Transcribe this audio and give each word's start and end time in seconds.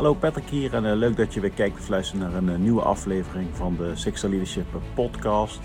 Hallo 0.00 0.14
Patrick 0.14 0.48
hier 0.48 0.74
en 0.74 0.84
uh, 0.84 0.92
leuk 0.94 1.16
dat 1.16 1.34
je 1.34 1.40
weer 1.40 1.50
kijkt 1.50 1.78
of 1.78 1.88
luistert 1.88 2.20
naar 2.20 2.34
een 2.34 2.48
uh, 2.48 2.56
nieuwe 2.56 2.82
aflevering 2.82 3.48
van 3.52 3.76
de 3.76 3.90
Sixer 3.94 4.28
Leadership 4.28 4.66
podcast. 4.94 5.60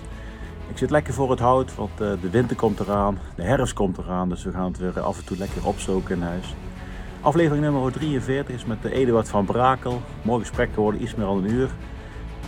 Ik 0.70 0.78
zit 0.78 0.90
lekker 0.90 1.14
voor 1.14 1.30
het 1.30 1.40
hout, 1.40 1.76
want 1.76 1.98
de 1.98 2.30
winter 2.32 2.56
komt 2.56 2.80
eraan, 2.80 3.20
de 3.36 3.44
herfst 3.44 3.74
komt 3.74 3.98
eraan, 3.98 4.30
dus 4.30 4.44
we 4.44 4.52
gaan 4.52 4.66
het 4.66 4.78
weer 4.78 5.00
af 5.00 5.18
en 5.18 5.26
toe 5.26 5.38
lekker 5.38 5.68
opzoken 5.68 6.16
in 6.16 6.22
huis. 6.22 6.56
Aflevering 7.22 7.64
nummer 7.64 7.92
43 7.92 8.56
is 8.56 8.66
met 8.66 8.86
Eduard 8.86 9.30
van 9.30 9.46
Brakel. 9.46 10.02
Mooi 10.22 10.40
gesprek 10.40 10.74
geworden, 10.74 11.02
iets 11.02 11.16
meer 11.16 11.26
dan 11.26 11.38
een 11.38 11.52
uur. 11.52 11.70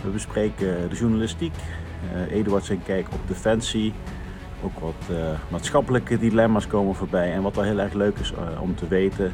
We 0.04 0.10
bespreken 0.10 0.88
de 0.90 0.96
journalistiek, 0.96 1.54
Eduard 2.30 2.64
zijn 2.64 2.82
kijk 2.82 3.06
op 3.12 3.20
defensie, 3.26 3.92
ook 4.64 4.78
wat 4.78 5.16
maatschappelijke 5.50 6.18
dilemma's 6.18 6.66
komen 6.66 6.94
voorbij. 6.94 7.32
En 7.32 7.42
wat 7.42 7.54
wel 7.54 7.64
heel 7.64 7.78
erg 7.78 7.92
leuk 7.92 8.18
is 8.18 8.32
om 8.60 8.74
te 8.74 8.88
weten, 8.88 9.32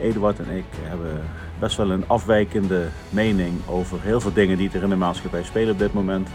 Eduard 0.00 0.38
en 0.38 0.56
ik 0.56 0.64
hebben 0.80 1.22
best 1.62 1.76
wel 1.76 1.90
een 1.90 2.08
afwijkende 2.08 2.88
mening 3.08 3.60
over 3.68 3.98
heel 4.00 4.20
veel 4.20 4.32
dingen 4.32 4.56
die 4.56 4.70
er 4.72 4.82
in 4.82 4.88
de 4.88 4.96
maatschappij 4.96 5.42
spelen 5.42 5.72
op 5.72 5.78
dit 5.78 5.92
moment. 5.92 6.28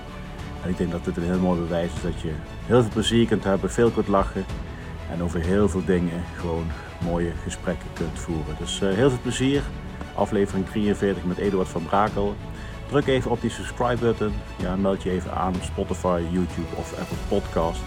En 0.63 0.70
ik 0.70 0.77
denk 0.77 0.91
dat 0.91 1.05
dit 1.05 1.18
een 1.18 1.23
heel 1.23 1.40
mooi 1.40 1.59
bewijs 1.59 1.94
is 1.94 2.02
dat 2.02 2.22
je 2.22 2.31
heel 2.66 2.81
veel 2.81 2.91
plezier 2.91 3.27
kunt 3.27 3.44
hebben, 3.44 3.71
veel 3.71 3.90
kunt 3.90 4.08
lachen 4.08 4.45
en 5.12 5.23
over 5.23 5.40
heel 5.40 5.70
veel 5.70 5.85
dingen 5.85 6.23
gewoon 6.38 6.66
mooie 7.04 7.32
gesprekken 7.44 7.88
kunt 7.94 8.20
voeren. 8.20 8.55
Dus 8.59 8.82
uh, 8.82 8.94
heel 8.94 9.09
veel 9.09 9.20
plezier. 9.21 9.62
Aflevering 10.16 10.66
43 10.66 11.23
met 11.23 11.38
Eduard 11.38 11.68
van 11.68 11.85
Brakel. 11.85 12.35
Druk 12.90 13.07
even 13.07 13.32
op 13.32 13.41
die 13.41 13.49
subscribe 13.49 14.02
button. 14.02 14.34
Ja, 14.57 14.76
meld 14.76 15.04
je 15.04 15.12
even 15.12 15.32
aan 15.32 15.55
op 15.55 15.63
Spotify, 15.63 16.21
YouTube 16.32 16.76
of 16.76 16.99
Apple 16.99 17.18
Podcast. 17.27 17.82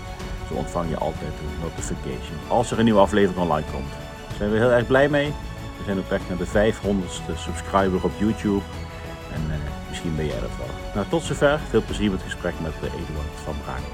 Zo 0.48 0.54
ontvang 0.54 0.88
je 0.88 0.96
altijd 0.96 1.32
een 1.40 1.62
notification 1.62 2.38
als 2.48 2.70
er 2.70 2.78
een 2.78 2.84
nieuwe 2.84 3.00
aflevering 3.00 3.40
online 3.42 3.66
komt. 3.72 3.90
Daar 4.28 4.36
zijn 4.36 4.50
we 4.50 4.56
heel 4.56 4.72
erg 4.72 4.86
blij 4.86 5.08
mee. 5.08 5.32
We 5.80 5.86
zijn 5.86 5.98
op 5.98 6.08
weg 6.08 6.20
naar 6.28 6.38
de 6.38 6.72
500ste 6.72 7.38
subscriber 7.38 8.04
op 8.04 8.12
YouTube. 8.18 8.62
En 9.32 9.42
uh, 9.48 9.54
misschien 9.88 10.16
ben 10.16 10.26
jij 10.26 10.40
dat 10.40 10.50
wel. 10.58 10.66
Nou, 10.94 11.06
tot 11.08 11.22
zover. 11.22 11.60
Veel 11.70 11.82
plezier 11.86 12.10
met 12.10 12.20
het 12.22 12.32
gesprek 12.32 12.54
met 12.62 12.72
uh, 12.82 12.84
Eduard 12.84 13.34
van 13.44 13.54
Brakel. 13.64 13.92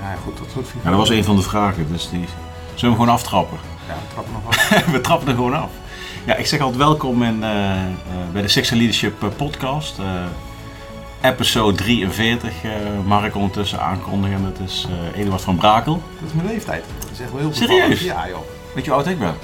Ja, 0.00 0.14
goed, 0.24 0.36
tot 0.36 0.52
tot 0.52 0.68
Ja, 0.82 0.90
dat 0.90 0.98
was 0.98 1.08
een 1.08 1.24
van 1.24 1.36
de 1.36 1.42
vragen. 1.42 1.92
Dus 1.92 2.10
die... 2.10 2.18
Zullen 2.18 2.28
we 2.74 2.86
hem 2.86 2.92
gewoon 2.92 3.08
aftrappen? 3.08 3.58
Ja, 3.88 3.94
we 3.94 4.12
trappen 4.12 4.32
nog 4.32 4.46
af. 4.46 4.84
we 4.96 5.00
trappen 5.00 5.28
er 5.28 5.34
gewoon 5.34 5.54
af. 5.54 5.70
Ja, 6.26 6.36
ik 6.36 6.46
zeg 6.46 6.60
altijd 6.60 6.78
welkom 6.78 7.22
in, 7.22 7.36
uh, 7.36 7.72
bij 8.32 8.42
de 8.42 8.48
Six 8.48 8.70
Leadership 8.70 9.24
podcast. 9.36 9.98
episode 11.20 11.76
43 11.76 12.52
mag 13.04 13.24
ik 13.24 13.34
ondertussen 13.34 13.80
aankondigen. 13.80 14.42
Dat 14.42 14.68
is 14.68 14.86
Eduard 15.14 15.42
van 15.42 15.56
Brakel. 15.56 16.02
Dat 16.20 16.28
is 16.28 16.34
mijn 16.34 16.46
leeftijd. 16.46 16.84
Dat 16.98 17.10
is 17.10 17.20
echt 17.20 17.30
wel 17.30 17.40
heel 17.40 17.52
Serieus? 17.54 18.00
Ja, 18.00 18.28
joh. 18.28 18.38
Weet 18.74 18.84
je 18.84 18.90
hoe 18.90 18.98
oud 18.98 19.08
ik 19.08 19.18
ben? 19.18 19.34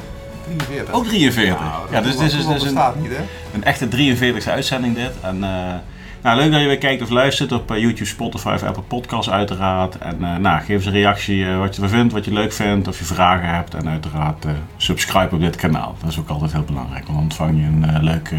43. 0.47 0.95
Ook 0.95 1.07
43. 1.07 1.61
Ja, 1.61 1.81
Ja, 1.91 2.01
dus 2.01 2.17
dit 2.17 2.33
is 2.33 2.47
dus 2.47 2.63
een, 2.63 2.79
niet, 3.01 3.11
hè? 3.11 3.23
een 3.55 3.65
echte 3.65 3.89
43e 3.89 4.51
uitzending 4.51 4.95
dit. 4.95 5.13
En, 5.23 5.37
uh, 5.37 5.75
nou, 6.23 6.37
leuk 6.37 6.51
dat 6.51 6.61
je 6.61 6.67
weer 6.67 6.79
kijkt 6.79 7.03
of 7.03 7.09
luistert 7.09 7.53
op 7.53 7.71
uh, 7.71 7.79
YouTube, 7.79 8.05
Spotify 8.05 8.53
of 8.55 8.63
Apple 8.63 8.83
Podcasts 8.83 9.31
uiteraard. 9.31 9.99
En 9.99 10.17
uh, 10.21 10.37
nou, 10.37 10.59
geef 10.59 10.69
eens 10.69 10.87
een 10.87 10.93
reactie 10.93 11.47
wat 11.47 11.77
je 11.77 11.83
ervan 11.83 11.99
vindt, 11.99 12.13
wat 12.13 12.25
je 12.25 12.33
leuk 12.33 12.53
vindt, 12.53 12.89
of 12.89 12.99
je 12.99 13.05
vragen 13.05 13.49
hebt. 13.49 13.75
En 13.75 13.89
uiteraard 13.89 14.47
subscribe 14.77 15.35
op 15.35 15.41
dit 15.41 15.57
kanaal. 15.57 15.97
Dat 16.01 16.11
is 16.11 16.19
ook 16.19 16.29
altijd 16.29 16.53
heel 16.53 16.65
belangrijk, 16.65 17.07
want 17.07 17.15
dan 17.15 17.23
ontvang 17.23 17.59
je 17.59 17.65
een 17.65 18.05
leuke 18.05 18.37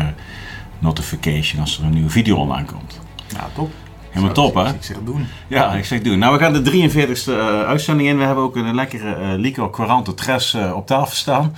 notification 0.80 1.62
als 1.62 1.78
er 1.78 1.84
een 1.84 1.94
nieuwe 1.94 2.10
video 2.10 2.36
online 2.36 2.66
komt. 2.66 3.00
Ja, 3.28 3.48
top. 3.56 3.72
Helemaal 4.18 4.36
top, 4.36 4.56
hè? 4.56 4.70
Ik 4.74 4.84
zeg 4.84 4.98
doen. 5.04 5.28
Ja, 5.48 5.74
ik 5.74 5.86
zeg 5.86 6.02
doen. 6.02 6.20
Nou, 6.20 6.38
we 6.38 6.44
gaan 6.44 6.64
de 6.64 6.90
43ste 6.90 7.30
uh, 7.30 7.62
uitzending 7.62 8.10
in. 8.10 8.18
We 8.18 8.24
hebben 8.24 8.44
ook 8.44 8.56
een 8.56 8.76
lekkere 8.76 9.18
uh, 9.20 9.40
Lico 9.40 9.70
Quarante 9.70 10.14
Tres 10.14 10.54
uh, 10.54 10.76
op 10.76 10.88
tafel 10.88 11.16
staan. 11.16 11.56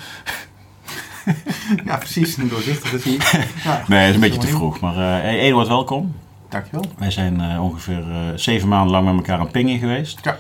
ja, 1.86 1.98
precies. 1.98 2.38
Een 2.38 2.50
doorzichtige 2.50 3.00
zie. 3.00 3.18
Ja, 3.64 3.84
nee, 3.88 4.00
het 4.00 4.10
is 4.10 4.16
een 4.16 4.22
beetje 4.22 4.40
te 4.40 4.48
vroeg. 4.48 4.80
Maar 4.80 4.96
hey, 4.96 5.40
Eduard, 5.40 5.68
welkom. 5.68 6.16
Dankjewel. 6.50 6.84
Wij 6.98 7.12
zijn 7.12 7.60
ongeveer 7.60 8.04
zeven 8.36 8.68
maanden 8.68 8.92
lang 8.92 9.06
met 9.06 9.16
elkaar 9.16 9.40
aan 9.40 9.52
pingen 9.52 9.80
geweest. 9.80 10.20
Ja. 10.24 10.38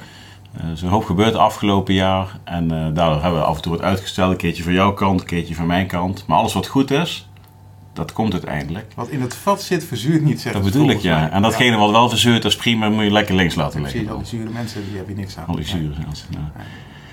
Er 0.53 0.71
is 0.71 0.81
een 0.81 0.89
hoop 0.89 1.05
gebeurd 1.05 1.35
afgelopen 1.35 1.93
jaar. 1.93 2.39
En 2.43 2.67
daardoor 2.67 3.21
hebben 3.21 3.39
we 3.39 3.45
af 3.45 3.55
en 3.55 3.61
toe 3.61 3.71
wat 3.71 3.81
uitgesteld. 3.81 4.31
Een 4.31 4.37
keertje 4.37 4.63
van 4.63 4.73
jouw 4.73 4.93
kant, 4.93 5.19
een 5.19 5.25
keertje 5.25 5.55
van 5.55 5.67
mijn 5.67 5.87
kant. 5.87 6.23
Maar 6.27 6.37
alles 6.37 6.53
wat 6.53 6.67
goed 6.67 6.91
is, 6.91 7.28
dat 7.99 8.13
komt 8.13 8.33
uiteindelijk. 8.33 8.91
Wat 8.95 9.09
in 9.09 9.21
het 9.21 9.35
vat 9.35 9.61
zit, 9.61 9.83
verzuurt 9.83 10.21
niet, 10.21 10.41
zeg 10.41 10.53
Dat 10.53 10.63
bedoel 10.63 10.89
ik, 10.89 10.99
ja. 10.99 11.29
En 11.31 11.41
datgene 11.41 11.77
wat 11.77 11.91
wel 11.91 12.09
verzuurt, 12.09 12.41
dat 12.41 12.51
is 12.51 12.57
prima, 12.57 12.89
moet 12.89 13.03
je 13.03 13.11
lekker 13.11 13.35
links 13.35 13.55
laten 13.55 13.81
liggen. 13.81 14.05
Precies, 14.05 14.15
al 14.15 14.23
die 14.29 14.39
zure 14.39 14.49
mensen, 14.49 14.83
die 14.89 14.97
heb 14.97 15.07
je 15.07 15.15
niks 15.15 15.37
aan. 15.37 15.45
Al 15.45 15.55
die 15.55 15.65
zure 15.65 15.93
mensen, 16.05 16.27
ja. 16.29 16.51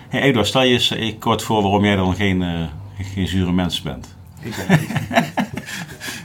Hey 0.08 0.20
Eduard, 0.20 0.46
stel 0.46 0.62
je 0.62 0.72
eens 0.72 0.90
eh, 0.90 1.18
kort 1.18 1.42
voor 1.42 1.62
waarom 1.62 1.84
jij 1.84 1.96
dan 1.96 2.14
geen, 2.14 2.42
uh, 2.42 2.64
geen 3.12 3.28
zure 3.28 3.52
mens 3.52 3.82
bent. 3.82 4.16
Ik, 4.40 4.54
ben, 4.68 4.78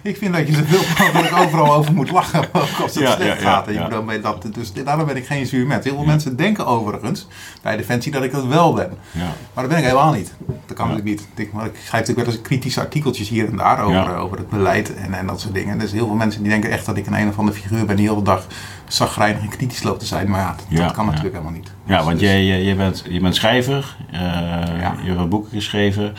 ik 0.01 0.17
vind 0.17 0.33
dat 0.33 0.47
je 0.47 0.53
zoveel 0.53 1.05
mogelijk 1.05 1.37
overal 1.37 1.73
over 1.73 1.93
moet 1.93 2.11
lachen, 2.11 2.39
ook 2.51 2.79
als 2.81 2.93
het 2.95 3.03
Ja, 3.03 3.15
slecht 3.15 3.41
ja, 3.41 3.49
gaat. 3.49 3.67
En 3.67 3.73
ik 3.73 3.83
bedoel, 3.83 4.03
bij 4.03 4.21
dat, 4.21 4.47
dus 4.53 4.73
daarom 4.73 5.05
ben 5.05 5.15
ik 5.17 5.25
geen 5.25 5.45
zuur 5.45 5.67
mens. 5.67 5.83
Heel 5.83 5.95
veel 5.95 6.05
mensen 6.05 6.35
denken 6.35 6.65
overigens 6.65 7.27
bij 7.61 7.77
Defensie 7.77 8.11
dat 8.11 8.23
ik 8.23 8.31
dat 8.31 8.45
wel 8.45 8.73
ben. 8.73 8.97
Ja. 9.11 9.19
Maar 9.53 9.63
dat 9.63 9.67
ben 9.67 9.77
ik 9.77 9.83
helemaal 9.83 10.13
niet. 10.13 10.33
Dat 10.65 10.77
kan 10.77 10.87
natuurlijk 10.87 11.19
niet. 11.19 11.27
Ik, 11.35 11.53
maar 11.53 11.65
ik 11.65 11.75
schrijf 11.75 11.91
natuurlijk 12.07 12.27
wel 12.27 12.35
eens 12.35 12.41
kritische 12.47 12.79
artikeltjes 12.79 13.29
hier 13.29 13.47
en 13.47 13.55
daar 13.55 13.83
over, 13.83 14.15
over 14.15 14.37
het 14.37 14.49
beleid 14.49 14.95
en, 14.95 15.13
en 15.13 15.27
dat 15.27 15.39
soort 15.39 15.53
dingen. 15.53 15.77
Dus 15.79 15.91
heel 15.91 16.07
veel 16.07 16.15
mensen 16.15 16.41
die 16.41 16.51
denken 16.51 16.69
echt 16.71 16.85
dat 16.85 16.97
ik 16.97 17.07
een 17.07 17.13
een 17.13 17.27
of 17.27 17.37
andere 17.37 17.57
figuur 17.57 17.85
ben 17.85 17.95
die 17.95 18.05
heel 18.05 18.15
de 18.15 18.21
dag 18.21 18.45
zagrijnig 18.87 19.41
en 19.41 19.49
kritisch 19.49 19.83
loopt 19.83 19.99
te 19.99 20.05
zijn. 20.05 20.29
Maar 20.29 20.39
ja, 20.39 20.55
dat, 20.83 20.91
kan 20.91 21.05
natuurlijk 21.05 21.33
helemaal 21.33 21.53
niet. 21.57 21.71
Ja, 21.85 21.95
Dus- 21.97 22.05
want 22.05 22.19
dus- 22.19 22.29
jij, 22.29 22.45
jij, 22.45 22.75
bent, 22.75 23.03
je 23.09 23.19
bent 23.19 23.35
schrijver, 23.35 23.95
Ja. 24.11 24.95
je 25.03 25.11
hebt 25.11 25.29
boeken 25.29 25.51
geschreven, 25.51 26.13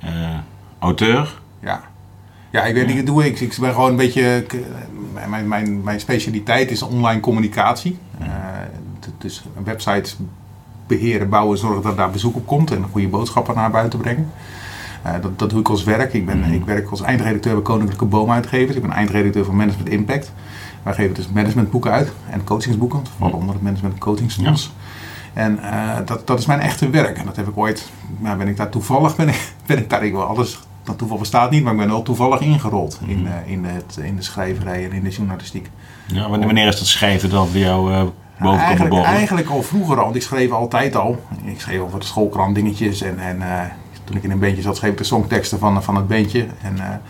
eh, 0.00 0.10
auteur. 0.78 1.40
Ja. 1.60 1.90
Ja, 2.52 2.64
ik 2.64 2.74
weet 2.74 2.86
niet, 2.86 2.96
ik 2.98 3.06
doe 3.06 3.26
ik. 3.26 3.40
Ik 3.40 3.56
ben 3.60 3.72
gewoon 3.74 3.90
een 3.90 3.96
beetje. 3.96 4.44
Mijn, 5.28 5.48
mijn, 5.48 5.82
mijn 5.82 6.00
specialiteit 6.00 6.70
is 6.70 6.82
online 6.82 7.20
communicatie. 7.20 7.98
Eh, 8.18 8.28
dus 9.18 9.44
websites 9.64 10.16
beheren, 10.86 11.28
bouwen, 11.28 11.58
zorgen 11.58 11.82
dat 11.82 11.96
daar 11.96 12.10
bezoek 12.10 12.36
op 12.36 12.46
komt 12.46 12.70
en 12.70 12.84
goede 12.90 13.08
boodschappen 13.08 13.54
naar 13.54 13.70
buiten 13.70 13.98
brengen. 13.98 14.30
Eh, 15.02 15.12
dat, 15.22 15.38
dat 15.38 15.50
doe 15.50 15.60
ik 15.60 15.68
als 15.68 15.84
werk. 15.84 16.12
Ik, 16.12 16.26
ben, 16.26 16.38
Mhm. 16.38 16.52
ik 16.52 16.64
werk 16.64 16.90
als 16.90 17.00
eindredacteur 17.02 17.52
bij 17.54 17.62
Koninklijke 17.62 18.04
Boomuitgevers. 18.04 18.76
Ik 18.76 18.82
ben 18.82 18.90
eindredacteur 18.92 19.44
van 19.44 19.56
Management 19.56 19.88
Impact. 19.88 20.32
Wij 20.82 20.94
geven 20.94 21.14
dus 21.14 21.28
managementboeken 21.28 21.90
uit 21.90 22.12
en 22.30 22.44
coachingsboeken. 22.44 22.98
Dat 23.02 23.12
valt 23.18 23.32
onder 23.32 23.54
het 23.54 23.62
management 23.62 23.98
coachingsfonds. 23.98 24.72
En 25.32 25.62
eh, 25.62 25.96
dat, 26.04 26.26
dat 26.26 26.38
is 26.38 26.46
mijn 26.46 26.60
echte 26.60 26.90
werk. 26.90 27.18
En 27.18 27.24
dat 27.24 27.36
heb 27.36 27.48
ik 27.48 27.56
ooit, 27.56 27.90
nou 28.18 28.38
ben 28.38 28.48
ik 28.48 28.56
daar 28.56 28.68
toevallig, 28.68 29.16
ben 29.16 29.28
ik, 29.28 29.52
ben 29.66 29.78
ik 29.78 29.90
daar, 29.90 30.04
ik 30.04 30.12
wil 30.12 30.22
alles, 30.24 30.60
dat 30.84 30.98
toeval 30.98 31.18
bestaat 31.18 31.50
niet, 31.50 31.62
maar 31.62 31.72
ik 31.72 31.78
ben 31.78 31.88
wel 31.88 32.02
toevallig 32.02 32.40
ingerold 32.40 33.00
in, 33.06 33.26
eh, 33.26 33.52
in, 33.52 33.64
het, 33.64 33.98
in 34.02 34.16
de 34.16 34.22
schrijverij 34.22 34.84
en 34.84 34.92
in 34.92 35.02
de 35.02 35.10
journalistiek. 35.10 35.70
Ja, 36.06 36.28
wanneer, 36.28 36.46
wanneer 36.46 36.66
is 36.66 36.78
dat 36.78 36.86
schrijven 36.86 37.30
dan 37.30 37.48
bij 37.52 37.60
jou 37.60 38.12
boven 38.42 38.60
komen 38.60 38.66
eigenlijk, 38.66 39.04
eigenlijk 39.04 39.48
al 39.48 39.62
vroeger 39.62 39.96
al, 39.98 40.04
want 40.04 40.16
ik 40.16 40.22
schreef 40.22 40.50
altijd 40.50 40.96
al. 40.96 41.24
Ik 41.44 41.60
schreef 41.60 41.80
al 41.80 41.88
voor 41.88 42.00
de 42.00 42.06
schoolkrant 42.06 42.54
dingetjes 42.54 43.02
en, 43.02 43.18
en 43.18 43.42
eh, 43.42 43.60
toen 44.04 44.16
ik 44.16 44.22
in 44.22 44.30
een 44.30 44.38
bandje 44.38 44.62
zat, 44.62 44.76
schreef 44.76 44.90
ik 44.90 44.98
de 44.98 45.04
songteksten 45.04 45.58
van, 45.58 45.82
van 45.82 45.96
het 45.96 46.08
bandje. 46.08 46.46
En, 46.62 47.02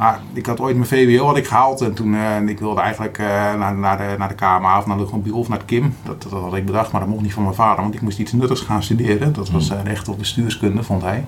maar 0.00 0.20
ik 0.32 0.46
had 0.46 0.60
ooit 0.60 0.76
mijn 0.76 0.88
VWO 0.88 1.26
had 1.26 1.36
ik 1.36 1.46
gehaald 1.46 1.80
en 1.80 1.94
toen 1.94 2.14
eh, 2.14 2.40
ik 2.46 2.58
wilde 2.58 2.80
eigenlijk 2.80 3.18
eh, 3.18 3.26
naar, 3.54 3.74
naar, 3.74 3.96
de, 3.96 4.14
naar 4.18 4.28
de 4.28 4.34
KMA 4.34 4.78
of 4.78 4.86
naar 4.86 4.96
de 4.96 5.34
of 5.34 5.48
naar 5.48 5.58
het 5.58 5.66
KIM. 5.66 5.94
Dat, 6.02 6.22
dat 6.22 6.32
had 6.32 6.54
ik 6.54 6.66
bedacht, 6.66 6.92
maar 6.92 7.00
dat 7.00 7.10
mocht 7.10 7.22
niet 7.22 7.32
van 7.32 7.42
mijn 7.42 7.54
vader, 7.54 7.82
want 7.82 7.94
ik 7.94 8.00
moest 8.00 8.18
iets 8.18 8.32
nuttigs 8.32 8.60
gaan 8.60 8.82
studeren. 8.82 9.32
Dat 9.32 9.50
was 9.50 9.70
eh, 9.70 9.78
recht 9.84 10.08
op 10.08 10.18
bestuurskunde, 10.18 10.82
vond 10.82 11.02
hij. 11.02 11.24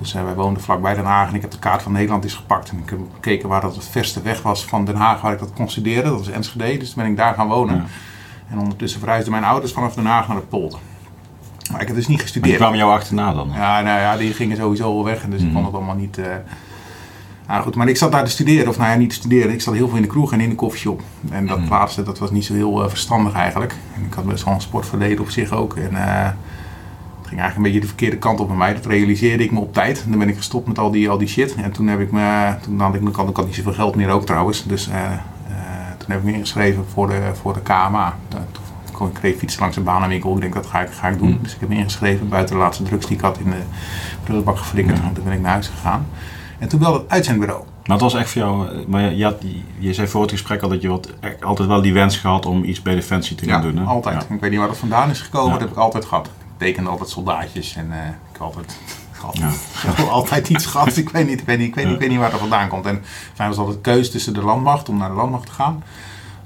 Dus 0.00 0.12
wij 0.12 0.34
woonden 0.34 0.62
vlakbij 0.62 0.94
Den 0.94 1.04
Haag 1.04 1.28
en 1.28 1.34
ik 1.34 1.40
heb 1.40 1.50
de 1.50 1.58
kaart 1.58 1.82
van 1.82 1.92
Nederland 1.92 2.24
eens 2.24 2.34
gepakt. 2.34 2.70
En 2.70 2.78
ik 2.84 2.90
heb 2.90 2.98
gekeken 3.14 3.48
waar 3.48 3.60
dat 3.60 3.74
het 3.74 3.88
verste 3.88 4.22
weg 4.22 4.42
was 4.42 4.64
van 4.64 4.84
Den 4.84 4.96
Haag 4.96 5.20
waar 5.20 5.32
ik 5.32 5.38
dat 5.38 5.52
kon 5.54 5.68
studeren. 5.70 6.04
Dat 6.04 6.18
was 6.18 6.28
Enschede, 6.30 6.78
dus 6.78 6.92
toen 6.92 7.02
ben 7.02 7.10
ik 7.12 7.16
daar 7.18 7.34
gaan 7.34 7.48
wonen. 7.48 7.76
Ja. 7.76 7.84
En 8.50 8.58
ondertussen 8.58 9.00
verhuisden 9.00 9.32
mijn 9.32 9.44
ouders 9.44 9.72
vanaf 9.72 9.94
Den 9.94 10.06
Haag 10.06 10.28
naar 10.28 10.36
de 10.36 10.42
polder. 10.42 10.78
Maar 11.72 11.80
ik 11.80 11.86
heb 11.86 11.96
dus 11.96 12.06
niet 12.06 12.16
Maar 12.16 12.26
die 12.26 12.32
gestudeerd. 12.32 12.56
kwamen 12.56 12.78
jou 12.78 12.92
achterna 12.92 13.34
dan? 13.34 13.50
Ja, 13.54 13.80
nou 13.80 14.00
ja, 14.00 14.16
die 14.16 14.32
gingen 14.32 14.56
sowieso 14.56 14.84
al 14.84 15.04
weg. 15.04 15.22
En 15.22 15.30
dus 15.30 15.38
ik 15.40 15.44
Mhm. 15.44 15.54
vond 15.54 15.66
het 15.66 15.74
allemaal 15.74 15.94
niet... 15.96 16.18
nou 17.48 17.62
goed, 17.62 17.74
maar 17.74 17.88
ik 17.88 17.96
zat 17.96 18.12
daar 18.12 18.24
te 18.24 18.30
studeren. 18.30 18.68
Of 18.68 18.78
nou 18.78 18.90
ja, 18.90 18.96
niet 18.96 19.08
te 19.08 19.14
studeren. 19.14 19.52
Ik 19.52 19.60
zat 19.60 19.74
heel 19.74 19.86
veel 19.86 19.96
in 19.96 20.02
de 20.02 20.08
kroeg 20.08 20.32
en 20.32 20.40
in 20.40 20.48
de 20.48 20.54
koffieshop. 20.54 21.02
En 21.30 21.46
dat 21.46 21.58
Mhm. 21.58 21.68
laatste, 21.68 22.02
dat 22.02 22.18
was 22.18 22.30
niet 22.30 22.44
zo 22.44 22.54
heel 22.54 22.82
eh, 22.82 22.88
verstandig 22.88 23.32
eigenlijk. 23.34 23.74
En 23.96 24.04
ik 24.04 24.12
had 24.14 24.24
best 24.24 24.44
wel 24.44 24.54
een 24.54 24.60
sportverleden 24.60 25.20
op 25.20 25.30
zich 25.30 25.52
ook. 25.52 25.76
En 25.76 25.96
eh, 25.96 26.24
het 26.24 27.28
ging 27.28 27.40
eigenlijk 27.40 27.56
een 27.56 27.62
beetje 27.62 27.80
de 27.80 27.86
verkeerde 27.86 28.16
kant 28.18 28.40
op 28.40 28.48
bij 28.48 28.56
mij. 28.56 28.74
Dat 28.74 28.86
realiseerde 28.86 29.44
ik 29.44 29.50
me 29.52 29.60
op 29.60 29.72
tijd. 29.74 30.02
En 30.04 30.10
dan 30.10 30.18
ben 30.18 30.28
ik 30.28 30.36
gestopt 30.36 30.66
met 30.66 30.78
al 30.78 30.90
die, 30.90 31.10
al 31.10 31.18
die 31.18 31.28
shit. 31.28 31.54
En 31.54 31.72
toen 31.72 31.86
heb 31.86 32.00
ik 32.00 32.12
me... 32.12 32.54
Toen 32.62 32.80
had 32.80 32.94
ik, 32.94 33.02
ik 33.02 33.14
had, 33.14 33.28
ik 33.28 33.36
had 33.36 33.46
niet 33.46 33.54
zoveel 33.54 33.72
geld 33.72 33.94
meer 33.94 34.08
ook 34.10 34.26
trouwens. 34.26 34.64
Dus 34.66 34.88
eh, 34.88 35.10
toen 35.98 36.10
heb 36.10 36.18
ik 36.18 36.24
me 36.24 36.32
ingeschreven 36.32 36.84
voor 36.92 37.06
de, 37.08 37.20
voor 37.40 37.52
de 37.52 37.60
KMA. 37.60 38.16
Toen 38.28 38.40
kon 38.92 39.08
ik 39.08 39.14
kreeg 39.14 39.36
fietsen 39.36 39.60
langs 39.60 39.76
een 39.76 39.82
banenwinkel. 39.82 40.34
Ik 40.34 40.40
denk, 40.40 40.54
dat 40.54 40.66
ga 40.66 40.80
ik, 40.80 40.90
ga 40.90 41.08
ik 41.08 41.18
doen. 41.18 41.28
Mm. 41.30 41.38
Dus 41.42 41.54
ik 41.54 41.60
heb 41.60 41.68
me 41.68 41.74
ingeschreven 41.74 42.28
buiten 42.28 42.54
de 42.54 42.60
laatste 42.60 42.82
drugs 42.82 43.06
die 43.06 43.16
ik 43.16 43.22
had 43.22 43.38
in 43.38 43.50
de 43.50 43.62
prullenbak 44.24 44.58
geflikkerd. 44.58 45.00
En 45.00 45.12
toen 45.12 45.24
ben 45.24 45.32
ik 45.32 45.40
naar 45.40 45.52
huis 45.52 45.68
gegaan. 45.68 46.06
En 46.62 46.68
toen 46.68 46.78
belde 46.78 46.98
het 46.98 47.10
uitzendbureau. 47.10 47.62
Maar 47.62 47.96
het 47.96 48.00
was 48.00 48.14
echt 48.14 48.30
voor 48.30 48.40
jou, 48.42 48.68
eh, 48.68 48.86
maar 48.86 49.14
je, 49.14 49.24
had, 49.24 49.36
je 49.78 49.94
zei 49.94 50.08
voor 50.08 50.22
het 50.22 50.30
gesprek 50.30 50.62
al 50.62 50.68
dat 50.68 50.82
je 50.82 50.88
wat, 50.88 51.12
echt 51.20 51.44
altijd 51.44 51.68
wel 51.68 51.82
die 51.82 51.92
wens 51.92 52.16
gehad 52.16 52.46
om 52.46 52.64
iets 52.64 52.82
bij 52.82 52.94
Defensie 52.94 53.36
te 53.36 53.44
gaan 53.44 53.62
doen. 53.62 53.76
Hè? 53.76 53.84
altijd. 53.84 54.26
Ja. 54.28 54.34
Ik 54.34 54.40
weet 54.40 54.50
niet 54.50 54.58
waar 54.58 54.68
dat 54.68 54.76
vandaan 54.76 55.10
is 55.10 55.20
gekomen. 55.20 55.46
Ja. 55.46 55.52
Dat 55.52 55.60
heb 55.60 55.70
ik 55.70 55.76
altijd 55.76 56.04
gehad. 56.04 56.26
Ik 56.26 56.32
tekende 56.56 56.90
altijd 56.90 57.08
soldaatjes 57.08 57.76
en 57.76 57.92
eh, 57.92 57.98
ik 58.06 58.32
heb 58.32 58.40
altijd 58.40 58.78
Altijd, 59.22 60.08
altijd 60.10 60.48
iets 60.48 60.66
gehad. 60.66 60.96
Ik 61.02 61.08
weet 61.08 61.26
niet, 61.26 61.40
ik 61.40 61.46
weet 61.46 61.58
niet, 61.58 61.68
ik 61.68 61.74
weet 61.74 61.84
niet, 61.84 61.94
ik 61.94 62.00
weet 62.00 62.10
niet 62.10 62.18
waar 62.18 62.30
dat 62.30 62.40
vandaan 62.40 62.68
komt. 62.68 62.86
En 62.86 63.04
voor 63.34 63.46
was 63.46 63.56
altijd 63.56 63.80
keuze 63.80 64.10
tussen 64.10 64.34
de 64.34 64.42
landmacht, 64.42 64.88
om 64.88 64.96
naar 64.96 65.08
de 65.08 65.14
landmacht 65.14 65.46
te 65.46 65.52
gaan. 65.52 65.82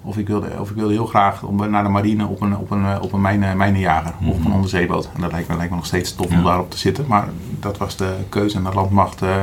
Of 0.02 0.16
ik 0.16 0.26
wilde, 0.26 0.50
of 0.58 0.70
ik 0.70 0.76
wilde 0.76 0.92
heel 0.92 1.06
graag 1.06 1.42
om, 1.42 1.70
naar 1.70 1.82
de 1.82 1.88
marine 1.88 2.26
op 2.26 2.40
een, 2.40 2.56
op 2.56 2.70
een, 2.70 3.00
op 3.00 3.12
een 3.12 3.20
mijne, 3.20 3.54
mijnenjager 3.54 4.14
of 4.20 4.34
op 4.34 4.44
een 4.44 4.52
onderzeeboot. 4.52 5.08
En 5.14 5.20
dat 5.20 5.32
lijkt 5.32 5.48
me, 5.48 5.56
lijkt 5.56 5.70
me 5.70 5.76
nog 5.76 5.86
steeds 5.86 6.14
tof 6.14 6.30
om 6.30 6.44
daarop 6.44 6.70
te 6.70 6.78
zitten. 6.78 7.04
Maar 7.08 7.28
dat 7.60 7.78
was 7.78 7.96
de 7.96 8.14
keuze. 8.28 8.56
En 8.56 8.64
de 8.64 8.74
landmacht, 8.74 9.22
uh, 9.22 9.42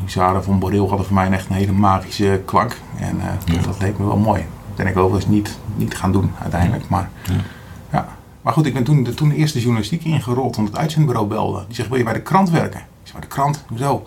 Huzaren 0.00 0.44
van 0.44 0.58
Boreel 0.58 0.88
hadden 0.88 1.06
voor 1.06 1.14
mij 1.14 1.30
echt 1.30 1.48
een 1.48 1.54
hele 1.54 1.72
magische 1.72 2.42
klank. 2.44 2.76
En 2.98 3.16
uh, 3.16 3.62
dat 3.64 3.80
leek 3.80 3.98
me 3.98 4.06
wel 4.06 4.16
mooi. 4.16 4.40
Dat 4.66 4.76
ben 4.76 4.86
ik 4.86 4.96
overigens 4.96 5.34
niet, 5.34 5.58
niet 5.76 5.96
gaan 5.96 6.12
doen 6.12 6.30
uiteindelijk. 6.40 6.88
Maar, 6.88 7.10
ja. 7.92 8.08
maar 8.42 8.52
goed, 8.52 8.66
ik 8.66 8.74
ben 8.74 8.84
toen, 8.84 9.02
de, 9.02 9.14
toen 9.14 9.28
de 9.28 9.34
eerste 9.34 9.60
journalistiek 9.60 10.04
ingerold, 10.04 10.56
want 10.56 10.68
het 10.68 10.76
uitzendbureau 10.76 11.26
belde. 11.26 11.64
Die 11.66 11.74
zegt, 11.74 11.88
wil 11.88 11.98
je 11.98 12.04
bij 12.04 12.12
de 12.12 12.22
krant 12.22 12.50
werken? 12.50 12.80
Ik 12.80 12.86
zeg, 13.02 13.12
bij 13.12 13.20
de 13.20 13.26
krant? 13.26 13.64
Hoezo? 13.68 14.02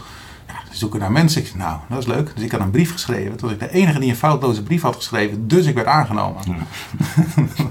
Zoeken 0.78 1.00
naar 1.00 1.12
mensen. 1.12 1.42
Ik 1.42 1.48
zei, 1.48 1.60
nou, 1.60 1.80
dat 1.90 1.98
is 1.98 2.06
leuk. 2.06 2.32
Dus 2.36 2.44
ik 2.44 2.52
had 2.52 2.62
een 2.62 2.72
brief 2.72 2.92
geschreven. 2.92 3.38
Toen 3.38 3.50
was 3.50 3.52
ik 3.52 3.60
de 3.60 3.72
enige 3.72 4.00
die 4.00 4.10
een 4.10 4.16
foutloze 4.16 4.64
brief 4.64 4.82
had 4.82 4.96
geschreven. 4.96 5.48
Dus 5.48 5.66
ik 5.66 5.76
werd 5.76 5.88
aangenomen. 5.88 6.42
Ja. 6.46 6.54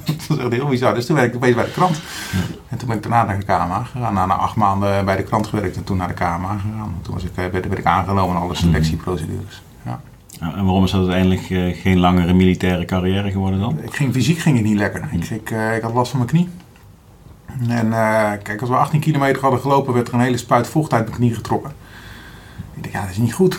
dat 0.06 0.26
was 0.28 0.38
echt 0.38 0.52
heel 0.52 0.68
bizar. 0.68 0.94
Dus 0.94 1.06
toen 1.06 1.16
werkte 1.16 1.36
ik 1.36 1.42
opeens 1.42 1.56
bij 1.56 1.64
de 1.64 1.70
krant. 1.70 2.00
Ja. 2.32 2.38
En 2.68 2.78
toen 2.78 2.88
ben 2.88 2.96
ik 2.96 3.02
daarna 3.02 3.24
naar 3.24 3.38
de 3.38 3.44
KMA 3.44 3.84
gegaan. 3.84 4.14
Na, 4.14 4.26
na 4.26 4.34
acht 4.34 4.56
maanden 4.56 5.04
bij 5.04 5.16
de 5.16 5.22
krant 5.22 5.46
gewerkt 5.46 5.76
en 5.76 5.84
toen 5.84 5.96
naar 5.96 6.08
de 6.08 6.14
KMA 6.14 6.56
gegaan. 6.56 6.94
Toen 7.02 7.14
was 7.14 7.24
ik, 7.24 7.30
eh, 7.34 7.46
werd, 7.46 7.66
werd 7.66 7.78
ik 7.78 7.84
aangenomen 7.84 8.36
in 8.36 8.42
alle 8.42 8.54
selectieprocedures. 8.54 9.62
Ja. 9.82 10.00
En 10.40 10.64
waarom 10.64 10.84
is 10.84 10.90
dat 10.90 11.00
uiteindelijk 11.00 11.50
uh, 11.50 11.76
geen 11.76 11.98
langere 11.98 12.32
militaire 12.32 12.84
carrière 12.84 13.30
geworden 13.30 13.60
dan? 13.60 13.78
Ik 13.82 13.94
ging, 13.94 14.12
fysiek 14.12 14.38
ging 14.38 14.56
het 14.56 14.66
niet 14.66 14.78
lekker. 14.78 15.08
Ik, 15.10 15.30
ik, 15.30 15.50
uh, 15.50 15.76
ik 15.76 15.82
had 15.82 15.92
last 15.92 16.10
van 16.10 16.18
mijn 16.18 16.30
knie. 16.30 16.48
En 17.68 17.86
uh, 17.86 18.30
kijk, 18.42 18.60
als 18.60 18.70
we 18.70 18.76
18 18.76 19.00
kilometer 19.00 19.42
hadden 19.42 19.60
gelopen, 19.60 19.94
werd 19.94 20.08
er 20.08 20.14
een 20.14 20.20
hele 20.20 20.36
spuit 20.36 20.66
vocht 20.66 20.92
uit 20.92 21.04
mijn 21.04 21.16
knie 21.16 21.34
getrokken. 21.34 21.72
Ik 22.76 22.82
dacht, 22.82 22.94
ja, 22.94 23.00
dat 23.00 23.10
is 23.10 23.16
niet 23.16 23.34
goed. 23.34 23.58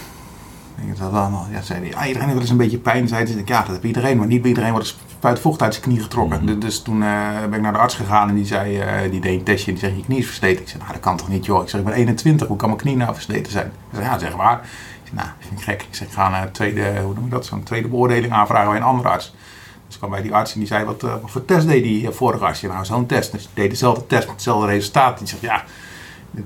Ik 0.81 0.97
dat 0.97 1.11
dan, 1.11 1.45
ja, 1.51 1.61
zei 1.61 1.79
hij, 1.79 1.95
ah, 1.95 2.07
iedereen 2.07 2.27
heeft 2.27 2.31
wel 2.31 2.41
eens 2.41 2.49
een 2.49 2.57
beetje 2.57 2.77
pijn. 2.77 3.07
Zei 3.07 3.25
hij, 3.25 3.41
ja, 3.45 3.61
dat 3.61 3.75
heb 3.75 3.85
iedereen, 3.85 4.17
maar 4.17 4.27
niet 4.27 4.41
bij 4.41 4.49
iedereen 4.49 4.71
wordt 4.71 4.95
spuit 5.17 5.39
vocht 5.39 5.61
uit 5.61 5.73
zijn 5.73 5.85
knie 5.85 5.99
getrokken. 6.01 6.41
Mm 6.41 6.47
-hmm. 6.47 6.59
Dus 6.59 6.81
toen 6.81 7.01
uh, 7.01 7.39
ben 7.39 7.53
ik 7.53 7.61
naar 7.61 7.73
de 7.73 7.79
arts 7.79 7.95
gegaan 7.95 8.29
en 8.29 8.35
die 8.35 8.45
zei, 8.45 9.03
uh, 9.05 9.11
die 9.11 9.21
deed 9.21 9.39
een 9.39 9.43
testje 9.43 9.71
en 9.71 9.77
die 9.77 9.87
zei, 9.87 9.97
je 9.97 10.03
knie 10.03 10.17
is 10.17 10.25
versleten. 10.25 10.61
Ik 10.61 10.67
zei, 10.67 10.79
nou, 10.79 10.91
dat 10.91 11.01
kan 11.01 11.17
toch 11.17 11.27
niet, 11.27 11.45
joh. 11.45 11.61
Ik 11.63 11.69
zeg, 11.69 11.79
ik 11.79 11.85
ben 11.85 11.95
21, 11.95 12.47
hoe 12.47 12.57
kan 12.57 12.69
mijn 12.69 12.81
knie 12.81 12.95
nou 12.95 13.13
versleten 13.13 13.51
zijn? 13.51 13.71
Hij 13.89 14.01
zei, 14.01 14.13
ja, 14.13 14.19
zeg 14.19 14.35
maar. 14.35 14.59
Ik 15.03 15.11
zei, 15.11 15.15
nou, 15.15 15.27
dat 15.27 15.47
vind 15.47 15.59
ik 15.59 15.65
gek. 15.65 15.81
Ik 15.81 15.95
zeg, 15.95 16.07
ik 16.07 16.13
ga 16.13 16.43
een 16.43 16.51
tweede, 16.51 17.01
hoe 17.03 17.13
noem 17.13 17.23
je 17.23 17.29
dat, 17.29 17.45
zo'n 17.45 17.63
tweede 17.63 17.87
beoordeling 17.87 18.33
aanvragen 18.33 18.67
bij 18.67 18.77
een 18.77 18.83
andere 18.83 19.09
arts. 19.09 19.33
Dus 19.85 19.93
ik 19.93 19.97
kwam 19.97 20.09
bij 20.09 20.21
die 20.21 20.33
arts 20.33 20.53
en 20.53 20.59
die 20.59 20.67
zei, 20.67 20.85
wat, 20.85 21.03
uh, 21.03 21.13
wat 21.21 21.31
voor 21.31 21.45
test 21.45 21.67
deed 21.67 21.83
die 21.83 22.09
vorige 22.09 22.45
arts? 22.45 22.61
Nou, 22.61 22.85
zo'n 22.85 23.05
test. 23.05 23.31
Dus 23.31 23.41
die 23.41 23.51
deed 23.53 23.69
dezelfde 23.69 24.07
test 24.07 24.23
met 24.23 24.35
hetzelfde 24.35 24.67
resultaat. 24.67 25.17
Die 25.17 25.27
zegt, 25.27 25.41
ja, 25.41 25.63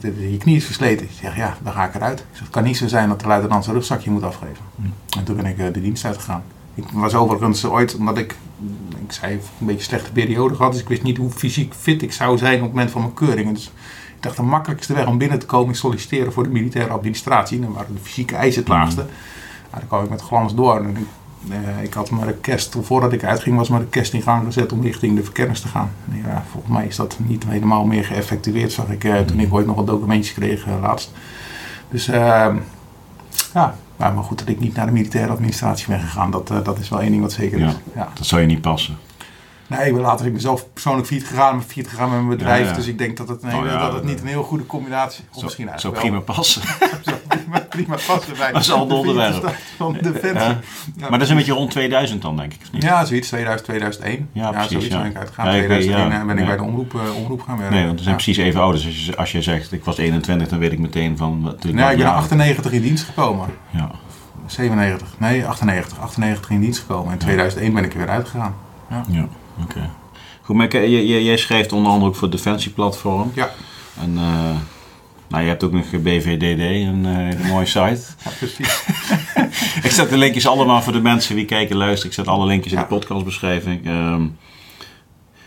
je 0.02 0.38
knie 0.38 0.56
is 0.56 0.66
versleten. 0.66 1.06
Ik 1.06 1.12
zeg, 1.22 1.36
ja, 1.36 1.58
dan 1.64 1.74
ga 1.74 1.86
ik 1.86 1.96
eruit. 1.96 2.20
Ik 2.20 2.26
zeg, 2.32 2.42
het 2.42 2.50
kan 2.50 2.64
niet 2.64 2.78
zo 2.78 2.88
zijn 2.88 3.10
dat 3.10 3.20
de 3.20 3.28
luitenant 3.28 3.64
zijn 3.64 3.76
rugzakje 3.76 4.12
moet 4.12 4.24
afgeven. 4.24 4.64
Hmm. 4.76 4.94
En 5.18 5.24
toen 5.24 5.36
ben 5.36 5.46
ik 5.46 5.74
de 5.74 5.82
dienst 5.82 6.06
uitgegaan. 6.06 6.44
Ik 6.76 6.86
was 6.94 7.16
overigens 7.16 7.66
ooit, 7.66 7.96
omdat 7.96 8.18
ik, 8.18 8.36
ik 9.06 9.12
zei, 9.12 9.34
een 9.34 9.66
beetje 9.66 9.84
slechte 9.84 10.12
periode 10.12 10.56
gehad. 10.56 10.72
Dus 10.72 10.82
ik 10.82 10.88
wist 10.88 11.04
niet 11.04 11.18
hoe 11.18 11.30
fysiek 11.30 11.74
fit 11.74 12.02
ik 12.02 12.12
zou 12.12 12.38
zijn 12.38 12.56
op 12.56 12.62
het 12.62 12.70
moment 12.72 12.92
van 12.92 13.02
mijn 13.02 13.14
keuring. 13.14 13.54
Dus 13.54 13.72
ik 14.16 14.24
dacht, 14.24 14.36
de 14.36 14.42
makkelijkste 14.42 14.94
weg 14.94 15.08
om 15.08 15.18
binnen 15.18 15.40
te 15.40 15.46
komen 15.46 15.74
is 15.74 15.80
solliciteren 15.80 16.34
voor 16.34 16.44
de 16.44 16.50
militaire 16.50 16.92
administratie. 16.92 17.60
Dan 17.60 17.74
waren 17.74 17.94
de 17.94 18.02
fysieke 18.02 18.36
eisen 18.36 18.62
het 18.62 18.70
laagste. 18.70 19.02
Nou, 19.02 19.80
dan 19.80 19.88
kwam 19.88 20.04
ik 20.04 20.10
met 20.10 20.22
glans 20.22 20.56
door. 20.56 20.78
En 20.78 20.90
ik, 20.90 20.98
uh, 21.48 21.84
ik 21.84 21.94
had 21.94 22.12
mijn 22.12 22.26
request, 22.26 22.76
voordat 22.82 23.14
ik 23.14 23.24
uitging, 23.24 23.58
was 23.58 23.70
mijn 23.70 23.82
request 23.82 24.14
in 24.14 24.22
gang 24.22 24.46
gezet 24.46 24.72
om 24.72 24.82
richting 24.82 25.16
de 25.16 25.24
verkennis 25.24 25.62
te 25.62 25.68
gaan. 25.68 25.92
Ja, 26.26 26.44
volgens 26.52 26.74
mij 26.74 26.86
is 26.86 26.96
dat 26.96 27.18
niet 27.20 27.46
helemaal 27.48 27.86
meer 27.86 28.06
geëffectueerd, 28.06 28.72
zag 28.72 28.90
ik 28.90 29.04
uh, 29.04 29.20
toen 29.20 29.40
ik 29.40 29.54
ooit 29.54 29.66
nog 29.66 29.76
wat 29.76 29.88
documentjes 29.88 30.34
kreeg 30.34 30.68
uh, 30.68 30.82
laatst. 30.82 31.12
Dus 31.90 32.06
ja, 32.06 33.74
maar 33.98 34.24
goed 34.24 34.40
dat 34.40 34.48
ik 34.48 34.60
niet 34.60 34.76
naar 34.76 34.86
de 34.86 34.92
militaire 34.92 35.32
administratie 35.32 35.88
ben 35.88 36.00
gegaan, 36.00 36.32
dat, 36.32 36.48
dat 36.48 36.80
is 36.80 36.90
wel 36.90 37.02
één 37.02 37.10
ding 37.10 37.22
wat 37.22 37.32
zeker 37.32 37.60
is. 37.60 37.74
Ja, 37.96 38.10
Dat 38.14 38.26
zou 38.26 38.42
je 38.42 38.48
niet 38.48 38.62
passen. 38.62 38.98
Nee, 39.70 39.90
ik 39.90 39.98
later 39.98 40.26
ik 40.26 40.32
ben 40.32 40.42
zelf 40.42 40.74
persoonlijk 40.74 41.08
failliet 41.08 41.28
gegaan, 41.28 41.64
failliet 41.64 41.88
gegaan 41.88 42.10
met 42.10 42.18
mijn 42.18 42.38
bedrijf. 42.38 42.64
Ja, 42.64 42.70
ja. 42.70 42.76
Dus 42.76 42.88
ik 42.88 42.98
denk 42.98 43.18
dat 43.18 43.28
het, 43.28 43.44
oh, 43.44 43.66
ja, 43.66 43.82
dat 43.82 43.94
het 43.94 44.04
niet 44.04 44.22
een 44.22 44.28
heel 44.28 44.44
goede 44.44 44.66
combinatie 44.66 45.24
is. 45.36 45.44
Misschien 45.44 45.70
zo 45.76 45.92
prima 45.92 46.20
passen. 46.20 46.62
zo 47.06 47.12
prima, 47.28 47.60
prima 47.60 47.96
passen 48.08 48.38
bij 48.38 48.52
dat 48.54 48.62
is 48.62 48.72
al 48.72 48.86
een 48.86 48.92
onderwerp. 48.92 49.56
Van 49.78 49.98
Defensie. 50.02 50.56
Maar 51.00 51.12
dat 51.12 51.22
is 51.22 51.30
een 51.30 51.36
beetje 51.36 51.54
rond 51.54 51.72
2000 51.72 52.22
dan, 52.22 52.38
denk 52.38 52.54
ik. 52.54 52.60
Niet? 52.72 52.84
Ja, 52.84 53.06
zoiets, 53.06 53.28
2000, 53.28 53.70
2001. 53.70 54.30
Ja, 54.32 54.52
precies. 54.52 54.72
zoiets 54.72 54.96
ben 54.96 55.06
ik 55.06 55.18
uitgegaan. 55.18 55.46
Ja, 55.46 55.52
2001 55.52 56.28
ben 56.28 56.38
ik 56.38 56.46
bij 56.46 56.58
de 56.58 56.64
omroep, 56.64 56.94
uh, 56.94 57.16
omroep 57.16 57.42
gaan 57.42 57.58
werken. 57.58 57.76
Nee, 57.76 57.86
want 57.86 57.98
we 57.98 58.04
zijn 58.04 58.16
precies 58.16 58.38
even 58.38 58.62
oud. 58.62 58.74
Dus 58.74 58.86
als 58.86 59.06
je, 59.06 59.18
als 59.18 59.32
je 59.32 59.42
zegt, 59.42 59.72
ik 59.72 59.84
was 59.84 59.98
21, 59.98 60.48
dan 60.48 60.60
weet 60.60 60.72
ik 60.72 60.80
meteen 60.80 61.18
van... 61.18 61.42
Wat, 61.42 61.64
nee, 61.64 61.92
ik 61.92 61.98
ben 61.98 62.14
98 62.14 62.72
in 62.72 62.82
dienst 62.82 63.06
gekomen. 63.06 63.48
Ja. 63.70 63.92
97, 64.46 65.16
nee, 65.18 65.46
98. 65.46 66.00
98 66.00 66.50
in 66.50 66.60
dienst 66.60 66.80
gekomen. 66.80 67.12
In 67.12 67.18
2001 67.18 67.74
ben 67.74 67.84
ik 67.84 67.92
er 67.92 67.98
weer 67.98 68.10
uitgegaan. 68.10 68.56
Ja 68.90 69.28
oké. 69.62 69.78
Okay. 69.78 69.90
Goed, 70.42 70.56
maar 70.56 70.88
jij, 70.88 71.24
jij 71.24 71.38
schrijft 71.38 71.72
onder 71.72 71.92
andere 71.92 72.10
ook 72.10 72.16
voor 72.16 72.28
het 72.28 72.38
Defensieplatform. 72.38 73.32
Ja. 73.36 73.50
En 74.02 74.14
uh, 74.14 74.56
nou, 75.28 75.44
je 75.44 75.50
hebt 75.50 75.64
ook 75.64 75.72
nog 75.72 75.90
BVDD, 76.02 76.60
een, 76.60 77.06
uh, 77.06 77.30
een 77.30 77.48
mooie 77.48 77.66
site. 77.66 78.02
Ja, 78.24 78.32
precies. 78.38 78.84
ik 79.88 79.92
zet 79.92 80.10
de 80.10 80.18
linkjes 80.18 80.48
allemaal 80.48 80.82
voor 80.82 80.94
de 80.94 81.02
mensen 81.02 81.36
die 81.36 81.46
kijken 81.46 81.76
luisteren. 81.76 82.08
Ik 82.08 82.14
zet 82.14 82.28
alle 82.28 82.46
linkjes 82.46 82.74
in 82.74 82.80
de 82.80 82.86
podcastbeschrijving. 82.86 83.88
Um, 83.88 84.38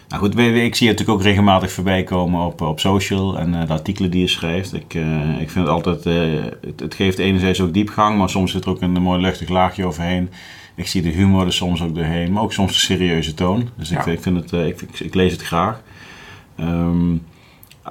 nou 0.09 0.25
goed, 0.25 0.39
ik 0.39 0.75
zie 0.75 0.87
je 0.87 0.93
natuurlijk 0.93 1.19
ook 1.19 1.23
regelmatig 1.23 1.73
voorbij 1.73 2.03
komen 2.03 2.47
op, 2.47 2.61
op 2.61 2.81
social 2.81 3.39
en 3.39 3.55
uh, 3.55 3.67
de 3.67 3.73
artikelen 3.73 4.11
die 4.11 4.21
je 4.21 4.29
schrijft. 4.29 4.75
Ik, 4.75 4.95
uh, 4.95 5.41
ik 5.41 5.51
vind 5.51 5.67
het 5.67 5.75
altijd, 5.75 6.07
uh, 6.07 6.43
het, 6.61 6.81
het, 6.81 6.95
geeft 6.95 7.19
enerzijds 7.19 7.61
ook 7.61 7.73
diepgang, 7.73 8.19
maar 8.19 8.31
soms 8.31 8.53
zit 8.53 8.65
er 8.65 8.71
ook 8.71 8.81
een 8.81 8.93
mooi 8.93 9.21
luchtig 9.21 9.49
laagje 9.49 9.87
overheen. 9.87 10.31
Ik 10.83 10.89
zie 10.89 11.03
de 11.03 11.09
humor 11.09 11.47
er 11.47 11.53
soms 11.53 11.83
ook 11.83 11.95
doorheen, 11.95 12.33
maar 12.33 12.43
ook 12.43 12.53
soms 12.53 12.73
de 12.73 12.79
serieuze 12.79 13.35
toon. 13.35 13.69
Dus 13.77 13.91
ik, 13.91 14.07
ik, 14.07 14.23
vind 14.23 14.51
het, 14.51 14.53
ik, 14.53 15.01
ik, 15.01 15.15
lees 15.15 15.33
het 15.33 15.43
graag. 15.43 15.81
Um, 16.61 17.25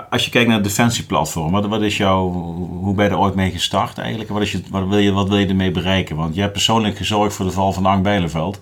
als 0.09 0.25
je 0.25 0.31
kijkt 0.31 0.47
naar 0.47 0.57
het 0.57 0.65
defensieplatform, 0.65 1.51
wat, 1.51 1.65
wat 1.65 1.81
is 1.81 1.97
jouw, 1.97 2.31
hoe 2.69 2.95
ben 2.95 3.05
je 3.05 3.11
er 3.11 3.17
ooit 3.17 3.35
mee 3.35 3.51
gestart 3.51 3.97
eigenlijk? 3.97 4.29
Wat, 4.29 4.41
is 4.41 4.51
je, 4.51 4.61
wat, 4.69 4.88
wil 4.88 4.97
je, 4.97 5.11
wat 5.11 5.27
wil 5.27 5.38
je 5.38 5.47
ermee 5.47 5.71
bereiken? 5.71 6.15
Want 6.15 6.33
jij 6.33 6.41
hebt 6.41 6.53
persoonlijk 6.53 6.97
gezorgd 6.97 7.35
voor 7.35 7.45
de 7.45 7.51
val 7.51 7.73
van 7.73 7.85
Ank 7.85 8.03
Bijleveld. 8.03 8.59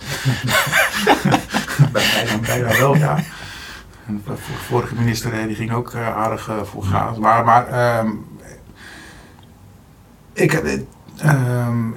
bijna, 1.92 2.38
bijna 2.46 2.78
wel, 2.80 2.96
ja. 2.96 3.16
de 4.06 4.36
vorige 4.68 4.96
minister 4.96 5.48
die 5.48 5.56
ging 5.56 5.72
ook 5.72 5.94
uh, 5.94 6.18
aardig 6.18 6.50
uh, 6.50 6.62
voor 6.64 6.84
gas. 6.84 7.18
Maar, 7.18 7.46
maar 7.46 8.00
um, 8.00 8.26
ik, 10.34 10.54
um, 11.26 11.96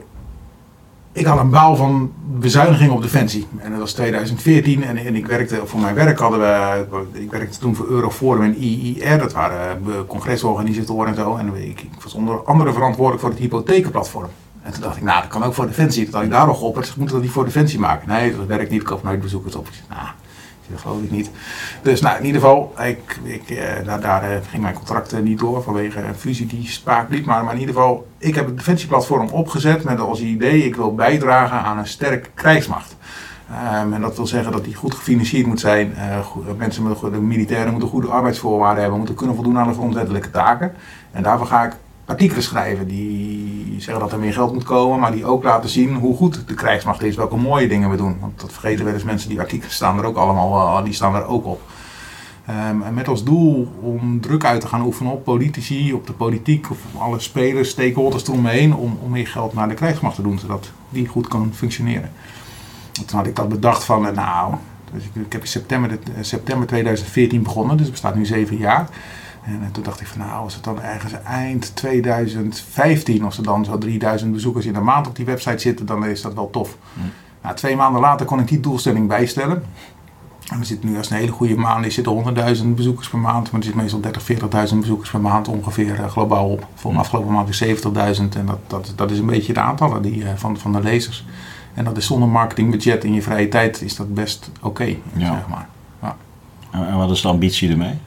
ik 1.12 1.26
had 1.26 1.38
een 1.38 1.50
bouw 1.50 1.75
van 1.75 2.12
bezuiniging 2.25 2.90
op 2.90 3.02
defensie. 3.02 3.47
En 3.59 3.71
dat 3.71 3.81
was 3.81 3.92
2014 3.92 4.85
en, 4.85 4.97
en 4.97 5.14
ik 5.14 5.26
werkte, 5.26 5.61
voor 5.64 5.81
mijn 5.81 5.95
werk 5.95 6.19
hadden 6.19 6.40
we, 6.40 6.87
ik 7.12 7.31
werkte 7.31 7.59
toen 7.59 7.75
voor 7.75 7.88
Euroforum 7.88 8.42
en 8.42 8.57
IIR, 8.57 9.19
dat 9.19 9.33
waren 9.33 9.83
uh, 9.87 9.95
congresorganisatoren 10.07 11.09
en 11.09 11.14
zo. 11.14 11.37
En 11.37 11.69
ik, 11.69 11.85
was 12.02 12.14
onder 12.14 12.42
andere 12.45 12.73
verantwoordelijk 12.73 13.21
voor 13.21 13.31
het 13.31 13.38
hypothekenplatform. 13.38 14.28
En 14.62 14.73
toen 14.73 14.83
dacht 14.83 14.97
ik, 14.97 15.02
nou 15.02 15.21
dat 15.21 15.31
kan 15.31 15.42
ook 15.42 15.54
voor 15.54 15.66
defensie. 15.66 16.04
Dat 16.04 16.14
had 16.14 16.23
ik 16.23 16.31
daar 16.31 16.47
nog 16.47 16.61
op. 16.61 16.78
Ik 16.78 16.97
moet 16.97 17.11
dat 17.11 17.23
niet 17.23 17.31
voor 17.31 17.45
defensie 17.45 17.78
maken. 17.78 18.09
Nee, 18.09 18.37
dat 18.37 18.47
werkt 18.47 18.71
niet, 18.71 18.81
ik 18.81 18.87
koop 18.87 19.02
nooit 19.02 19.21
bezoekers 19.21 19.54
op. 19.54 19.69
Nou, 19.88 20.07
dat 20.72 20.80
geloof 20.80 21.02
ik 21.02 21.10
niet. 21.10 21.30
Dus 21.82 22.00
nou, 22.00 22.18
in 22.18 22.24
ieder 22.24 22.40
geval, 22.40 22.74
ik, 22.84 23.18
ik, 23.22 23.50
eh, 23.50 23.84
daar, 23.84 24.00
daar 24.00 24.22
eh, 24.22 24.36
ging 24.50 24.62
mijn 24.62 24.74
contract 24.74 25.22
niet 25.22 25.38
door 25.38 25.62
vanwege 25.62 26.00
een 26.00 26.14
fusie 26.14 26.46
die 26.46 26.68
spaak 26.68 27.10
liep. 27.10 27.24
Maar, 27.24 27.52
in 27.52 27.60
ieder 27.60 27.74
geval, 27.74 28.06
ik 28.18 28.34
heb 28.34 28.46
het 28.46 28.56
defensieplatform 28.56 29.28
opgezet 29.28 29.84
met 29.84 30.00
als 30.00 30.20
idee, 30.20 30.64
ik 30.64 30.76
wil 30.76 30.94
bijdragen 30.94 31.62
aan 31.62 31.78
een 31.78 31.86
sterke 31.86 32.28
krijgsmacht. 32.34 32.96
Um, 33.82 33.92
en 33.92 34.00
dat 34.00 34.16
wil 34.16 34.26
zeggen 34.26 34.52
dat 34.52 34.64
die 34.64 34.74
goed 34.74 34.94
gefinancierd 34.94 35.46
moet 35.46 35.60
zijn. 35.60 35.94
Uh, 35.96 36.26
mensen 36.56 36.96
de 37.00 37.20
militairen 37.20 37.70
moeten 37.70 37.88
goede 37.88 38.08
arbeidsvoorwaarden 38.08 38.80
hebben, 38.80 38.98
moeten 38.98 39.16
kunnen 39.16 39.34
voldoen 39.34 39.58
aan 39.58 39.68
de 39.68 39.74
grondwettelijke 39.74 40.30
taken. 40.30 40.72
En 41.10 41.22
daarvoor 41.22 41.46
ga 41.46 41.64
ik 41.64 41.72
artikelen 42.04 42.42
schrijven 42.42 42.88
die 42.88 43.75
zeggen 43.78 44.00
dat 44.02 44.12
er 44.12 44.18
meer 44.18 44.32
geld 44.32 44.52
moet 44.52 44.64
komen, 44.64 45.00
maar 45.00 45.12
die 45.12 45.25
ook 45.25 45.44
laten 45.44 45.71
zien 45.71 45.94
hoe 45.94 46.16
goed 46.16 46.49
de 46.49 46.54
krijgsmacht 46.54 47.02
is, 47.02 47.16
welke 47.16 47.37
mooie 47.37 47.68
dingen 47.68 47.90
we 47.90 47.97
doen. 47.97 48.16
Want 48.21 48.40
dat 48.40 48.52
vergeten 48.52 48.85
wel 48.85 48.94
eens 48.94 49.04
mensen, 49.04 49.28
die 49.28 49.40
artikelen 49.40 49.73
staan 49.73 49.99
er 49.99 50.04
ook 50.04 50.16
allemaal, 50.16 50.85
die 50.85 50.92
staan 50.92 51.14
er 51.14 51.26
ook 51.26 51.47
op. 51.47 51.61
Um, 52.50 52.82
en 52.82 52.94
met 52.94 53.09
als 53.09 53.25
doel 53.25 53.68
om 53.80 54.21
druk 54.21 54.44
uit 54.44 54.61
te 54.61 54.66
gaan 54.66 54.85
oefenen 54.85 55.12
op 55.12 55.25
politici, 55.25 55.92
op 55.92 56.06
de 56.06 56.12
politiek, 56.12 56.71
of 56.71 56.78
alle 56.99 57.21
spelers, 57.21 57.68
stakeholders 57.68 58.26
eromheen, 58.26 58.75
om, 58.75 58.99
om 59.02 59.11
meer 59.11 59.26
geld 59.26 59.54
naar 59.54 59.68
de 59.68 59.75
krijgsmacht 59.75 60.14
te 60.14 60.23
doen, 60.23 60.38
zodat 60.38 60.71
die 60.88 61.06
goed 61.06 61.28
kan 61.28 61.50
functioneren. 61.54 62.11
En 62.92 63.06
toen 63.06 63.18
had 63.18 63.26
ik 63.26 63.37
dat 63.37 63.49
bedacht 63.49 63.85
van, 63.85 64.06
eh, 64.06 64.14
nou, 64.14 64.54
dus 64.92 65.04
ik, 65.04 65.26
ik 65.26 65.32
heb 65.32 65.40
in 65.40 65.49
september, 65.49 65.99
september 66.21 66.66
2014 66.66 67.42
begonnen, 67.42 67.76
dus 67.76 67.87
het 67.87 67.92
bestaat 67.92 68.14
nu 68.14 68.26
zeven 68.26 68.56
jaar. 68.56 68.88
En 69.44 69.62
eh, 69.62 69.70
toen 69.72 69.82
dacht 69.82 70.00
ik 70.00 70.06
van 70.06 70.18
nou, 70.18 70.42
als 70.42 70.54
het 70.54 70.64
dan 70.64 70.82
ergens 70.82 71.12
eind 71.22 71.76
2015, 71.76 73.25
als 73.25 73.37
er 73.37 73.42
dan 73.42 73.64
zo 73.64 73.78
3000 73.78 74.32
bezoekers 74.32 74.66
in 74.66 74.72
de 74.72 74.80
maand 74.80 75.06
op 75.06 75.16
die 75.16 75.25
website 75.25 75.58
zitten, 75.58 75.87
dan 75.87 76.06
is 76.06 76.22
dat 76.22 76.34
wel 76.34 76.50
tof. 76.50 76.76
Hm. 76.94 77.00
Nou, 77.42 77.56
twee 77.56 77.76
maanden 77.76 78.00
later 78.00 78.26
kon 78.26 78.40
ik 78.40 78.49
die 78.49 78.61
doelstelling 78.61 79.08
bijstellen. 79.08 79.62
En 80.52 80.58
er 80.58 80.64
zit 80.64 80.84
nu 80.84 80.96
als 80.96 81.11
een 81.11 81.16
hele 81.16 81.32
goede 81.32 81.56
maand, 81.56 81.84
er 81.84 81.92
zitten 81.92 82.56
100.000 82.56 82.66
bezoekers 82.66 83.08
per 83.08 83.18
maand, 83.18 83.50
maar 83.50 83.61
er 83.61 83.66
zit 83.66 83.75
meestal 83.75 84.00
30, 84.00 84.22
40.000 84.72 84.78
bezoekers 84.78 85.11
per 85.11 85.20
maand 85.20 85.49
ongeveer 85.49 85.99
uh, 85.99 86.06
globaal 86.06 86.49
op. 86.49 86.66
Voor 86.75 86.92
de 86.92 86.99
afgelopen 86.99 87.32
maand 87.32 87.58
weer 87.58 87.76
70.000 87.76 87.82
en 88.37 88.46
dat, 88.46 88.58
dat, 88.66 88.92
dat 88.96 89.11
is 89.11 89.18
een 89.18 89.26
beetje 89.26 89.52
de 89.52 89.61
aantallen 89.61 90.02
die, 90.02 90.16
uh, 90.16 90.28
van, 90.34 90.58
van 90.58 90.72
de 90.72 90.80
lezers. 90.80 91.25
En 91.75 91.84
dat 91.84 91.96
is 91.96 92.06
zonder 92.06 92.28
marketingbudget 92.28 93.04
in 93.04 93.14
je 93.14 93.22
vrije 93.22 93.49
tijd 93.49 93.82
is 93.82 93.96
dat 93.96 94.14
best 94.14 94.50
oké, 94.56 94.66
okay, 94.66 95.02
ja. 95.12 95.34
zeg 95.34 95.49
maar. 95.49 95.68
Ja. 96.02 96.16
En 96.70 96.96
wat 96.96 97.11
is 97.11 97.20
de 97.20 97.28
ambitie 97.28 97.70
ermee? 97.70 97.99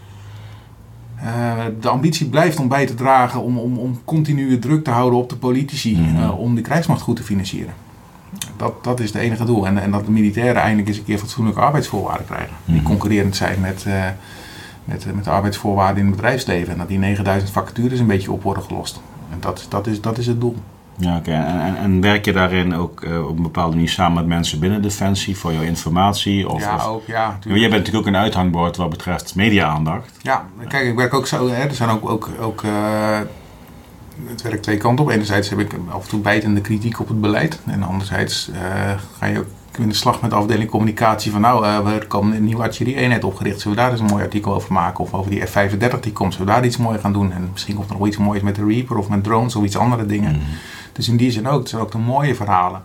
Uh, 1.26 1.64
de 1.82 1.90
ambitie 1.90 2.30
blijft 2.30 2.60
om 2.60 2.68
bij 2.68 2.86
te 2.86 2.94
dragen 2.94 3.42
om, 3.42 3.58
om, 3.58 3.78
om 3.78 4.00
continue 4.06 4.60
druk 4.60 4.84
te 4.84 4.92
houden 4.92 5.20
op 5.20 5.30
de 5.30 5.36
politici 5.36 5.96
mm 5.96 6.16
-hmm. 6.16 6.30
om 6.30 6.56
de 6.56 6.62
krijgsmacht 6.62 7.02
goed 7.02 7.16
te 7.16 7.24
financieren 7.24 7.74
dat, 8.58 8.84
dat 8.84 9.00
is 9.00 9.14
het 9.14 9.22
enige 9.22 9.46
doel. 9.46 9.66
En, 9.66 9.78
en 9.78 9.92
dat 9.92 10.06
de 10.06 10.12
militairen 10.12 10.62
eindelijk 10.62 10.88
eens 10.88 10.98
een 10.98 11.04
keer 11.04 11.18
fatsoenlijke 11.18 11.60
arbeidsvoorwaarden 11.60 12.26
krijgen. 12.26 12.56
Die 12.66 12.76
mhm. 12.76 12.86
concurrerend 12.86 13.36
zijn 13.36 13.60
met, 13.60 13.86
uh, 13.88 14.06
met, 14.86 15.16
met 15.16 15.24
de 15.24 15.30
arbeidsvoorwaarden 15.30 16.00
in 16.00 16.06
het 16.06 16.16
bedrijfsleven. 16.16 16.72
En 16.72 16.78
dat 16.78 16.88
die 16.88 16.98
9000 16.98 17.52
vacatures 17.52 18.00
een 18.00 18.08
beetje 18.08 18.32
op 18.32 18.44
worden 18.44 18.64
gelost. 18.64 19.02
En 19.32 19.38
dat, 19.40 19.66
dat, 19.70 19.88
is, 19.88 20.02
dat 20.02 20.18
is 20.18 20.28
het 20.28 20.42
doel. 20.42 20.56
Ja, 20.98 21.18
oké. 21.18 21.32
En, 21.32 21.62
en, 21.62 21.78
en, 21.78 22.02
werk 22.02 22.26
je 22.26 22.34
daarin 22.34 22.76
ook 22.76 23.04
uh, 23.04 23.28
op 23.28 23.38
een 23.38 23.44
bepaalde 23.44 23.76
manier 23.76 23.90
samen 23.90 24.14
met 24.14 24.26
mensen 24.26 24.60
binnen 24.60 24.82
Defensie 24.82 25.38
voor 25.38 25.54
jouw 25.54 25.62
informatie? 25.62 26.50
Of, 26.50 26.62
ja, 26.62 26.76
of, 26.76 26.86
ook. 26.86 27.08
Ja, 27.08 27.38
jij 27.42 27.60
bent 27.60 27.72
natuurlijk 27.72 27.98
ook 27.98 28.06
een 28.06 28.16
uithangbord 28.16 28.78
wat 28.78 28.90
betreft 28.90 29.36
media-aandacht. 29.36 30.12
Ja, 30.22 30.46
kijk, 30.68 30.88
ik 30.88 30.96
werk 30.96 31.14
ook 31.14 31.28
zo. 31.28 31.48
Hè, 31.48 31.64
er 31.64 31.76
zijn 31.76 31.90
ook, 31.90 32.10
ook, 32.10 32.30
ook 32.40 32.62
uh, 32.62 33.20
het 34.26 34.42
werkt 34.42 34.64
twee 34.64 34.78
kanten 34.78 35.06
op. 35.06 35.12
Enerzijds 35.12 35.50
heb 35.50 35.60
ik 35.60 35.74
af 35.90 36.04
en 36.04 36.10
toe 36.10 36.20
bijtende 36.20 36.62
kritiek 36.62 37.00
op 37.00 37.08
het 37.08 37.22
beleid. 37.22 37.60
En 37.66 37.84
anderzijds 37.84 38.50
uh, 38.50 38.58
ga 39.18 39.26
je 39.26 39.40
ook 39.40 39.48
in 39.78 39.90
de 39.90 39.96
slag 39.96 40.22
met 40.22 40.30
de 40.30 40.36
afdeling 40.36 40.70
communicatie 40.70 41.32
van 41.32 41.42
nou, 41.42 41.66
uh, 41.66 41.88
er 41.88 42.08
komt 42.08 42.34
een 42.34 42.44
nieuwe 42.44 42.62
artillerie-eenheid 42.62 43.24
opgericht. 43.24 43.60
Zullen 43.60 43.78
we 43.78 43.84
daar 43.84 43.92
eens 43.92 44.00
een 44.00 44.06
mooi 44.06 44.24
artikel 44.24 44.54
over 44.54 44.74
maken? 44.74 45.04
Of 45.04 45.14
over 45.14 45.32
die 45.32 45.46
F-35 45.46 46.00
die 46.00 46.12
komt, 46.12 46.34
zullen 46.34 46.48
we 46.48 46.54
daar 46.54 46.66
iets 46.66 46.78
moois 46.78 47.02
gaan 47.02 47.14
doen? 47.14 47.32
En 47.32 47.50
misschien 47.52 47.76
komt 47.76 47.90
er 47.90 47.98
nog 47.98 48.08
iets 48.08 48.18
moois 48.18 48.42
met 48.42 48.56
de 48.56 48.66
Reaper 48.66 48.98
of 48.98 49.10
met 49.10 49.24
drones 49.24 49.56
of 49.56 49.64
iets 49.64 49.78
andere 49.78 50.06
dingen. 50.06 50.34
Mm. 50.34 50.42
Dus 50.92 51.10
in 51.10 51.18
die 51.18 51.32
zin 51.32 51.48
ook, 51.48 51.60
het 51.60 51.70
zijn 51.70 51.82
ook 51.82 51.92
de 51.92 51.98
mooie 51.98 52.36
verhalen. 52.36 52.84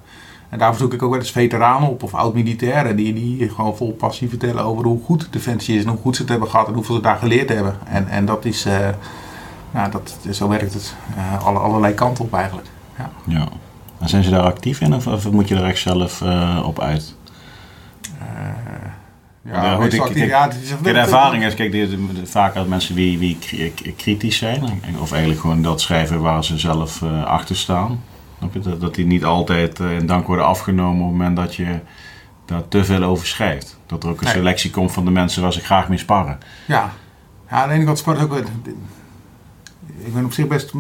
En 0.49 0.59
daarvoor 0.59 0.79
zoek 0.79 0.93
ik 0.93 1.03
ook 1.03 1.11
wel 1.11 1.19
eens 1.19 1.31
veteranen 1.31 1.89
op 1.89 2.03
of 2.03 2.15
oud-militairen 2.15 2.97
die, 2.97 3.15
die 3.15 3.49
gewoon 3.49 3.77
vol 3.77 3.93
passie 3.93 4.29
vertellen 4.29 4.65
over 4.65 4.85
hoe 4.85 5.01
goed 5.05 5.29
Defensie 5.31 5.77
is 5.77 5.85
en 5.85 5.91
hoe 5.91 5.99
goed 5.99 6.17
ze 6.17 6.23
het 6.23 6.31
hebben 6.31 6.49
gehad 6.49 6.69
en 6.69 6.75
hoeveel 6.75 6.95
ze 6.95 7.01
daar 7.01 7.17
geleerd 7.17 7.49
hebben. 7.49 7.79
En, 7.87 8.09
en 8.09 8.25
dat 8.25 8.45
is... 8.45 8.67
Uh, 8.67 8.89
nou, 9.71 9.91
dat, 9.91 10.19
zo 10.31 10.49
werkt 10.49 10.75
het 10.75 10.95
uh, 11.17 11.45
alle, 11.47 11.59
allerlei 11.59 11.95
kanten 11.95 12.25
op 12.25 12.35
eigenlijk. 12.35 12.69
Ja. 12.99 13.11
ja. 13.25 13.49
En 14.01 14.09
zijn 14.09 14.25
ze 14.25 14.31
daar 14.31 14.43
actief 14.43 14.81
in 14.81 14.95
of, 14.95 15.07
of 15.07 15.31
moet 15.31 15.49
je 15.49 15.55
er 15.55 15.65
echt 15.65 15.79
zelf 15.79 16.21
uh, 16.21 16.63
op 16.65 16.81
uit? 16.81 17.15
Uh, 18.23 18.29
ja, 19.53 19.65
ja, 19.65 19.75
goed, 19.75 19.93
ik, 19.93 20.01
actief, 20.01 20.27
ja, 20.27 20.43
het 20.43 20.55
is 20.63 20.73
de 20.83 20.93
ervaring 20.93 21.45
is, 21.45 21.55
kijk, 21.55 21.73
die, 21.73 21.99
vaak 22.25 22.57
uit 22.57 22.69
mensen 22.69 22.95
wie, 22.95 23.19
wie 23.19 23.39
kritisch 23.97 24.37
zijn, 24.37 24.63
of 25.01 25.11
eigenlijk 25.13 25.41
gewoon 25.41 25.63
dat 25.63 25.81
schrijven 25.81 26.21
waar 26.21 26.45
ze 26.45 26.59
zelf 26.59 27.03
achter 27.25 27.57
staan. 27.57 28.03
Dat, 28.53 28.81
dat 28.81 28.95
die 28.95 29.07
niet 29.07 29.25
altijd 29.25 29.79
in 29.79 30.07
dank 30.07 30.27
worden 30.27 30.47
afgenomen 30.47 31.03
op 31.03 31.09
het 31.09 31.19
moment 31.19 31.37
dat 31.37 31.55
je 31.55 31.79
daar 32.45 32.69
te 32.69 32.85
veel 32.85 33.03
over 33.03 33.27
schrijft. 33.27 33.79
Dat 33.87 34.03
er 34.03 34.11
ook 34.11 34.19
een 34.19 34.25
nee. 34.25 34.35
selectie 34.35 34.71
komt 34.71 34.93
van 34.93 35.05
de 35.05 35.11
mensen 35.11 35.43
waar 35.43 35.53
ze 35.53 35.61
graag 35.61 35.89
mee 35.89 35.99
sparren. 35.99 36.39
Ja, 36.67 36.93
ja 37.51 37.63
aan 37.63 37.69
de 37.69 37.75
ene 37.75 37.85
kant 37.85 37.99
spart 37.99 38.21
ook 38.21 38.37
ik 40.05 40.15
ben 40.15 40.25
op 40.25 40.33
zich 40.33 40.47
best, 40.47 40.73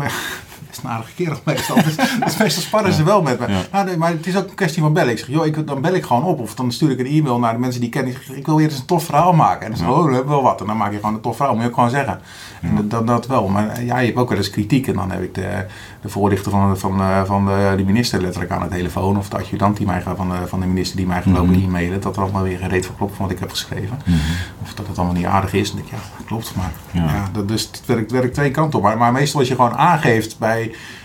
best 0.71 0.85
een 0.85 0.91
aardige 0.91 1.15
kerel 1.15 1.39
meestal. 1.45 1.77
Dus, 1.83 1.97
dus 2.25 2.37
meestal 2.37 2.63
sparren 2.63 2.93
ze 2.93 3.03
wel 3.03 3.23
met 3.23 3.39
me. 3.39 3.47
Nou, 3.73 3.85
nee, 3.85 3.97
maar 3.97 4.11
het 4.11 4.27
is 4.27 4.37
ook 4.37 4.49
een 4.49 4.55
kwestie 4.55 4.83
van 4.83 4.93
bellen. 4.93 5.11
Ik 5.11 5.19
zeg, 5.19 5.29
joh, 5.29 5.47
ik, 5.47 5.67
dan 5.67 5.81
bel 5.81 5.95
ik 5.95 6.05
gewoon 6.05 6.25
op. 6.25 6.41
Of 6.41 6.55
dan 6.55 6.73
stuur 6.73 6.91
ik 6.91 6.99
een 6.99 7.07
e-mail 7.07 7.39
naar 7.39 7.53
de 7.53 7.59
mensen 7.59 7.81
die 7.81 7.91
ik 7.91 7.95
ken. 7.95 8.07
Ik, 8.07 8.19
zeg, 8.27 8.37
ik 8.37 8.47
wil 8.47 8.57
weer 8.57 8.69
eens 8.69 8.79
een 8.79 8.85
tof 8.85 9.05
verhaal 9.05 9.33
maken. 9.33 9.63
En 9.63 9.69
dan 9.69 9.79
zeg 9.79 9.89
ik, 9.89 9.95
oh, 9.95 10.05
we 10.05 10.13
hebben 10.13 10.33
wel 10.33 10.43
wat. 10.43 10.61
En 10.61 10.67
dan 10.67 10.77
maak 10.77 10.93
je 10.93 10.99
gewoon 10.99 11.15
een 11.15 11.21
tof 11.21 11.37
verhaal. 11.37 11.55
Moet 11.55 11.63
je 11.63 11.69
ook 11.69 11.75
gewoon 11.75 11.91
zeggen. 11.91 12.21
En 12.61 12.75
dat, 12.75 12.91
dat, 12.91 13.07
dat, 13.07 13.27
wel. 13.27 13.49
Maar 13.49 13.69
eh, 13.69 13.87
ja, 13.87 13.99
je 13.99 14.07
hebt 14.07 14.19
ook 14.19 14.29
wel 14.29 14.39
eens 14.39 14.51
kritiek. 14.51 14.87
En 14.87 14.95
dan 14.95 15.11
heb 15.11 15.23
ik 15.23 15.35
de, 15.35 15.67
de 16.01 16.09
voorlichter 16.09 16.51
van, 16.51 16.79
van, 16.79 17.01
eh, 17.01 17.25
van 17.25 17.47
de, 17.47 17.75
de 17.77 17.85
minister 17.85 18.21
letterlijk 18.21 18.53
aan 18.53 18.63
de 18.63 18.69
telefoon. 18.69 19.17
Of 19.19 19.29
de 19.29 19.37
adjudant 19.37 19.77
die 19.77 19.87
mij, 19.87 20.03
van, 20.03 20.29
de, 20.29 20.47
van 20.47 20.61
de 20.61 20.67
minister 20.67 20.97
die 20.97 21.07
mij 21.07 21.23
gelopen 21.23 21.47
mm 21.47 21.65
e-mailen. 21.65 22.01
Dat 22.01 22.17
er 22.17 22.23
allemaal 22.23 22.43
weer 22.43 22.59
gereed 22.59 22.87
voor 22.87 22.97
klopt 22.97 23.17
van 23.17 23.25
wat 23.25 23.35
ik 23.35 23.41
heb 23.41 23.51
geschreven. 23.51 23.99
-hmm. 24.05 24.19
Of 24.63 24.75
dat 24.75 24.87
het 24.87 24.97
allemaal 24.99 25.17
niet 25.17 25.27
aardig 25.27 25.53
is. 25.53 25.71
En 25.71 25.77
denk 25.77 25.89
ik, 25.89 25.95
ja, 25.95 26.25
klopt. 26.27 26.55
Maar 26.57 26.73
ja. 26.91 27.05
ja 27.05 27.29
dat, 27.33 27.49
dus 27.49 27.63
het 27.63 27.83
werkt, 27.87 28.11
werkt 28.11 28.35
twee 28.35 28.51
kanten 28.51 28.79
op. 28.79 28.85
Maar, 28.85 28.99
maar 28.99 29.13
meestal 29.13 29.41
als 29.41 29.49
je 29.49 29.55
gewoon 29.55 29.77
aangeeft 29.77 30.39
bij 30.39 30.60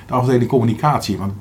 de 0.05 0.13
afdeling 0.13 0.49
communicatie. 0.49 1.17
Want 1.17 1.33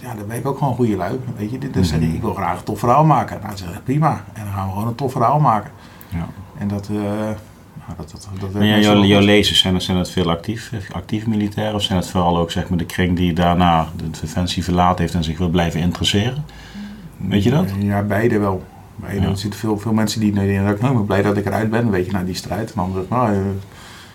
ja, 0.00 0.14
dan 0.14 0.26
ben 0.26 0.36
ik 0.36 0.46
ook 0.46 0.58
gewoon 0.58 0.74
goede 0.74 0.96
lui. 0.96 1.18
Weet 1.36 1.50
je, 1.50 1.58
zeg 1.84 2.00
ik, 2.00 2.12
ik 2.12 2.20
wil 2.20 2.34
graag 2.34 2.58
een 2.58 2.64
tof 2.64 2.78
verhaal 2.78 3.04
maken. 3.04 3.40
Nou, 3.42 3.56
zeg 3.56 3.68
ik, 3.68 3.84
prima. 3.84 4.24
En 4.32 4.44
dan 4.44 4.52
gaan 4.52 4.66
we 4.66 4.72
gewoon 4.72 4.88
een 4.88 4.94
tof 4.94 5.12
verhaal 5.12 5.40
maken. 5.40 5.70
Ja. 6.08 6.28
En 6.58 6.68
dat... 6.68 6.88
Uh, 6.92 7.00
dat, 7.96 8.10
dat, 8.10 8.28
dat 8.40 8.52
maar 8.52 8.64
ja, 8.64 8.78
jouw, 8.78 9.04
jouw 9.04 9.20
lezers, 9.20 9.58
zijn 9.58 9.74
het, 9.74 9.82
zijn 9.82 9.96
het 9.96 10.10
veel 10.10 10.30
actief, 10.30 10.72
actief 10.92 11.26
militair? 11.26 11.74
Of 11.74 11.82
zijn 11.82 11.98
het 11.98 12.08
vooral 12.08 12.38
ook 12.38 12.50
zeg 12.50 12.68
maar, 12.68 12.78
de 12.78 12.84
kring 12.84 13.16
die 13.16 13.32
daarna 13.32 13.88
de 13.96 14.20
defensie 14.20 14.64
verlaten 14.64 15.00
heeft 15.00 15.14
en 15.14 15.24
zich 15.24 15.38
wil 15.38 15.48
blijven 15.48 15.80
interesseren? 15.80 16.44
Weet 17.16 17.42
je 17.42 17.50
dat? 17.50 17.70
Ja, 17.78 18.02
beide 18.02 18.38
wel. 18.38 18.62
Beide. 18.96 19.20
Ja. 19.20 19.28
Er 19.28 19.36
zitten 19.36 19.60
veel, 19.60 19.78
veel 19.78 19.92
mensen 19.92 20.20
die, 20.20 20.32
die 20.32 20.60
ik 20.60 20.80
ben 20.80 21.06
blij 21.06 21.22
dat 21.22 21.36
ik 21.36 21.46
eruit 21.46 21.70
ben, 21.70 21.90
weet 21.90 22.06
je, 22.06 22.12
naar 22.12 22.24
die 22.24 22.34
strijd. 22.34 22.72
En 22.72 23.06
nou, 23.08 23.36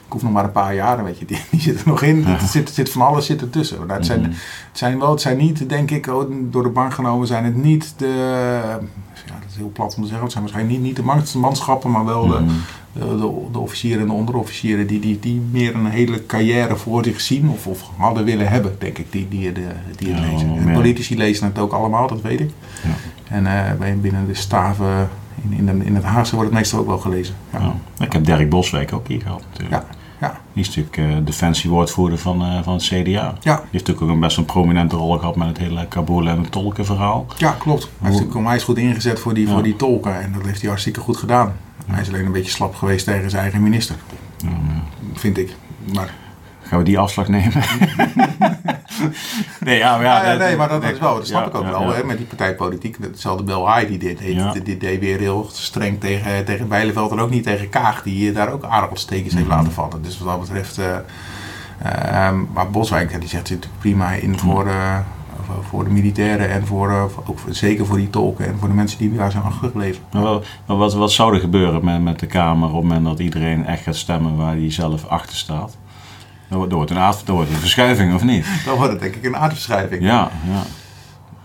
ik 0.07 0.13
hoef 0.13 0.23
nog 0.23 0.31
maar 0.31 0.43
een 0.43 0.51
paar 0.51 0.75
jaren, 0.75 1.03
weet 1.03 1.19
je, 1.19 1.25
die, 1.25 1.39
die 1.51 1.61
zit 1.61 1.79
er 1.79 1.87
nog 1.87 2.01
in. 2.01 2.19
Ja. 2.19 2.27
Er 2.27 2.39
zit, 2.39 2.69
zit 2.69 2.89
van 2.89 3.01
alles 3.01 3.25
zit 3.25 3.41
ertussen. 3.41 3.89
Het, 3.89 4.05
zijn, 4.05 4.19
mm 4.19 4.25
-hmm. 4.25 4.33
het 4.69 4.77
zijn 4.77 4.99
wel, 4.99 5.11
het 5.11 5.21
zijn 5.21 5.37
niet, 5.37 5.69
denk 5.69 5.91
ik, 5.91 6.07
oh, 6.07 6.31
door 6.31 6.63
de 6.63 6.69
bank 6.69 6.93
genomen 6.93 7.27
zijn 7.27 7.45
het 7.45 7.55
niet 7.55 7.93
de, 7.97 8.05
ja, 9.25 9.33
dat 9.39 9.49
is 9.49 9.55
heel 9.55 9.71
plat 9.73 9.95
om 9.95 10.01
te 10.01 10.07
zeggen, 10.07 10.23
het 10.23 10.31
zijn 10.31 10.43
waarschijnlijk 10.43 10.79
niet, 10.79 10.87
niet 10.87 11.31
de 11.31 11.37
manschappen, 11.39 11.91
maar 11.91 12.05
wel 12.05 12.27
de, 12.27 12.45
de, 12.93 12.99
de, 12.99 13.31
de, 13.51 13.59
officieren 13.59 14.01
en 14.01 14.07
de 14.07 14.13
onderofficieren 14.13 14.87
die, 14.87 14.99
die, 14.99 15.19
die 15.19 15.41
meer 15.51 15.75
een 15.75 15.85
hele 15.85 16.25
carrière 16.25 16.75
voor 16.75 17.03
zich 17.03 17.21
zien 17.21 17.49
of, 17.49 17.67
of 17.67 17.89
hadden 17.97 18.25
willen 18.25 18.47
hebben, 18.47 18.75
denk 18.79 18.97
ik, 18.97 19.11
die, 19.11 19.27
die, 19.27 19.51
die, 19.51 19.63
die 19.97 20.13
het 20.13 20.31
lezen. 20.31 20.57
En 20.57 20.73
politici 20.73 21.17
lezen 21.17 21.45
het 21.45 21.59
ook 21.59 21.71
allemaal, 21.71 22.07
dat 22.07 22.21
weet 22.21 22.39
ik. 22.39 22.51
Ja. 22.83 23.35
En 23.35 23.43
uh, 23.83 24.01
binnen 24.01 24.27
de 24.27 24.33
staven 24.33 25.09
in, 25.43 25.53
in, 25.57 25.65
de, 25.65 25.85
in 25.85 25.95
het 25.95 26.03
Haagse 26.03 26.35
wordt 26.35 26.49
het 26.49 26.59
meestal 26.59 26.79
ook 26.79 26.87
wel 26.87 26.97
gelezen. 26.97 27.35
Ja. 27.53 27.59
Ja. 27.59 28.05
Ik 28.05 28.13
heb 28.13 28.25
Dirk 28.25 28.49
Boswijk 28.49 28.93
ook 28.93 29.07
hier 29.07 29.21
gehad 29.21 29.43
natuurlijk. 29.51 29.83
Ja. 29.83 29.96
Ja. 30.21 30.39
Die 30.53 30.63
is 30.63 30.75
natuurlijk 30.75 30.97
uh, 30.97 31.25
defensiewoordvoerder 31.25 32.17
van, 32.17 32.41
uh, 32.41 32.63
van 32.63 32.73
het 32.73 32.83
CDA. 32.83 33.01
Ja. 33.01 33.33
Die 33.39 33.51
heeft 33.51 33.71
natuurlijk 33.71 34.01
ook 34.01 34.09
een 34.09 34.19
best 34.19 34.37
een 34.37 34.45
prominente 34.45 34.95
rol 34.95 35.17
gehad 35.17 35.35
met 35.35 35.47
het 35.47 35.57
hele 35.57 35.87
Kabul 35.87 36.27
en 36.27 36.39
het 36.39 36.51
tolkenverhaal. 36.51 37.25
Ja, 37.37 37.51
klopt. 37.51 37.83
Hij, 37.83 37.91
heeft 37.91 38.11
natuurlijk 38.11 38.35
onwijs 38.35 38.63
goed 38.63 38.77
ingezet 38.77 39.19
voor 39.19 39.33
die, 39.33 39.47
voor 39.47 39.63
die 39.63 39.75
tolken 39.75 40.21
en 40.21 40.31
dat 40.33 40.45
heeft 40.45 40.59
hij 40.59 40.69
hartstikke 40.69 40.99
goed 40.99 41.17
gedaan. 41.17 41.55
Hij 41.85 42.01
is 42.01 42.07
alleen 42.07 42.25
een 42.25 42.31
beetje 42.31 42.51
slap 42.51 42.75
geweest 42.75 43.05
tegen 43.05 43.29
zijn 43.29 43.41
eigen 43.41 43.63
minister. 43.63 43.95
Vind 45.13 45.37
ik. 45.37 45.55
Maar 45.93 46.13
Gaan 46.67 46.79
we 46.79 46.85
die 46.85 46.99
afslag 46.99 47.27
nemen? 47.27 47.63
nee, 49.59 49.77
ja, 49.77 49.95
maar, 49.95 50.05
ja, 50.05 50.31
ja, 50.31 50.37
nee, 50.37 50.55
maar 50.55 50.69
dat 50.69 50.83
is 50.83 50.99
wel, 50.99 51.15
dat 51.15 51.27
snap 51.27 51.47
ik 51.47 51.55
ook 51.55 51.65
wel. 51.65 51.93
Hè, 51.93 52.03
met 52.03 52.17
die 52.17 52.25
partijpolitiek. 52.25 52.97
Hetzelfde 53.01 53.43
Bel 53.43 53.69
Hai, 53.69 53.87
die 53.87 53.97
dit 53.97 54.17
deed, 54.17 54.65
dit 54.65 54.79
deed 54.79 54.99
weer 54.99 55.19
heel 55.19 55.49
streng 55.51 55.99
tegen, 55.99 56.45
tegen 56.45 56.67
Bijleveld 56.67 57.11
en 57.11 57.19
ook 57.19 57.29
niet 57.29 57.43
tegen 57.43 57.69
Kaag, 57.69 58.03
die 58.03 58.31
daar 58.31 58.51
ook 58.51 58.63
aardappelstekens 58.63 59.33
heeft 59.33 59.47
laten 59.47 59.71
vallen. 59.71 60.01
Dus 60.01 60.17
wat 60.17 60.27
dat 60.27 60.39
betreft. 60.39 60.79
Uh, 60.79 60.85
uh, 61.85 62.31
maar 62.53 62.69
Boswijk, 62.71 63.19
die 63.19 63.29
zegt 63.29 63.49
natuurlijk 63.49 63.71
prima 63.79 64.11
in 64.11 64.39
voor, 64.39 64.67
uh, 64.67 64.97
voor 65.61 65.83
de 65.83 65.89
militairen 65.89 66.49
en 66.49 66.65
voor, 66.65 66.89
uh, 66.89 67.03
ook 67.25 67.39
zeker 67.49 67.85
voor 67.85 67.97
die 67.97 68.09
tolken 68.09 68.45
en 68.45 68.57
voor 68.59 68.67
de 68.67 68.73
mensen 68.73 68.99
die 68.99 69.13
daar 69.13 69.31
zijn 69.31 69.43
achtergebleven. 69.43 70.03
Maar 70.11 70.77
wat, 70.77 70.93
wat 70.93 71.11
zou 71.11 71.33
er 71.33 71.39
gebeuren 71.39 71.85
met, 71.85 72.01
met 72.01 72.19
de 72.19 72.25
Kamer 72.25 72.69
op 72.69 72.75
het 72.75 72.83
moment 72.83 73.05
dat 73.05 73.19
iedereen 73.19 73.65
echt 73.65 73.83
gaat 73.83 73.95
stemmen 73.95 74.35
waar 74.35 74.53
hij 74.53 74.71
zelf 74.71 75.05
achter 75.05 75.35
staat? 75.35 75.77
Dat 76.49 76.71
wordt, 76.71 76.91
een 76.91 76.97
aard, 76.97 77.27
wordt 77.27 77.49
een 77.49 77.55
verschuiving, 77.55 78.13
of 78.13 78.23
niet? 78.23 78.45
Dan 78.65 78.75
wordt 78.75 78.91
het 78.91 79.01
denk 79.01 79.15
ik 79.15 79.23
een 79.23 79.35
aardverschuiving. 79.35 80.03
Ja, 80.03 80.31
ja. 80.49 80.63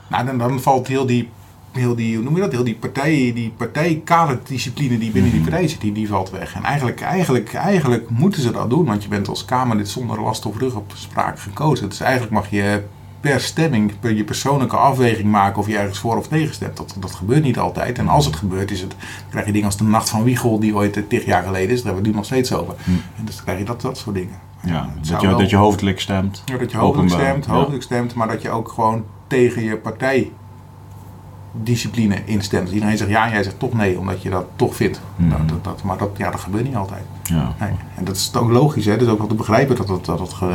Nou, 0.08 0.26
dan, 0.26 0.38
dan 0.38 0.60
valt 0.60 0.86
heel 0.86 1.06
die, 1.06 1.28
heel 1.72 1.94
die, 1.94 2.14
hoe 2.14 2.24
noem 2.24 2.34
je 2.34 2.40
dat? 2.40 2.52
Heel 2.52 2.64
die 2.64 2.74
partij, 2.74 3.32
die 3.34 3.52
partijkaderdiscipline 3.56 4.98
die 4.98 5.10
binnen 5.10 5.32
die 5.32 5.40
partij 5.40 5.68
zit, 5.68 5.80
die, 5.80 5.92
die 5.92 6.08
valt 6.08 6.30
weg. 6.30 6.54
En 6.54 6.62
eigenlijk, 6.62 7.00
eigenlijk, 7.00 7.54
eigenlijk 7.54 8.10
moeten 8.10 8.42
ze 8.42 8.50
dat 8.50 8.70
doen, 8.70 8.84
want 8.84 9.02
je 9.02 9.08
bent 9.08 9.28
als 9.28 9.44
Kamerlid 9.44 9.88
zonder 9.88 10.20
last 10.20 10.46
of 10.46 10.58
rug 10.58 10.74
op 10.74 10.92
sprake 10.94 11.40
gekozen. 11.40 11.88
Dus 11.88 12.00
eigenlijk 12.00 12.32
mag 12.32 12.50
je 12.50 12.82
per 13.20 13.40
stemming, 13.40 13.92
per 14.00 14.14
je 14.14 14.24
persoonlijke 14.24 14.76
afweging 14.76 15.30
maken 15.30 15.58
of 15.58 15.66
je 15.66 15.78
ergens 15.78 15.98
voor 15.98 16.16
of 16.16 16.28
tegen 16.28 16.54
stemt. 16.54 16.76
Dat, 16.76 16.96
dat 16.98 17.14
gebeurt 17.14 17.42
niet 17.42 17.58
altijd. 17.58 17.98
En 17.98 18.08
als 18.08 18.26
het 18.26 18.36
gebeurt, 18.36 18.70
is 18.70 18.80
het, 18.80 18.94
krijg 19.30 19.46
je 19.46 19.52
dingen 19.52 19.66
als 19.66 19.76
de 19.76 19.84
Nacht 19.84 20.08
van 20.08 20.24
Wiegel, 20.24 20.60
die 20.60 20.74
ooit 20.74 21.08
tig 21.08 21.24
jaar 21.24 21.42
geleden 21.42 21.70
is. 21.70 21.82
Daar 21.82 21.92
hebben 21.92 22.02
we 22.02 22.08
het 22.08 22.08
nu 22.08 22.14
nog 22.14 22.24
steeds 22.24 22.52
over. 22.52 22.74
Hm. 22.84 22.90
En 22.90 23.24
dus 23.24 23.34
dan 23.34 23.44
krijg 23.44 23.58
je 23.58 23.64
dat, 23.64 23.80
dat 23.80 23.98
soort 23.98 24.16
dingen. 24.16 24.50
Ja, 24.64 24.88
dat 24.96 25.06
je, 25.20 25.26
wel, 25.26 25.38
dat 25.38 25.50
je 25.50 25.56
hoofdelijk 25.56 26.00
stemt. 26.00 26.42
Ja, 26.44 26.56
dat 26.56 26.70
je 26.70 26.76
hoofdelijk 26.76 27.12
stemt, 27.12 27.46
hoofdelijk 27.46 27.82
stemt, 27.82 28.14
maar 28.14 28.28
dat 28.28 28.42
je 28.42 28.50
ook 28.50 28.68
gewoon 28.68 29.04
tegen 29.26 29.62
je 29.62 29.76
partijdiscipline 29.76 32.24
instemt. 32.24 32.64
Dus 32.64 32.74
iedereen 32.74 32.96
zegt 32.96 33.10
ja 33.10 33.24
en 33.24 33.30
jij 33.32 33.42
zegt 33.42 33.58
toch 33.58 33.72
nee, 33.72 33.98
omdat 33.98 34.22
je 34.22 34.30
dat 34.30 34.44
toch 34.56 34.76
vindt. 34.76 35.00
Mm. 35.16 35.30
Dat, 35.46 35.64
dat, 35.64 35.82
maar 35.82 35.98
dat, 35.98 36.10
ja, 36.16 36.30
dat 36.30 36.40
gebeurt 36.40 36.64
niet 36.64 36.76
altijd. 36.76 37.04
Ja. 37.22 37.54
Nee. 37.58 37.70
En 37.94 38.04
dat 38.04 38.16
is 38.16 38.34
ook 38.34 38.50
logisch, 38.50 38.84
hè? 38.84 38.92
dat 38.92 39.02
is 39.06 39.08
ook 39.08 39.18
wel 39.18 39.26
te 39.26 39.34
begrijpen 39.34 39.76
dat 39.76 39.86
dat, 39.86 40.04
dat. 40.04 40.38
Uh, 40.42 40.48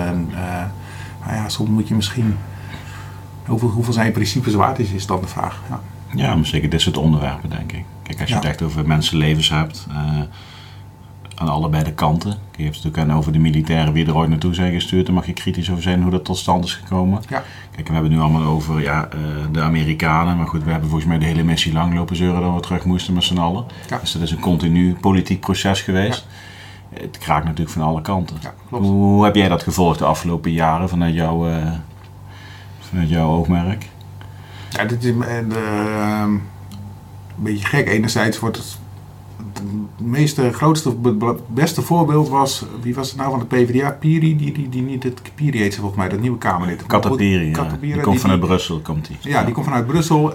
nou 1.26 1.36
ja, 1.36 1.50
soms 1.50 1.70
moet 1.70 1.88
je 1.88 1.96
misschien. 1.96 2.38
Hoeveel, 3.46 3.70
hoeveel 3.70 3.94
zijn 3.94 4.12
principes 4.12 4.54
waard 4.54 4.80
is, 4.80 4.92
is 4.92 5.06
dan 5.06 5.22
de 5.22 5.28
vraag. 5.28 5.62
Ja. 5.70 5.80
Ja, 6.16 6.36
maar 6.36 6.46
zeker 6.46 6.70
dit 6.70 6.82
soort 6.82 6.98
onderwerpen, 6.98 7.50
denk 7.50 7.72
ik. 7.72 7.84
Kijk, 8.04 8.20
als 8.20 8.30
je 8.30 8.36
Ja. 8.36 8.42
het 8.42 8.50
echt 8.50 8.62
over 8.62 8.88
mensenlevens 8.88 9.50
hebt, 9.50 9.88
eh, 9.90 9.96
aan 11.40 11.48
allebei 11.48 11.84
de 11.84 11.94
kanten. 11.94 12.30
Je 12.30 12.64
hebt 12.64 12.76
het 12.76 12.84
natuurlijk 12.84 13.12
aan 13.12 13.18
over 13.18 13.32
de 13.32 13.40
militairen 13.40 13.94
wie 13.94 14.06
er 14.06 14.16
ooit 14.16 14.30
naartoe 14.30 14.54
zijn 14.54 14.74
gestuurd. 14.74 15.06
Daar 15.06 15.16
mag 15.16 15.26
je 15.26 15.34
kritisch 15.34 15.72
over 15.72 15.84
zijn 15.84 16.02
hoe 16.02 16.12
dat 16.12 16.26
tot 16.26 16.38
stand 16.38 16.66
is 16.66 16.74
gekomen. 16.74 17.22
Ja. 17.30 17.44
Kijk, 17.72 17.88
we 17.88 17.94
hebben 17.94 18.12
het 18.12 18.20
nu 18.20 18.26
allemaal 18.26 18.44
over 18.44 18.82
ja, 18.82 19.10
eh, 19.12 19.20
de 19.52 19.62
Amerikanen. 19.62 20.38
Maar 20.38 20.48
goed, 20.48 20.64
we 20.64 20.72
hebben 20.72 20.90
volgens 20.90 21.10
mij 21.10 21.20
de 21.20 21.26
hele 21.26 21.44
missie 21.44 21.74
lang 21.74 21.94
lopen 21.94 22.16
zeuren 22.16 22.42
dat 22.42 22.54
we 22.54 22.60
terug 22.60 22.86
moesten 22.86 23.14
met 23.14 23.24
z'n 23.24 23.38
allen. 23.38 23.66
Ja. 23.90 23.98
Dus 23.98 24.12
dat 24.12 24.22
is 24.22 24.32
een 24.32 24.40
continu 24.40 24.96
politiek 24.96 25.40
proces 25.40 25.82
geweest. 25.82 26.28
Het 26.94 27.18
kraakt 27.18 27.46
natuurlijk 27.46 27.72
van 27.72 27.82
alle 27.82 28.02
kanten. 28.02 28.38
Hoe 28.70 29.24
heb 29.26 29.36
jij 29.36 29.48
dat 29.48 29.64
gevolgd 29.64 30.00
de 30.00 30.06
afgelopen 30.06 30.52
jaren 30.52 30.90
vanuit 30.90 31.14
jouw, 31.14 31.50
eh, 31.50 31.72
vanuit 32.80 33.10
jouw 33.10 33.30
oogmerk? 33.30 33.90
Ja, 34.70 34.86
dit 34.86 35.04
is 35.04 35.12
eh, 35.12 35.20
de, 35.50 35.56
ehm, 35.56 36.32
een 36.32 36.42
beetje 37.36 37.66
gek. 37.66 37.88
Enerzijds 37.88 38.40
wordt 38.40 38.58
het 38.58 38.78
meeste, 40.02 40.54
grootste, 40.54 40.96
be- 40.96 41.14
be- 41.14 41.36
beste 41.48 41.82
voorbeeld 41.82 42.30
was, 42.30 42.66
wie 42.82 42.96
was 42.96 43.08
het 43.10 43.18
nou 43.18 43.30
van 43.30 43.40
de 43.40 43.46
PvdA? 43.46 43.92
Piri, 43.92 44.38
die, 44.38 44.52
die, 44.52 44.70
die 44.70 44.82
niet, 44.82 45.04
het 45.04 45.22
Piri 45.36 45.58
heet 45.60 45.74
ze 45.74 45.80
volgens 45.80 46.00
mij, 46.00 46.10
dat 46.10 46.20
nieuwe 46.20 46.38
Kamerlid. 46.38 46.86
Katapiri, 46.86 47.50
ja. 47.50 47.64
Die 47.80 48.00
komt 48.02 48.12
die- 48.12 48.20
vanuit 48.20 48.40
die- 48.40 48.50
Brussel, 48.50 48.80
komt 48.80 49.08
die. 49.08 49.18
Ja, 49.22 49.44
die 49.44 49.54
komt 49.54 49.66
vanuit 49.66 49.88
Brussel 49.88 50.34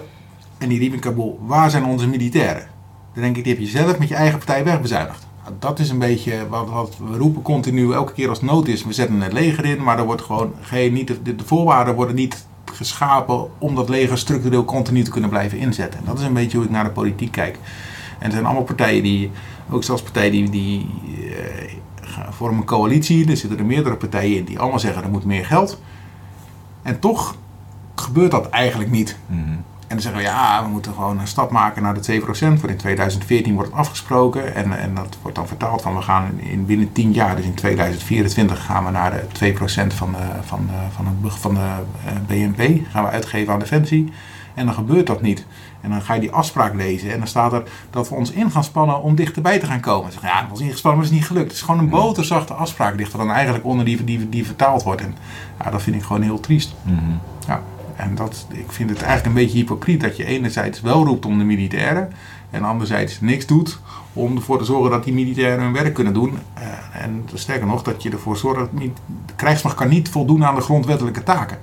en 0.57 0.69
die 0.69 0.79
riep 0.79 0.93
in 0.93 0.99
Kabul, 0.99 1.39
waar 1.45 1.69
zijn 1.69 1.85
onze 1.85 2.07
militairen? 2.07 2.67
Dan 3.13 3.23
denk 3.23 3.37
ik, 3.37 3.43
die 3.43 3.53
heb 3.53 3.61
je 3.61 3.67
zelf 3.69 3.99
met 3.99 4.07
je 4.07 4.15
eigen 4.15 4.37
partij 4.37 4.63
wegbezuinigd. 4.63 5.27
Nou, 5.43 5.55
Dat 5.59 5.79
is 5.79 5.89
een 5.89 5.99
beetje 5.99 6.47
wat, 6.49 6.69
wat 6.69 6.97
we 7.11 7.17
roepen 7.17 7.41
continu, 7.41 7.91
elke 7.93 8.13
keer 8.13 8.29
als 8.29 8.39
het 8.41 8.49
nood 8.49 8.67
is. 8.67 8.83
We 8.85 8.93
zetten 8.93 9.21
het 9.21 9.33
leger 9.33 9.65
in, 9.65 9.83
maar 9.83 9.97
er 9.99 10.05
wordt 10.05 10.21
gewoon 10.21 10.53
geen, 10.61 10.93
niet, 10.93 11.07
de, 11.07 11.35
de 11.35 11.43
voorwaarden 11.45 11.95
worden 11.95 12.15
niet 12.15 12.45
geschapen 12.65 13.47
om 13.57 13.75
dat 13.75 13.89
leger 13.89 14.17
structureel 14.17 14.65
continu 14.65 15.03
te 15.03 15.11
kunnen 15.11 15.29
blijven 15.29 15.57
inzetten. 15.57 15.99
En 15.99 16.05
dat 16.05 16.19
is 16.19 16.25
een 16.25 16.33
beetje 16.33 16.57
hoe 16.57 16.65
ik 16.65 16.71
naar 16.71 16.83
de 16.83 16.89
politiek 16.89 17.31
kijk. 17.31 17.57
En 18.23 18.29
er 18.29 18.35
zijn 18.35 18.45
allemaal 18.45 18.63
partijen 18.63 19.03
die, 19.03 19.31
ook 19.69 19.83
zelfs 19.83 20.01
partijen 20.01 20.31
die, 20.31 20.49
die 20.49 20.89
eh, 21.37 22.29
vormen 22.29 22.59
een 22.59 22.65
coalitie. 22.65 23.29
Er 23.29 23.37
zitten 23.37 23.59
er 23.59 23.65
meerdere 23.65 23.95
partijen 23.95 24.37
in 24.37 24.43
die 24.43 24.59
allemaal 24.59 24.79
zeggen 24.79 25.03
er 25.03 25.09
moet 25.09 25.25
meer 25.25 25.45
geld. 25.45 25.81
En 26.81 26.99
toch 26.99 27.35
gebeurt 27.95 28.31
dat 28.31 28.49
eigenlijk 28.49 28.91
niet. 28.91 29.17
Mhm. 29.25 29.39
En 29.87 29.99
dan 29.99 30.01
zeggen 30.01 30.21
we 30.21 30.27
ja, 30.27 30.63
we 30.63 30.69
moeten 30.69 30.93
gewoon 30.93 31.19
een 31.19 31.27
stap 31.27 31.51
maken 31.51 31.83
naar 31.83 31.93
de 31.93 32.21
2%. 32.21 32.23
Voor 32.59 32.69
in 32.69 32.77
2014 32.77 33.53
wordt 33.53 33.69
het 33.69 33.79
afgesproken. 33.79 34.55
En, 34.55 34.79
en 34.79 34.95
dat 34.95 35.17
wordt 35.21 35.37
dan 35.37 35.47
vertaald 35.47 35.81
van 35.81 35.95
we 35.95 36.01
gaan 36.01 36.39
in 36.39 36.65
binnen 36.65 36.91
10 36.91 37.11
jaar, 37.11 37.35
dus 37.35 37.45
in 37.45 37.53
2024, 37.53 38.65
gaan 38.65 38.85
we 38.85 38.91
naar 38.91 39.11
de 39.11 39.53
2% 39.53 39.57
van 39.87 40.11
de, 40.11 40.17
van 40.41 40.65
de, 40.65 40.73
van 40.95 41.05
het, 41.05 41.33
van 41.39 41.53
de 41.53 41.69
eh, 42.05 42.13
BNP. 42.27 42.87
Gaan 42.89 43.03
we 43.03 43.09
uitgeven 43.09 43.53
aan 43.53 43.59
defensie. 43.59 44.11
En 44.53 44.65
dan 44.65 44.73
gebeurt 44.73 45.07
dat 45.07 45.21
niet. 45.21 45.45
En 45.81 45.89
dan 45.89 46.01
ga 46.01 46.13
je 46.13 46.19
die 46.19 46.31
afspraak 46.31 46.73
lezen. 46.73 47.11
En 47.11 47.17
dan 47.17 47.27
staat 47.27 47.53
er 47.53 47.63
dat 47.89 48.09
we 48.09 48.15
ons 48.15 48.31
in 48.31 48.51
gaan 48.51 48.63
spannen 48.63 49.01
om 49.01 49.15
dichterbij 49.15 49.59
te 49.59 49.65
gaan 49.65 49.79
komen. 49.79 50.11
Zeg, 50.11 50.21
ja, 50.21 50.45
we 50.45 50.51
ons 50.51 50.61
ingespannen, 50.61 50.99
maar 50.99 51.09
het 51.09 51.17
is 51.17 51.19
niet 51.19 51.29
gelukt. 51.29 51.47
Het 51.47 51.55
is 51.57 51.61
gewoon 51.61 51.79
een 51.79 51.89
boterzachte 51.89 52.53
afspraak 52.53 52.95
ligt 52.95 53.11
er 53.11 53.17
dan 53.17 53.31
eigenlijk 53.31 53.65
onder 53.65 53.85
die, 53.85 54.03
die, 54.03 54.29
die 54.29 54.45
vertaald 54.45 54.83
wordt. 54.83 55.01
En 55.01 55.15
ja, 55.63 55.69
dat 55.69 55.81
vind 55.81 55.95
ik 55.95 56.03
gewoon 56.03 56.21
heel 56.21 56.39
triest. 56.39 56.75
Mhm. 56.81 56.97
Ja, 57.47 57.61
en 57.95 58.15
dat, 58.15 58.47
ik 58.49 58.71
vind 58.71 58.89
het 58.89 59.01
eigenlijk 59.01 59.27
een 59.27 59.43
beetje 59.43 59.57
hypocriet 59.57 60.01
dat 60.01 60.17
je 60.17 60.25
enerzijds 60.25 60.81
wel 60.81 61.05
roept 61.05 61.25
om 61.25 61.37
de 61.37 61.43
militairen 61.43 62.11
en 62.49 62.63
anderzijds 62.63 63.21
niks 63.21 63.45
doet 63.45 63.79
om 64.13 64.35
ervoor 64.35 64.57
te 64.57 64.65
zorgen 64.65 64.91
dat 64.91 65.03
die 65.03 65.13
militairen 65.13 65.63
hun 65.63 65.73
werk 65.73 65.93
kunnen 65.93 66.13
doen. 66.13 66.37
Eh, 66.53 67.03
en 67.03 67.29
sterker 67.33 67.67
nog, 67.67 67.83
dat 67.83 68.03
je 68.03 68.09
ervoor 68.09 68.37
zorgt 68.37 68.59
dat 68.59 68.73
niet, 68.73 68.97
de 69.25 69.33
krijgsmacht 69.35 69.75
kan 69.75 69.89
niet 69.89 70.09
voldoen 70.09 70.45
aan 70.45 70.55
de 70.55 70.61
grondwettelijke 70.61 71.23
taken. 71.23 71.57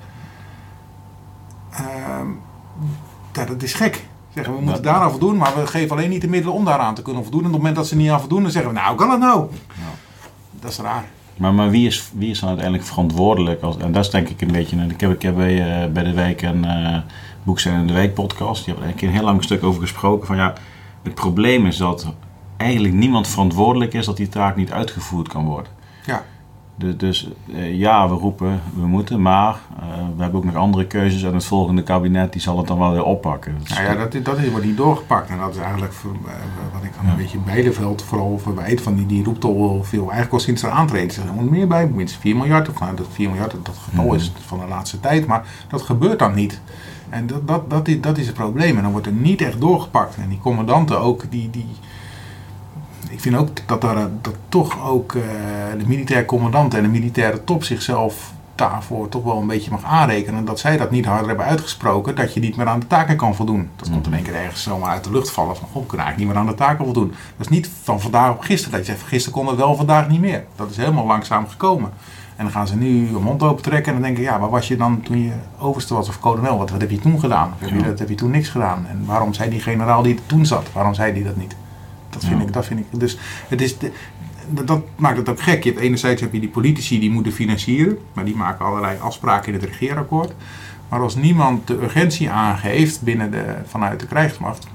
Ehm, 1.71 2.27
ja, 3.33 3.45
dat 3.45 3.63
is 3.63 3.75
gek. 3.75 4.07
Zeggen, 4.35 4.55
we 4.55 4.61
moeten 4.61 4.83
daaraan 4.83 5.11
voldoen, 5.11 5.37
maar 5.37 5.53
we 5.57 5.67
geven 5.67 5.97
alleen 5.97 6.11
niet 6.11 6.21
de 6.21 6.29
middelen 6.29 6.57
om 6.57 6.65
daaraan 6.65 6.95
te 6.95 7.03
kunnen 7.03 7.23
voldoen. 7.23 7.41
En 7.41 7.47
op 7.47 7.53
het 7.53 7.61
moment 7.61 7.79
dat 7.79 7.89
ze 7.89 7.97
niet 7.97 8.11
aan 8.11 8.21
voldoen, 8.21 8.43
dan 8.43 8.51
zeggen 8.51 8.73
we, 8.73 8.81
nou, 8.81 8.97
kan 8.97 9.09
dat 9.09 9.19
nou? 9.19 9.47
Dat 10.61 10.71
is 10.71 10.79
raar. 10.79 11.05
Maar, 11.37 11.55
maar 11.55 11.71
wie, 11.71 11.87
is, 11.87 12.11
wie 12.15 12.31
is 12.31 12.39
dan 12.41 12.49
uiteindelijk 12.49 12.89
verantwoordelijk? 12.89 13.63
Als, 13.63 13.77
en 13.77 13.93
dat 13.93 14.05
is 14.05 14.11
denk 14.11 14.29
ik 14.29 14.41
een 14.41 14.53
beetje... 14.53 14.77
Ik 14.77 15.01
heb, 15.01 15.11
ik 15.11 15.23
heb 15.23 15.35
bij, 15.35 15.83
eh, 15.83 15.91
bij 15.93 16.03
de 16.03 16.13
Wijk 16.13 16.43
een 16.43 16.65
eh 16.65 16.99
Boek 17.43 17.61
zijn 17.61 17.81
in 17.81 17.87
de 17.87 17.93
Week 17.93 18.15
podcast. 18.15 18.65
Die 18.65 18.75
hebben 18.75 18.95
er 18.95 19.03
een 19.03 19.11
heel 19.11 19.23
lang 19.23 19.43
stuk 19.43 19.63
over 19.63 19.81
gesproken. 19.81 20.27
Van 20.27 20.37
ja, 20.37 20.53
het 21.03 21.15
probleem 21.15 21.67
is 21.67 21.77
dat 21.77 22.07
eigenlijk 22.57 22.95
niemand 22.95 23.29
verantwoordelijk 23.29 23.93
is 23.93 24.07
dat 24.07 24.17
die 24.17 24.29
taak 24.29 24.57
niet 24.57 24.73
uitgevoerd 24.73 25.29
kan 25.29 25.45
worden. 25.45 25.73
Ja. 26.07 26.25
Dus, 26.77 26.97
dus 26.97 27.29
eh, 27.55 27.75
ja, 27.79 28.09
we 28.09 28.15
roepen, 28.15 28.61
we 28.75 28.87
moeten, 28.87 29.23
maar 29.23 29.59
eh, 29.81 29.87
we 30.17 30.23
hebben 30.23 30.41
ook 30.41 30.47
nog 30.47 30.55
andere 30.55 30.87
keuzes 30.87 31.23
en 31.23 31.35
het 31.35 31.45
volgende 31.45 31.83
kabinet 31.83 32.33
die 32.33 32.41
zal 32.41 32.59
het 32.59 32.67
dan 32.67 32.79
wel 32.79 32.93
weer 32.93 33.05
oppakken. 33.05 33.55
Dus 33.59 33.69
Nou 33.69 33.83
ja, 33.83 33.95
dat, 33.95 34.25
dat 34.25 34.39
is, 34.39 34.51
wordt 34.51 34.67
niet 34.67 34.77
doorgepakt. 34.77 35.29
En 35.31 35.39
dat 35.39 35.55
is 35.55 35.61
eigenlijk 35.61 35.93
voor, 35.93 36.11
eh, 36.27 36.33
wat 36.73 36.83
ik 36.83 36.91
dan 36.97 37.05
Ja. 37.05 37.11
een 37.11 37.17
beetje 37.17 37.39
Beideveld 37.39 38.03
vooral 38.03 38.39
verwijt. 38.39 38.81
Van 38.81 38.95
die, 38.95 39.07
die 39.07 39.25
roept 39.25 39.45
al 39.45 39.81
veel. 39.83 40.01
Eigenlijk 40.03 40.33
al 40.33 40.39
sinds 40.39 40.63
er 40.63 40.71
aantreden. 40.71 41.27
Er 41.27 41.33
moet 41.35 41.51
meer 41.51 41.67
bij. 41.67 41.87
Minstens 41.87 42.23
4 42.23 42.37
miljard. 42.37 42.69
Of 42.69 42.81
nou, 42.81 42.97
dat 42.97 43.07
4 43.11 43.29
miljard, 43.29 43.55
dat 43.63 43.79
getal 43.89 44.05
Mhm. 44.05 44.15
is 44.15 44.33
van 44.47 44.59
de 44.59 44.67
laatste 44.69 45.01
tijd. 45.01 45.27
Maar 45.27 45.45
dat 45.69 45.83
gebeurt 45.83 46.19
dan 46.19 46.35
niet. 46.35 46.61
En 47.09 47.27
dat, 47.27 47.49
dat, 47.49 47.71
dat, 47.71 47.89
is, 47.89 48.01
dat 48.01 48.19
is 48.19 48.27
het 48.27 48.35
probleem. 48.37 48.77
En 48.77 48.83
dan 48.83 48.93
wordt 48.93 49.07
er 49.07 49.13
niet 49.13 49.41
echt 49.41 49.61
doorgepakt. 49.61 50.17
En 50.17 50.29
die 50.29 50.39
commandanten 50.39 51.01
ook, 51.01 51.31
die... 51.31 51.51
die 51.51 51.67
ik 53.09 53.21
vind 53.21 53.37
ook 53.37 53.49
dat, 53.67 53.81
daar, 53.81 54.09
dat 54.21 54.35
toch 54.49 54.89
ook 54.89 55.15
eh, 55.15 55.23
de 55.79 55.87
militaire 55.87 56.27
commandanten 56.27 56.79
en 56.79 56.85
de 56.85 56.91
militaire 56.91 57.45
top 57.45 57.65
zichzelf 57.65 58.33
daarvoor 58.55 59.09
toch 59.09 59.25
wel 59.25 59.41
een 59.41 59.47
beetje 59.47 59.71
mag 59.71 59.85
aanrekenen. 59.85 60.45
Dat 60.45 60.59
zij 60.59 60.77
dat 60.77 60.91
niet 60.91 61.05
harder 61.05 61.27
hebben 61.27 61.47
uitgesproken, 61.47 62.15
dat 62.15 62.35
je 62.35 62.41
niet 62.41 62.57
meer 62.57 62.67
aan 62.67 62.81
de 62.81 62.87
taken 62.87 63.17
kan 63.17 63.35
voldoen. 63.35 63.69
Dat 63.77 63.91
komt 63.91 64.07
in 64.07 64.15
één 64.15 64.23
keer 64.23 64.35
ergens 64.35 64.63
zomaar 64.63 64.91
uit 64.91 65.05
de 65.05 65.11
lucht 65.11 65.31
vallen 65.31 65.57
van, 65.57 65.69
oh, 65.73 65.81
we 65.81 65.87
kunnen 65.87 66.07
eigenlijk 66.07 66.17
niet 66.17 66.29
meer 66.29 66.37
aan 66.37 66.57
de 66.57 66.65
taken 66.65 66.85
voldoen. 66.85 67.09
Dat 67.37 67.47
is 67.47 67.49
niet 67.49 67.71
van 67.83 68.01
vandaag 68.01 68.31
op 68.31 68.41
gisteren. 68.41 68.79
Dat 68.79 68.87
je 68.87 68.93
zegt, 68.93 69.07
gisteren 69.07 69.39
kon 69.39 69.47
het 69.47 69.57
wel, 69.57 69.75
vandaag 69.75 70.09
niet 70.09 70.21
meer. 70.21 70.45
Dat 70.57 70.71
is 70.71 70.77
helemaal 70.77 71.07
langzaam 71.07 71.49
gekomen. 71.49 71.91
En 72.37 72.47
dan 72.47 72.55
gaan 72.55 72.67
ze 72.67 72.77
nu 72.77 73.09
hun 73.09 73.23
mond 73.23 73.43
open 73.43 73.63
trekken 73.63 73.87
en 73.87 74.01
dan 74.01 74.03
denken, 74.03 74.23
ja, 74.23 74.39
waar 74.39 74.51
was 74.51 74.69
je 74.69 74.77
dan 74.77 75.03
toen 75.03 75.23
je 75.23 75.33
overste 75.59 75.95
was 75.95 76.09
of 76.09 76.21
kolonel? 76.21 76.59
Wat, 76.59 76.71
wat 76.71 76.81
heb 76.81 76.91
je 76.91 76.99
toen 76.99 77.21
gedaan? 77.21 77.53
Of 77.55 77.61
heb, 77.61 77.79
je, 77.79 77.83
dat, 77.83 77.99
heb 77.99 78.09
je 78.09 78.15
toen 78.15 78.31
niks 78.31 78.49
gedaan? 78.49 78.87
En 78.89 79.03
waarom 79.07 79.35
zei 79.35 79.51
die 79.51 79.61
generaal 79.61 80.03
die 80.03 80.15
er 80.15 80.27
toen 80.27 80.47
zat, 80.47 80.73
waarom 80.73 80.95
zei 80.95 81.13
die 81.13 81.25
dat 81.25 81.37
niet? 81.37 81.57
Dat 82.11 82.25
vind, 82.25 82.41
Ja. 82.41 82.47
ik, 82.47 82.53
dat 82.53 82.67
vind 82.67 82.81
ik. 82.81 82.87
Dus 83.01 83.19
het 83.49 83.61
is 83.61 83.79
de, 83.79 83.93
dat, 84.65 84.81
maakt 84.97 85.17
het 85.17 85.29
ook 85.29 85.41
gek. 85.43 85.65
Je 85.65 85.71
hebt, 85.71 85.83
enerzijds 85.83 86.21
heb 86.21 86.33
je 86.33 86.41
die 86.41 86.49
politici 86.49 87.01
die 87.01 87.11
moeten 87.11 87.33
financieren, 87.33 87.99
maar 88.13 88.25
die 88.25 88.37
maken 88.37 88.65
allerlei 88.65 88.99
afspraken 89.01 89.53
in 89.53 89.61
het 89.61 89.69
regeerakkoord. 89.69 90.33
Maar 90.89 91.01
als 91.01 91.15
niemand 91.15 91.67
de 91.67 91.83
urgentie 91.83 92.31
aangeeft 92.31 93.03
binnen 93.03 93.31
de, 93.31 93.55
vanuit 93.67 94.01
de 94.01 94.07
krijgsmacht, 94.07 94.67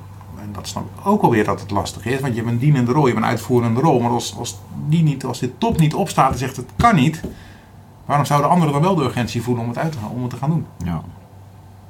en 0.42 0.50
dat 0.54 0.68
snap 0.68 0.84
ik 0.84 1.08
ook 1.08 1.22
alweer 1.22 1.44
dat 1.46 1.60
het 1.62 1.72
lastig 1.72 2.06
is, 2.06 2.20
want 2.20 2.34
je 2.36 2.40
hebt 2.42 2.52
een 2.54 2.60
dienende 2.60 2.92
rol, 2.92 3.08
je 3.08 3.14
hebt 3.14 3.24
een 3.24 3.30
uitvoerende 3.30 3.80
rol. 3.80 4.00
Maar 4.00 4.12
als, 4.12 4.36
als, 4.38 4.60
die 4.88 5.04
niet, 5.04 5.26
als 5.26 5.40
de 5.40 5.58
top 5.58 5.80
niet 5.80 5.94
opstaat 5.94 6.32
en 6.32 6.38
zegt 6.38 6.56
het 6.56 6.70
kan 6.76 6.96
niet, 6.96 7.22
waarom 8.06 8.26
zouden 8.26 8.50
anderen 8.50 8.74
dan 8.74 8.82
wel 8.82 8.96
de 8.96 9.04
urgentie 9.04 9.42
voelen 9.42 9.64
om 9.64 9.70
het, 9.70 9.78
uit 9.78 9.92
te, 9.92 9.98
gaan- 9.98 10.10
om 10.10 10.22
het 10.22 10.30
te 10.30 10.38
gaan 10.38 10.50
doen? 10.50 10.66
Ja, 10.84 11.02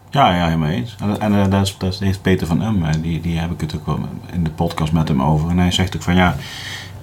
ja, 0.10 0.36
ja 0.36 0.46
helemaal 0.46 0.70
eens. 0.70 0.96
En, 1.00 1.34
en 1.34 1.50
dat, 1.50 1.76
is, 1.84 2.00
heeft 2.00 2.22
Peter 2.22 2.48
van 2.48 2.62
Um, 2.62 2.86
eh, 2.86 2.94
die, 3.02 3.22
die 3.22 3.38
heb 3.40 3.52
ik 3.52 3.62
het 3.62 3.76
ook 3.76 3.86
wel 3.86 4.00
in 4.32 4.44
de 4.44 4.50
podcast 4.50 4.92
met 4.92 5.08
hem 5.08 5.22
over. 5.22 5.50
En 5.50 5.58
hij 5.58 5.72
zegt 5.72 5.96
ook 5.96 6.02
van 6.02 6.16
ja. 6.16 6.36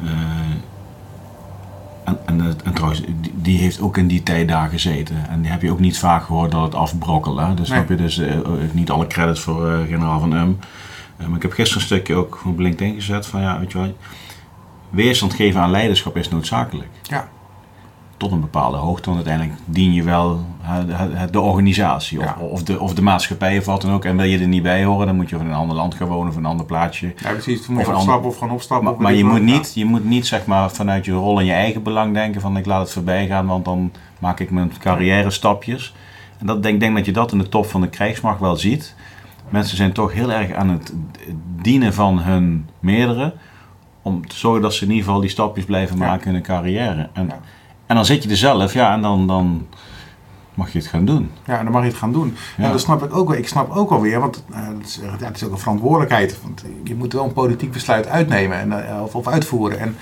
eh, 0.05 0.11
en, 2.05 2.19
en, 2.27 2.41
eh, 2.41 2.47
en 2.65 2.73
trouwens, 2.73 3.01
die, 3.21 3.33
die 3.35 3.59
heeft 3.59 3.81
ook 3.81 3.97
in 3.97 4.07
die 4.07 4.23
tijd 4.23 4.49
daar 4.49 4.69
gezeten. 4.69 5.29
En 5.29 5.43
die 5.43 5.51
heb 5.51 5.63
je 5.63 5.71
ook 5.71 5.81
niet 5.81 5.99
vaak 5.99 6.25
gehoord 6.25 6.51
dat 6.51 6.63
het 6.63 6.75
afbrokkelde. 6.75 7.55
Dus 7.55 7.69
Nee. 7.69 7.79
snap 7.79 7.89
je 7.89 7.95
dus 8.05 8.21
niet 8.73 8.91
alle 8.91 9.07
credits 9.07 9.41
voor 9.41 9.85
generaal 9.89 10.21
van 10.21 10.33
Um. 10.33 10.59
Eh, 11.17 11.27
maar 11.27 11.37
ik 11.37 11.43
heb 11.43 11.53
gisteren 11.53 11.81
een 11.81 11.87
stukje 11.89 12.15
ook 12.15 12.41
op 12.45 12.59
LinkedIn 12.59 12.95
gezet 12.95 13.27
van 13.27 13.41
ja, 13.41 13.59
weet 13.59 13.73
je 13.73 13.79
wel. 13.79 13.97
Weerstand 14.91 15.35
geven 15.35 15.61
aan 15.61 15.71
leiderschap 15.71 16.17
is 16.17 16.29
noodzakelijk 16.29 16.89
Ja, 17.03 17.29
tot 18.23 18.33
een 18.33 18.41
bepaalde 18.41 18.77
hoogte. 18.77 19.11
Want 19.11 19.27
uiteindelijk 19.27 19.59
dien 19.65 19.93
je 19.93 20.03
wel 20.03 20.45
de, 21.31 21.41
organisatie 21.41 22.19
of, 22.19 22.25
Ja. 22.25 22.37
of, 22.41 22.63
de, 22.63 22.81
of 22.81 22.95
de 22.95 23.03
maatschappij 23.03 23.59
of 23.59 23.65
wat 23.65 23.83
dan 23.83 23.93
ook. 23.93 24.05
En 24.05 24.17
wil 24.17 24.27
je 24.27 24.39
er 24.39 24.47
niet 24.47 24.63
bij 24.63 24.85
horen, 24.85 25.07
dan 25.07 25.17
moet 25.17 25.29
je 25.31 25.37
of 25.37 25.43
in 25.43 25.49
een 25.49 25.55
ander 25.55 25.77
land 25.77 25.95
gaan 25.95 26.09
wonen 26.09 26.29
of 26.29 26.37
een 26.37 26.45
ander 26.45 26.67
plaatsje. 26.67 27.15
ja 27.17 27.31
precies. 27.31 27.61
Of 27.61 27.69
Of 27.69 27.69
moet 27.69 27.81
je 27.85 27.91
een 27.91 27.97
opstappen 27.97 28.29
of 28.29 28.39
gaan 28.39 28.51
opstappen. 28.51 28.97
Maar, 28.99 29.13
of 29.13 29.19
je, 29.19 29.25
moet 29.25 29.43
niet, 29.43 29.73
je 29.75 29.85
moet 29.85 30.05
niet 30.05 30.27
zeg 30.27 30.47
maar, 30.47 30.71
vanuit 30.71 31.05
je 31.05 31.13
rol 31.13 31.39
en 31.39 31.45
je 31.45 31.53
eigen 31.53 31.83
belang 31.83 32.15
denken 32.15 32.41
van 32.41 32.57
ik 32.57 32.67
laat 32.67 32.81
het 32.81 32.93
voorbij 32.93 33.27
gaan, 33.27 33.47
want 33.47 33.65
dan 33.65 33.93
maak 34.19 34.41
ik 34.41 34.51
mijn 34.51 34.73
carrière 34.79 35.31
stapjes. 35.31 35.95
En 36.39 36.47
dat 36.47 36.63
denk, 36.63 36.81
denk 36.81 36.97
dat 36.97 37.05
je 37.07 37.13
dat 37.13 37.33
in 37.33 37.39
de 37.39 37.49
top 37.49 37.67
van 37.67 37.81
de 37.81 37.89
krijgsmacht 37.89 38.41
wel 38.41 38.57
ziet. 38.57 38.95
Mensen 39.49 39.77
zijn 39.77 39.93
toch 39.93 40.13
heel 40.13 40.33
erg 40.33 40.53
aan 40.53 40.69
het 40.69 40.95
dienen 41.63 41.95
van 41.95 42.19
hun 42.21 42.69
meerdere. 42.81 43.35
Om 44.03 44.27
te 44.27 44.37
zorgen 44.37 44.63
dat 44.63 44.75
ze 44.75 44.85
in 44.85 44.91
ieder 44.91 45.05
geval 45.05 45.21
die 45.21 45.31
stapjes 45.31 45.65
blijven 45.65 45.99
Ja. 45.99 46.07
maken 46.07 46.27
in 46.27 46.33
hun 46.33 46.43
carrière. 46.43 47.09
En. 47.13 47.31
En 47.93 47.99
dan 47.99 48.07
zit 48.07 48.23
je 48.23 48.31
er 48.31 48.37
zelf, 48.37 48.73
ja, 48.73 48.95
en 48.95 49.03
dan, 49.03 49.27
dan 49.27 49.67
mag 50.55 50.73
je 50.73 50.79
het 50.79 50.87
gaan 50.87 51.05
doen. 51.05 51.31
Ja, 51.47 51.63
dan 51.63 51.73
mag 51.73 51.83
je 51.83 51.89
het 51.89 51.97
gaan 51.97 52.13
doen. 52.13 52.37
Ja. 52.57 52.65
En 52.65 52.71
dat 52.71 52.81
snap 52.81 53.03
ik 53.03 53.17
ook 53.17 53.29
wel. 53.29 53.39
Ik 53.39 53.49
snap 53.49 53.71
ook 53.71 53.91
wel 53.91 54.01
weer, 54.01 54.21
want 54.21 54.45
eh, 54.53 54.67
dat 54.67 54.85
is, 54.85 55.01
ja, 55.03 55.27
het 55.27 55.37
is 55.37 55.45
ook 55.45 55.53
een 55.53 55.59
verantwoordelijkheid. 55.59 56.39
Want 56.43 56.65
je 56.85 56.95
moet 56.95 57.13
wel 57.13 57.25
een 57.25 57.33
politiek 57.33 57.73
besluit 57.73 58.07
uitnemen 58.07 58.59
en, 58.59 58.89
eh, 58.89 59.03
of, 59.03 59.15
of 59.15 59.29
uitvoeren. 59.29 59.79
En 59.79 59.97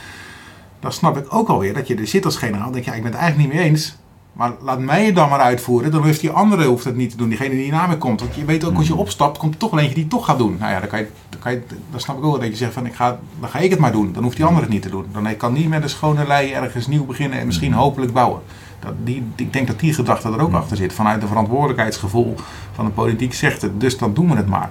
dan 0.81 0.93
snap 0.93 1.17
ik 1.17 1.35
ook 1.35 1.49
alweer 1.49 1.75
dat 1.75 1.87
je 1.87 1.97
er 1.97 2.07
zit 2.07 2.25
als 2.25 2.37
generaal. 2.37 2.71
denk 2.71 2.85
je, 2.85 2.91
ja, 2.91 2.97
ik 2.97 3.03
ben 3.03 3.13
het 3.13 3.21
eigenlijk 3.21 3.51
niet 3.51 3.61
mee 3.61 3.69
eens. 3.69 3.97
Maar 4.33 4.53
laat 4.63 4.79
mij 4.79 5.05
het 5.05 5.15
dan 5.15 5.29
maar 5.29 5.41
uitvoeren. 5.41 5.91
Dan 5.91 6.03
hoeft 6.03 6.21
die 6.21 6.31
andere 6.31 6.65
hoeft 6.65 6.85
het 6.85 6.97
niet 6.97 7.11
te 7.11 7.17
doen. 7.17 7.29
Diegene 7.29 7.55
die 7.55 7.71
na 7.71 7.87
me 7.87 7.97
komt. 7.97 8.21
Want 8.21 8.35
je 8.35 8.45
weet 8.45 8.65
ook 8.65 8.77
als 8.77 8.87
je 8.87 8.95
opstapt, 8.95 9.39
komt 9.39 9.53
er 9.53 9.61
toch 9.61 9.71
wel 9.71 9.79
eentje 9.79 9.95
die 9.95 10.05
het 10.05 10.13
toch 10.13 10.25
gaat 10.25 10.39
doen. 10.39 10.57
Nou 10.59 10.73
ja, 10.73 10.81
dan, 10.81 10.89
kan 10.89 10.99
je, 10.99 11.09
dan, 11.29 11.41
kan 11.41 11.53
je, 11.53 11.63
dan 11.91 12.01
snap 12.01 12.17
ik 12.17 12.25
ook 12.25 12.31
wel 12.31 12.41
dat 12.41 12.51
je 12.51 12.57
zegt 12.57 12.73
van 12.73 12.87
ik 12.87 12.95
ga, 12.95 13.19
dan 13.41 13.49
ga 13.49 13.59
ik 13.59 13.71
het 13.71 13.79
maar 13.79 13.93
doen. 13.93 14.13
Dan 14.13 14.23
hoeft 14.23 14.37
die 14.37 14.45
andere 14.45 14.65
het 14.65 14.73
niet 14.73 14.83
te 14.83 14.91
doen. 14.91 15.07
Dan 15.13 15.37
kan 15.37 15.53
niet 15.53 15.69
met 15.69 15.83
een 15.83 15.89
schone 15.89 16.27
lei 16.27 16.53
ergens 16.53 16.87
nieuw 16.87 17.05
beginnen 17.05 17.39
en 17.39 17.47
misschien 17.47 17.73
hopelijk 17.73 18.13
bouwen. 18.13 18.41
Dat, 18.79 18.93
die, 19.05 19.25
ik 19.37 19.53
denk 19.53 19.67
dat 19.67 19.81
die 19.81 19.95
gedachte 19.95 20.29
er 20.29 20.41
ook 20.41 20.53
achter 20.53 20.77
zit. 20.77 20.93
Vanuit 20.93 21.23
een 21.23 21.29
verantwoordelijkheidsgevoel 21.29 22.35
van 22.73 22.85
de 22.85 22.91
politiek 22.91 23.35
zegt 23.35 23.63
het. 23.63 23.81
Dus 23.81 23.99
dan 23.99 24.15
doen 24.15 24.31
we 24.31 24.37
het 24.37 24.49
maar. 24.49 24.71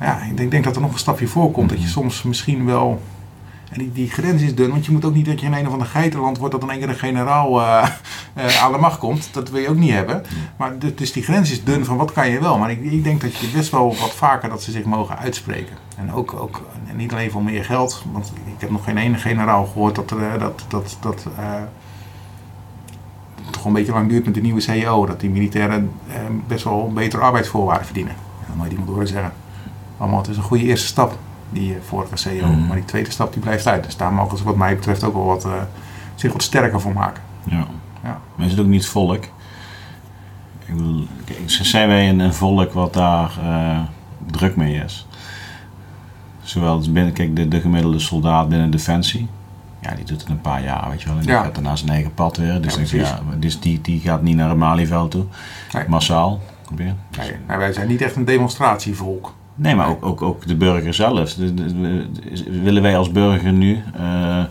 Ja, 0.00 0.22
ik 0.22 0.36
denk, 0.36 0.50
denk 0.50 0.64
dat 0.64 0.76
er 0.76 0.82
nog 0.82 0.92
een 0.92 0.98
stapje 0.98 1.26
voor 1.26 1.50
komt. 1.50 1.68
Dat 1.68 1.82
je 1.82 1.88
soms 1.88 2.22
misschien 2.22 2.66
wel 2.66 3.00
en 3.70 3.78
die, 3.78 3.92
die 3.92 4.10
grens 4.10 4.42
is 4.42 4.54
dun, 4.54 4.70
want 4.70 4.86
je 4.86 4.92
moet 4.92 5.04
ook 5.04 5.14
niet 5.14 5.26
dat 5.26 5.40
je 5.40 5.46
in 5.46 5.52
een 5.52 5.66
of 5.66 5.72
ander 5.72 5.86
geitenland 5.86 6.38
wordt 6.38 6.54
dat 6.54 6.62
in 6.62 6.70
één 6.70 6.78
keer 6.78 6.88
een 6.88 6.94
generaal 6.94 7.60
uh, 7.60 7.88
uh, 8.36 8.62
aan 8.62 8.72
de 8.72 8.78
macht 8.78 8.98
komt. 8.98 9.28
Dat 9.32 9.50
wil 9.50 9.60
je 9.60 9.68
ook 9.68 9.76
niet 9.76 9.90
hebben. 9.90 10.22
Maar 10.56 10.72
dus 10.94 11.12
die 11.12 11.22
grens 11.22 11.50
is 11.50 11.64
dun 11.64 11.84
van 11.84 11.96
wat 11.96 12.12
kan 12.12 12.30
je 12.30 12.40
wel. 12.40 12.58
Maar 12.58 12.70
ik, 12.70 12.82
ik 12.82 13.04
denk 13.04 13.20
dat 13.20 13.36
je 13.36 13.50
best 13.54 13.70
wel 13.70 13.96
wat 14.00 14.14
vaker 14.14 14.48
dat 14.48 14.62
ze 14.62 14.70
zich 14.70 14.84
mogen 14.84 15.18
uitspreken. 15.18 15.76
En 15.96 16.12
ook, 16.12 16.34
ook 16.34 16.62
en 16.88 16.96
niet 16.96 17.12
alleen 17.12 17.30
voor 17.30 17.42
meer 17.42 17.64
geld, 17.64 18.04
want 18.12 18.32
ik 18.44 18.60
heb 18.60 18.70
nog 18.70 18.84
geen 18.84 18.96
ene 18.96 19.16
generaal 19.16 19.66
gehoord 19.66 19.94
dat 19.94 20.10
er, 20.10 20.38
dat, 20.38 20.64
dat, 20.68 20.96
dat 21.00 21.26
uh, 21.38 21.44
het 23.44 23.52
toch 23.52 23.64
een 23.64 23.72
beetje 23.72 23.92
lang 23.92 24.08
duurt 24.08 24.24
met 24.24 24.34
de 24.34 24.40
nieuwe 24.40 24.60
CEO. 24.60 25.06
Dat 25.06 25.20
die 25.20 25.30
militairen 25.30 25.90
best 26.46 26.64
wel 26.64 26.92
betere 26.94 27.22
arbeidsvoorwaarden 27.22 27.86
verdienen. 27.86 28.14
Dat 28.46 28.56
moet 28.56 28.64
je 28.64 28.70
die 28.70 28.78
moet 28.78 28.88
horen 28.88 29.08
zeggen. 29.08 29.32
Allemaal, 29.96 30.18
het 30.18 30.28
is 30.28 30.36
een 30.36 30.42
goede 30.42 30.64
eerste 30.64 30.86
stap 30.86 31.18
die 31.50 31.76
vorige 31.86 32.16
CEO. 32.16 32.46
Mm. 32.46 32.66
Maar 32.66 32.76
die 32.76 32.84
tweede 32.84 33.10
stap 33.10 33.32
die 33.32 33.42
blijft 33.42 33.66
uit. 33.66 33.84
Dus 33.84 33.96
daar 33.96 34.12
mogen 34.12 34.38
ze 34.38 34.44
wat 34.44 34.56
mij 34.56 34.74
betreft 34.74 35.04
ook 35.04 35.14
wel 35.14 35.24
wat, 35.24 35.44
uh, 35.44 35.52
zich 36.14 36.32
wat 36.32 36.42
sterker 36.42 36.80
voor 36.80 36.92
maken. 36.92 37.22
Ja. 37.44 37.66
ja. 38.02 38.20
Maar 38.34 38.46
is 38.46 38.52
het 38.52 38.60
ook 38.60 38.66
niet 38.66 38.86
volk? 38.86 39.24
Ik 40.66 40.76
bedoel, 40.76 41.06
zijn 41.46 41.88
wij 41.88 42.08
een, 42.08 42.18
een 42.18 42.34
volk 42.34 42.72
wat 42.72 42.92
daar 42.92 43.38
uh, 43.42 43.80
druk 44.26 44.56
mee 44.56 44.74
is? 44.84 45.06
Zowel 46.42 46.78
binnen, 46.78 47.12
kijk, 47.12 47.36
de, 47.36 47.48
de 47.48 47.60
gemiddelde 47.60 47.98
soldaat 47.98 48.48
binnen 48.48 48.70
Defensie. 48.70 49.28
Ja, 49.80 49.94
die 49.94 50.04
doet 50.04 50.20
het 50.20 50.28
een 50.28 50.40
paar 50.40 50.62
jaar, 50.62 50.90
weet 50.90 51.02
je 51.02 51.08
wel. 51.08 51.16
En 51.16 51.22
die 51.22 51.30
ja. 51.30 51.42
gaat 51.42 51.54
daarna 51.54 51.76
zijn 51.76 51.90
eigen 51.90 52.14
pad 52.14 52.36
weer. 52.36 52.60
Dus, 52.60 52.90
ja, 52.90 52.98
ja, 52.98 53.20
dus 53.38 53.60
die, 53.60 53.80
die 53.80 54.00
gaat 54.00 54.22
niet 54.22 54.36
naar 54.36 54.48
het 54.48 54.58
Malieveld 54.58 55.10
toe. 55.10 55.24
Nee. 55.72 55.84
Massaal. 55.88 56.40
Dus 57.10 57.26
nee, 57.48 57.58
wij 57.58 57.72
zijn 57.72 57.88
niet 57.88 58.02
echt 58.02 58.16
een 58.16 58.24
demonstratievolk. 58.24 59.34
Nee, 59.60 59.74
maar 59.74 59.88
ook, 59.88 60.04
ook, 60.04 60.22
ook 60.22 60.46
de 60.46 60.56
burger 60.56 60.94
zelf. 60.94 61.34
De, 61.34 61.54
de, 61.54 61.74
de, 61.74 62.60
willen 62.62 62.82
wij 62.82 62.96
als 62.96 63.12
burger 63.12 63.52
nu 63.52 63.82
uh, 64.00 64.44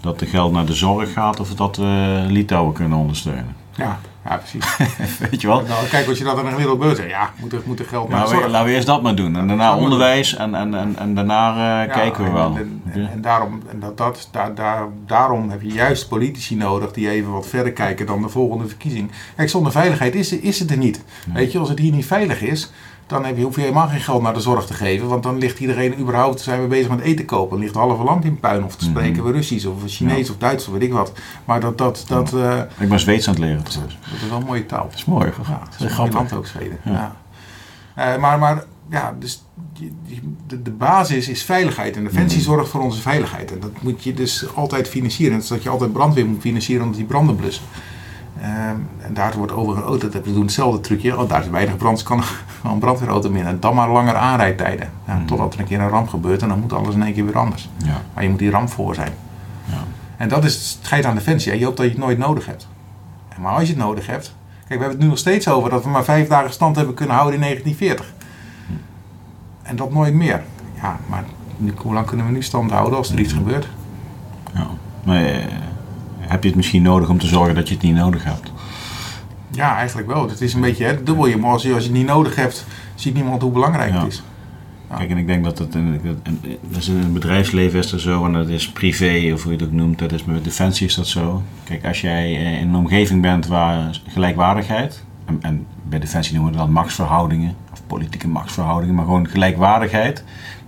dat 0.00 0.18
de 0.18 0.26
geld 0.26 0.52
naar 0.52 0.66
de 0.66 0.74
zorg 0.74 1.12
gaat 1.12 1.40
of 1.40 1.54
dat 1.54 1.76
we 1.76 2.24
Litouwen 2.28 2.72
kunnen 2.72 2.98
ondersteunen? 2.98 3.56
Ja, 3.76 3.98
ja 4.24 4.36
precies. 4.36 4.76
Weet 5.30 5.40
je 5.40 5.46
wel? 5.46 5.62
Nou, 5.62 5.86
kijk, 5.86 6.08
als 6.08 6.18
je 6.18 6.24
dat 6.24 6.38
aan 6.38 6.46
een 6.46 6.78
beurt 6.78 6.96
zegt, 6.96 7.08
ja, 7.08 7.30
moet 7.40 7.52
er, 7.52 7.60
moet 7.64 7.78
er 7.78 7.84
geld 7.84 8.08
naar 8.08 8.18
nou, 8.18 8.30
de 8.30 8.36
zorg. 8.36 8.50
Laten 8.50 8.66
we 8.66 8.74
eerst 8.74 8.86
dat 8.86 9.02
maar 9.02 9.14
doen. 9.14 9.36
En 9.36 9.46
daarna 9.48 9.76
onderwijs 9.76 10.36
en, 10.36 10.54
en, 10.54 10.74
en, 10.74 10.96
en 10.98 11.14
daarna 11.14 11.50
uh, 11.50 11.86
ja, 11.86 11.92
kijken 11.92 12.24
we 12.24 12.30
wel. 12.30 12.56
En, 12.56 12.82
en, 12.92 13.10
en, 13.10 13.20
daarom, 13.20 13.62
en 13.70 13.80
dat, 13.80 13.96
dat, 13.96 14.28
daar, 14.30 14.54
daar, 14.54 14.88
daarom 15.06 15.50
heb 15.50 15.62
je 15.62 15.72
juist 15.72 16.08
politici 16.08 16.56
nodig 16.56 16.92
die 16.92 17.10
even 17.10 17.32
wat 17.32 17.46
verder 17.46 17.72
kijken 17.72 18.06
dan 18.06 18.22
de 18.22 18.28
volgende 18.28 18.68
verkiezing. 18.68 19.10
Kijk, 19.36 19.48
zonder 19.48 19.72
veiligheid 19.72 20.14
is, 20.14 20.32
is 20.32 20.58
het 20.58 20.70
er 20.70 20.76
niet. 20.76 21.04
Weet 21.32 21.52
je, 21.52 21.58
als 21.58 21.68
het 21.68 21.78
hier 21.78 21.92
niet 21.92 22.06
veilig 22.06 22.42
is, 22.42 22.72
dan 23.14 23.24
heb 23.24 23.36
je, 23.36 23.42
hoef 23.42 23.54
je 23.54 23.60
helemaal 23.60 23.88
geen 23.88 24.00
geld 24.00 24.22
naar 24.22 24.34
de 24.34 24.40
zorg 24.40 24.66
te 24.66 24.74
geven. 24.74 25.08
Want 25.08 25.22
dan 25.22 25.38
ligt 25.38 25.58
iedereen 25.58 25.98
überhaupt, 25.98 26.40
zijn 26.40 26.60
we 26.60 26.66
bezig 26.66 26.88
met 26.88 27.00
eten 27.00 27.24
kopen. 27.24 27.50
Dan 27.50 27.60
ligt 27.60 27.72
de 27.72 27.78
halve 27.78 28.02
land 28.04 28.24
in 28.24 28.40
puin. 28.40 28.64
Of 28.64 28.76
te 28.76 28.84
spreken 28.84 29.10
mm 29.10 29.16
-hmm. 29.16 29.26
we 29.26 29.32
Russisch 29.32 29.66
of 29.66 29.82
Chinees 29.86 30.26
ja. 30.26 30.32
of 30.32 30.38
Duits 30.38 30.66
of 30.66 30.72
weet 30.72 30.82
ik 30.82 30.92
wat. 30.92 31.12
Maar 31.44 31.60
dat... 31.60 31.78
dat, 31.78 32.04
dat 32.08 32.32
uh, 32.32 32.58
ik 32.78 32.88
ben 32.88 33.00
Zweeds 33.00 33.28
aan 33.28 33.34
het 33.34 33.42
leren. 33.42 33.64
Dat, 33.64 33.72
dat 33.72 34.20
is 34.22 34.28
wel 34.28 34.38
een 34.38 34.44
mooie 34.44 34.66
taal. 34.66 34.84
Dat 34.84 34.94
is 34.94 35.04
mooi. 35.04 35.26
Ja, 35.26 35.60
dat 35.78 35.90
is 35.90 35.98
een 35.98 36.12
land 36.12 36.32
ook, 36.32 36.46
Zweden. 36.46 36.78
Ja. 36.84 37.16
Uh, 37.98 38.16
maar, 38.16 38.38
maar 38.38 38.64
ja, 38.90 39.14
dus 39.18 39.44
de, 40.46 40.62
de 40.62 40.70
basis 40.70 41.28
is 41.28 41.42
veiligheid. 41.42 41.96
En 41.96 42.04
Defensie 42.04 42.42
-hmm. 42.42 42.46
zorgt 42.46 42.70
voor 42.70 42.80
onze 42.80 43.00
veiligheid. 43.00 43.52
En 43.52 43.60
dat 43.60 43.82
moet 43.82 44.04
je 44.04 44.14
dus 44.14 44.54
altijd 44.54 44.88
financieren. 44.88 45.34
Dat 45.34 45.42
is 45.42 45.48
dat 45.48 45.62
je 45.62 45.68
altijd 45.68 45.92
brandweer 45.92 46.26
moet 46.26 46.40
financieren 46.40 46.82
omdat 46.82 46.98
die 46.98 47.08
branden 47.08 47.36
blussen. 47.36 47.64
Um, 48.44 48.88
en 48.98 49.14
daar 49.14 49.36
wordt 49.36 49.52
over 49.52 49.88
oh, 49.88 50.00
dat 50.00 50.12
we 50.12 50.32
doen 50.32 50.42
hetzelfde 50.42 50.80
trucje. 50.80 51.18
Oh, 51.18 51.28
daar 51.28 51.40
is 51.40 51.48
weinig 51.48 51.76
brand, 51.76 52.02
kan 52.02 52.22
een 52.64 52.78
brandweerauto 52.78 53.30
meer. 53.30 53.46
En 53.46 53.60
dan 53.60 53.74
maar 53.74 53.90
langer 53.90 54.14
aanrijdtijden. 54.14 54.90
Ja, 55.06 55.14
mm. 55.14 55.26
Totdat 55.26 55.54
er 55.54 55.60
een 55.60 55.66
keer 55.66 55.80
een 55.80 55.88
ramp 55.88 56.08
gebeurt 56.08 56.42
en 56.42 56.48
dan 56.48 56.60
moet 56.60 56.72
alles 56.72 56.94
in 56.94 57.02
één 57.02 57.14
keer 57.14 57.24
weer 57.24 57.38
anders. 57.38 57.68
Ja. 57.76 58.00
Maar 58.14 58.22
je 58.22 58.28
moet 58.30 58.38
die 58.38 58.50
ramp 58.50 58.68
voor 58.68 58.94
zijn. 58.94 59.12
Ja. 59.64 59.82
En 60.16 60.28
dat 60.28 60.44
is 60.44 60.54
het 60.54 60.78
scheid 60.82 61.04
aan 61.04 61.14
defensie. 61.14 61.58
Je 61.58 61.64
hoopt 61.64 61.76
dat 61.76 61.86
je 61.86 61.92
het 61.92 62.00
nooit 62.00 62.18
nodig 62.18 62.46
hebt. 62.46 62.68
Maar 63.38 63.52
als 63.52 63.62
je 63.62 63.68
het 63.68 63.82
nodig 63.82 64.06
hebt. 64.06 64.34
Kijk, 64.48 64.68
we 64.68 64.74
hebben 64.74 64.90
het 64.90 65.00
nu 65.00 65.06
nog 65.06 65.18
steeds 65.18 65.48
over 65.48 65.70
dat 65.70 65.84
we 65.84 65.90
maar 65.90 66.04
vijf 66.04 66.28
dagen 66.28 66.52
stand 66.52 66.76
hebben 66.76 66.94
kunnen 66.94 67.14
houden 67.14 67.34
in 67.34 67.40
1940. 67.40 68.26
Mm. 68.66 68.76
En 69.62 69.76
dat 69.76 69.92
nooit 69.92 70.14
meer. 70.14 70.42
Ja, 70.80 70.98
maar 71.06 71.24
hoe 71.76 71.94
lang 71.94 72.06
kunnen 72.06 72.26
we 72.26 72.32
nu 72.32 72.42
stand 72.42 72.70
houden 72.70 72.98
als 72.98 73.10
er 73.10 73.18
iets 73.18 73.32
gebeurt? 73.32 73.68
Ja, 74.54 74.66
maar 75.04 75.22
heb 76.28 76.42
je 76.42 76.48
het 76.48 76.56
misschien 76.56 76.82
nodig 76.82 77.08
om 77.08 77.18
te 77.18 77.26
zorgen 77.26 77.54
dat 77.54 77.68
je 77.68 77.74
het 77.74 77.82
niet 77.82 77.94
nodig 77.94 78.24
hebt? 78.24 78.52
Ja, 79.50 79.76
eigenlijk 79.76 80.08
wel. 80.08 80.28
Het 80.28 80.40
is 80.40 80.54
een 80.54 80.60
beetje 80.60 80.84
hè, 80.84 81.02
dubbel 81.02 81.26
je. 81.26 81.36
Maar 81.36 81.50
als 81.50 81.62
je, 81.62 81.74
als 81.74 81.82
je 81.82 81.88
het 81.88 81.98
niet 81.98 82.06
nodig 82.06 82.36
hebt, 82.36 82.66
ziet 82.94 83.14
niemand 83.14 83.42
hoe 83.42 83.52
belangrijk 83.52 83.92
ja. 83.92 84.02
het 84.02 84.12
is. 84.12 84.22
Ja. 84.90 84.96
Kijk, 84.96 85.10
en 85.10 85.18
ik 85.18 85.26
denk 85.26 85.44
dat 85.44 85.58
het 85.58 85.74
in, 85.74 86.00
in 86.24 86.60
het 86.72 87.12
bedrijfsleven 87.12 87.78
is 87.78 87.92
er 87.92 88.00
zo 88.00 88.24
en 88.24 88.32
dat 88.32 88.48
is 88.48 88.68
privé, 88.70 89.30
of 89.32 89.42
hoe 89.42 89.52
je 89.52 89.58
het 89.58 89.66
ook 89.66 89.72
noemt, 89.72 89.98
dat 89.98 90.12
is 90.12 90.24
met 90.24 90.44
defensie 90.44 90.86
is 90.86 90.94
dat 90.94 91.06
zo. 91.06 91.42
Kijk, 91.64 91.86
als 91.86 92.00
jij 92.00 92.32
in 92.32 92.68
een 92.68 92.76
omgeving 92.76 93.22
bent 93.22 93.46
waar 93.46 94.00
gelijkwaardigheid, 94.08 95.04
en, 95.24 95.38
en 95.40 95.66
bij 95.88 95.98
defensie 95.98 96.34
noemen 96.34 96.52
we 96.52 96.58
dat 96.58 96.68
machtsverhoudingen, 96.68 97.54
of 97.72 97.82
politieke 97.86 98.28
machtsverhoudingen, 98.28 98.94
maar 98.94 99.04
gewoon 99.04 99.28
gelijkwaardigheid, 99.28 100.24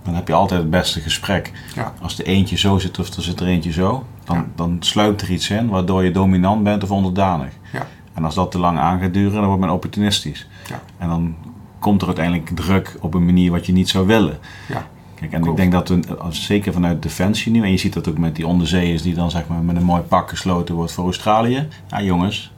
dan 0.07 0.15
heb 0.15 0.27
je 0.27 0.33
altijd 0.33 0.61
het 0.61 0.69
beste 0.69 0.99
gesprek. 0.99 1.51
Ja. 1.75 1.93
Als 2.01 2.15
de 2.15 2.23
eentje 2.23 2.57
zo 2.57 2.77
zit 2.77 2.99
of 2.99 3.13
er 3.13 3.23
zit 3.23 3.39
er 3.39 3.47
eentje 3.47 3.71
zo, 3.71 4.05
dan, 4.23 4.35
ja. 4.35 4.45
dan 4.55 4.77
sluipt 4.79 5.21
er 5.21 5.31
iets 5.31 5.49
in 5.49 5.69
waardoor 5.69 6.03
je 6.03 6.11
dominant 6.11 6.63
bent 6.63 6.83
of 6.83 6.91
onderdanig. 6.91 7.51
Ja. 7.73 7.87
En 8.13 8.25
als 8.25 8.35
dat 8.35 8.51
te 8.51 8.59
lang 8.59 8.77
aan 8.77 8.99
gaat 8.99 9.13
duren, 9.13 9.33
dan 9.33 9.45
wordt 9.45 9.61
men 9.61 9.69
opportunistisch. 9.69 10.47
Ja. 10.69 10.81
En 10.97 11.07
dan 11.07 11.35
komt 11.79 12.01
er 12.01 12.07
uiteindelijk 12.07 12.49
druk 12.55 12.97
op 13.01 13.13
een 13.13 13.25
manier 13.25 13.51
wat 13.51 13.65
je 13.65 13.71
niet 13.71 13.89
zou 13.89 14.07
willen. 14.07 14.37
Ja. 14.67 14.87
Kijk, 15.15 15.31
en 15.31 15.41
Klopt. 15.41 15.59
ik 15.59 15.71
denk 15.71 15.87
dat 15.87 15.89
we, 15.89 16.17
zeker 16.29 16.73
vanuit 16.73 17.01
Defensie 17.01 17.51
nu, 17.51 17.63
en 17.63 17.71
je 17.71 17.77
ziet 17.77 17.93
dat 17.93 18.09
ook 18.09 18.17
met 18.17 18.35
die 18.35 18.47
onderzeeërs 18.47 19.01
die 19.01 19.13
dan 19.13 19.31
zeg 19.31 19.47
maar 19.47 19.61
met 19.61 19.75
een 19.75 19.83
mooi 19.83 20.01
pak 20.01 20.29
gesloten 20.29 20.75
wordt 20.75 20.91
voor 20.91 21.03
Australië. 21.03 21.67
Ja, 21.87 22.01
jongens, 22.01 22.51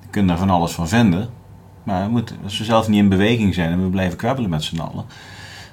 we 0.00 0.06
kunnen 0.10 0.30
daar 0.30 0.46
van 0.46 0.56
alles 0.56 0.72
van 0.72 0.88
vinden. 0.88 1.28
Maar 1.82 2.04
we 2.04 2.10
moeten, 2.10 2.36
als 2.44 2.58
we 2.58 2.64
zelf 2.64 2.88
niet 2.88 2.98
in 2.98 3.08
beweging 3.08 3.54
zijn 3.54 3.72
en 3.72 3.82
we 3.82 3.88
blijven 3.88 4.18
kwabbelen 4.18 4.50
met 4.50 4.62
z'n 4.62 4.78
allen. 4.78 5.04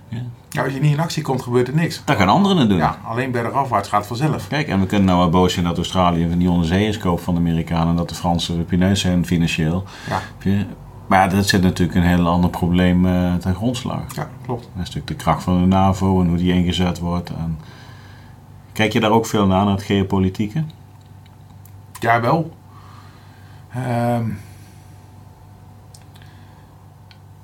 Ja. 0.10 0.22
Ja. 0.54 0.64
als 0.64 0.74
je 0.74 0.80
niet 0.80 0.92
in 0.92 1.00
actie 1.00 1.24
komt, 1.24 1.42
gebeurt 1.42 1.68
er 1.68 1.74
niks. 1.74 2.02
Dat 2.06 2.18
gaan 2.18 2.30
anderen 2.30 2.58
het 2.58 2.70
doen. 2.70 2.78
Ja, 2.78 2.98
alleen 3.06 3.32
bergafwaarts 3.32 3.90
gaat 3.90 4.08
vanzelf. 4.08 4.48
Kijk, 4.48 4.68
en 4.68 4.80
we 4.80 4.86
kunnen 4.86 5.08
nou 5.08 5.20
wel 5.20 5.30
boos 5.30 5.54
zijn 5.54 5.66
dat 5.66 5.78
Australië 5.78 6.30
van 6.30 6.38
die 6.38 6.50
onderzeeërs 6.50 6.98
koopt 6.98 7.24
van 7.24 7.34
de 7.34 7.40
Amerikanen 7.40 7.88
en 7.88 7.96
dat 7.96 8.10
de 8.10 8.16
Fransen 8.16 8.66
pineus 8.66 9.00
zijn 9.00 9.26
financieel. 9.26 9.84
Ja. 10.40 10.66
Maar 11.08 11.30
dat 11.30 11.48
zit 11.48 11.62
natuurlijk 11.62 11.98
een 11.98 12.08
heel 12.08 12.28
ander 12.28 12.50
probleem 12.50 13.06
uh, 13.06 13.34
ten 13.34 13.56
grondslag. 13.56 14.16
Ja, 14.16 14.30
klopt. 14.46 14.62
Dat 14.62 14.72
is 14.72 14.78
natuurlijk 14.78 15.08
de 15.08 15.16
kracht 15.16 15.44
van 15.44 15.62
de 15.62 15.68
NAVO 15.68 16.22
en 16.22 16.28
hoe 16.28 16.38
die 16.38 16.54
ingezet 16.54 17.00
wordt. 17.00 17.30
En... 17.30 17.60
Kijk 18.74 18.94
je 18.94 19.00
daar 19.00 19.12
ook 19.12 19.26
veel 19.26 19.48
naar, 19.48 19.66
naar 19.66 19.74
het 19.74 19.84
geopolitieke? 19.84 20.64
Ja, 22.00 22.22
wel. 22.22 22.54
Um... 23.78 24.40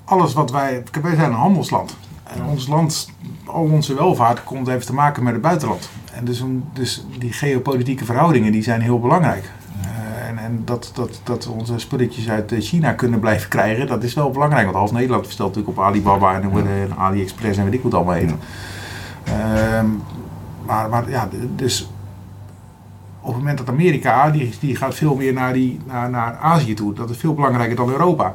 Alles 0.04 0.32
wat 0.32 0.50
wij... 0.50 0.82
Wij 1.02 1.14
zijn 1.14 1.30
een 1.30 1.38
handelsland. 1.38 1.96
En 2.34 2.44
ons 2.44 2.66
land, 2.66 3.10
al 3.44 3.62
onze 3.62 3.94
welvaart 3.94 4.44
komt 4.44 4.68
even 4.68 4.86
te 4.86 4.94
maken 4.94 5.22
met 5.22 5.32
het 5.32 5.42
buitenland. 5.42 5.90
En 6.12 6.24
dus, 6.24 6.44
dus 6.72 7.04
die 7.18 7.32
geopolitieke 7.32 8.04
verhoudingen 8.04 8.52
die 8.52 8.62
zijn 8.62 8.80
heel 8.80 9.00
belangrijk. 9.00 9.50
Uh, 9.80 10.28
en 10.28 10.38
en 10.38 10.62
dat, 10.64 10.90
dat, 10.94 11.20
dat 11.24 11.44
we 11.44 11.50
onze 11.50 11.78
spulletjes 11.78 12.28
uit 12.28 12.54
China 12.58 12.92
kunnen 12.92 13.20
blijven 13.20 13.48
krijgen, 13.48 13.86
dat 13.86 14.02
is 14.02 14.14
wel 14.14 14.30
belangrijk. 14.30 14.64
Want 14.64 14.76
half 14.76 14.92
Nederland 14.92 15.26
bestelt 15.26 15.54
natuurlijk 15.54 15.78
op 15.78 15.84
Alibaba 15.84 16.40
en, 16.40 16.52
en 16.52 16.96
AliExpress 16.96 17.58
en 17.58 17.64
weet 17.64 17.74
ik 17.74 17.82
wat 17.82 17.94
allemaal 17.94 18.14
heet. 18.14 18.34
Uh, 19.28 19.34
maar, 20.66 20.88
maar 20.88 21.10
ja, 21.10 21.28
dus 21.56 21.90
op 23.20 23.26
het 23.26 23.36
moment 23.36 23.58
dat 23.58 23.68
Amerika, 23.68 24.30
die, 24.30 24.52
die 24.60 24.76
gaat 24.76 24.94
veel 24.94 25.14
meer 25.14 25.32
naar, 25.32 25.52
die, 25.52 25.80
naar, 25.86 26.10
naar 26.10 26.36
Azië 26.36 26.74
toe. 26.74 26.94
Dat 26.94 27.10
is 27.10 27.16
veel 27.16 27.34
belangrijker 27.34 27.76
dan 27.76 27.90
Europa. 27.90 28.34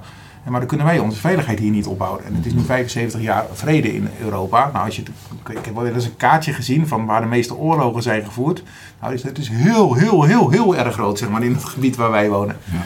Maar 0.49 0.59
dan 0.59 0.69
kunnen 0.69 0.85
wij 0.85 0.99
onze 0.99 1.19
veiligheid 1.19 1.59
hier 1.59 1.71
niet 1.71 1.85
opbouwen. 1.85 2.25
En 2.25 2.35
het 2.35 2.45
is 2.45 2.53
nu 2.53 2.61
75 2.61 3.21
jaar 3.21 3.45
vrede 3.53 3.93
in 3.93 4.09
Europa. 4.21 4.69
Nou, 4.73 4.85
als 4.85 4.95
je, 4.95 5.03
ik 5.49 5.65
heb 5.65 5.73
wel 5.73 5.87
eens 5.87 6.05
een 6.05 6.17
kaartje 6.17 6.53
gezien 6.53 6.87
van 6.87 7.05
waar 7.05 7.21
de 7.21 7.27
meeste 7.27 7.55
oorlogen 7.55 8.01
zijn 8.01 8.25
gevoerd. 8.25 8.63
Nou, 9.01 9.19
het 9.21 9.37
is 9.37 9.49
heel, 9.49 9.93
heel, 9.93 10.23
heel, 10.23 10.49
heel 10.49 10.75
erg 10.75 10.93
groot, 10.93 11.17
zeg 11.17 11.29
maar, 11.29 11.43
in 11.43 11.53
het 11.53 11.63
gebied 11.63 11.95
waar 11.95 12.11
wij 12.11 12.29
wonen. 12.29 12.57
Ja. 12.63 12.81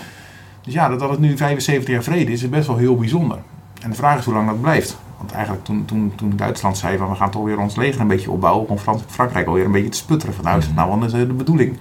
Dus 0.62 0.74
ja, 0.74 0.90
dat, 0.90 1.00
dat 1.00 1.10
het 1.10 1.20
nu 1.20 1.38
75 1.38 1.94
jaar 1.94 2.04
vrede 2.04 2.32
is, 2.32 2.44
is 2.44 2.50
best 2.50 2.68
wel 2.68 2.78
heel 2.78 2.96
bijzonder. 2.96 3.38
En 3.82 3.90
de 3.90 3.96
vraag 3.96 4.20
is 4.20 4.26
hoe 4.26 4.34
lang 4.34 4.48
dat 4.48 4.62
blijft. 4.62 4.98
Want 5.18 5.32
eigenlijk 5.32 5.64
toen, 5.64 5.86
toen, 5.86 6.14
toen 6.16 6.34
Duitsland 6.36 6.78
zei 6.78 6.98
van 6.98 7.10
we 7.10 7.16
gaan 7.16 7.32
toch 7.32 7.44
weer 7.44 7.60
ons 7.60 7.76
leger 7.76 8.02
een 8.02 8.08
beetje 8.08 8.32
opbouwen, 8.32 8.62
begon 8.62 8.80
Frans, 8.80 9.02
Frankrijk 9.08 9.48
alweer 9.48 9.66
een 9.66 9.72
beetje 9.72 9.90
te 9.90 9.98
sputteren. 9.98 10.36
Van 10.36 10.44
nou 10.44 10.58
is 10.58 10.66
het 10.66 10.76
nou 10.76 10.92
anders 10.92 11.14
de 11.14 11.26
bedoeling. 11.26 11.78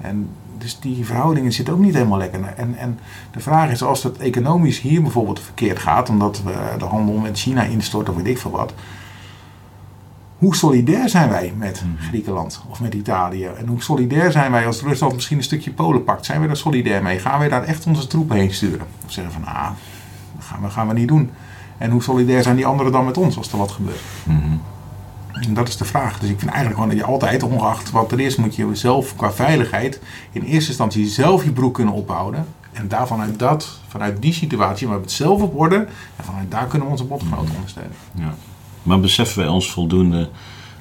En 0.00 0.28
dus 0.58 0.80
die 0.80 1.06
verhoudingen 1.06 1.52
zitten 1.52 1.74
ook 1.74 1.80
niet 1.80 1.94
helemaal 1.94 2.18
lekker. 2.18 2.44
En, 2.56 2.76
en 2.76 2.98
de 3.30 3.40
vraag 3.40 3.70
is, 3.70 3.82
als 3.82 4.02
het 4.02 4.18
economisch 4.18 4.80
hier 4.80 5.02
bijvoorbeeld 5.02 5.40
verkeerd 5.40 5.78
gaat, 5.78 6.08
omdat 6.08 6.42
we 6.42 6.54
de 6.78 6.84
handel 6.84 7.14
met 7.14 7.38
China 7.38 7.62
instort 7.62 8.08
of 8.08 8.16
weet 8.16 8.26
ik 8.26 8.38
veel 8.38 8.50
wat. 8.50 8.74
Hoe 10.38 10.56
solidair 10.56 11.08
zijn 11.08 11.28
wij 11.28 11.52
met 11.56 11.84
Griekenland 11.98 12.62
of 12.68 12.80
met 12.80 12.94
Italië? 12.94 13.44
En 13.44 13.66
hoe 13.66 13.82
solidair 13.82 14.32
zijn 14.32 14.50
wij 14.50 14.66
als 14.66 14.82
Rusland 14.82 15.14
misschien 15.14 15.36
een 15.36 15.42
stukje 15.42 15.72
Polen 15.72 16.04
pakt? 16.04 16.26
Zijn 16.26 16.40
we 16.40 16.46
daar 16.46 16.56
solidair 16.56 17.02
mee? 17.02 17.18
Gaan 17.18 17.38
wij 17.38 17.48
daar 17.48 17.62
echt 17.62 17.86
onze 17.86 18.06
troepen 18.06 18.36
heen 18.36 18.54
sturen? 18.54 18.86
Of 19.06 19.12
zeggen 19.12 19.32
van, 19.32 19.44
ah, 19.44 19.70
dat 20.36 20.44
gaan 20.44 20.62
we, 20.62 20.70
gaan 20.70 20.88
we 20.88 20.94
niet 20.94 21.08
doen. 21.08 21.30
En 21.78 21.90
hoe 21.90 22.02
solidair 22.02 22.42
zijn 22.42 22.56
die 22.56 22.66
anderen 22.66 22.92
dan 22.92 23.04
met 23.04 23.16
ons 23.16 23.36
als 23.36 23.52
er 23.52 23.58
wat 23.58 23.70
gebeurt? 23.70 24.00
En 24.26 24.60
dat 25.48 25.68
is 25.68 25.76
de 25.76 25.84
vraag. 25.84 26.18
Dus 26.18 26.30
ik 26.30 26.38
vind 26.38 26.50
eigenlijk 26.50 26.80
gewoon 26.80 26.96
dat 26.96 27.06
je 27.06 27.12
altijd, 27.12 27.42
ongeacht 27.42 27.90
wat 27.90 28.12
er 28.12 28.20
is, 28.20 28.36
moet 28.36 28.56
je 28.56 28.68
zelf 28.72 29.16
qua 29.16 29.32
veiligheid 29.32 30.00
in 30.32 30.42
eerste 30.42 30.68
instantie 30.68 31.06
zelf 31.06 31.44
je 31.44 31.52
broek 31.52 31.74
kunnen 31.74 31.94
ophouden. 31.94 32.46
En 32.72 32.88
daar 32.88 33.06
vanuit 33.06 33.38
dat, 33.38 33.80
vanuit 33.88 34.22
die 34.22 34.32
situatie, 34.32 34.86
waar 34.86 34.96
we 34.96 35.02
het 35.02 35.12
zelf 35.12 35.42
op 35.42 35.58
orde, 35.58 35.76
en 36.16 36.24
vanuit 36.24 36.50
daar 36.50 36.66
kunnen 36.66 36.86
we 36.86 36.92
onze 36.92 37.04
bondgenoten 37.04 37.54
ondersteunen. 37.54 37.96
Ja. 38.14 38.34
Maar 38.82 39.00
beseffen 39.00 39.38
wij 39.38 39.48
ons 39.48 39.70
voldoende, 39.70 40.28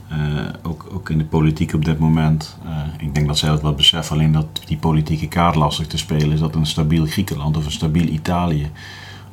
eh, 0.10 0.18
ook, 0.64 0.88
ook 0.94 1.10
in 1.10 1.18
de 1.18 1.26
politiek 1.26 1.74
op 1.74 1.86
dit 1.86 2.00
moment, 2.00 2.58
eh, 2.66 2.78
ik 2.98 3.16
denk 3.16 3.28
dat 3.28 3.38
zij 3.38 3.50
dat 3.50 3.62
wel 3.62 3.74
beseffen, 3.74 4.16
alleen 4.16 4.32
dat 4.32 4.48
die 4.66 4.78
politieke 4.78 5.28
kaart 5.28 5.56
lastig 5.56 5.88
te 5.88 5.98
spelen 5.98 6.32
is, 6.32 6.40
dat 6.40 6.56
een 6.56 6.66
stabiel 6.66 7.06
Griekenland 7.06 7.58
of 7.58 7.66
een 7.66 7.72
stabiel 7.72 8.08
Italië 8.08 8.72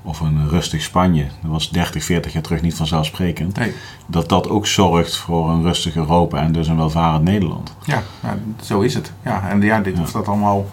of 0.07 0.21
een 0.21 0.49
rustig 0.49 0.83
Spanje, 0.83 1.23
dat 1.43 1.51
was 1.51 1.71
30, 1.71 2.05
40 2.05 2.33
jaar 2.33 2.43
terug 2.43 2.63
niet 2.63 2.75
vanzelfsprekend, 2.75 3.57
Nee. 3.57 3.73
dat 4.07 4.29
dat 4.29 4.49
ook 4.49 4.67
zorgt 4.67 5.17
voor 5.17 5.51
een 5.51 5.63
rustig 5.63 5.97
Europa 5.97 6.39
en 6.39 6.53
dus 6.53 6.69
een 6.69 6.77
welvarend 6.77 7.25
Nederland. 7.25 7.75
Ja, 7.85 8.03
nou, 8.23 8.37
zo 8.63 8.81
is 8.81 8.95
het. 8.95 9.13
Ja, 9.23 9.49
en 9.49 9.61
ja, 9.61 9.81
dit, 9.81 10.01
of 10.01 10.13
dat 10.13 10.29
allemaal 10.29 10.67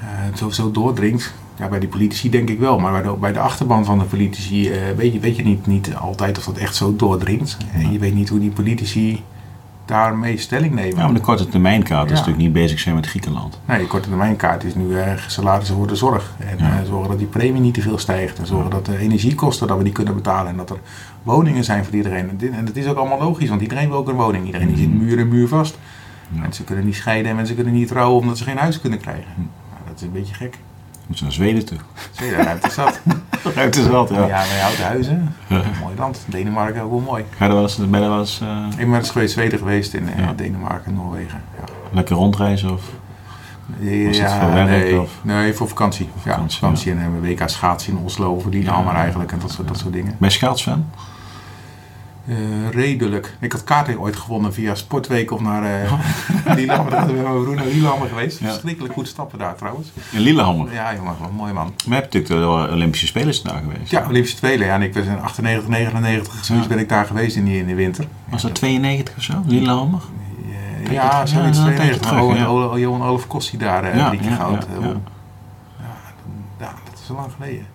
eh, 0.00 0.06
zo, 0.36 0.50
zo 0.50 0.70
doordringt. 0.70 1.34
Ja, 1.58 1.68
bij 1.68 1.78
die 1.78 1.88
politici 1.88 2.30
denk 2.30 2.48
ik 2.48 2.58
wel. 2.58 2.78
Maar 2.78 2.92
bij 2.92 3.02
de, 3.02 3.12
bij 3.18 3.32
de 3.32 3.40
achterban 3.40 3.84
van 3.84 3.98
de 3.98 4.04
politici 4.04 4.70
eh, 4.70 4.80
weet, 4.96 5.12
je, 5.12 5.18
weet 5.18 5.36
je 5.36 5.42
niet, 5.42 5.66
niet 5.66 5.94
altijd 5.94 6.38
of 6.38 6.44
dat 6.44 6.56
echt 6.56 6.74
zo 6.74 6.96
doordringt. 6.96 7.56
En 7.72 7.92
je 7.92 7.98
weet 7.98 8.14
niet 8.14 8.28
hoe 8.28 8.40
die 8.40 8.50
politici 8.50 9.22
daarmee 9.88 10.36
stelling 10.38 10.74
nemen. 10.74 10.96
Ja, 10.96 11.04
maar 11.04 11.14
de 11.14 11.20
korte 11.20 11.48
termijnkaart 11.48 12.04
is 12.10 12.10
natuurlijk 12.18 12.38
niet 12.44 12.52
bezig 12.52 12.78
zijn 12.78 12.94
met 12.94 13.06
Griekenland. 13.06 13.60
Nee, 13.64 13.78
de 13.78 13.86
korte 13.86 14.08
termijnkaart 14.08 14.64
is 14.64 14.74
nu 14.74 14.98
eh, 15.00 15.12
salarissen 15.26 15.76
voor 15.76 15.86
de 15.86 15.94
zorg. 15.96 16.34
En 16.38 16.58
Ja. 16.58 16.78
eh, 16.80 16.86
zorgen 16.86 17.08
dat 17.08 17.18
die 17.18 17.26
premie 17.26 17.60
niet 17.60 17.74
te 17.74 17.80
veel 17.80 17.98
stijgt. 17.98 18.38
En 18.38 18.46
zorgen 18.46 18.70
dat 18.70 18.86
de 18.86 18.98
energiekosten 18.98 19.66
dat 19.66 19.76
we 19.78 19.84
die 19.84 19.92
kunnen 19.92 20.14
betalen. 20.14 20.50
En 20.50 20.56
dat 20.56 20.70
er 20.70 20.78
woningen 21.22 21.64
zijn 21.64 21.84
voor 21.84 21.94
iedereen. 21.94 22.28
En, 22.28 22.36
dit, 22.36 22.50
en 22.52 22.64
dat 22.64 22.76
is 22.76 22.86
ook 22.86 22.96
allemaal 22.96 23.18
logisch, 23.18 23.48
want 23.48 23.60
iedereen 23.60 23.88
wil 23.88 23.98
ook 23.98 24.08
een 24.08 24.14
woning. 24.14 24.46
Iedereen 24.46 24.68
die 24.68 24.76
zit 24.76 24.94
muur 24.94 25.18
en 25.18 25.28
muur 25.28 25.48
vast. 25.48 25.78
Ja. 26.32 26.40
Mensen 26.40 26.64
kunnen 26.64 26.84
niet 26.84 26.94
scheiden 26.94 27.30
en 27.30 27.36
mensen 27.36 27.54
kunnen 27.54 27.72
niet 27.72 27.88
trouwen 27.88 28.20
omdat 28.20 28.38
ze 28.38 28.44
geen 28.44 28.56
huis 28.58 28.80
kunnen 28.80 28.98
krijgen. 29.00 29.32
Hm. 29.34 29.40
Nou, 29.40 29.82
dat 29.86 29.96
is 29.96 30.02
een 30.02 30.12
beetje 30.12 30.34
gek. 30.34 30.58
Moeten 31.06 31.16
ze 31.16 31.24
naar 31.24 31.32
Zweden 31.32 31.64
toe. 31.66 31.78
Zweden, 32.10 32.44
ruimte 32.44 32.70
zat. 32.70 33.00
Het 33.54 33.76
is 33.76 33.86
wat, 33.86 34.08
Ja, 34.08 34.26
wij 34.26 34.60
houden 34.60 34.84
huizen. 34.84 35.34
Mooi 35.48 35.96
land. 35.98 36.24
Denemarken 36.26 36.82
ook 36.82 36.90
wel 36.90 37.00
mooi. 37.00 37.24
Er 37.38 37.48
wel 37.48 37.62
ben 37.76 38.00
je 38.00 38.06
er 38.06 38.10
wel 38.10 38.18
eens 38.18 38.40
eh, 38.40 38.64
Ik 38.76 38.86
ben 38.90 38.94
eens 38.94 39.10
geweest 39.10 39.32
Zweden 39.32 39.58
geweest 39.58 39.94
in 39.94 40.08
eh, 40.08 40.18
Ja. 40.18 40.32
Denemarken 40.36 40.86
en 40.86 40.94
Noorwegen. 40.94 41.40
Ja. 41.58 41.64
lekker 41.92 42.16
rondreizen? 42.16 42.72
Of? 42.72 42.82
Was 44.06 44.16
ja, 44.16 44.40
voor 44.40 44.52
werk, 44.52 44.68
nee, 44.68 45.00
of? 45.00 45.10
nee, 45.22 45.52
voor 45.54 45.68
vakantie. 45.68 46.08
Ja, 46.24 46.30
Vakantie, 46.30 46.58
vakantie, 46.58 46.92
en 46.92 46.98
hebben 46.98 47.20
we 47.20 47.28
WK 47.28 47.42
schaatsen 47.48 47.92
in 47.92 47.98
Oslo 48.04 48.38
voor 48.38 48.50
die 48.50 48.62
Ja. 48.64 48.70
allemaal 48.72 48.94
eigenlijk 48.94 49.32
en 49.32 49.38
dat 49.38 49.50
soort, 49.50 49.68
dat 49.68 49.78
soort 49.78 49.92
dingen. 49.92 50.14
Ben 50.18 50.28
je 50.28 50.34
schaatsfan? 50.34 50.86
Eh, 52.28 52.34
redelijk. 52.70 53.36
Ik 53.40 53.52
had 53.52 53.64
kaarten 53.64 54.00
ooit 54.00 54.16
gewonnen 54.16 54.52
via 54.54 54.74
Sportweek 54.74 55.30
of 55.30 55.40
naar 55.40 55.62
uh, 55.84 55.92
Lillehammer. 56.56 56.90
Daar 56.90 56.98
hebben 56.98 57.16
we 57.16 57.22
met 57.22 57.32
mijn 57.32 57.42
broer 57.42 57.54
naar 57.54 57.64
Lillehammer 57.64 58.08
geweest. 58.08 58.38
Ja. 58.40 58.46
Verschrikkelijk 58.48 58.94
goed 58.94 59.08
stappen 59.08 59.38
daar 59.38 59.54
trouwens. 59.56 59.88
In 60.10 60.20
Lillehammer. 60.20 60.72
Ja 60.72 60.94
jongen, 60.94 61.16
wat 61.18 61.28
een 61.28 61.34
mooi 61.34 61.52
man. 61.52 61.64
Maar 61.64 61.96
je 61.96 62.02
hebt 62.02 62.12
natuurlijk 62.14 62.68
de 62.68 62.72
Olympische 62.74 63.06
Spelen 63.06 63.34
daar 63.42 63.60
geweest. 63.62 63.90
Ja, 63.90 64.04
Olympische 64.08 64.36
Spelen. 64.36 64.66
Ja, 64.66 64.74
en 64.74 64.82
ik 64.82 64.94
was 64.94 65.04
in 65.04 65.20
98, 65.20 65.68
99, 65.68 66.44
zoiets 66.44 66.66
Ja. 66.66 66.74
ben 66.74 66.82
ik 66.82 66.88
daar 66.88 67.04
geweest 67.06 67.36
in, 67.36 67.44
die, 67.44 67.58
in 67.58 67.66
de 67.66 67.74
winter. 67.74 68.04
Was 68.28 68.42
dat 68.42 68.54
92 68.54 69.16
of 69.16 69.22
zo? 69.22 69.42
Lillehammer? 69.46 70.00
Eh, 70.84 70.92
ja, 70.92 71.26
zoiets 71.26 71.32
ja, 71.32 71.44
een 71.44 71.52
92. 71.52 71.74
tijdje 71.76 72.00
terug, 72.00 72.20
Oh, 72.22 72.34
ja. 72.36 72.40
en 72.40 72.46
Ole- 72.46 72.80
Johan 72.80 73.02
Olaf 73.02 73.26
Kostie 73.26 73.58
daar 73.58 73.84
eh, 73.84 73.96
Ja, 73.96 74.08
drie 74.08 74.20
keer 74.20 74.30
ja, 74.30 74.36
goud. 74.36 74.66
ja, 74.70 74.74
eh, 74.76 74.80
ja. 74.80 74.86
won. 74.86 75.02
Ja, 75.78 75.84
dan- 76.24 76.66
ja, 76.68 76.74
dat 76.90 77.00
is 77.02 77.10
al 77.10 77.16
lang 77.16 77.32
geleden. 77.36 77.66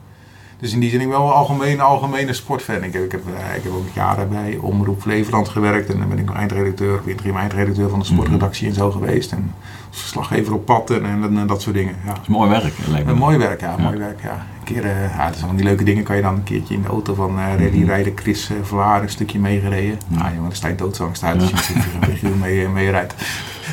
Dus 0.64 0.74
in 0.74 0.80
die 0.80 0.90
zin, 0.90 1.02
ik 1.02 1.10
ben 1.10 1.18
wel 1.18 1.28
een 1.62 1.80
algemene, 1.82 2.34
sportfan. 2.34 2.84
Ik 2.84 2.94
heb, 2.94 3.04
ik, 3.04 3.12
heb, 3.12 3.22
eh, 3.28 3.56
ik 3.56 3.64
heb 3.64 3.72
ook 3.72 3.88
jaren 3.94 4.30
bij 4.30 4.58
Omroep 4.62 5.02
Flevoland 5.02 5.50
gewerkt. 5.50 5.90
En 5.94 6.00
dan 6.00 6.10
ben 6.10 6.18
ik 6.20 6.26
nog 6.26 6.36
eindredacteur, 6.36 7.02
interim 7.06 7.38
eindredacteur 7.38 7.90
van 7.90 8.00
de 8.00 8.06
Mhm. 8.06 8.14
sportredactie 8.14 8.68
en 8.68 8.74
zo 8.74 8.92
geweest. 8.92 9.32
En 9.32 9.54
verslaggever 9.90 10.54
op 10.54 10.66
pad 10.66 10.90
en, 10.90 11.06
en, 11.06 11.38
en 11.38 11.48
dat 11.48 11.62
soort 11.62 11.76
dingen. 11.76 11.96
Ja. 12.06 12.10
Dat 12.14 12.20
is 12.22 12.28
mooi 12.28 12.50
werk, 12.50 12.74
lijkt 12.88 13.06
me. 13.06 13.12
Een 13.12 13.18
mooi 13.18 13.38
werk, 13.38 13.62
ja. 13.62 13.76
Ja. 13.78 13.84
Mooi 13.84 13.98
werk, 13.98 14.22
ja. 14.22 14.46
Een 14.60 14.64
keer, 14.64 14.86
eh 14.86 15.16
ja, 15.18 15.34
van 15.34 15.56
die 15.56 15.66
leuke 15.66 15.84
dingen 15.84 16.04
kan 16.04 16.16
je 16.16 16.22
dan 16.22 16.36
een 16.36 16.44
keertje 16.44 16.74
in 16.74 16.82
de 16.82 16.88
auto 16.88 17.14
van 17.14 17.40
eh 17.40 17.46
rallyrijder 17.58 18.12
Chris 18.16 18.50
eh 18.50 18.56
Vlaar 18.62 19.02
een 19.02 19.10
stukje 19.10 19.40
meegereden. 19.40 20.00
Ja. 20.08 20.18
Ja, 20.18 20.26
jongen, 20.30 20.44
daar 20.44 20.56
sta 20.56 20.68
je 20.68 20.76
doodsangst 20.76 21.24
uit 21.24 21.42
als 21.42 21.68
je 21.68 21.74
een 21.76 22.04
figuur 22.10 22.36
mee, 22.36 22.68
mee 22.68 22.90
rijdt. 22.90 23.14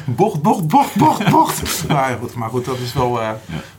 Bocht, 0.05 0.43
bocht, 0.43 0.67
bocht, 0.69 0.97
bocht, 0.97 1.31
bocht. 1.31 1.63
Maar 1.89 2.17
goed, 2.21 2.35
maar 2.35 2.49
goed, 2.49 2.65
dat 2.65 2.79
is 2.79 2.93
wel... 2.93 3.21
eh, 3.23 3.29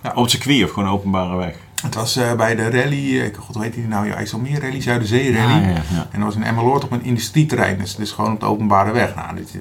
Ja. 0.04 0.12
Op 0.16 0.22
het 0.22 0.32
circuit 0.32 0.64
of 0.64 0.70
gewoon 0.72 0.88
een 0.90 0.96
openbare 0.96 1.36
weg? 1.38 1.56
Het 1.82 1.96
was 1.96 2.16
eh, 2.16 2.34
bij 2.34 2.56
de 2.56 2.70
rally, 2.70 3.22
eh, 3.22 3.38
god, 3.38 3.56
hoe 3.56 3.64
heet 3.64 3.74
die 3.74 3.88
nou? 3.88 4.08
Ja, 4.08 4.14
IJsselmeer 4.14 4.62
Rally, 4.62 4.82
Zuiderzee 4.82 5.34
Rally. 5.34 5.62
Ja, 5.62 5.68
ja, 5.68 5.68
ja. 5.68 6.08
En 6.12 6.20
dat 6.20 6.24
was 6.24 6.36
in 6.36 6.44
Emmeloord 6.44 6.84
op 6.84 6.92
een 6.92 7.04
industrieterrein, 7.04 7.78
dus, 7.78 7.96
dus 7.96 8.12
gewoon 8.12 8.34
op 8.34 8.40
de 8.40 8.46
openbare 8.46 8.92
weg. 8.92 9.16
Nou, 9.16 9.36
dit, 9.36 9.52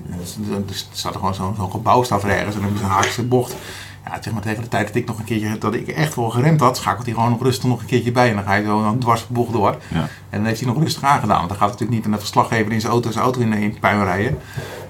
dus, 0.66 0.88
dus 0.90 1.04
er 1.04 1.11
er 1.11 1.18
gewoon 1.18 1.35
zo'n 1.35 1.54
zo'n 1.56 1.70
gebouw 1.70 2.02
staat 2.02 2.22
er 2.22 2.30
ergens 2.30 2.54
en 2.54 2.61
dan 2.61 2.62
hebben 2.62 2.78
ze 2.78 2.85
een 2.85 2.90
haakse 2.90 3.22
bocht. 3.22 3.56
Ja, 4.04 4.22
zeg 4.22 4.33
maar 4.33 4.42
tegen 4.42 4.62
de 4.62 4.68
tijd 4.68 4.87
dat 4.87 4.96
ik 4.96 5.06
nog 5.06 5.18
een 5.18 5.24
keertje, 5.24 5.59
dat 5.59 5.74
ik 5.74 5.88
echt 5.88 6.14
wel 6.14 6.30
geremd 6.30 6.61
had, 6.61 6.76
schakelt 6.76 7.06
hij 7.06 7.14
gewoon 7.14 7.30
nog 7.30 7.42
rustig 7.42 7.68
nog 7.68 7.80
een 7.80 7.87
keertje 7.87 8.12
bij. 8.12 8.28
En 8.28 8.35
dan 8.35 8.44
ga 8.44 8.54
je 8.54 8.64
zo 8.64 8.85
een 8.85 8.98
dwars 8.98 9.26
de 9.26 9.33
bocht 9.33 9.52
door. 9.52 9.76
Ja. 9.88 10.00
En 10.00 10.38
dan 10.38 10.44
heeft 10.44 10.61
hij 10.61 10.68
nog 10.68 10.83
rustig 10.83 11.02
aangedaan. 11.02 11.37
Want 11.37 11.48
dan 11.48 11.59
gaat 11.59 11.70
het 11.70 11.78
natuurlijk 11.80 12.06
niet 12.06 12.14
een 12.14 12.20
verslaggever 12.20 12.72
in 12.72 12.80
zijn 12.80 12.92
auto 12.92 13.11
zijn 13.11 13.24
auto 13.24 13.40
in, 13.40 13.52
in 13.52 13.78
puin 13.78 14.04
rijden. 14.04 14.38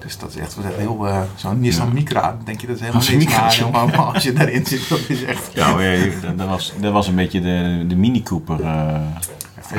Dus 0.01 0.19
dat 0.19 0.29
is 0.31 0.37
echt, 0.37 0.55
was 0.55 0.65
echt 0.65 0.77
heel, 0.77 1.07
eh, 1.09 1.21
zo'n 1.35 1.61
Nissan 1.61 1.87
Ja. 1.87 1.93
Micra. 1.93 2.37
Denk 2.45 2.61
je 2.61 2.67
dat 2.67 2.77
is 2.77 2.83
helemaal 2.87 3.03
een 3.09 3.19
niks. 3.19 3.71
Maar, 3.71 3.87
maar 3.87 3.99
als 4.15 4.23
je 4.23 4.33
daarin 4.33 4.67
zit, 4.67 4.89
dat 4.89 5.01
is 5.09 5.25
echt... 5.25 5.51
Ja, 5.55 5.77
dat- 6.37 6.49
was, 6.49 6.73
dat 6.81 6.93
was 6.93 7.09
een 7.09 7.15
beetje 7.15 7.41
de, 7.41 7.85
de 7.89 7.97
Mini 7.97 8.23
Cooper 8.23 8.61
eh, 8.61 9.01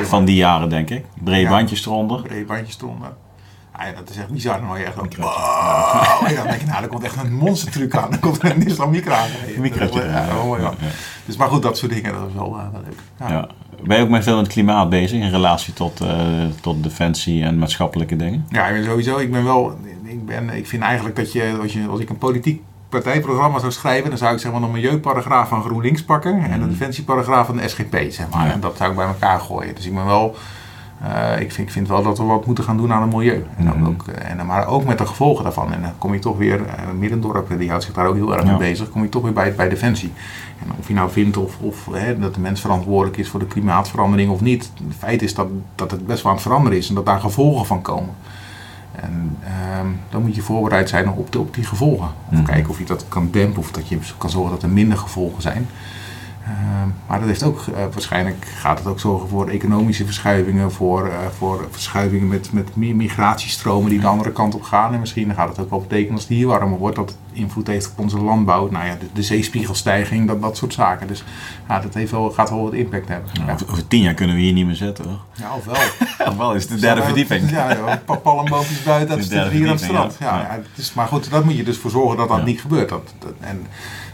van 0.02 0.24
die 0.24 0.36
jaren, 0.36 0.68
denk 0.68 0.90
ik. 0.90 1.04
Brede 1.24 1.48
bandjes 1.48 1.86
eronder. 1.86 2.22
brede 2.22 2.44
bandjes 2.44 2.78
eronder. 2.80 3.12
Ah, 3.72 3.86
ja, 3.86 3.92
dat 3.92 4.10
is 4.10 4.16
echt 4.16 4.28
bizar. 4.28 4.58
Dan 4.58 4.66
hoor 4.68 4.78
je 4.78 4.84
echt 4.84 4.94
zo... 4.94 5.06
Wow. 5.18 6.22
En 6.26 6.34
dan 6.34 6.46
denk 6.46 6.60
je, 6.60 6.66
nou, 6.66 6.82
er 6.82 6.88
komt 6.88 7.02
echt 7.04 7.16
een 7.24 7.34
monstertruc 7.34 7.96
aan. 7.96 8.10
Dan 8.10 8.18
komt 8.20 8.42
er 8.42 8.50
een 8.50 8.58
Nissan 8.58 8.90
Micra 8.90 9.16
aan. 9.16 9.28
Ja. 9.94 10.56
Ja. 10.60 10.72
Dus, 11.24 11.36
maar 11.36 11.48
goed, 11.48 11.62
dat 11.62 11.78
soort 11.78 11.92
dingen, 11.92 12.12
dat 12.12 12.28
is 12.28 12.34
wel, 12.34 12.58
eh, 12.58 12.64
wel 12.72 12.80
leuk. 12.84 13.28
Ja. 13.30 13.48
Ben 13.84 13.96
je 13.96 14.02
ook 14.02 14.08
met 14.08 14.22
veel 14.22 14.36
in 14.36 14.42
het 14.42 14.52
klimaat 14.52 14.88
bezig 14.90 15.20
in 15.20 15.30
relatie 15.30 15.72
tot, 15.74 16.00
eh, 16.00 16.10
tot 16.60 16.82
defensie 16.82 17.44
en 17.44 17.58
maatschappelijke 17.58 18.16
dingen? 18.16 18.46
Ja, 18.48 18.66
ik 18.66 18.74
ben 18.74 18.84
sowieso, 18.84 19.18
ik 19.18 19.30
ben 19.32 19.44
wel, 19.44 19.78
ik, 20.22 20.28
ben, 20.46 20.50
ik 20.56 20.66
vind 20.66 20.82
eigenlijk 20.82 21.16
dat 21.16 21.32
je, 21.32 21.56
als, 21.62 21.72
je, 21.72 21.86
als 21.88 22.00
ik 22.00 22.10
een 22.10 22.18
politiek 22.18 22.62
partijprogramma 22.88 23.58
zou 23.58 23.72
schrijven, 23.72 24.08
dan 24.08 24.18
zou 24.18 24.34
ik 24.34 24.40
zeg 24.40 24.52
maar 24.52 24.62
een 24.62 24.70
milieuparagraaf 24.70 25.48
van 25.48 25.62
GroenLinks 25.62 26.04
pakken 26.04 26.42
en 26.44 26.62
een 26.62 26.68
defensieparagraaf 26.68 27.46
van 27.46 27.56
de 27.56 27.68
SGP, 27.68 27.96
zeg 28.08 28.26
maar. 28.34 28.50
En 28.50 28.60
dat 28.60 28.76
zou 28.76 28.90
ik 28.90 28.96
bij 28.96 29.06
elkaar 29.06 29.40
gooien. 29.40 29.74
Dus 29.74 29.86
ik 29.86 29.94
ben 29.94 30.04
wel, 30.06 30.36
eh, 31.02 31.40
ik, 31.40 31.52
vind, 31.52 31.66
ik 31.66 31.72
vind 31.72 31.88
wel 31.88 32.02
dat 32.02 32.18
we 32.18 32.24
wat 32.24 32.46
moeten 32.46 32.64
gaan 32.64 32.76
doen 32.76 32.92
aan 32.92 33.02
het 33.02 33.12
milieu. 33.16 33.44
En 33.56 33.64
dan 33.64 33.76
Mhm. 33.78 33.86
ook, 33.86 34.06
en, 34.06 34.46
maar 34.46 34.66
ook 34.66 34.84
met 34.84 34.98
de 34.98 35.06
gevolgen 35.06 35.44
daarvan. 35.44 35.72
En 35.72 35.82
dan 35.82 35.92
kom 35.98 36.12
je 36.12 36.18
toch 36.18 36.36
weer, 36.36 36.60
uh, 36.60 36.66
Middendorp, 36.98 37.58
die 37.58 37.68
houdt 37.68 37.84
zich 37.84 37.94
daar 37.94 38.06
ook 38.06 38.14
heel 38.14 38.32
erg 38.34 38.42
Ja. 38.42 38.48
mee 38.48 38.58
bezig, 38.58 38.90
kom 38.90 39.02
je 39.02 39.08
toch 39.08 39.22
weer 39.22 39.32
bij, 39.32 39.54
bij 39.54 39.68
Defensie. 39.68 40.12
En 40.62 40.72
of 40.78 40.88
je 40.88 40.94
nou 40.94 41.10
vindt 41.10 41.36
of, 41.36 41.58
of 41.60 41.86
hè, 41.92 42.18
dat 42.18 42.34
de 42.34 42.40
mens 42.40 42.60
verantwoordelijk 42.60 43.16
is 43.16 43.28
voor 43.28 43.40
de 43.40 43.46
klimaatverandering 43.46 44.30
of 44.30 44.40
niet. 44.40 44.70
Het 44.86 44.96
feit 44.98 45.22
is 45.22 45.34
dat, 45.34 45.46
dat 45.74 45.90
het 45.90 46.06
best 46.06 46.22
wel 46.22 46.30
aan 46.32 46.38
het 46.38 46.46
veranderen 46.46 46.78
is 46.78 46.88
en 46.88 46.94
dat 46.94 47.06
daar 47.06 47.20
gevolgen 47.20 47.66
van 47.66 47.82
komen. 47.82 48.14
En 48.94 49.36
ehm, 49.44 49.86
dan 50.10 50.22
moet 50.22 50.34
je 50.34 50.42
voorbereid 50.42 50.88
zijn 50.88 51.10
op, 51.10 51.32
de, 51.32 51.38
op 51.38 51.54
die 51.54 51.64
gevolgen. 51.64 52.08
Of 52.30 52.32
Mhm. 52.32 52.44
kijken 52.44 52.70
of 52.70 52.78
je 52.78 52.84
dat 52.84 53.04
kan 53.08 53.28
dempen 53.30 53.58
of 53.60 53.70
dat 53.70 53.88
je 53.88 53.98
kan 54.18 54.30
zorgen 54.30 54.50
dat 54.50 54.62
er 54.62 54.68
minder 54.68 54.98
gevolgen 54.98 55.42
zijn. 55.42 55.66
Ehm, 56.46 56.88
maar 57.06 57.18
dat 57.18 57.28
heeft 57.28 57.42
ook, 57.42 57.60
eh, 57.66 57.82
waarschijnlijk 57.92 58.44
gaat 58.56 58.78
het 58.78 58.86
ook 58.86 59.00
zorgen 59.00 59.28
voor 59.28 59.48
economische 59.48 60.04
verschuivingen, 60.04 60.72
voor, 60.72 61.06
eh, 61.06 61.18
voor 61.38 61.66
verschuivingen 61.70 62.28
met, 62.28 62.52
met 62.52 62.76
meer 62.76 62.96
migratiestromen 62.96 63.90
die 63.90 64.00
de 64.00 64.06
andere 64.06 64.32
kant 64.32 64.54
op 64.54 64.62
gaan. 64.62 64.92
En 64.94 65.00
misschien 65.00 65.34
gaat 65.34 65.48
het 65.48 65.58
ook 65.58 65.70
wel 65.70 65.80
betekenen 65.80 66.12
als 66.12 66.20
het 66.22 66.30
hier 66.30 66.46
warmer 66.46 66.78
wordt, 66.78 66.96
dat 66.96 67.08
het 67.08 67.18
invloed 67.32 67.66
heeft 67.66 67.90
op 67.90 67.98
onze 67.98 68.18
landbouw. 68.18 68.68
Nou 68.70 68.86
ja, 68.86 68.96
de, 69.00 69.06
de 69.12 69.22
zeespiegelstijging, 69.22 70.26
dat, 70.26 70.42
dat 70.42 70.56
soort 70.56 70.72
zaken. 70.72 71.06
Dus 71.06 71.24
ja, 71.68 71.80
dat 71.80 71.94
heeft 71.94 72.10
wel, 72.10 72.30
gaat 72.30 72.50
wel 72.50 72.62
wat 72.62 72.72
impact 72.72 73.08
hebben. 73.08 73.30
Ja, 73.46 73.56
over, 73.70 73.86
tien 73.88 74.02
jaar 74.02 74.14
kunnen 74.14 74.36
we 74.36 74.42
hier 74.42 74.52
niet 74.52 74.66
meer 74.66 74.74
zitten 74.74 75.04
hoor. 75.04 75.20
ja 75.32 75.54
of 75.56 75.64
wel. 75.64 76.28
Ofwel 76.32 76.54
is 76.54 76.62
het 76.62 76.72
de 76.72 76.78
derde 76.80 77.02
verdieping. 77.02 77.50
Ja, 77.50 77.70
ja, 77.70 78.02
palmboompjes 78.22 78.82
buiten, 78.92 79.18
dat 79.18 79.28
De 79.28 79.36
is 79.36 79.50
hier 79.50 79.66
aan 79.66 79.72
het 79.72 79.80
strand. 79.80 80.16
Ja. 80.20 80.34
ja. 80.34 80.40
Ja, 80.40 80.48
het 80.50 80.66
is, 80.78 80.92
maar 80.94 81.06
goed, 81.06 81.30
dat 81.30 81.44
moet 81.44 81.56
je 81.56 81.62
dus 81.64 81.78
voor 81.78 81.90
zorgen 81.90 82.16
dat 82.16 82.28
dat 82.28 82.44
niet 82.44 82.60
gebeurt. 82.60 82.88
Dat, 82.88 83.14
dat- 83.18 83.32
en 83.40 83.66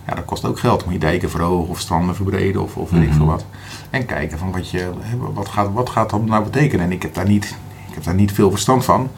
ja, 0.08 0.14
dat 0.14 0.24
kost 0.24 0.44
ook 0.44 0.58
geld. 0.58 0.84
Moet 0.84 0.92
je 0.94 0.98
dijken 1.00 1.30
verhogen 1.30 1.68
of 1.68 1.80
stranden 1.80 2.14
verbreden 2.14 2.62
of, 2.62 2.76
of 2.76 2.90
weet 2.90 3.02
ik 3.02 3.08
Mhm. 3.08 3.16
veel 3.16 3.26
wat. 3.26 3.44
En 3.90 4.06
kijken 4.06 4.38
van 4.38 4.52
wat, 4.52 4.70
je, 4.70 4.90
wat, 5.34 5.48
gaat, 5.48 5.72
wat 5.72 5.90
gaat 5.90 6.10
dat 6.10 6.26
nou 6.26 6.44
betekenen. 6.44 6.84
En 6.84 6.92
ik 6.92 7.02
heb 7.02 7.14
daar 7.14 7.28
niet, 7.28 7.44
ik 7.88 7.94
heb 7.94 8.04
daar 8.04 8.14
niet 8.14 8.32
veel 8.32 8.50
verstand 8.50 8.84
van. 8.84 9.08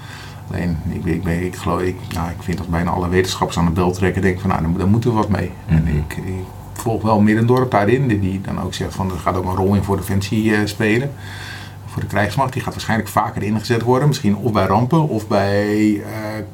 Alleen, 0.50 0.76
ik, 0.88 1.04
ik, 1.04 1.22
ben, 1.22 1.44
ik, 1.44 1.56
geloof, 1.56 1.80
ik, 1.80 1.96
nou, 2.14 2.30
ik 2.30 2.42
vind 2.42 2.58
dat 2.58 2.68
bijna 2.68 2.90
alle 2.90 3.08
wetenschappers 3.08 3.58
aan 3.58 3.64
de 3.64 3.70
bel 3.70 3.90
trekken. 3.92 4.22
denk 4.22 4.40
van, 4.40 4.50
nou, 4.50 4.62
daar, 4.78 4.88
moeten 4.88 5.10
we 5.10 5.16
wat 5.16 5.28
mee. 5.28 5.50
En 5.66 5.82
Mhm. 5.82 5.96
ik, 5.96 6.16
ik 6.16 6.34
volg 6.72 7.02
wel 7.02 7.20
Middendorp 7.20 7.70
daarin. 7.70 8.06
Die, 8.08 8.40
dan 8.40 8.60
ook 8.62 8.74
zegt 8.74 8.94
van, 8.94 9.10
er 9.10 9.18
gaat 9.18 9.36
ook 9.36 9.44
een 9.44 9.56
rol 9.56 9.74
in 9.74 9.82
voor 9.82 9.96
Defensie 9.96 10.54
eh, 10.54 10.60
spelen. 10.66 11.10
Voor 11.86 12.02
de 12.02 12.08
krijgsmacht. 12.08 12.52
Die 12.52 12.62
gaat 12.62 12.72
waarschijnlijk 12.72 13.08
vaker 13.08 13.42
ingezet 13.42 13.82
worden. 13.82 14.08
Misschien 14.08 14.36
of 14.36 14.52
bij 14.52 14.66
rampen 14.66 15.08
of 15.08 15.28
bij 15.28 15.94
eh, 15.96 16.02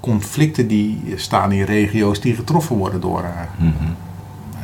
conflicten 0.01 0.68
die 0.68 1.03
staan 1.16 1.53
in 1.53 1.62
regio's 1.64 2.20
die 2.20 2.35
getroffen 2.35 2.77
worden 2.77 3.01
door, 3.01 3.22
eh, 3.22 3.31
Mhm. 3.59 3.72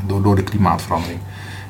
Door, 0.06 0.22
door 0.22 0.36
de 0.36 0.42
klimaatverandering. 0.42 1.20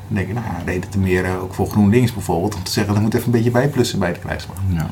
Dan 0.07 0.17
denk 0.17 0.29
ik, 0.29 0.35
nou 0.35 0.47
ja, 0.47 0.73
reden 0.73 0.91
te 0.91 0.99
meer 0.99 1.25
eh, 1.25 1.43
ook 1.43 1.55
voor 1.55 1.67
GroenLinks 1.67 2.13
bijvoorbeeld. 2.13 2.55
Om 2.55 2.63
te 2.63 2.71
zeggen, 2.71 2.95
er 2.95 3.01
moet 3.01 3.15
even 3.15 3.27
een 3.27 3.33
beetje 3.33 3.51
bijplussen 3.51 3.99
bij 3.99 4.13
de 4.13 4.19
krijgsmacht. 4.19 4.61
Ja. 4.69 4.91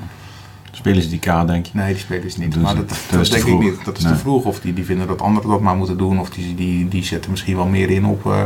Spelen 0.70 1.03
ze 1.03 1.09
die 1.09 1.18
kaart, 1.18 1.46
denk 1.46 1.66
je? 1.66 1.70
Nee, 1.74 1.92
die 1.92 2.03
spelen 2.03 2.31
ze 2.31 2.40
niet. 2.40 2.53
Doen 2.53 2.62
Maar 2.62 2.74
dat, 2.74 2.88
dat 2.88 2.98
dat 3.11 3.31
denk 3.31 3.44
ik 3.44 3.59
niet. 3.59 3.85
Dat 3.85 3.96
is 3.96 4.05
Nee. 4.05 4.12
te 4.12 4.18
vroeg. 4.18 4.44
Of 4.44 4.61
die, 4.61 4.72
die 4.74 4.85
vinden 4.85 5.07
dat 5.07 5.20
anderen 5.22 5.48
dat 5.48 5.61
maar 5.61 5.76
moeten 5.76 5.98
doen. 5.98 6.20
Of 6.20 6.31
die, 6.31 6.55
die, 6.55 6.88
die 6.88 7.05
zetten 7.05 7.31
misschien 7.31 7.57
wel 7.57 7.66
meer 7.66 7.90
in 7.90 8.07
op, 8.07 8.26
eh, 8.26 8.42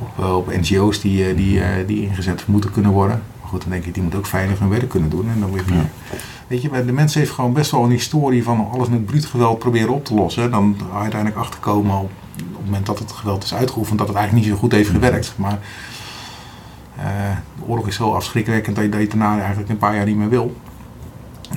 op, 0.00 0.24
eh, 0.24 0.36
op 0.36 0.54
NGO's 0.60 1.00
die, 1.00 1.34
die, 1.34 1.84
die 1.86 2.02
ingezet 2.02 2.46
moeten 2.46 2.70
kunnen 2.72 2.90
worden. 2.92 3.22
Maar 3.40 3.48
goed, 3.48 3.60
dan 3.60 3.70
denk 3.70 3.84
ik, 3.84 3.94
die 3.94 4.02
moet 4.02 4.14
ook 4.14 4.26
veilig 4.26 4.58
hun 4.58 4.68
werk 4.68 4.88
kunnen 4.88 5.10
doen. 5.10 5.28
En 5.28 5.40
dan 5.40 5.52
weer. 5.52 5.64
Weet 6.46 6.62
je, 6.62 6.84
de 6.84 6.92
mens 6.92 7.14
heeft 7.14 7.30
gewoon 7.30 7.52
best 7.52 7.70
wel 7.70 7.84
een 7.84 7.90
historie 7.90 8.42
van 8.42 8.68
alles 8.72 8.88
met 8.88 9.06
bruut 9.06 9.24
geweld 9.24 9.58
proberen 9.58 9.94
op 9.94 10.04
te 10.04 10.14
lossen. 10.14 10.50
Dan 10.50 10.76
ga 10.78 10.96
je 10.96 11.02
uiteindelijk 11.02 11.40
achterkomen 11.40 11.98
op, 11.98 12.10
op 12.40 12.56
het 12.56 12.64
moment 12.64 12.86
dat 12.86 12.98
het 12.98 13.12
geweld 13.12 13.44
is 13.44 13.54
uitgeoefend, 13.54 13.98
dat 13.98 14.08
het 14.08 14.16
eigenlijk 14.16 14.46
niet 14.46 14.54
zo 14.54 14.60
goed 14.60 14.72
heeft 14.72 14.90
gewerkt. 14.90 15.32
Maar 15.36 15.58
eh, 16.96 17.04
de 17.56 17.64
oorlog 17.66 17.86
is 17.86 17.94
zo 17.94 18.12
afschrikwekkend 18.12 18.76
dat 18.76 18.84
je, 18.84 18.90
dat 18.90 19.00
je 19.00 19.08
daarna 19.08 19.38
eigenlijk 19.38 19.68
een 19.68 19.78
paar 19.78 19.94
jaar 19.94 20.06
niet 20.06 20.16
meer 20.16 20.28
wil. 20.28 20.56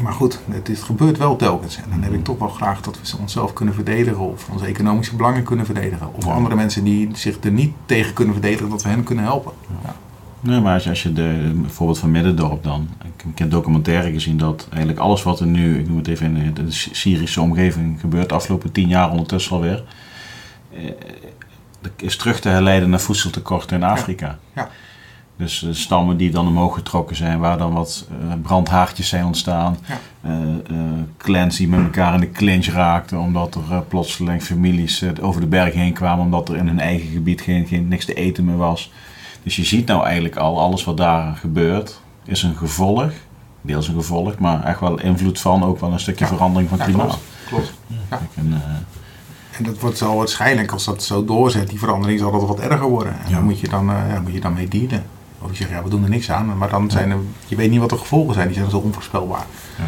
Maar 0.02 0.14
goed, 0.14 0.40
het, 0.52 0.68
het 0.68 0.82
gebeurt 0.82 1.18
wel 1.18 1.36
telkens. 1.36 1.78
En 1.78 1.90
dan 1.90 2.02
heb 2.02 2.14
ik 2.14 2.24
toch 2.24 2.40
wel 2.40 2.48
graag 2.48 2.82
dat 2.82 3.00
we 3.02 3.18
onszelf 3.18 3.54
kunnen 3.54 3.74
verdedigen. 3.74 4.20
Of 4.20 4.50
onze 4.50 4.66
economische 4.66 5.16
belangen 5.16 5.44
kunnen 5.44 5.66
verdedigen. 5.66 6.14
Of 6.14 6.28
andere 6.28 6.56
mensen 6.56 6.84
die 6.84 7.10
zich 7.14 7.38
er 7.44 7.52
niet 7.52 7.74
tegen 7.86 8.14
kunnen 8.14 8.34
verdedigen, 8.34 8.70
dat 8.70 8.84
we 8.84 8.90
hen 8.90 9.04
kunnen 9.04 9.24
helpen. 9.24 9.52
Ja. 9.84 9.96
Nee, 10.40 10.62
maar 10.62 10.74
als 10.74 10.84
je, 10.84 10.90
als 10.90 11.04
je 11.04 11.14
de, 11.14 11.52
bijvoorbeeld 11.56 12.00
van 12.00 12.12
Middendorp 12.12 12.64
dan. 12.64 12.88
Ik, 13.04 13.24
ik 13.32 13.40
heb 13.40 13.52
documentaire 13.52 14.12
gezien 14.12 14.38
dat 14.38 14.68
eigenlijk 14.70 15.02
alles 15.02 15.24
wat 15.24 15.40
er 15.40 15.48
nu, 15.48 15.80
ik 15.80 15.88
noem 15.88 15.98
het 15.98 16.08
even 16.08 16.36
in 16.36 16.54
de 16.54 16.72
Syrische 16.72 17.42
omgeving 17.42 18.00
gebeurt, 18.00 18.30
de 18.30 18.36
afgelopen 18.36 18.72
tien 18.72 18.88
jaar 18.88 19.12
ondertussen 19.12 19.56
alweer. 19.56 19.84
Eh, 20.76 21.90
is 21.96 22.18
terug 22.18 22.40
te 22.40 22.50
herleiden 22.50 22.90
naar 22.90 23.00
voedseltekorten 23.00 23.78
in 23.78 23.84
Afrika. 23.84 24.38
Ja. 24.56 24.70
Dus 25.38 25.64
eh, 25.64 25.70
stammen 25.74 26.18
die 26.18 26.32
dan 26.32 26.48
omhoog 26.48 26.74
getrokken 26.74 27.16
zijn, 27.16 27.40
waar 27.40 27.58
dan 27.58 27.74
wat 27.74 28.08
eh, 28.22 28.34
brandhaartjes 28.42 29.10
zijn 29.10 29.26
ontstaan. 29.26 29.78
Ja. 29.88 30.00
Eh, 30.22 30.32
eh, 30.32 30.78
clans 31.18 31.58
die 31.58 31.68
met 31.68 31.80
elkaar 31.84 32.14
in 32.14 32.20
de 32.20 32.32
clinch 32.32 32.66
raakten, 32.66 33.20
omdat 33.20 33.56
er 33.56 33.62
eh, 33.72 33.80
plotseling 33.88 34.44
families 34.44 35.02
eh, 35.02 35.10
over 35.22 35.42
de 35.42 35.48
berg 35.48 35.74
heen 35.74 35.94
kwamen, 35.94 36.26
omdat 36.26 36.50
er 36.50 36.56
in 36.56 36.68
hun 36.68 36.80
eigen 36.80 37.10
gebied 37.12 37.42
geen, 37.42 37.66
geen, 37.68 37.88
niks 37.88 38.06
te 38.06 38.14
eten 38.14 38.46
meer 38.46 38.58
was. 38.58 38.92
Dus 39.44 39.56
je 39.56 39.64
ziet 39.64 39.88
nou 39.88 40.04
eigenlijk 40.06 40.36
al, 40.36 40.60
alles 40.60 40.84
wat 40.84 40.98
daar 40.98 41.36
gebeurt, 41.36 42.02
is 42.26 42.44
een 42.44 42.56
gevolg. 42.56 43.12
Deels 43.62 43.88
een 43.88 43.94
gevolg, 43.96 44.38
maar 44.38 44.64
echt 44.64 44.80
wel 44.80 45.00
invloed 45.00 45.40
van 45.40 45.64
ook 45.64 45.80
wel 45.80 45.92
een 45.92 46.00
stukje 46.00 46.26
Ja. 46.26 46.32
verandering 46.32 46.70
van 46.70 46.78
klimaat. 46.78 47.18
klopt. 47.48 47.74
klopt. 47.74 47.74
Ja. 48.10 48.20
En, 49.58 49.64
dat 49.64 49.80
wordt 49.80 49.98
zo 49.98 50.16
waarschijnlijk, 50.18 50.72
als 50.72 50.86
dat 50.86 51.04
zo 51.04 51.26
doorzet, 51.26 51.70
die 51.70 51.80
verandering 51.80 52.20
zal 52.20 52.32
dat 52.32 52.48
wat 52.48 52.60
erger 52.60 52.88
worden. 52.90 53.14
En 53.24 53.30
Ja. 53.30 53.36
dan 53.36 53.44
moet 53.44 53.60
je 53.60 53.68
dan, 53.70 53.90
eh, 53.90 54.20
moet 54.24 54.34
je 54.34 54.40
dan 54.40 54.54
mee 54.54 54.68
dealen. 54.68 55.04
Of 55.42 55.50
je 55.50 55.56
zegt, 55.56 55.70
ja, 55.70 55.84
we 55.84 55.90
doen 55.90 56.04
er 56.04 56.10
niks 56.10 56.32
aan. 56.32 56.58
Maar 56.58 56.70
dan 56.70 56.92
zijn 56.92 57.12
er, 57.12 57.18
je 57.46 57.56
weet 57.56 57.70
niet 57.70 57.80
wat 57.80 57.90
de 57.90 57.98
gevolgen 57.98 58.34
zijn. 58.34 58.48
Die 58.48 58.58
zijn 58.58 58.70
zo 58.70 58.78
onvoorspelbaar. 58.78 59.46
ja. 59.78 59.84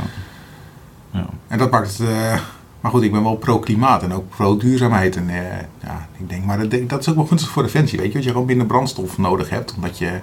Ja. 1.20 1.26
En 1.48 1.58
dat 1.58 1.72
maakt 1.72 1.98
het... 1.98 2.08
eh, 2.08 2.40
maar 2.82 2.92
goed, 2.92 3.04
ik 3.04 3.12
ben 3.12 3.24
wel 3.24 3.36
pro-klimaat 3.36 4.04
en 4.04 4.14
ook 4.14 4.30
pro-duurzaamheid. 4.30 5.16
En 5.16 5.30
eh, 5.30 5.36
ja, 5.84 6.08
ik 6.18 6.30
denk, 6.30 6.46
maar 6.46 6.70
dat, 6.70 6.90
dat 6.90 7.00
is 7.00 7.10
ook 7.10 7.16
wel 7.16 7.26
gunstig 7.26 7.50
voor 7.52 7.64
Defensie. 7.64 8.00
Weet 8.00 8.12
je, 8.12 8.16
als 8.16 8.26
je 8.26 8.32
gewoon 8.32 8.46
minder 8.48 8.68
brandstof 8.68 9.18
nodig 9.18 9.50
hebt, 9.50 9.76
omdat 9.76 9.98
je 9.98 10.20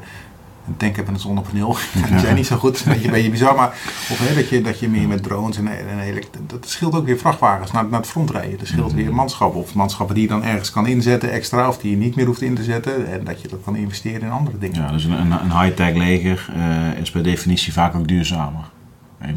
een 0.66 0.77
tank 0.77 0.96
hebt 0.96 1.09
en 1.09 1.14
een 1.14 1.20
zonnepaneel. 1.20 1.77
Die 2.09 2.18
zijn 2.18 2.35
niet 2.35 2.46
zo 2.46 2.57
goed, 2.57 2.85
een 2.85 2.92
beetje, 2.92 3.07
een 3.07 3.12
beetje 3.12 3.31
bizar. 3.31 3.55
Maar 3.55 3.68
of 4.11 4.18
hè, 4.29 4.35
dat, 4.35 4.48
je, 4.48 4.61
dat 4.62 4.79
je 4.79 4.88
meer 4.88 5.09
met 5.09 5.22
drones 5.22 5.57
en, 5.57 5.66
en 5.88 5.98
elekt- 5.98 6.38
dat 6.46 6.68
scheelt 6.68 6.94
ook 6.94 7.07
weer 7.07 7.18
vrachtwagens 7.18 7.70
naar, 7.70 7.85
naar 7.88 8.01
het 8.01 8.09
front 8.09 8.31
rijden. 8.31 8.59
Dat 8.59 8.66
scheelt 8.66 8.92
weer 8.92 9.14
manschappen. 9.14 9.61
Of 9.61 9.75
manschappen 9.75 10.14
die 10.14 10.25
je 10.25 10.31
dan 10.31 10.44
ergens 10.44 10.70
kan 10.70 10.87
inzetten 10.87 11.31
extra, 11.31 11.68
of 11.68 11.79
die 11.79 11.90
je 11.90 11.96
niet 11.96 12.14
meer 12.16 12.27
hoeft 12.27 12.42
in 12.42 12.55
te 12.55 12.62
zetten. 12.64 13.07
En 13.12 13.25
dat 13.25 13.40
je 13.42 13.48
dat 13.48 13.59
kan 13.64 13.77
investeren 13.77 14.20
in 14.22 14.31
andere 14.31 14.59
dingen. 14.59 14.83
Ja, 14.83 14.92
dus 14.92 15.05
een, 15.05 15.12
een, 15.12 15.33
een 15.33 15.61
high-tech 15.61 15.94
leger 15.94 16.48
eh, 16.55 16.98
is 17.01 17.11
per 17.11 17.22
definitie 17.22 17.72
vaak 17.72 17.94
ook 17.94 18.09
duurzamer. 18.09 18.64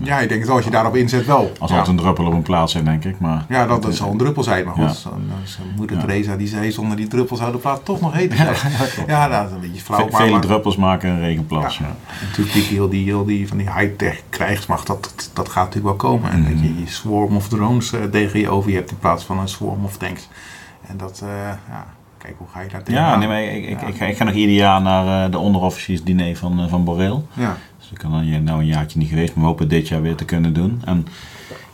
Ja, 0.01 0.19
ik 0.19 0.29
denk 0.29 0.45
dat 0.45 0.55
als 0.55 0.63
je 0.65 0.71
daarop 0.71 0.95
inzet 0.95 1.25
wel. 1.25 1.51
Als 1.59 1.69
ja. 1.71 1.77
altijd 1.77 1.97
een 1.97 2.03
druppel 2.03 2.25
op 2.25 2.33
een 2.33 2.41
plaats 2.41 2.71
zijn, 2.71 2.85
denk 2.85 3.03
ik. 3.05 3.19
Maar 3.19 3.45
Ja, 3.49 3.65
dat, 3.65 3.81
dat 3.81 3.95
zal 3.95 4.11
een 4.11 4.17
druppel 4.17 4.43
zijn. 4.43 4.65
Maar 4.65 4.73
goed, 4.73 5.03
Ja. 5.03 5.11
moeder. 5.75 5.97
Teresa 5.99 6.35
die 6.35 6.47
zei 6.47 6.71
zonder 6.71 6.97
die 6.97 7.07
druppel 7.07 7.35
zou 7.37 7.51
de 7.51 7.57
plaat 7.57 7.85
toch 7.85 8.01
nog 8.01 8.15
eten 8.15 8.37
zijn. 8.37 8.55
Ja, 9.07 9.27
dat 9.27 9.45
is 9.47 9.51
een 9.51 9.59
beetje 9.59 9.81
flauw. 9.81 9.99
Ve- 10.05 10.11
Maar, 10.11 10.19
vele 10.21 10.31
maar 10.31 10.41
druppels 10.41 10.75
maken 10.75 11.09
een 11.09 11.19
regenplas. 11.19 11.77
Ja. 11.77 11.95
Natuurlijk 12.27 12.53
die, 12.55 12.63
heel 12.63 12.89
die, 12.89 13.03
heel 13.03 13.25
die 13.25 13.47
van 13.47 13.57
die 13.57 13.71
high-tech 13.71 14.21
krijgsmacht, 14.29 14.87
dat, 14.87 15.03
dat, 15.03 15.29
dat 15.33 15.49
gaat 15.49 15.65
natuurlijk 15.65 16.01
wel 16.01 16.11
komen. 16.11 16.31
En 16.31 16.43
dat 16.43 16.59
je 16.61 16.79
je 16.79 16.87
swarm 16.87 17.35
of 17.35 17.47
drones 17.47 17.93
eh, 17.93 18.03
tegen 18.03 18.39
je 18.39 18.49
over 18.49 18.69
je 18.69 18.75
hebt 18.75 18.91
in 18.91 18.97
plaats 18.99 19.23
van 19.23 19.39
een 19.39 19.47
swarm 19.47 19.85
of 19.85 19.97
tanks. 19.97 20.29
En 20.87 20.97
dat, 20.97 21.19
eh, 21.23 21.29
ja, 21.69 21.85
kijk 22.17 22.35
hoe 22.37 22.47
ga 22.53 22.61
je 22.61 22.69
daar 22.69 22.83
tegen 22.83 23.01
Ja, 23.01 23.15
nee, 23.15 23.27
maar 23.27 23.43
ik, 23.43 23.65
ik, 23.65 23.81
ik, 23.81 23.95
ga, 23.95 24.05
ik 24.05 24.17
ga 24.17 24.23
nog 24.23 24.33
ieder 24.33 24.55
jaar 24.55 24.81
naar 24.81 25.25
eh, 25.25 25.31
de 25.31 25.37
onderofficiersdiner 25.37 26.35
van, 26.35 26.69
van 26.69 26.83
Borreel. 26.83 27.27
Ja, 27.33 27.57
ik 27.95 28.01
kan 28.01 28.11
dan 28.11 28.43
nou 28.43 28.59
een 28.59 28.65
jaartje 28.65 28.99
niet 28.99 29.09
geweest, 29.09 29.33
maar 29.35 29.43
we 29.43 29.49
hopen 29.49 29.67
dit 29.67 29.87
jaar 29.87 30.01
weer 30.01 30.15
te 30.15 30.25
kunnen 30.25 30.53
doen. 30.53 30.81
En 30.85 31.07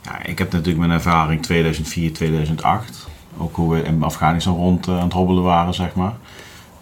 ja, 0.02 0.22
ik 0.24 0.38
heb 0.38 0.52
natuurlijk 0.52 0.78
mijn 0.78 0.90
ervaring 0.90 1.42
2004, 1.42 2.12
2008. 2.12 3.08
Ook 3.36 3.56
hoe 3.56 3.74
we 3.74 3.82
in 3.82 4.02
Afghanistan 4.02 4.54
rond 4.54 4.88
eh, 4.88 4.96
aan 4.96 5.02
het 5.02 5.12
hobbelen 5.12 5.42
waren, 5.42 5.74
zeg 5.74 5.94
maar. 5.94 6.12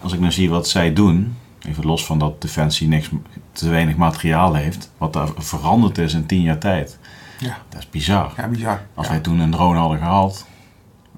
Als 0.00 0.12
ik 0.12 0.20
nou 0.20 0.32
zie 0.32 0.50
wat 0.50 0.68
zij 0.68 0.92
doen, 0.92 1.36
even 1.68 1.86
los 1.86 2.06
van 2.06 2.18
dat 2.18 2.42
Defensie 2.42 2.88
niks, 2.88 3.10
te 3.52 3.68
weinig 3.68 3.96
materiaal 3.96 4.54
heeft, 4.54 4.92
wat 4.98 5.12
daar 5.12 5.28
veranderd 5.36 5.98
is 5.98 6.14
in 6.14 6.26
tien 6.26 6.42
jaar 6.42 6.58
tijd. 6.58 6.98
ja, 7.38 7.58
Dat 7.68 7.80
is 7.80 7.90
bizar. 7.90 8.32
ja 8.36 8.48
bizar. 8.48 8.82
Als 8.94 9.06
ja. 9.06 9.12
wij 9.12 9.20
toen 9.22 9.38
een 9.38 9.50
drone 9.50 9.78
hadden 9.78 9.98
gehad, 9.98 10.46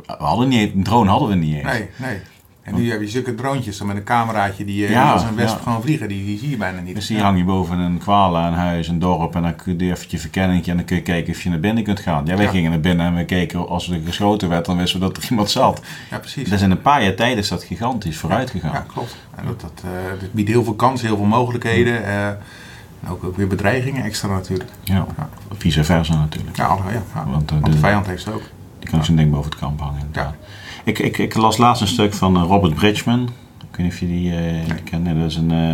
we 0.07 0.15
hadden 0.19 0.49
niet, 0.49 0.75
een 0.75 0.83
drone 0.83 1.11
hadden 1.11 1.29
we 1.29 1.35
niet 1.35 1.55
eens. 1.55 1.65
Nee, 1.65 1.89
nee. 1.97 2.21
En 2.63 2.75
nu 2.75 2.91
heb 2.91 3.01
je 3.01 3.09
zulke 3.09 3.35
droontjes 3.35 3.83
met 3.83 3.97
een 3.97 4.05
cameraatje 4.05 4.65
die 4.65 4.85
eh, 4.87 4.91
Ja, 4.91 5.13
als 5.13 5.23
een 5.23 5.35
wesp 5.35 5.57
ja. 5.57 5.63
gewoon 5.63 5.83
vliegen. 5.83 6.09
Die, 6.09 6.25
die 6.25 6.39
zie 6.39 6.51
je 6.51 6.57
bijna 6.57 6.81
niet. 6.81 6.95
Dus 6.95 7.07
die 7.07 7.17
Ja. 7.17 7.23
hang 7.23 7.39
je 7.39 7.45
boven 7.45 7.79
een 7.79 7.99
kwala, 7.99 8.47
een 8.49 8.55
huis, 8.55 8.89
een 8.89 8.99
dorp 8.99 9.35
en 9.35 9.43
dan 9.43 9.57
kun 9.57 9.79
je 9.79 9.91
even 9.91 10.07
je 10.09 10.19
verkenning 10.19 10.67
en 10.67 10.77
dan 10.77 10.85
kun 10.85 10.97
je 10.97 11.03
kijken 11.03 11.33
of 11.35 11.43
je 11.43 11.49
naar 11.51 11.61
binnen 11.61 11.85
kunt 11.85 12.01
gaan. 12.01 12.27
Ja, 12.27 12.37
wij 12.37 12.45
Ja. 12.45 12.51
gingen 12.51 12.71
naar 12.71 12.81
binnen 12.81 13.07
en 13.07 13.15
we 13.15 13.25
keken 13.25 13.69
als 13.69 13.91
er 13.91 14.01
geschoten 14.05 14.49
werd, 14.49 14.65
dan 14.67 14.77
wisten 14.77 15.01
we 15.01 15.07
dat 15.07 15.17
er 15.17 15.31
iemand 15.31 15.51
zat. 15.51 15.81
Ja, 16.11 16.19
precies. 16.19 16.49
Dus 16.49 16.61
in 16.63 16.71
een 16.71 16.83
paar 16.83 17.03
jaar 17.03 17.15
tijd 17.15 17.37
is 17.37 17.49
dat 17.49 17.65
gigantisch 17.65 18.17
vooruit 18.17 18.51
Ja, 18.55 18.61
gegaan. 18.61 18.87
klopt. 18.87 19.17
En 19.35 19.45
dat, 19.47 19.61
dat, 19.61 19.83
eh, 19.85 20.21
dat 20.21 20.33
biedt 20.33 20.49
heel 20.49 20.65
veel 20.65 20.75
kansen, 20.75 21.07
heel 21.07 21.17
veel 21.17 21.25
mogelijkheden. 21.27 22.05
eh, 22.05 22.27
en 22.27 23.09
ook, 23.09 23.25
ook 23.25 23.37
weer 23.37 23.47
bedreigingen 23.47 24.05
extra 24.05 24.29
natuurlijk. 24.29 24.71
Ja, 24.83 25.07
Ja. 25.17 25.29
vice 25.57 25.85
versa 25.85 26.15
natuurlijk. 26.15 26.57
Ja, 26.57 26.65
alle- 26.67 26.83
ja, 26.93 27.03
ja. 27.15 27.25
Want, 27.31 27.51
want 27.51 27.67
de 27.67 27.79
vijand 27.79 28.07
heeft 28.07 28.23
ze 28.23 28.33
ook. 28.33 28.43
Die 28.79 28.91
kan 28.91 29.05
zo'n 29.05 29.17
ding 29.17 29.31
boven 29.31 29.51
het 29.51 29.59
kamp 29.61 29.81
hangen. 29.81 29.99
inderdaad. 30.01 30.35
Ja. 30.41 30.47
Ik, 30.85 30.99
ik, 30.99 31.19
ik 31.19 31.35
las 31.35 31.57
laatst 31.57 31.83
een 31.83 31.89
stuk 31.89 32.15
van 32.15 32.37
eh, 32.37 32.43
Robert 32.43 32.75
Bridgman. 32.75 33.23
Ik 33.71 33.77
weet 33.77 33.87
niet 33.87 33.93
of 33.93 34.01
je 34.01 34.07
die 34.07 34.35
eh, 34.37 34.75
kent. 34.85 35.05
Nee, 35.05 35.19
Dat 35.19 35.31
is 35.31 35.37
een, 35.37 35.51
eh, 35.51 35.69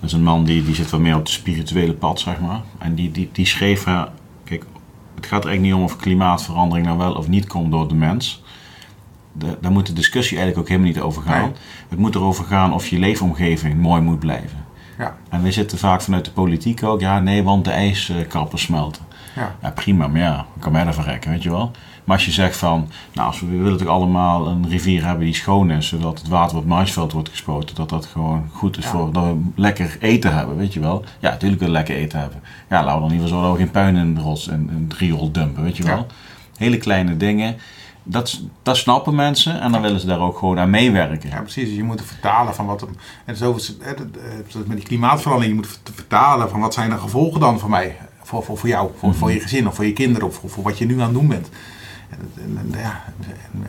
dat 0.00 0.10
is 0.10 0.12
een 0.12 0.22
man 0.22 0.44
die, 0.44 0.64
die 0.64 0.74
zit 0.74 0.90
wat 0.90 1.00
meer 1.00 1.14
op 1.14 1.20
het 1.20 1.28
spirituele 1.30 1.92
pad, 1.92 2.20
zeg 2.20 2.40
maar. 2.40 2.60
En 2.78 2.94
die, 2.94 3.10
die, 3.10 3.28
die 3.32 3.46
schreef, 3.46 3.86
eh, 3.86 4.02
kijk, 4.44 4.64
het 5.14 5.26
gaat 5.26 5.44
er 5.44 5.48
eigenlijk 5.48 5.62
niet 5.62 5.74
om 5.74 5.82
of 5.82 5.96
klimaatverandering 5.96 6.86
nou 6.86 6.98
wel 6.98 7.12
of 7.14 7.28
niet 7.28 7.46
komt 7.46 7.70
door 7.70 7.88
de 7.88 7.94
mens. 7.94 8.42
De, 9.32 9.58
daar 9.60 9.72
moet 9.72 9.86
de 9.86 9.92
discussie 9.92 10.36
eigenlijk 10.38 10.66
ook 10.68 10.76
helemaal 10.76 10.92
niet 10.94 11.02
over 11.04 11.22
gaan. 11.22 11.42
Nee. 11.42 11.52
Het 11.88 11.98
moet 11.98 12.14
erover 12.14 12.44
gaan 12.44 12.72
of 12.74 12.88
je 12.88 12.98
leefomgeving 12.98 13.80
mooi 13.80 14.02
moet 14.02 14.18
blijven. 14.18 14.66
Ja, 14.98 15.16
En 15.28 15.42
wij 15.42 15.52
zitten 15.52 15.78
vaak 15.78 16.00
vanuit 16.02 16.24
de 16.24 16.30
politiek 16.30 16.82
ook, 16.82 17.00
ja 17.00 17.20
nee, 17.20 17.42
want 17.42 17.64
de 17.64 17.70
ijskappen 17.70 18.58
smelten. 18.58 19.02
ja. 19.36 19.56
Ja, 19.62 19.70
prima, 19.70 20.08
maar 20.08 20.20
ja, 20.20 20.46
kan 20.58 20.72
mij 20.72 20.84
daarvan 20.84 21.04
rekken, 21.04 21.30
weet 21.30 21.42
je 21.42 21.50
wel. 21.50 21.70
Maar 22.08 22.16
als 22.16 22.26
je 22.26 22.32
zegt 22.32 22.56
van, 22.56 22.88
nou, 23.12 23.26
als 23.26 23.40
we, 23.40 23.46
we 23.46 23.56
willen 23.56 23.78
toch 23.78 23.88
allemaal 23.88 24.46
een 24.46 24.68
rivier 24.68 25.04
hebben 25.04 25.24
die 25.24 25.34
schoon 25.34 25.70
is, 25.70 25.88
zodat 25.88 26.18
het 26.18 26.28
water 26.28 26.56
op 26.56 26.62
het 26.62 26.72
maisveld 26.72 27.12
wordt 27.12 27.28
gespoten, 27.28 27.74
dat 27.74 27.88
dat 27.88 28.06
gewoon 28.06 28.48
goed 28.52 28.78
is 28.78 28.84
Ja. 28.84 28.90
voor, 28.90 29.12
dat 29.12 29.24
we 29.24 29.40
lekker 29.54 29.96
eten 30.00 30.34
hebben, 30.34 30.56
weet 30.56 30.72
je 30.72 30.80
wel. 30.80 31.04
Ja, 31.18 31.30
natuurlijk 31.30 31.60
willen 31.60 31.74
we 31.74 31.80
lekker 31.80 31.96
eten 32.04 32.18
hebben. 32.20 32.42
Ja, 32.68 32.84
laten 32.84 33.08
we 33.08 33.18
dan 33.18 33.28
zo 33.28 33.42
dat 33.42 33.52
we 33.52 33.58
geen 33.58 33.70
puin 33.70 33.96
in 33.96 34.14
de 34.14 34.20
rots 34.20 34.48
en 34.48 34.70
in 34.76 34.86
het 34.88 34.98
riool 34.98 35.30
dumpen, 35.30 35.62
weet 35.62 35.76
je 35.76 35.82
wel. 35.82 35.96
Ja. 35.96 36.06
Hele 36.56 36.76
kleine 36.76 37.16
dingen, 37.16 37.56
dat, 38.02 38.40
dat 38.62 38.76
snappen 38.76 39.14
mensen 39.14 39.60
en 39.60 39.72
dan 39.72 39.82
willen 39.82 40.00
ze 40.00 40.06
daar 40.06 40.20
ook 40.20 40.38
gewoon 40.38 40.58
aan 40.58 40.70
meewerken. 40.70 41.30
Ja, 41.30 41.40
precies. 41.40 41.76
Je 41.76 41.82
moet 41.82 42.02
vertalen 42.04 42.54
van 42.54 42.66
wat... 42.66 42.86
En 43.24 43.36
zo 43.36 43.58
eh, 43.80 43.90
met 44.66 44.76
die 44.76 44.86
klimaatverandering, 44.86 45.54
je 45.54 45.60
moet 45.60 45.80
vertalen 45.94 46.50
van 46.50 46.60
wat 46.60 46.74
zijn 46.74 46.90
de 46.90 46.98
gevolgen 46.98 47.40
dan 47.40 47.58
voor 47.58 47.70
mij? 47.70 47.96
Voor, 48.22 48.42
voor, 48.42 48.58
voor 48.58 48.68
jou, 48.68 48.90
voor, 48.98 49.14
voor 49.14 49.32
je 49.32 49.40
gezin 49.40 49.68
of 49.68 49.74
voor 49.74 49.86
je 49.86 49.92
kinderen 49.92 50.28
of 50.28 50.34
voor, 50.34 50.50
voor 50.50 50.64
wat 50.64 50.78
je 50.78 50.86
nu 50.86 50.94
aan 50.94 51.00
het 51.00 51.12
doen 51.12 51.28
bent. 51.28 51.48
En, 52.10 52.74
ja, 52.76 53.04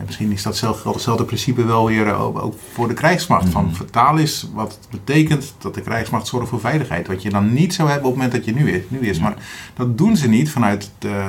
misschien 0.06 0.32
is 0.32 0.42
datzelfde, 0.42 0.90
hetzelfde 0.90 1.24
principe 1.24 1.64
wel 1.64 1.86
weer 1.86 2.06
eh, 2.06 2.44
ook, 2.44 2.54
voor 2.72 2.88
de 2.88 2.94
krijgsmacht. 2.94 3.48
Van 3.48 3.74
vertaal 3.74 4.16
is 4.16 4.48
wat 4.52 4.72
het 4.72 4.88
betekent 4.90 5.54
dat 5.58 5.74
de 5.74 5.80
krijgsmacht 5.80 6.26
zorgt 6.26 6.48
voor 6.48 6.60
veiligheid. 6.60 7.06
Wat 7.06 7.22
je 7.22 7.30
dan 7.30 7.52
niet 7.52 7.74
zou 7.74 7.88
hebben 7.88 8.08
op 8.08 8.14
het 8.14 8.22
moment 8.22 8.44
dat 8.44 8.54
je 8.54 8.60
nu 8.60 8.70
is. 8.70 8.82
Nu 8.88 8.98
is. 8.98 9.18
Maar 9.18 9.34
dat 9.74 9.98
doen 9.98 10.16
ze 10.16 10.28
niet 10.28 10.50
vanuit 10.50 10.90
de, 10.98 11.24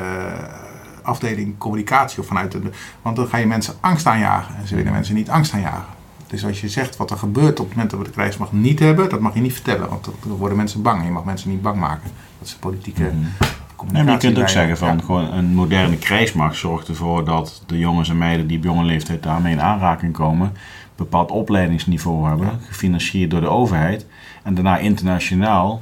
afdeling 1.02 1.58
communicatie 1.58 2.20
of 2.20 2.26
vanuit 2.26 2.52
de. 2.52 2.62
Want 3.02 3.16
dan 3.16 3.28
ga 3.28 3.38
je 3.38 3.46
mensen 3.46 3.74
angst 3.80 4.06
aanjagen. 4.06 4.56
En 4.56 4.68
ze 4.68 4.76
willen 4.76 4.92
mensen 4.92 5.16
niet 5.16 5.30
angst 5.30 5.54
aanjagen. 5.54 6.00
Dus 6.28 6.46
als 6.46 6.62
je 6.62 6.70
zegt 6.70 6.98
wat 6.98 7.12
er 7.12 7.18
gebeurt 7.18 7.60
op 7.60 7.66
het 7.66 7.76
moment 7.76 7.90
dat 7.90 8.00
we 8.00 8.06
de 8.06 8.12
krijgsmacht 8.12 8.52
niet 8.52 8.80
hebben, 8.80 9.10
dat 9.10 9.20
mag 9.20 9.34
je 9.34 9.42
niet 9.42 9.54
vertellen. 9.54 9.90
Want 9.90 10.04
dan 10.04 10.14
worden 10.38 10.58
mensen 10.58 10.82
bang. 10.82 11.04
Je 11.04 11.12
mag 11.12 11.24
mensen 11.24 11.50
niet 11.50 11.62
bang 11.62 11.80
maken. 11.80 12.12
Dat 12.40 12.48
is 12.48 12.54
politieke. 12.54 13.02
Nee, 13.02 13.50
communicatie. 13.88 14.28
je 14.30 14.34
kunt 14.34 14.46
ook 14.46 14.50
zeggen 14.52 14.78
van 14.78 14.98
Ja. 14.98 15.04
gewoon 15.04 15.34
een 15.34 15.54
moderne 15.54 15.98
krijgsmacht 15.98 16.58
zorgt 16.58 16.88
ervoor 16.88 17.26
dat 17.26 17.64
de 17.68 17.78
jongens 17.78 18.10
en 18.10 18.18
meiden 18.18 18.48
die 18.48 18.58
op 18.58 18.64
jonge 18.64 18.84
leeftijd 18.84 19.24
daarmee 19.24 19.52
in 19.54 19.62
aanraking 19.62 20.14
komen, 20.14 20.48
een 20.48 20.54
bepaald 20.96 21.32
opleidingsniveau 21.32 22.28
hebben, 22.28 22.60
gefinancierd 22.68 23.32
door 23.32 23.42
de 23.42 23.48
overheid, 23.50 24.06
en 24.44 24.54
daarna 24.54 24.78
internationaal 24.78 25.82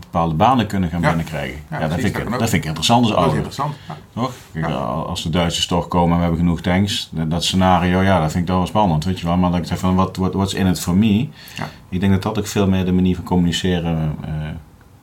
bepaalde 0.00 0.34
banen 0.34 0.66
kunnen 0.66 0.90
gaan 0.90 1.00
Ja. 1.00 1.08
binnenkrijgen. 1.08 1.58
Ja, 1.70 1.78
dat, 1.78 1.88
precies, 1.88 2.02
vind 2.04 2.14
dat 2.24 2.32
ik, 2.32 2.38
dat 2.38 2.48
vind 2.48 2.62
ik 2.62 2.64
interessant 2.68 3.00
als 3.02 3.10
is 3.10 3.16
ouder. 3.16 3.36
interessant. 3.36 3.74
Ja. 3.88 3.96
Toch? 4.14 4.32
Kijk. 4.52 4.66
Als 5.06 5.22
de 5.22 5.30
Duitsers 5.30 5.66
toch 5.66 5.88
komen 5.88 6.10
en 6.10 6.16
we 6.16 6.20
hebben 6.22 6.38
genoeg 6.40 6.60
tanks, 6.60 7.08
dat- 7.12 7.30
dat 7.30 7.44
scenario, 7.44 8.00
ja, 8.02 8.20
dat 8.20 8.30
vind 8.30 8.42
ik 8.42 8.48
toch 8.48 8.56
wel 8.58 8.66
spannend, 8.66 9.04
weet 9.04 9.20
je 9.20 9.26
wel. 9.26 9.36
Maar 9.36 9.50
dat 9.50 9.60
ik 9.60 9.66
zeg 9.66 9.78
van, 9.78 9.94
wat 9.94 10.16
what, 10.16 10.34
what's 10.34 10.54
in 10.54 10.66
it 10.66 10.80
for 10.80 10.94
me? 10.96 11.18
Ja. 11.56 11.68
Ik 11.88 12.00
denk 12.00 12.12
dat 12.12 12.22
dat 12.22 12.38
ook 12.38 12.46
veel 12.46 12.68
meer 12.68 12.84
de 12.84 12.92
manier 12.92 13.14
van 13.14 13.24
communiceren 13.24 14.16
eh, 14.24 14.30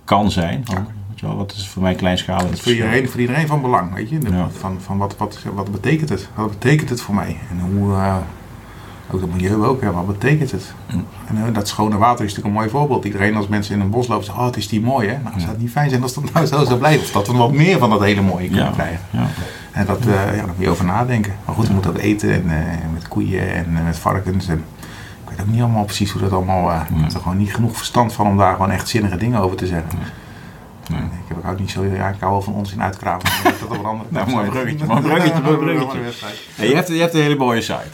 kan 0.03 0.31
zijn. 0.31 0.61
Van. 0.65 0.87
Weet 1.17 1.29
je 1.29 1.35
wel, 1.35 1.45
wat 1.45 1.53
is 1.57 1.67
voor 1.67 1.81
mij 1.81 1.95
kleinschalig 1.95 2.43
Dat 2.43 2.51
is 2.53 2.61
voor 2.61 2.71
iedereen, 2.71 3.09
voor 3.09 3.19
iedereen 3.19 3.47
van 3.47 3.61
belang, 3.61 3.93
weet 3.93 4.09
je. 4.09 4.17
De- 4.19 4.29
Ja. 4.31 4.47
Van, 4.59 4.77
van 4.81 4.97
wat, 4.97 5.17
wat, 5.17 5.39
wat 5.53 5.71
betekent 5.71 6.09
het? 6.09 6.29
Wat 6.35 6.49
betekent 6.49 6.89
het 6.89 7.01
voor 7.01 7.15
mij? 7.15 7.37
En 7.49 7.59
hoe, 7.59 7.93
eh, 7.93 8.15
ook 9.11 9.21
het 9.21 9.33
milieu 9.33 9.63
ook, 9.65 9.81
ja, 9.81 9.91
wat 9.91 10.07
betekent 10.07 10.51
het? 10.51 10.73
Mm. 10.93 11.05
En 11.27 11.37
eh, 11.47 11.53
dat 11.53 11.67
schone 11.67 11.97
water 11.97 12.25
is 12.25 12.31
natuurlijk 12.35 12.47
een 12.47 12.61
mooi 12.61 12.69
voorbeeld. 12.69 13.05
Iedereen 13.05 13.35
als 13.35 13.47
mensen 13.47 13.75
in 13.75 13.81
een 13.81 13.89
bos 13.89 14.07
lopen 14.07 14.25
zegt, 14.25 14.37
oh 14.37 14.45
het 14.45 14.57
is 14.57 14.67
die 14.67 14.81
mooi 14.81 15.07
hè. 15.07 15.17
Nou, 15.23 15.39
zou 15.39 15.51
het 15.51 15.59
niet 15.61 15.71
fijn 15.71 15.89
zijn 15.89 16.01
als 16.01 16.13
dat 16.13 16.33
nou 16.33 16.45
zo 16.45 16.63
zou 16.65 16.77
blijven? 16.77 17.01
Of 17.05 17.11
dat 17.11 17.27
we 17.27 17.33
wat 17.33 17.51
meer 17.53 17.77
van 17.77 17.89
dat 17.89 18.01
hele 18.01 18.21
mooie 18.21 18.45
kunnen 18.47 18.65
Ja, 18.65 18.71
krijgen. 18.71 18.99
ja. 19.09 19.25
En 19.71 19.85
dat, 19.85 19.99
eh, 19.99 20.05
ja, 20.13 20.31
daar 20.35 20.47
moet 20.47 20.55
je 20.65 20.69
over 20.69 20.85
nadenken. 20.85 21.33
Maar 21.45 21.55
goed, 21.55 21.67
we 21.67 21.73
moeten 21.73 21.93
dat 21.93 22.01
eten 22.01 22.31
en, 22.33 22.45
met 22.93 23.07
koeien 23.07 23.53
en 23.53 23.83
met 23.85 23.97
varkens. 23.97 24.47
En, 24.47 24.63
ik 25.23 25.29
weet 25.29 25.41
ook 25.41 25.47
niet 25.53 25.61
allemaal 25.61 25.85
precies 25.85 26.11
hoe 26.11 26.21
dat 26.21 26.31
allemaal... 26.31 26.71
eh, 26.71 26.81
Ik 26.89 27.01
heb 27.01 27.13
er 27.13 27.19
gewoon 27.21 27.37
niet 27.37 27.53
genoeg 27.53 27.77
verstand 27.77 28.13
van 28.13 28.27
om 28.27 28.37
daar 28.37 28.55
gewoon 28.55 28.71
echt 28.71 28.87
zinnige 28.89 29.17
dingen 29.17 29.39
over 29.41 29.57
te 29.57 29.67
zeggen. 29.67 29.89
Nee. 29.99 30.07
Ik 30.95 31.35
heb 31.35 31.45
ook 31.45 31.59
niet 31.59 31.71
zo... 31.71 31.85
Ja, 31.85 32.09
ik 32.09 32.19
hou 32.19 32.31
wel 32.31 32.41
van 32.41 32.53
onzin 32.53 32.81
uitkramen. 32.81 33.25
Dat 33.43 33.63
op 33.63 33.71
een 33.71 33.85
andere 33.85 34.09
Nou, 34.13 34.29
mooi 34.29 34.49
bruggetje, 34.49 34.85
mooi 34.85 35.01
bruggetje, 35.01 35.41
mooi 35.41 35.57
bruggetje. 35.57 35.99
Je, 36.67 36.75
hebt, 36.75 36.87
je 36.87 36.99
hebt 36.99 37.13
een 37.13 37.21
hele 37.21 37.35
mooie 37.35 37.61
site. 37.61 37.89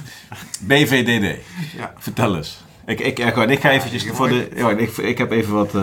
BVDD. 0.59 1.37
Ja. 1.77 1.93
Vertel 1.97 2.35
eens. 2.35 2.63
Ik, 2.85 2.99
ik, 2.99 3.19
ik, 3.19 3.35
ik 3.35 3.59
ga 3.59 3.69
eventjes 3.69 4.05
voor 4.11 4.29
de... 4.29 4.49
Ik, 4.77 4.97
ik 4.97 5.17
heb 5.17 5.31
even 5.31 5.53
wat... 5.53 5.73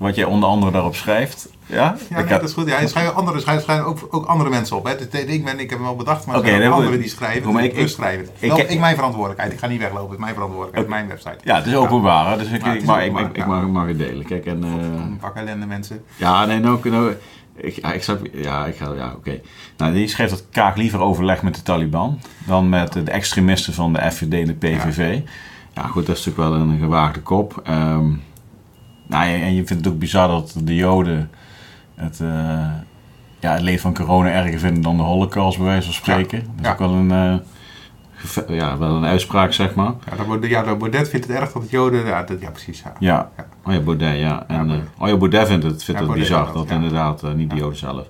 wat 0.00 0.14
jij 0.14 0.24
onder 0.24 0.48
andere 0.48 0.72
daarop 0.72 0.94
schrijft. 0.94 1.48
Ja? 1.66 1.96
Ja, 2.08 2.16
nee, 2.16 2.26
dat 2.26 2.42
is 2.42 2.52
goed. 2.52 2.68
Ja, 2.68 2.78
er 2.80 2.88
schrijven 2.88 3.14
andere, 3.14 3.66
er 3.66 3.84
ook, 3.84 4.08
ook 4.10 4.26
andere 4.26 4.50
mensen 4.50 4.76
op. 4.76 4.84
Hè. 4.84 4.96
Dus 4.96 5.22
ik, 5.22 5.44
ben, 5.44 5.58
ik 5.58 5.70
heb 5.70 5.78
hem 5.78 5.86
wel 5.88 5.96
bedacht, 5.96 6.26
maar 6.26 6.34
er 6.34 6.40
Oké, 6.40 6.50
zijn 6.50 6.72
anderen 6.72 7.00
die 7.00 7.08
schrijven. 7.08 7.52
Maar 7.52 7.62
dus 7.62 7.70
ik- 7.72 7.76
ik, 7.78 7.88
schrijven. 7.88 8.24
het. 8.24 8.52
ik- 8.52 8.56
ik- 8.58 8.70
ik, 8.70 8.80
mijn 8.80 8.94
verantwoordelijkheid. 8.94 9.52
Ik 9.52 9.58
ga 9.58 9.66
niet 9.66 9.80
weglopen. 9.80 10.04
Het 10.04 10.12
is 10.18 10.20
mijn 10.20 10.34
verantwoordelijkheid. 10.34 10.86
Is 10.86 10.92
mijn 10.94 11.08
website. 11.08 11.48
Ja, 11.48 11.56
het 11.56 11.66
is 11.66 11.74
openbaar, 11.74 12.30
hè, 12.30 12.36
dus 12.38 12.46
ik, 12.46 12.64
het 12.64 12.74
ik, 12.74 12.84
mag, 12.84 12.96
ik, 12.96 13.02
openbaar, 13.02 13.24
ik, 13.24 13.30
ik 13.30 13.36
ja. 13.36 13.46
mag, 13.46 13.66
mag 13.66 13.86
het 13.86 13.98
delen. 13.98 14.26
Kijk, 14.26 14.46
en, 14.46 14.62
Een 14.62 15.18
pak 15.20 15.36
ellende 15.36 15.66
mensen. 15.66 16.04
ja, 16.16 16.44
nee, 16.44 16.60
nou, 16.60 16.90
nou 16.90 17.14
ik, 17.56 17.74
ja, 17.74 17.92
ik 17.92 18.04
ja, 18.32 18.66
ik 18.66 18.76
ga, 18.76 18.92
ja, 18.96 19.12
oké. 19.16 19.40
Nou, 19.76 19.92
die 19.92 20.08
schreef 20.08 20.30
dat 20.30 20.44
Kaag 20.50 20.76
liever 20.76 21.00
overleg 21.00 21.42
met 21.42 21.54
de 21.54 21.62
Taliban 21.62 22.20
dan 22.46 22.68
met 22.68 22.92
de 22.92 23.10
extremisten 23.10 23.74
van 23.74 23.92
de 23.92 24.10
FVD 24.10 24.32
en 24.32 24.46
de 24.46 24.54
PVV. 24.54 25.20
Ja, 25.74 25.82
goed, 25.82 26.06
dat 26.06 26.16
is 26.16 26.24
natuurlijk 26.24 26.54
wel 26.54 26.60
een 26.60 26.78
gewaagde 26.78 27.20
kop. 27.20 27.60
Ehm, 27.64 28.10
nou, 29.10 29.24
en 29.42 29.54
je 29.54 29.66
vindt 29.66 29.84
het 29.84 29.94
ook 29.94 29.98
bizar 30.00 30.28
dat 30.28 30.54
de 30.62 30.74
Joden 30.74 31.30
het, 31.94 32.20
eh, 32.20 32.28
ja, 33.38 33.52
het 33.52 33.60
leed 33.62 33.80
van 33.80 33.94
corona 33.94 34.30
erger 34.30 34.58
vinden 34.58 34.82
dan 34.82 34.96
de 34.96 35.02
Holocaust, 35.02 35.56
bij 35.58 35.66
wijze 35.66 35.84
van 35.84 35.94
spreken. 35.94 36.38
Dat 36.38 36.48
is 36.60 36.64
ja. 36.66 36.72
ook 36.72 36.78
wel 36.78 36.92
een, 36.92 37.10
eh, 37.10 38.56
ja, 38.56 38.78
wel 38.78 38.94
een 38.96 39.04
uitspraak, 39.04 39.52
zeg 39.52 39.74
maar. 39.74 39.92
Ja, 40.10 40.16
dat, 40.16 40.26
Baudet- 40.26 40.50
ja, 40.50 41.04
vindt 41.06 41.26
het 41.26 41.30
erg 41.36 41.52
dat 41.52 41.62
het 41.62 41.70
Joden... 41.70 42.06
Ja, 42.06 42.22
dat, 42.22 42.40
ja 42.40 42.50
precies. 42.50 42.82
Ja. 42.82 42.92
Ja, 42.98 43.30
Ja. 43.36 43.46
oh 43.66 43.72
ja, 43.72 43.80
Baudet, 43.80 44.18
ja. 44.18 44.44
En, 44.48 44.68
Ja, 44.68 44.74
eh, 44.74 44.80
oh 44.98 45.08
ja, 45.08 45.16
Baudet 45.16 45.46
vindt 45.48 45.64
het, 45.64 45.84
vindt 45.84 46.00
Ja, 46.00 46.06
het 46.06 46.16
bizar, 46.18 46.52
dat 46.52 46.68
ja. 46.68 46.74
inderdaad, 46.74 47.22
niet 47.34 47.50
de 47.50 47.56
Ja. 47.56 47.60
Joden 47.62 47.78
zelf. 47.78 48.06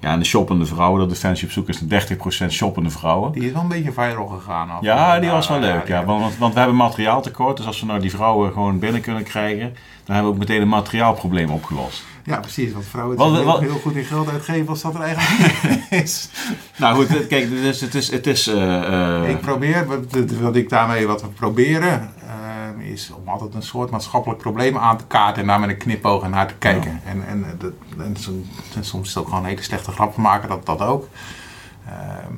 Ja, 0.00 0.12
en 0.12 0.18
de 0.18 0.24
shoppende 0.24 0.66
vrouwen, 0.66 1.00
dat 1.00 1.08
Defensie 1.08 1.46
op 1.46 1.52
zoek 1.52 1.68
is 1.68 1.80
naar 1.80 2.06
30% 2.46 2.50
shoppende 2.50 2.90
vrouwen. 2.90 3.32
Die 3.32 3.44
is 3.46 3.52
wel 3.52 3.62
een 3.62 3.68
beetje 3.68 3.92
viral 3.92 4.26
gegaan. 4.26 4.70
af. 4.70 4.82
Ja, 4.82 5.18
die 5.20 5.30
was 5.30 5.48
wel 5.48 5.58
leuk, 5.60 5.86
ja. 5.88 6.04
Want, 6.04 6.36
want 6.38 6.52
we 6.52 6.58
hebben 6.58 6.76
materiaaltekort, 6.76 7.56
dus 7.56 7.66
als 7.66 7.80
we 7.80 7.86
nou 7.86 8.00
die 8.00 8.10
vrouwen 8.10 8.52
gewoon 8.52 8.78
binnen 8.78 9.00
kunnen 9.00 9.22
krijgen, 9.22 9.74
dan 10.04 10.14
hebben 10.14 10.24
we 10.24 10.30
ook 10.30 10.38
meteen 10.38 10.60
een 10.62 10.68
materiaalprobleem 10.68 11.50
opgelost. 11.50 12.04
Ja, 12.24 12.38
precies. 12.40 12.72
Want 12.72 12.84
vrouwen 12.86 13.16
Wat- 13.16 13.32
heel, 13.32 13.58
heel 13.58 13.78
goed 13.82 13.94
in 13.94 14.04
geld 14.04 14.30
uitgeven 14.30 14.68
als 14.68 14.82
dat 14.82 14.94
er 14.94 15.00
eigenlijk 15.00 15.62
niet 15.70 15.86
is. 16.04 16.28
Nou 16.76 16.94
goed, 16.96 17.26
kijk, 17.26 17.42
het 17.42 17.52
is, 17.52 17.80
het 17.80 17.94
is, 17.94 18.10
het 18.10 18.26
is 18.26 18.46
eh, 18.46 19.22
eh, 19.22 19.28
Ik 19.30 19.40
probeer, 19.40 19.86
wat, 19.86 19.98
wat 20.40 20.56
ik 20.56 20.68
daarmee 20.68 21.06
wat 21.06 21.22
we 21.22 21.28
proberen, 21.28 22.10
is 22.80 23.10
om 23.10 23.28
altijd 23.28 23.54
een 23.54 23.62
soort 23.62 23.90
maatschappelijk 23.90 24.40
probleem 24.40 24.78
aan 24.78 24.96
te 24.96 25.06
kaarten 25.06 25.42
en 25.42 25.48
daar 25.48 25.60
met 25.60 25.68
een 25.68 25.76
knipoog 25.76 26.28
naar 26.28 26.46
te 26.48 26.54
kijken. 26.54 27.00
En, 27.04 27.26
en, 27.26 27.44
eh, 27.44 27.50
dat, 27.58 27.72
en, 27.98 28.16
en 28.74 28.84
soms 28.84 29.08
is 29.08 29.14
het 29.14 29.22
ook 29.22 29.28
gewoon 29.28 29.44
hele 29.44 29.62
slechte 29.62 29.90
grappen 29.90 30.22
maken, 30.22 30.48
dat, 30.48 30.66
dat 30.66 30.80
ook. 30.80 31.08
Ehm, 31.86 32.34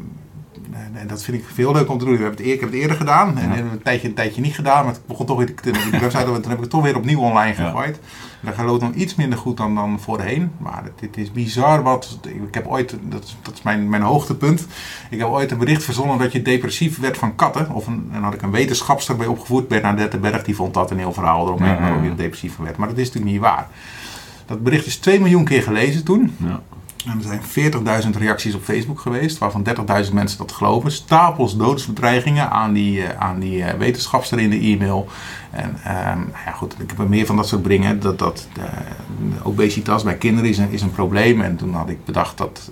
en, 0.72 0.90
en 1.00 1.06
dat 1.06 1.22
vind 1.22 1.36
ik 1.36 1.44
veel 1.52 1.72
leuk 1.72 1.88
om 1.90 1.98
te 1.98 2.04
doen. 2.04 2.16
We 2.16 2.22
hebben 2.22 2.38
het, 2.44 2.46
ik 2.54 2.60
heb 2.60 2.70
het 2.70 2.78
eerder 2.78 2.96
gedaan 2.96 3.38
en, 3.38 3.48
Ja. 3.48 3.54
en 3.54 3.64
een, 3.72 3.82
tijdje, 3.82 4.08
een 4.08 4.14
tijdje 4.14 4.40
niet 4.40 4.54
gedaan, 4.54 4.84
maar 4.84 4.92
het 4.92 5.06
begon 5.06 5.26
toch 5.26 5.36
weer 5.38 5.54
te, 5.54 5.70
de 5.70 5.98
website, 6.00 6.24
toen 6.24 6.34
heb 6.34 6.52
ik 6.52 6.60
het 6.60 6.70
toch 6.70 6.82
weer 6.82 6.96
opnieuw 6.96 7.20
online 7.20 7.54
Ja. 7.56 7.64
gegooid. 7.64 7.98
En 8.42 8.52
dat 8.56 8.66
loopt 8.66 8.82
nog 8.82 8.92
iets 8.92 9.14
minder 9.14 9.38
goed 9.38 9.56
dan, 9.56 9.74
dan 9.74 10.00
voorheen. 10.00 10.50
Maar 10.58 10.82
het, 10.84 11.00
het 11.00 11.16
is 11.16 11.32
bizar 11.32 11.82
wat. 11.82 12.18
Ik 12.46 12.54
heb 12.54 12.66
ooit, 12.66 12.96
dat, 13.02 13.24
is- 13.24 13.36
dat 13.42 13.54
is 13.54 13.62
mijn, 13.62 13.88
mijn 13.88 14.02
hoogtepunt. 14.02 14.66
Ik 15.10 15.18
heb 15.18 15.28
ooit 15.28 15.50
een 15.50 15.58
bericht 15.58 15.84
verzonnen 15.84 16.18
dat 16.18 16.32
je 16.32 16.42
depressief 16.42 16.98
werd 16.98 17.18
van 17.18 17.34
katten. 17.34 17.70
Of 17.70 17.86
een, 17.86 17.94
en 18.06 18.12
dan 18.12 18.22
had 18.22 18.34
ik 18.34 18.42
een 18.42 18.50
wetenschapster 18.50 19.16
bij 19.16 19.26
opgevoerd, 19.26 19.68
Bernadette 19.68 20.18
Berg, 20.18 20.42
die 20.44 20.54
vond 20.56 20.74
dat 20.74 20.90
een 20.90 20.98
heel 20.98 21.12
verhaal 21.12 21.46
eromheen, 21.46 21.68
Ja, 21.68 21.74
ja, 21.74 21.80
ja. 21.80 21.86
waarom 21.86 22.04
je 22.04 22.14
depressief 22.14 22.54
van 22.54 22.64
werd. 22.64 22.76
Maar 22.76 22.88
dat 22.88 22.98
is 22.98 23.06
natuurlijk 23.06 23.32
niet 23.32 23.42
waar. 23.42 23.68
Dat 24.46 24.62
bericht 24.62 24.86
is 24.86 24.96
2 24.96 25.20
miljoen 25.20 25.44
keer 25.44 25.62
gelezen 25.62 26.04
toen. 26.04 26.34
ja. 26.36 26.60
En 27.04 27.18
er 27.18 27.40
zijn 27.52 27.72
40.000 28.14 28.18
reacties 28.18 28.54
op 28.54 28.62
Facebook 28.62 29.00
geweest, 29.00 29.38
waarvan 29.38 29.66
30.000 30.04 30.12
mensen 30.12 30.38
dat 30.38 30.52
geloven. 30.52 30.92
Stapels 30.92 31.56
doodsbedreigingen 31.56 32.50
aan 32.50 32.72
die, 32.72 33.02
eh, 33.02 33.20
aan 33.20 33.38
die 33.38 33.62
eh, 33.62 33.78
wetenschapster 33.78 34.38
in 34.38 34.50
de 34.50 34.58
e-mail. 34.58 35.08
En 35.50 35.76
ehm, 35.84 36.18
nou 36.18 36.44
ja, 36.46 36.52
goed, 36.52 36.72
ik 36.78 36.90
heb 36.90 36.98
er 36.98 37.08
meer 37.08 37.26
van 37.26 37.36
dat 37.36 37.48
soort 37.48 37.64
dingen. 37.64 38.00
Dat, 38.00 38.18
dat, 38.18 38.48
eh, 38.56 38.62
obesitas 39.42 40.02
bij 40.02 40.16
kinderen 40.16 40.50
is 40.50 40.58
een, 40.58 40.70
is 40.70 40.82
een 40.82 40.92
probleem. 40.92 41.40
En 41.40 41.56
toen 41.56 41.74
had 41.74 41.88
ik 41.88 42.04
bedacht 42.04 42.38
dat 42.38 42.70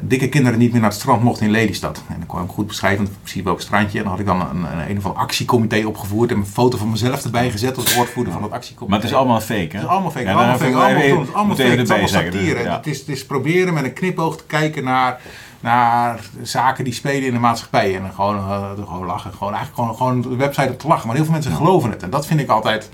dikke 0.00 0.28
kinderen 0.28 0.58
niet 0.58 0.72
meer 0.72 0.80
naar 0.80 0.90
het 0.90 0.98
strand 0.98 1.22
mochten 1.22 1.46
in 1.46 1.52
Lelystad. 1.52 2.02
En 2.08 2.14
dan 2.18 2.26
kwam 2.26 2.44
ik 2.44 2.50
goed 2.50 2.66
beschrijven, 2.66 3.04
in 3.04 3.10
principe 3.22 3.48
ook 3.50 3.60
strandje. 3.60 3.98
En 3.98 4.02
dan 4.04 4.12
had 4.12 4.20
ik 4.20 4.26
dan 4.26 4.40
een, 4.40 4.48
een, 4.78 4.90
een 4.90 4.96
of 4.98 5.04
ander 5.06 5.20
actiecomité 5.20 5.86
opgevoerd 5.86 6.30
en 6.30 6.36
een 6.36 6.46
foto 6.46 6.78
van 6.78 6.90
mezelf 6.90 7.24
erbij 7.24 7.50
gezet 7.50 7.76
als 7.76 7.94
woordvoerder 7.94 8.32
van 8.32 8.42
dat 8.42 8.50
actiecomité. 8.52 8.90
Maar 8.90 9.00
het 9.00 9.10
is 9.10 9.16
allemaal 9.16 9.40
fake, 9.40 9.54
hè? 9.54 9.62
Het 9.78 9.82
is 9.82 9.86
allemaal 9.86 10.10
fake. 10.10 10.24
Ja, 10.24 10.32
allemaal 10.34 10.58
fake. 10.58 10.74
Allemaal, 10.76 11.02
even- 11.02 11.34
allemaal 11.34 11.56
fake. 11.56 11.68
Het 11.68 11.80
is 11.80 11.90
allemaal 11.90 12.08
satire. 12.08 12.62
ja. 12.62 12.76
Het, 12.76 12.86
is, 12.86 12.98
het 12.98 13.08
is 13.08 13.26
proberen 13.26 13.74
met 13.74 13.84
een 13.84 13.92
knipoog 13.92 14.36
te 14.36 14.44
kijken 14.46 14.84
naar, 14.84 15.20
naar 15.60 16.20
zaken 16.42 16.84
die 16.84 16.92
spelen 16.92 17.26
in 17.26 17.32
de 17.32 17.38
maatschappij. 17.38 17.96
En 17.96 18.02
dan 18.02 18.12
gewoon, 18.12 18.36
eh, 18.36 18.70
gewoon 18.88 19.06
lachen. 19.06 19.32
Gewoon, 19.32 19.54
eigenlijk 19.54 19.74
gewoon, 19.96 19.96
gewoon 19.96 20.30
de 20.32 20.36
website 20.44 20.68
op 20.72 20.78
te 20.78 20.86
lachen. 20.86 21.06
Maar 21.06 21.16
heel 21.16 21.24
veel 21.24 21.34
mensen 21.34 21.52
geloven 21.52 21.90
het. 21.90 22.02
En 22.02 22.10
dat 22.10 22.26
vind 22.26 22.40
ik 22.40 22.48
altijd... 22.48 22.90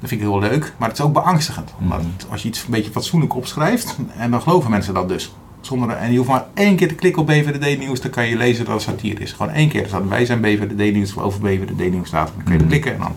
Dat 0.00 0.08
vind 0.08 0.20
ik 0.20 0.26
heel 0.28 0.38
leuk, 0.38 0.72
maar 0.76 0.88
het 0.88 0.98
is 0.98 1.04
ook 1.04 1.12
beangstigend. 1.12 1.74
Omdat 1.80 1.98
Mhm. 1.98 2.08
het- 2.16 2.26
als 2.30 2.42
je 2.42 2.48
iets 2.48 2.62
een 2.64 2.70
beetje 2.70 2.90
fatsoenlijk 2.90 3.34
opschrijft, 3.34 3.96
en 4.16 4.30
dan 4.30 4.42
geloven 4.42 4.70
mensen 4.70 4.94
dat 4.94 5.08
dus. 5.08 5.32
Zonder, 5.68 5.90
en 5.96 6.10
je 6.10 6.16
hoeft 6.18 6.30
maar 6.30 6.44
één 6.54 6.76
keer 6.76 6.88
te 6.88 6.94
klikken 6.94 7.22
op 7.22 7.28
BVD 7.28 7.78
Nieuws, 7.78 8.00
dan 8.00 8.10
kan 8.10 8.26
je 8.26 8.36
lezen 8.36 8.64
dat 8.64 8.74
het 8.74 8.82
satire 8.82 9.20
is. 9.22 9.32
Gewoon 9.32 9.52
één 9.52 9.68
keer. 9.68 9.82
Dus 9.82 9.92
wij 10.08 10.24
zijn 10.24 10.40
BVD 10.40 10.92
Nieuws, 10.94 11.14
of 11.14 11.22
over 11.22 11.40
BVD 11.40 11.90
Nieuws 11.90 12.08
staat. 12.08 12.30
Dan 12.34 12.44
kun 12.44 12.52
je 12.52 12.58
Mhm. 12.58 12.68
klikken 12.68 12.92
en 12.92 12.98
dan, 12.98 13.14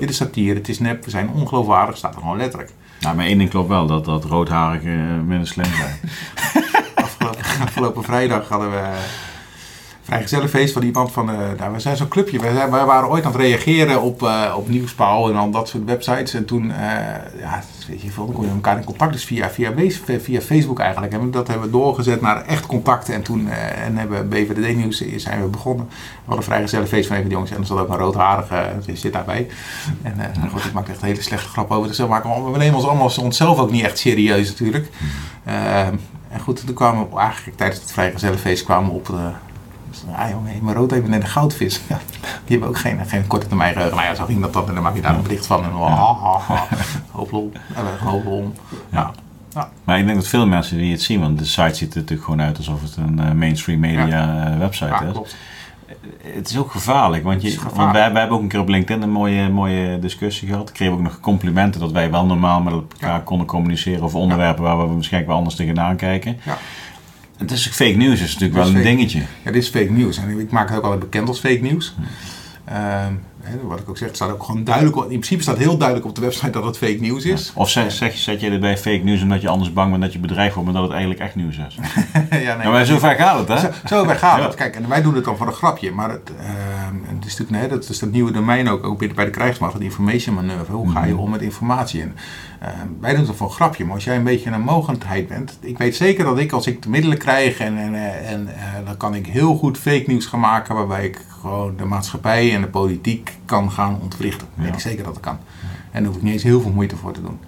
dit 0.00 0.10
is 0.10 0.16
satire, 0.16 0.54
het 0.58 0.68
is 0.68 0.78
nep, 0.78 1.04
we 1.04 1.10
zijn 1.10 1.30
ongeloofwaardig, 1.30 1.96
staat 1.96 2.14
er 2.14 2.20
gewoon 2.20 2.36
letterlijk. 2.36 2.70
Nou, 3.00 3.16
maar 3.16 3.24
één 3.24 3.38
ding 3.38 3.50
klopt 3.50 3.68
wel, 3.68 3.86
dat, 3.86 4.04
dat 4.04 4.24
roodharigen 4.24 4.90
eh, 5.08 5.26
minder 5.26 5.46
slim 5.46 5.64
zijn. 5.64 5.94
Afgelopen, 6.94 7.44
afgelopen 7.62 8.02
vrijdag 8.02 8.48
hadden 8.48 8.70
we 8.70 8.82
vrijgezellenfeest 10.10 10.72
van 10.72 10.82
iemand 10.82 11.12
van... 11.12 11.26
nou, 11.56 11.72
we 11.72 11.80
zijn 11.80 11.96
zo'n 11.96 12.08
clubje. 12.08 12.38
Zijn, 12.38 12.70
wij 12.70 12.84
waren 12.84 13.08
ooit 13.08 13.24
aan 13.24 13.32
het 13.32 13.40
reageren 13.40 14.02
op, 14.02 14.22
eh 14.22 14.54
op 14.56 14.68
Nieuwspaal 14.68 15.30
en 15.30 15.36
al 15.36 15.50
dat 15.50 15.68
soort 15.68 15.84
websites. 15.84 16.34
En 16.34 16.44
toen, 16.44 16.70
eh, 16.70 17.40
ja, 17.40 17.62
weet 17.88 18.02
je 18.02 18.10
veel, 18.10 18.24
kom 18.24 18.44
je 18.44 18.50
elkaar 18.50 18.76
in 18.76 18.84
contact. 18.84 19.12
Dus 19.12 19.24
via, 19.24 19.50
via, 19.50 19.72
via 20.20 20.40
Facebook 20.40 20.78
eigenlijk. 20.78 21.12
En 21.12 21.30
dat 21.30 21.48
hebben 21.48 21.66
we 21.66 21.72
doorgezet 21.72 22.20
naar 22.20 22.44
echt 22.46 22.66
contact. 22.66 23.08
En 23.08 23.22
toen 23.22 23.48
en 23.84 23.96
hebben 23.96 24.28
BVD 24.28 24.76
Nieuws 24.76 25.02
zijn 25.16 25.42
we 25.42 25.48
begonnen. 25.48 25.86
We 25.86 25.94
hadden 26.18 26.36
een 26.36 26.42
vrijgezellenfeest 26.42 27.06
van 27.06 27.16
een 27.16 27.22
van 27.22 27.30
de 27.30 27.34
jongens. 27.34 27.54
En 27.54 27.60
er 27.60 27.66
zat 27.66 27.78
ook 27.78 27.88
een 27.88 27.96
roodharige, 27.96 28.72
die 28.86 28.96
zit 28.96 29.12
daarbij. 29.12 29.48
En 30.02 30.16
nou 30.16 30.50
goed, 30.50 30.64
ik 30.64 30.72
maak 30.72 30.88
echt 30.88 31.02
een 31.02 31.08
hele 31.08 31.22
slechte 31.22 31.48
grap 31.48 31.70
over. 31.70 31.88
Dus 31.88 31.98
we, 31.98 32.06
maken, 32.06 32.52
we 32.52 32.58
nemen 32.58 32.74
ons 32.74 32.86
allemaal 32.86 33.12
onszelf 33.20 33.58
ook 33.58 33.70
niet 33.70 33.84
echt 33.84 33.98
serieus 33.98 34.48
natuurlijk. 34.48 34.88
Ehm, 35.44 35.94
en 36.28 36.40
goed, 36.40 36.66
toen 36.66 36.74
kwamen 36.74 37.10
we 37.10 37.18
eigenlijk 37.18 37.56
tijdens 37.56 37.80
het 37.80 37.92
vrijgezellenfeest 37.92 38.64
kwamen 38.64 38.90
we 38.90 38.96
op 38.96 39.06
de... 39.06 39.30
dus, 40.06 40.14
Ah 40.16 40.30
jongen, 40.30 40.52
mijn 40.62 40.76
rood 40.76 40.90
heeft 40.90 41.08
net 41.08 41.22
een 41.22 41.28
goudvis. 41.28 41.80
Ja, 41.88 41.98
die 42.44 42.58
hebben 42.58 42.68
ook 42.68 42.78
geen, 42.78 42.98
geen 43.06 43.26
korte 43.26 43.46
termijn 43.46 43.72
geheugen. 43.72 43.96
Nou 43.96 44.08
ja, 44.08 44.14
zo 44.14 44.24
ging 44.24 44.40
dat 44.40 44.52
dan. 44.52 44.68
En 44.68 44.74
dan 44.74 44.82
maak 44.82 44.94
je 44.94 45.00
daar 45.02 45.14
een 45.14 45.22
bericht 45.22 45.46
van. 45.46 45.64
En 45.64 45.70
hoop 47.12 47.32
lol. 47.32 47.52
Ja. 48.90 49.10
Ja. 49.54 49.70
Maar 49.84 49.98
ik 49.98 50.04
denk 50.04 50.16
dat 50.16 50.28
veel 50.28 50.46
mensen 50.46 50.78
die 50.78 50.92
het 50.92 51.02
zien, 51.02 51.20
want 51.20 51.38
de 51.38 51.44
site 51.44 51.74
ziet 51.74 51.94
er 51.94 52.00
natuurlijk 52.00 52.24
gewoon 52.24 52.42
uit 52.42 52.56
alsof 52.56 52.82
het 52.82 52.96
een 52.96 53.18
eh, 53.20 53.32
mainstream 53.32 53.80
media 53.80 54.44
eh, 54.52 54.58
website 54.58 54.90
Ja, 54.90 55.00
is. 55.00 55.12
klopt. 55.12 55.36
Het 56.34 56.50
is 56.50 56.58
ook 56.58 56.70
gevaarlijk, 56.70 57.24
want, 57.24 57.42
je, 57.42 57.48
gevaarlijk. 57.50 57.76
want 57.76 57.92
wij, 57.92 58.10
wij 58.12 58.20
hebben 58.20 58.36
ook 58.38 58.42
een 58.42 58.48
keer 58.50 58.60
op 58.60 58.68
LinkedIn 58.68 59.02
een 59.02 59.10
mooie, 59.10 59.48
mooie 59.48 59.98
discussie 59.98 60.48
gehad. 60.48 60.68
Ik 60.68 60.74
kreeg 60.74 60.90
ook 60.90 61.00
nog 61.00 61.20
complimenten 61.20 61.80
dat 61.80 61.92
wij 61.92 62.10
wel 62.10 62.26
normaal 62.26 62.60
met 62.60 62.72
elkaar 62.72 63.10
Ja. 63.10 63.18
konden 63.18 63.46
communiceren 63.46 64.02
over 64.02 64.18
onderwerpen 64.18 64.62
waar 64.62 64.78
we 64.78 64.92
waarschijnlijk 64.92 65.26
wel 65.26 65.36
anders 65.36 65.56
tegenaan 65.56 65.96
kijken. 65.96 66.38
Het 67.40 67.50
is 67.50 67.66
fake 67.66 67.96
news, 67.96 68.20
is 68.20 68.32
natuurlijk 68.38 68.54
wel 68.64 68.74
een 68.76 68.82
dingetje. 68.82 69.18
Ja, 69.18 69.50
dit 69.50 69.62
is 69.62 69.68
fake 69.68 69.90
nieuws. 69.90 70.16
En 70.18 70.38
ik 70.40 70.50
maak 70.50 70.68
het 70.68 70.76
ook 70.78 70.82
altijd 70.84 71.00
bekend 71.00 71.28
als 71.28 71.40
fake 71.40 71.58
nieuws. 71.62 71.94
Ehm, 72.64 73.12
hè, 73.42 73.56
wat 73.62 73.80
ik 73.80 73.88
ook 73.88 73.96
zeg, 73.98 74.06
het 74.08 74.16
staat 74.16 74.30
ook 74.30 74.42
gewoon 74.42 74.64
duidelijk. 74.64 74.96
op- 74.96 75.02
In 75.02 75.08
principe 75.08 75.42
staat 75.42 75.58
heel 75.58 75.76
duidelijk 75.76 76.08
op 76.08 76.14
de 76.14 76.20
website 76.20 76.50
dat 76.50 76.64
het 76.64 76.76
fake 76.78 76.96
nieuws 77.00 77.24
is. 77.24 77.52
Of 77.54 77.70
zeg, 77.70 77.92
zeg, 77.92 78.16
zet 78.16 78.40
je 78.40 78.50
erbij 78.50 78.78
fake 78.78 79.00
news 79.04 79.22
omdat 79.22 79.40
je 79.40 79.48
anders 79.48 79.72
bang 79.72 79.90
bent 79.90 80.02
dat 80.02 80.12
je 80.12 80.18
bedreigd 80.18 80.54
wordt, 80.54 80.70
maar 80.70 80.80
dat 80.80 80.88
het 80.88 80.98
eigenlijk 80.98 81.20
echt 81.22 81.34
nieuws 81.34 81.56
is. 81.68 81.74
ja, 82.14 82.26
nee, 82.30 82.42
Ja, 82.66 82.70
maar 82.70 82.84
zo 82.84 82.98
ver 82.98 83.14
gaat 83.14 83.38
het, 83.38 83.48
hè? 83.48 83.58
Zo, 83.58 83.68
zo 83.86 84.04
bij 84.04 84.16
gaat 84.16 84.38
Ja. 84.38 84.44
het. 84.46 84.54
Kijk, 84.54 84.76
en 84.76 84.88
wij 84.88 85.02
doen 85.02 85.14
het 85.14 85.24
dan 85.24 85.36
voor 85.36 85.46
een 85.46 85.52
grapje. 85.52 85.90
Maar 85.92 86.10
het, 86.10 86.30
ehm, 86.40 86.94
het 87.16 87.24
is 87.26 87.36
natuurlijk 87.38 87.50
nee, 87.50 87.68
dat 87.68 87.88
is 87.88 87.98
dat 87.98 88.10
nieuwe 88.10 88.32
domein 88.32 88.68
ook, 88.68 88.84
ook 88.84 89.14
bij 89.14 89.24
de 89.24 89.30
krijgsmacht, 89.30 89.72
het 89.72 89.82
information 89.82 90.34
manoeuvre. 90.34 90.72
Hoe 90.74 90.90
ga 90.90 91.04
je 91.04 91.16
om 91.16 91.30
met 91.30 91.42
informatie? 91.42 92.00
En, 92.02 92.14
ehm, 92.60 92.86
wij 93.00 93.14
doen 93.14 93.26
het 93.26 93.36
voor 93.36 93.46
een 93.46 93.52
grapje. 93.52 93.84
Maar 93.84 93.94
als 93.94 94.04
jij 94.04 94.16
een 94.16 94.24
beetje 94.24 94.50
een 94.50 94.60
mogendheid 94.60 95.28
bent. 95.28 95.58
Ik 95.60 95.78
weet 95.78 95.96
zeker 95.96 96.24
dat 96.24 96.38
ik, 96.38 96.52
als 96.52 96.66
ik 96.66 96.82
de 96.82 96.88
middelen 96.88 97.18
krijg, 97.18 97.58
en, 97.58 97.78
en, 97.78 97.94
eh, 97.94 98.32
en 98.32 98.48
eh, 98.56 98.62
dan 98.84 98.96
kan 98.96 99.14
ik 99.14 99.26
heel 99.26 99.56
goed 99.56 99.78
fake 99.78 100.04
nieuws 100.06 100.26
gaan 100.26 100.40
maken. 100.40 100.74
Waarbij 100.74 101.04
ik 101.04 101.24
gewoon 101.40 101.76
de 101.76 101.84
maatschappij 101.84 102.54
en 102.54 102.60
de 102.60 102.66
politiek 102.66 103.36
kan 103.44 103.70
gaan 103.70 103.98
ontwrichten. 104.02 104.46
Dat 104.54 104.64
weet 104.64 104.74
ik 104.74 104.80
zeker 104.80 105.04
dat 105.04 105.16
ik 105.16 105.22
kan. 105.22 105.38
En 105.90 106.02
daar 106.02 106.06
hoef 106.06 106.16
ik 106.16 106.22
niet 106.22 106.32
eens 106.32 106.42
heel 106.42 106.60
veel 106.60 106.72
moeite 106.72 106.96
voor 106.96 107.12
te 107.12 107.22
doen. 107.22 107.38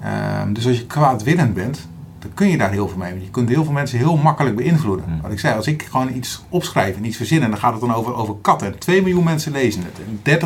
Ehm, 0.00 0.52
dus 0.52 0.66
als 0.66 0.78
je 0.78 0.86
kwaadwillend 0.86 1.54
bent, 1.54 1.88
dan 2.18 2.30
kun 2.34 2.48
je 2.48 2.58
daar 2.58 2.70
heel 2.70 2.88
veel 2.88 2.98
mee. 2.98 3.10
Want 3.10 3.22
je 3.24 3.30
kunt 3.30 3.48
heel 3.48 3.64
veel 3.64 3.72
mensen 3.72 3.98
heel 3.98 4.16
makkelijk 4.16 4.56
beïnvloeden. 4.56 5.04
Hmm. 5.04 5.20
Wat 5.22 5.32
ik 5.32 5.38
zei, 5.38 5.54
als 5.56 5.66
ik 5.66 5.86
gewoon 5.90 6.14
iets 6.14 6.44
opschrijf 6.48 6.96
en 6.96 7.04
iets 7.04 7.16
verzin 7.16 7.42
en 7.42 7.50
dan 7.50 7.58
gaat 7.58 7.72
het 7.72 7.80
dan 7.80 7.94
over, 7.94 8.14
over 8.14 8.34
katten. 8.40 8.66
En 8.72 8.78
2 8.78 9.02
miljoen 9.02 9.24
mensen 9.24 9.52
lezen 9.52 9.82
het. 9.82 10.00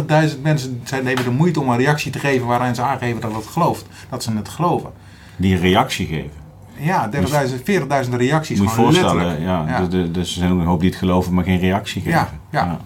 En 0.06 0.30
30.000 0.34 0.40
mensen 0.42 0.80
zijn, 0.84 1.04
nemen 1.04 1.24
de 1.24 1.30
moeite 1.30 1.60
om 1.60 1.68
een 1.68 1.76
reactie 1.76 2.12
te 2.12 2.18
geven 2.18 2.46
waarin 2.46 2.74
ze 2.74 2.82
aangeven 2.82 3.20
dat, 3.20 3.34
het 3.34 3.46
gelooft, 3.46 3.86
dat 4.08 4.22
ze 4.22 4.32
het 4.32 4.48
geloven. 4.48 4.90
Die 5.36 5.54
een 5.54 5.60
reactie 5.60 6.06
geven. 6.06 6.30
Ja, 6.76 7.10
30.000, 7.10 7.18
40.000 8.06 8.16
reacties. 8.16 8.58
Moet 8.58 8.68
je 8.68 8.74
voorstellen, 8.74 9.40
ja, 9.40 9.64
Ja. 9.68 9.78
Dus, 9.80 9.88
de- 9.88 10.10
dus 10.10 10.28
er 10.32 10.38
zijn 10.38 10.52
ook 10.52 10.58
een 10.60 10.66
hoop 10.66 10.80
die 10.80 10.88
het 10.90 10.98
geloven, 10.98 11.34
maar 11.34 11.44
geen 11.44 11.58
reactie 11.58 12.02
geven. 12.02 12.18
Ja, 12.18 12.30
ja. 12.50 12.78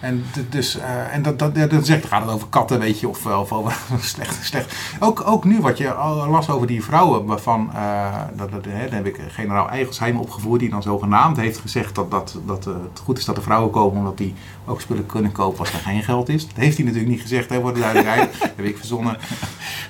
En, 0.00 0.24
dus, 0.50 0.78
eh, 0.78 1.14
en 1.14 1.22
dat, 1.22 1.38
dat, 1.38 1.54
dat 1.54 1.86
zegt, 1.86 2.00
dan 2.00 2.10
gaat 2.10 2.22
het 2.22 2.30
over 2.30 2.48
katten, 2.48 2.78
weet 2.78 3.00
je, 3.00 3.08
of, 3.08 3.22
wel- 3.22 3.40
of 3.40 3.52
over 3.52 3.76
slecht. 4.00 4.44
slecht. 4.44 4.74
Ook, 5.00 5.22
ook 5.26 5.44
nu, 5.44 5.60
wat 5.60 5.78
je 5.78 5.92
al 5.94 6.28
las 6.28 6.50
over 6.50 6.66
die 6.66 6.84
vrouwen, 6.84 7.24
waarvan, 7.24 7.70
eh, 7.74 8.14
dat, 8.36 8.50
dat, 8.50 8.64
hè, 8.64 8.84
dan 8.84 8.94
heb 8.94 9.06
ik 9.06 9.20
generaal 9.28 9.68
Eigelsheim 9.68 10.16
opgevoerd, 10.18 10.60
die 10.60 10.70
dan 10.70 10.82
zogenaamd 10.82 11.36
heeft 11.36 11.58
gezegd 11.58 11.94
dat, 11.94 12.10
dat, 12.10 12.38
dat 12.46 12.66
eh, 12.66 12.72
het 12.72 13.00
goed 13.04 13.18
is 13.18 13.24
dat 13.24 13.36
er 13.36 13.42
vrouwen 13.42 13.70
komen, 13.70 13.98
omdat 13.98 14.18
die 14.18 14.34
ook 14.66 14.80
spullen 14.80 15.06
kunnen 15.06 15.32
kopen 15.32 15.58
als 15.58 15.72
er 15.72 15.78
geen 15.78 16.02
geld 16.02 16.28
is. 16.28 16.46
Dat 16.46 16.56
heeft 16.56 16.76
hij 16.76 16.84
natuurlijk 16.84 17.12
niet 17.12 17.20
gezegd, 17.20 17.50
hè, 17.50 17.60
voor 17.60 17.74
de 17.74 17.80
duidelijkheid. 17.80 18.32
dat 18.40 18.50
heb 18.56 18.64
ik 18.64 18.76
verzonnen. 18.76 19.16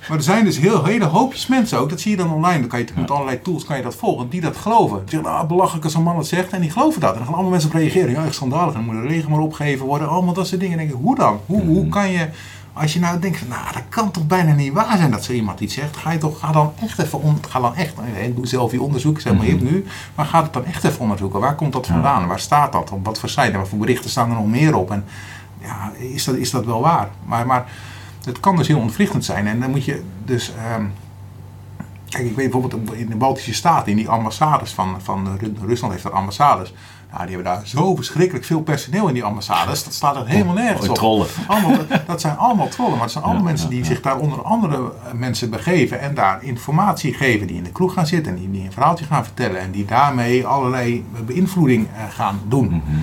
Maar 0.08 0.16
er 0.16 0.22
zijn 0.22 0.44
dus 0.44 0.58
heel, 0.58 0.84
hele 0.84 1.04
hoopjes 1.04 1.46
mensen 1.46 1.78
ook, 1.78 1.90
dat 1.90 2.00
zie 2.00 2.10
je 2.10 2.16
dan 2.16 2.32
online, 2.32 2.60
dan 2.60 2.68
kan 2.68 2.78
je 2.78 2.86
met 2.94 3.10
allerlei 3.10 3.42
tools 3.42 3.64
kan 3.64 3.76
je 3.76 3.82
dat 3.82 3.94
volgen, 3.94 4.28
die 4.28 4.40
dat 4.40 4.56
geloven. 4.56 4.98
Die 4.98 5.08
zeggen, 5.08 5.30
ah, 5.30 5.46
belachelijk 5.48 5.84
als 5.84 5.94
een 5.94 6.02
man 6.02 6.16
het 6.16 6.26
zegt, 6.26 6.52
en 6.52 6.60
die 6.60 6.70
geloven 6.70 7.00
dat. 7.00 7.10
En 7.10 7.16
dan 7.16 7.24
gaan 7.24 7.34
allemaal 7.34 7.52
mensen 7.52 7.70
op 7.70 7.76
reageren, 7.76 8.10
ja, 8.10 8.24
echt 8.24 8.34
schandalig, 8.34 8.74
en 8.74 8.84
dan 8.84 8.94
moet 8.94 9.02
de 9.02 9.08
regen 9.08 9.30
maar 9.30 9.40
opgegeven 9.40 9.86
worden, 9.86 9.97
allemaal 10.06 10.34
dat 10.34 10.46
soort 10.46 10.60
dingen. 10.60 10.76
Denk 10.78 10.90
ik, 10.90 10.96
hoe 11.00 11.14
dan? 11.16 11.40
Hoe, 11.46 11.62
hoe 11.62 11.88
kan 11.88 12.10
je, 12.10 12.28
als 12.72 12.92
je 12.92 13.00
nou 13.00 13.18
denkt, 13.18 13.38
van, 13.38 13.48
nou, 13.48 13.72
dat 13.72 13.82
kan 13.88 14.10
toch 14.10 14.26
bijna 14.26 14.52
niet 14.52 14.72
waar 14.72 14.96
zijn 14.96 15.10
dat 15.10 15.24
zo 15.24 15.32
iemand 15.32 15.60
iets 15.60 15.74
zegt, 15.74 15.96
ga 15.96 16.10
je 16.10 16.18
toch, 16.18 16.38
ga 16.38 16.52
dan 16.52 16.72
echt 16.82 16.98
even, 16.98 17.22
on, 17.22 17.38
ga 17.48 17.60
dan 17.60 17.74
echt, 17.74 17.94
nee, 18.14 18.34
doe 18.34 18.46
zelf 18.46 18.72
je 18.72 18.82
onderzoek, 18.82 19.16
is 19.16 19.24
helemaal 19.24 19.44
hip 19.46 19.60
nu, 19.60 19.84
maar 20.14 20.26
ga 20.26 20.42
het 20.42 20.52
dan 20.52 20.64
echt 20.64 20.84
even 20.84 21.00
onderzoeken. 21.00 21.40
Waar 21.40 21.54
komt 21.54 21.72
dat 21.72 21.86
vandaan? 21.86 22.26
Waar 22.26 22.40
staat 22.40 22.72
dat? 22.72 22.90
Op 22.92 23.04
wat 23.04 23.18
voor 23.20 23.28
site? 23.28 23.58
Wat 23.58 23.68
voor 23.68 23.78
berichten 23.78 24.10
staan 24.10 24.30
er 24.30 24.36
nog 24.36 24.46
meer 24.46 24.76
op? 24.76 24.90
En 24.90 25.04
ja, 25.60 25.92
is 25.96 26.24
dat, 26.24 26.34
is 26.34 26.50
dat 26.50 26.64
wel 26.64 26.80
waar? 26.80 27.08
Maar, 27.24 27.46
maar 27.46 27.66
het 28.24 28.40
kan 28.40 28.56
dus 28.56 28.68
heel 28.68 28.78
ontwrichtend 28.78 29.24
zijn. 29.24 29.46
En 29.46 29.60
dan 29.60 29.70
moet 29.70 29.84
je 29.84 30.02
dus. 30.24 30.52
ehm, 30.56 30.84
kijk, 32.08 32.24
ik 32.24 32.36
weet 32.36 32.50
bijvoorbeeld 32.50 32.92
in 32.92 33.08
de 33.08 33.16
Baltische 33.16 33.54
Staten, 33.54 33.90
in 33.90 33.96
die 33.96 34.08
ambassades 34.08 34.70
van, 34.72 34.96
van 35.02 35.36
Ru- 35.40 35.54
Rusland 35.66 35.92
heeft 35.92 36.04
daar 36.04 36.12
ambassades. 36.12 36.74
Nou, 37.12 37.26
die 37.26 37.34
hebben 37.34 37.52
daar 37.52 37.66
zo 37.66 37.96
verschrikkelijk 37.96 38.44
veel 38.44 38.60
personeel 38.60 39.08
in 39.08 39.14
die 39.14 39.24
ambassades. 39.24 39.84
Dat 39.84 39.92
staat 39.94 40.16
er 40.16 40.26
helemaal 40.26 40.54
nergens 40.54 40.84
Oh, 40.84 40.90
op. 40.90 40.96
trollen. 40.96 41.26
Allemaal, 41.46 41.76
dat 42.06 42.20
zijn 42.20 42.36
allemaal 42.36 42.68
trollen, 42.68 42.92
maar 42.92 43.02
het 43.02 43.10
zijn 43.10 43.24
allemaal 43.24 43.42
Ja, 43.42 43.48
mensen 43.48 43.68
die 43.68 43.78
ja. 43.78 43.84
zich 43.84 44.00
daar 44.00 44.18
onder 44.18 44.42
andere 44.42 44.76
eh, 44.76 45.12
mensen 45.12 45.50
begeven 45.50 46.00
en 46.00 46.14
daar 46.14 46.42
informatie 46.42 47.14
geven, 47.14 47.46
die 47.46 47.56
in 47.56 47.62
de 47.64 47.72
kroeg 47.72 47.92
gaan 47.92 48.06
zitten 48.06 48.32
en 48.32 48.38
die, 48.38 48.50
die 48.50 48.64
een 48.64 48.72
verhaaltje 48.72 49.04
gaan 49.04 49.24
vertellen 49.24 49.60
en 49.60 49.70
die 49.70 49.84
daarmee 49.84 50.46
allerlei 50.46 51.04
beïnvloeding 51.26 51.86
eh, 51.96 52.02
gaan 52.14 52.40
doen. 52.48 52.66
Mhm. 52.66 52.98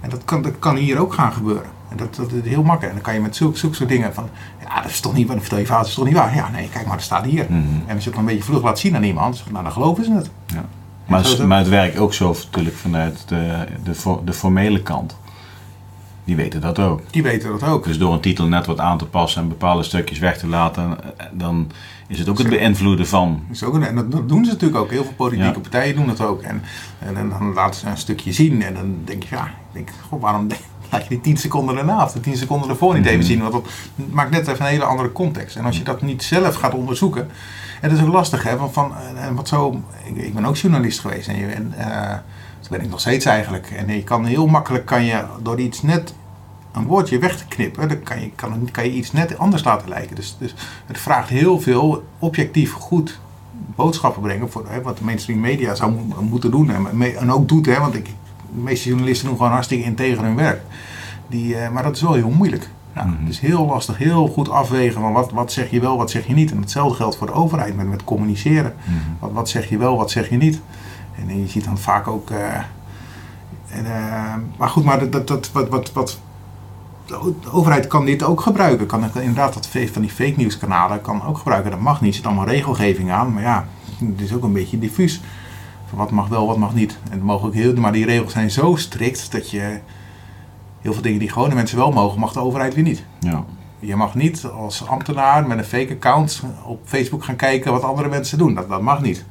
En 0.00 0.10
dat 0.10 0.24
kan, 0.24 0.42
dat 0.42 0.58
kan 0.58 0.76
hier 0.76 0.98
ook 0.98 1.12
gaan 1.14 1.32
gebeuren. 1.32 1.66
En 1.88 1.96
dat, 1.96 2.14
dat 2.14 2.32
is 2.32 2.48
heel 2.48 2.62
makkelijk. 2.62 2.88
En 2.88 2.94
dan 2.94 3.02
kan 3.02 3.14
je 3.14 3.20
met 3.20 3.36
zulke, 3.36 3.58
zulke 3.58 3.74
soort 3.74 3.88
dingen 3.88 4.14
van, 4.14 4.28
ja, 4.68 4.82
dat 4.82 4.90
is 4.90 5.00
toch 5.00 5.14
niet 5.14 5.28
waar, 5.28 5.38
vertel 5.40 5.58
je 5.58 5.64
verhaal, 5.64 5.82
dat 5.82 5.90
is 5.90 5.96
toch 5.96 6.06
niet 6.06 6.14
waar? 6.14 6.34
Ja, 6.34 6.50
nee, 6.50 6.68
kijk 6.68 6.86
maar, 6.86 6.96
dat 6.96 7.04
staat 7.04 7.24
hier. 7.24 7.44
Mhm. 7.48 7.58
En 7.86 7.94
als 7.94 8.04
je 8.04 8.10
het 8.10 8.18
dan 8.18 8.18
een 8.18 8.24
beetje 8.34 8.42
vlug 8.50 8.62
laat 8.62 8.78
zien 8.78 8.96
aan 8.96 9.02
iemand, 9.02 9.44
nou, 9.50 9.62
dan 9.64 9.72
geloven 9.72 10.04
ze 10.04 10.12
het. 10.12 10.30
Ja. 10.46 10.64
Maar, 11.10 11.20
is 11.20 11.28
het. 11.38 11.46
maar 11.46 11.58
het 11.58 11.68
werkt 11.68 11.98
ook 11.98 12.14
zo 12.14 12.36
natuurlijk 12.44 12.76
vanuit 12.76 13.22
de, 13.28 13.66
de, 13.84 14.16
de 14.24 14.32
formele 14.32 14.82
kant. 14.82 15.16
Die 16.24 16.36
weten 16.36 16.60
dat 16.60 16.78
ook. 16.78 17.00
Die 17.10 17.22
weten 17.22 17.50
dat 17.50 17.62
ook. 17.62 17.84
Dus 17.84 17.98
door 17.98 18.12
een 18.12 18.20
titel 18.20 18.46
net 18.46 18.66
wat 18.66 18.78
aan 18.80 18.98
te 18.98 19.06
passen 19.06 19.42
en 19.42 19.48
bepaalde 19.48 19.82
stukjes 19.82 20.18
weg 20.18 20.38
te 20.38 20.46
laten, 20.46 20.98
eh, 21.16 21.26
dan 21.32 21.70
is 22.08 22.18
het 22.18 22.28
ook 22.28 22.38
het 22.38 22.48
beïnvloeden 22.48 23.06
van. 23.06 23.42
Dus 23.48 23.62
ook, 23.64 23.80
en 23.80 23.94
dat, 24.10 24.28
doen 24.28 24.44
ze 24.44 24.50
natuurlijk 24.50 24.80
ook. 24.80 24.90
Heel 24.90 25.04
veel 25.04 25.12
politieke 25.16 25.52
Ja. 25.54 25.58
partijen 25.60 25.94
doen 25.96 26.06
dat 26.06 26.20
ook. 26.20 26.42
En, 26.42 26.62
en, 26.98 27.14
dan- 27.14 27.28
dan 27.28 27.52
laten 27.52 27.80
ze 27.80 27.86
een 27.86 27.96
stukje 27.96 28.32
zien. 28.32 28.62
En 28.62 28.74
dan 28.74 28.94
denk 29.04 29.22
je, 29.22 29.34
ja, 29.34 29.44
ik 29.46 29.52
denk, 29.72 29.88
goh, 30.08 30.20
waarom 30.20 30.46
laat 30.90 31.02
je 31.02 31.08
die 31.08 31.20
10 31.20 31.36
seconden 31.36 31.74
daarna 31.74 32.04
of 32.04 32.12
de 32.12 32.20
10 32.20 32.36
seconden 32.36 32.68
ervoor 32.68 32.94
niet 32.94 33.06
even 33.06 33.18
Mhm. 33.18 33.26
zien? 33.28 33.40
Want 33.40 33.52
dat 33.52 33.66
maakt 34.10 34.30
net 34.30 34.48
even 34.48 34.60
een 34.64 34.70
hele 34.70 34.84
andere 34.84 35.12
context. 35.12 35.56
En 35.56 35.64
als 35.64 35.76
je 35.78 35.84
dat 35.84 36.02
niet 36.02 36.22
zelf 36.22 36.54
gaat 36.54 36.74
onderzoeken. 36.74 37.28
En 37.80 37.88
dat 37.88 37.98
is 37.98 38.04
ook 38.04 38.12
lastig, 38.12 38.42
hè? 38.42 38.56
Want 38.56 38.72
van, 38.72 38.92
en 39.16 39.34
wat 39.34 39.48
zo, 39.48 39.80
ik, 40.14 40.34
ben 40.34 40.44
ook 40.44 40.56
journalist 40.56 41.00
geweest. 41.00 41.28
En, 41.28 41.36
je, 41.36 41.46
en 41.46 41.72
eh, 41.76 42.16
dat 42.60 42.70
ben 42.70 42.80
ik 42.82 42.90
nog 42.90 43.00
steeds 43.00 43.24
eigenlijk. 43.24 43.70
En 43.70 43.94
je 43.94 44.02
kan 44.04 44.24
heel 44.24 44.46
makkelijk, 44.46 44.86
kan 44.86 45.04
je 45.04 45.24
door 45.42 45.60
iets 45.60 45.82
net 45.82 46.14
een 46.72 46.84
woordje 46.86 47.18
weg 47.18 47.36
te 47.36 47.44
knippen, 47.48 47.88
dan 47.88 48.02
kan 48.02 48.20
je, 48.20 48.30
kan, 48.34 48.68
kan 48.72 48.84
je 48.84 48.92
iets 48.92 49.12
net 49.12 49.38
anders 49.38 49.64
laten 49.64 49.88
lijken. 49.88 50.16
Dus, 50.16 50.36
dus 50.38 50.54
het 50.86 50.98
vraagt 50.98 51.28
heel 51.28 51.60
veel 51.60 52.04
objectief 52.18 52.72
goed 52.72 53.18
boodschappen 53.52 54.22
brengen, 54.22 54.50
voor, 54.50 54.64
hè, 54.68 54.82
wat 54.82 54.98
de 54.98 55.04
mainstream 55.04 55.40
media 55.40 55.74
zou 55.74 55.92
mo- 55.92 56.22
moeten 56.22 56.50
doen. 56.50 56.70
En, 56.70 56.86
me- 56.96 57.16
en 57.16 57.32
ook 57.32 57.48
doet, 57.48 57.66
hè, 57.66 57.78
want 57.78 57.94
ik, 57.94 58.04
de 58.04 58.60
meeste 58.60 58.88
journalisten 58.88 59.26
doen 59.28 59.36
gewoon 59.36 59.52
hartstikke 59.52 59.84
integer 59.84 60.22
hun 60.24 60.36
werk. 60.36 60.60
Die, 61.26 61.56
eh, 61.56 61.70
maar 61.70 61.82
dat 61.82 61.96
is 61.96 62.02
wel 62.02 62.12
heel 62.14 62.30
moeilijk. 62.30 62.68
Ja, 62.94 63.04
Mhm. 63.04 63.20
Het 63.20 63.28
is 63.28 63.38
heel 63.40 63.66
lastig, 63.66 63.98
heel 63.98 64.26
goed 64.28 64.50
afwegen 64.50 65.00
van 65.00 65.12
wat, 65.12 65.30
wat 65.30 65.52
zeg 65.52 65.70
je 65.70 65.80
wel, 65.80 65.96
wat 65.96 66.10
zeg 66.10 66.26
je 66.26 66.34
niet. 66.34 66.50
En 66.50 66.60
hetzelfde 66.60 66.96
geldt 66.96 67.16
voor 67.16 67.26
de 67.26 67.32
overheid 67.32 67.76
met, 67.76 67.88
met 67.88 68.04
communiceren. 68.04 68.74
Wat, 69.18 69.32
wat 69.32 69.48
zeg 69.48 69.68
je 69.68 69.78
wel, 69.78 69.96
wat 69.96 70.10
zeg 70.10 70.28
je 70.30 70.36
niet. 70.36 70.60
En 71.18 71.40
je 71.40 71.48
ziet 71.48 71.64
dan 71.64 71.78
vaak 71.78 72.06
ook. 72.08 72.30
eh, 72.30 72.54
en, 73.68 73.86
eh, 73.86 74.34
maar 74.56 74.68
goed, 74.68 74.84
maar 74.84 74.98
dat, 74.98 75.12
dat, 75.12 75.28
dat, 75.28 75.50
wat, 75.52 75.68
wat, 75.68 75.92
wat, 75.92 76.18
de 77.06 77.50
overheid 77.52 77.86
kan 77.86 78.04
dit 78.04 78.22
ook 78.22 78.40
gebruiken. 78.40 78.86
Kan, 78.86 79.04
inderdaad 79.14 79.54
dat 79.54 79.68
van 79.92 80.02
die 80.02 80.10
fake 80.10 80.34
news 80.36 80.58
kanalen 80.58 81.00
kan 81.00 81.24
ook 81.26 81.38
gebruiken. 81.38 81.70
Dat 81.70 81.80
mag 81.80 82.00
niet. 82.00 82.10
Er 82.10 82.16
zit 82.16 82.26
allemaal 82.26 82.46
regelgeving 82.46 83.10
aan. 83.10 83.32
Maar 83.32 83.42
ja, 83.42 83.66
het 83.98 84.20
is 84.20 84.32
ook 84.34 84.42
een 84.42 84.52
beetje 84.52 84.78
diffuus. 84.78 85.20
Van 85.88 85.98
wat 85.98 86.10
mag 86.10 86.28
wel, 86.28 86.46
wat 86.46 86.56
mag 86.56 86.74
niet. 86.74 86.98
En 87.10 87.20
mogen 87.22 87.46
ook 87.46 87.54
heel, 87.54 87.74
maar 87.74 87.92
die 87.92 88.04
regels 88.04 88.32
zijn 88.32 88.50
zo 88.50 88.74
strikt 88.76 89.32
dat 89.32 89.50
je 89.50 89.78
heel 90.80 90.92
veel 90.92 91.02
dingen 91.02 91.18
die 91.18 91.30
gewone 91.30 91.54
mensen 91.54 91.78
wel 91.78 91.92
mogen, 91.92 92.20
mag 92.20 92.32
de 92.32 92.40
overheid 92.40 92.74
weer 92.74 92.84
niet. 92.84 93.04
Ja. 93.20 93.44
Je 93.78 93.96
mag 93.96 94.14
niet 94.14 94.44
als 94.44 94.86
ambtenaar 94.86 95.46
met 95.46 95.58
een 95.58 95.64
fake 95.64 95.92
account 95.92 96.42
op 96.64 96.80
Facebook 96.84 97.24
gaan 97.24 97.36
kijken 97.36 97.72
wat 97.72 97.82
andere 97.82 98.08
mensen 98.08 98.38
doen. 98.38 98.54
Dat, 98.54 98.68
dat 98.68 98.80
mag 98.82 99.00
niet. 99.00 99.24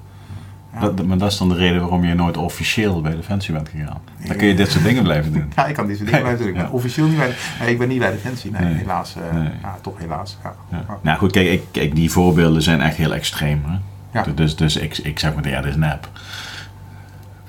Ja. 0.74 0.80
Dat, 0.80 1.06
maar 1.06 1.18
dat 1.18 1.32
is 1.32 1.38
dan 1.38 1.50
de 1.50 1.56
reden 1.56 1.80
waarom 1.82 2.04
je 2.06 2.14
nooit 2.14 2.38
officieel 2.38 3.02
bij 3.02 3.16
Defensie 3.16 3.54
bent 3.54 3.70
gegaan. 3.70 4.02
Dan 4.28 4.36
kun 4.36 4.48
je 4.48 4.56
dit 4.56 4.72
soort 4.72 4.84
dingen 4.84 5.04
blijven 5.04 5.34
doen. 5.34 5.52
Ja, 5.56 5.66
ik 5.66 5.76
kan 5.76 5.88
deze 5.88 6.04
dingen 6.04 6.20
blijven 6.22 6.40
doen. 6.40 6.48
Ik 6.48 6.54
ben 6.54 6.64
Ja. 6.64 6.70
officieel 6.72 7.08
niet 7.08 7.18
bij, 7.18 7.34
nee, 7.60 7.70
ik 7.72 7.78
ben 7.78 7.88
niet 7.88 8.00
bij 8.00 8.12
Defensie. 8.12 8.52
Nee, 8.52 8.62
Nee. 8.64 8.74
helaas. 8.74 9.16
Nee. 9.34 9.50
Ja, 9.62 9.78
toch 9.82 9.98
helaas. 10.00 10.38
Ja. 10.72 10.86
Nou 11.02 11.18
goed, 11.18 11.32
kijk, 11.32 11.48
ik, 11.52 11.64
kijk, 11.72 11.96
die 11.96 12.12
voorbeelden 12.12 12.62
zijn 12.62 12.82
echt 12.82 12.96
heel 12.96 13.14
extreem. 13.14 13.64
Hè? 13.66 13.78
Ja. 14.20 14.26
Dus, 14.36 14.56
dus 14.56 14.76
ik, 14.78 14.98
ik 14.98 15.20
zeg 15.20 15.36
maar, 15.36 15.48
ja, 15.50 15.62
dit 15.62 15.70
is 15.70 15.76
nep. 15.78 16.10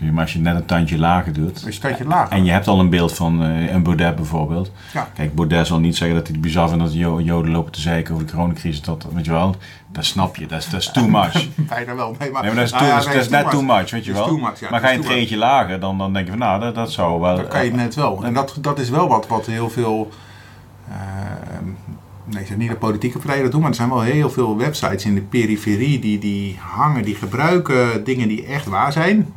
Maar 0.00 0.20
als 0.22 0.32
je 0.32 0.38
net 0.38 0.54
een 0.54 0.64
tandje 0.64 0.98
lager 0.98 1.32
doet. 1.32 1.82
Lager. 2.06 2.36
En 2.36 2.44
je 2.44 2.50
hebt 2.50 2.66
al 2.68 2.80
een 2.80 2.88
beeld 2.90 3.14
van 3.14 3.42
eh, 3.42 3.72
een 3.72 3.82
Baudet 3.82 4.16
bijvoorbeeld. 4.16 4.72
Ja. 4.92 5.08
Kijk, 5.14 5.34
Baudet 5.34 5.66
zal 5.66 5.78
niet 5.80 5.96
zeggen 5.96 6.16
dat 6.16 6.26
hij 6.26 6.36
het 6.36 6.44
bizar 6.44 6.68
vindt 6.68 6.82
dat 6.84 6.92
de 6.92 6.98
Jo- 6.98 7.20
Joden 7.20 7.50
lopen 7.52 7.72
te 7.72 7.80
zeiken 7.80 8.14
over 8.14 8.26
de 8.26 8.32
coronacrisis. 8.32 8.82
Dat, 8.82 9.06
weet 9.12 9.24
je 9.24 9.30
wel, 9.30 9.56
dat 9.92 10.04
snap 10.04 10.36
je. 10.36 10.46
Dat 10.46 10.58
is, 10.58 10.68
dat 10.70 10.80
is 10.80 10.90
too 10.92 11.08
much. 11.08 11.48
Bijna 11.68 11.94
wel. 11.94 12.16
Nee, 12.18 12.30
maar, 12.30 12.42
Nee, 12.42 12.50
maar 12.54 12.54
dat 12.60 12.64
is, 12.64 12.70
nou 12.70 12.84
too, 12.84 12.92
ja, 12.92 13.04
dat 13.04 13.14
is- 13.14 13.28
net 13.28 13.50
too 13.50 13.62
much, 13.62 13.90
weet 13.90 14.04
je 14.04 14.12
wel. 14.12 14.26
too 14.26 14.38
much, 14.38 14.60
ja, 14.60 14.70
maar 14.70 14.80
ga 14.80 14.88
je 14.90 14.96
een 14.98 15.04
treetje 15.04 15.36
lager, 15.36 15.80
dan, 15.80 15.98
dan 15.98 16.12
denk 16.12 16.24
je 16.24 16.30
van 16.30 16.40
nou, 16.40 16.60
dat, 16.60 16.74
dat 16.74 16.92
zou 16.92 17.20
wel... 17.20 17.36
Dat 17.36 17.48
kan 17.48 17.64
je 17.64 17.70
net 17.72 17.94
wel. 17.94 18.24
En 18.24 18.34
dat, 18.34 18.56
dat 18.60 18.78
is 18.78 18.90
wel 18.90 19.08
wat, 19.08 19.26
wat 19.26 19.46
heel 19.46 19.70
veel 19.70 20.10
eh, 20.88 20.96
Nee, 22.24 22.46
zeg 22.46 22.56
niet 22.56 22.68
dat 22.68 22.78
politieke 22.78 23.18
partijen 23.18 23.42
dat 23.42 23.52
doen, 23.52 23.60
maar 23.60 23.70
er 23.70 23.76
zijn 23.76 23.88
wel 23.88 24.00
heel 24.00 24.30
veel 24.30 24.56
websites 24.56 25.04
in 25.04 25.14
de 25.14 25.20
periferie 25.20 25.98
die, 25.98 26.18
die 26.18 26.58
hangen, 26.60 27.02
die 27.04 27.14
gebruiken 27.14 28.04
dingen 28.04 28.28
die 28.28 28.46
echt 28.46 28.66
waar 28.66 28.92
zijn. 28.92 29.32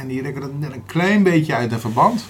En 0.00 0.08
die 0.08 0.22
rekken 0.22 0.40
dat 0.40 0.58
net 0.58 0.72
een 0.72 0.86
klein 0.86 1.22
beetje 1.22 1.54
uit 1.54 1.72
een 1.72 1.80
verband. 1.80 2.24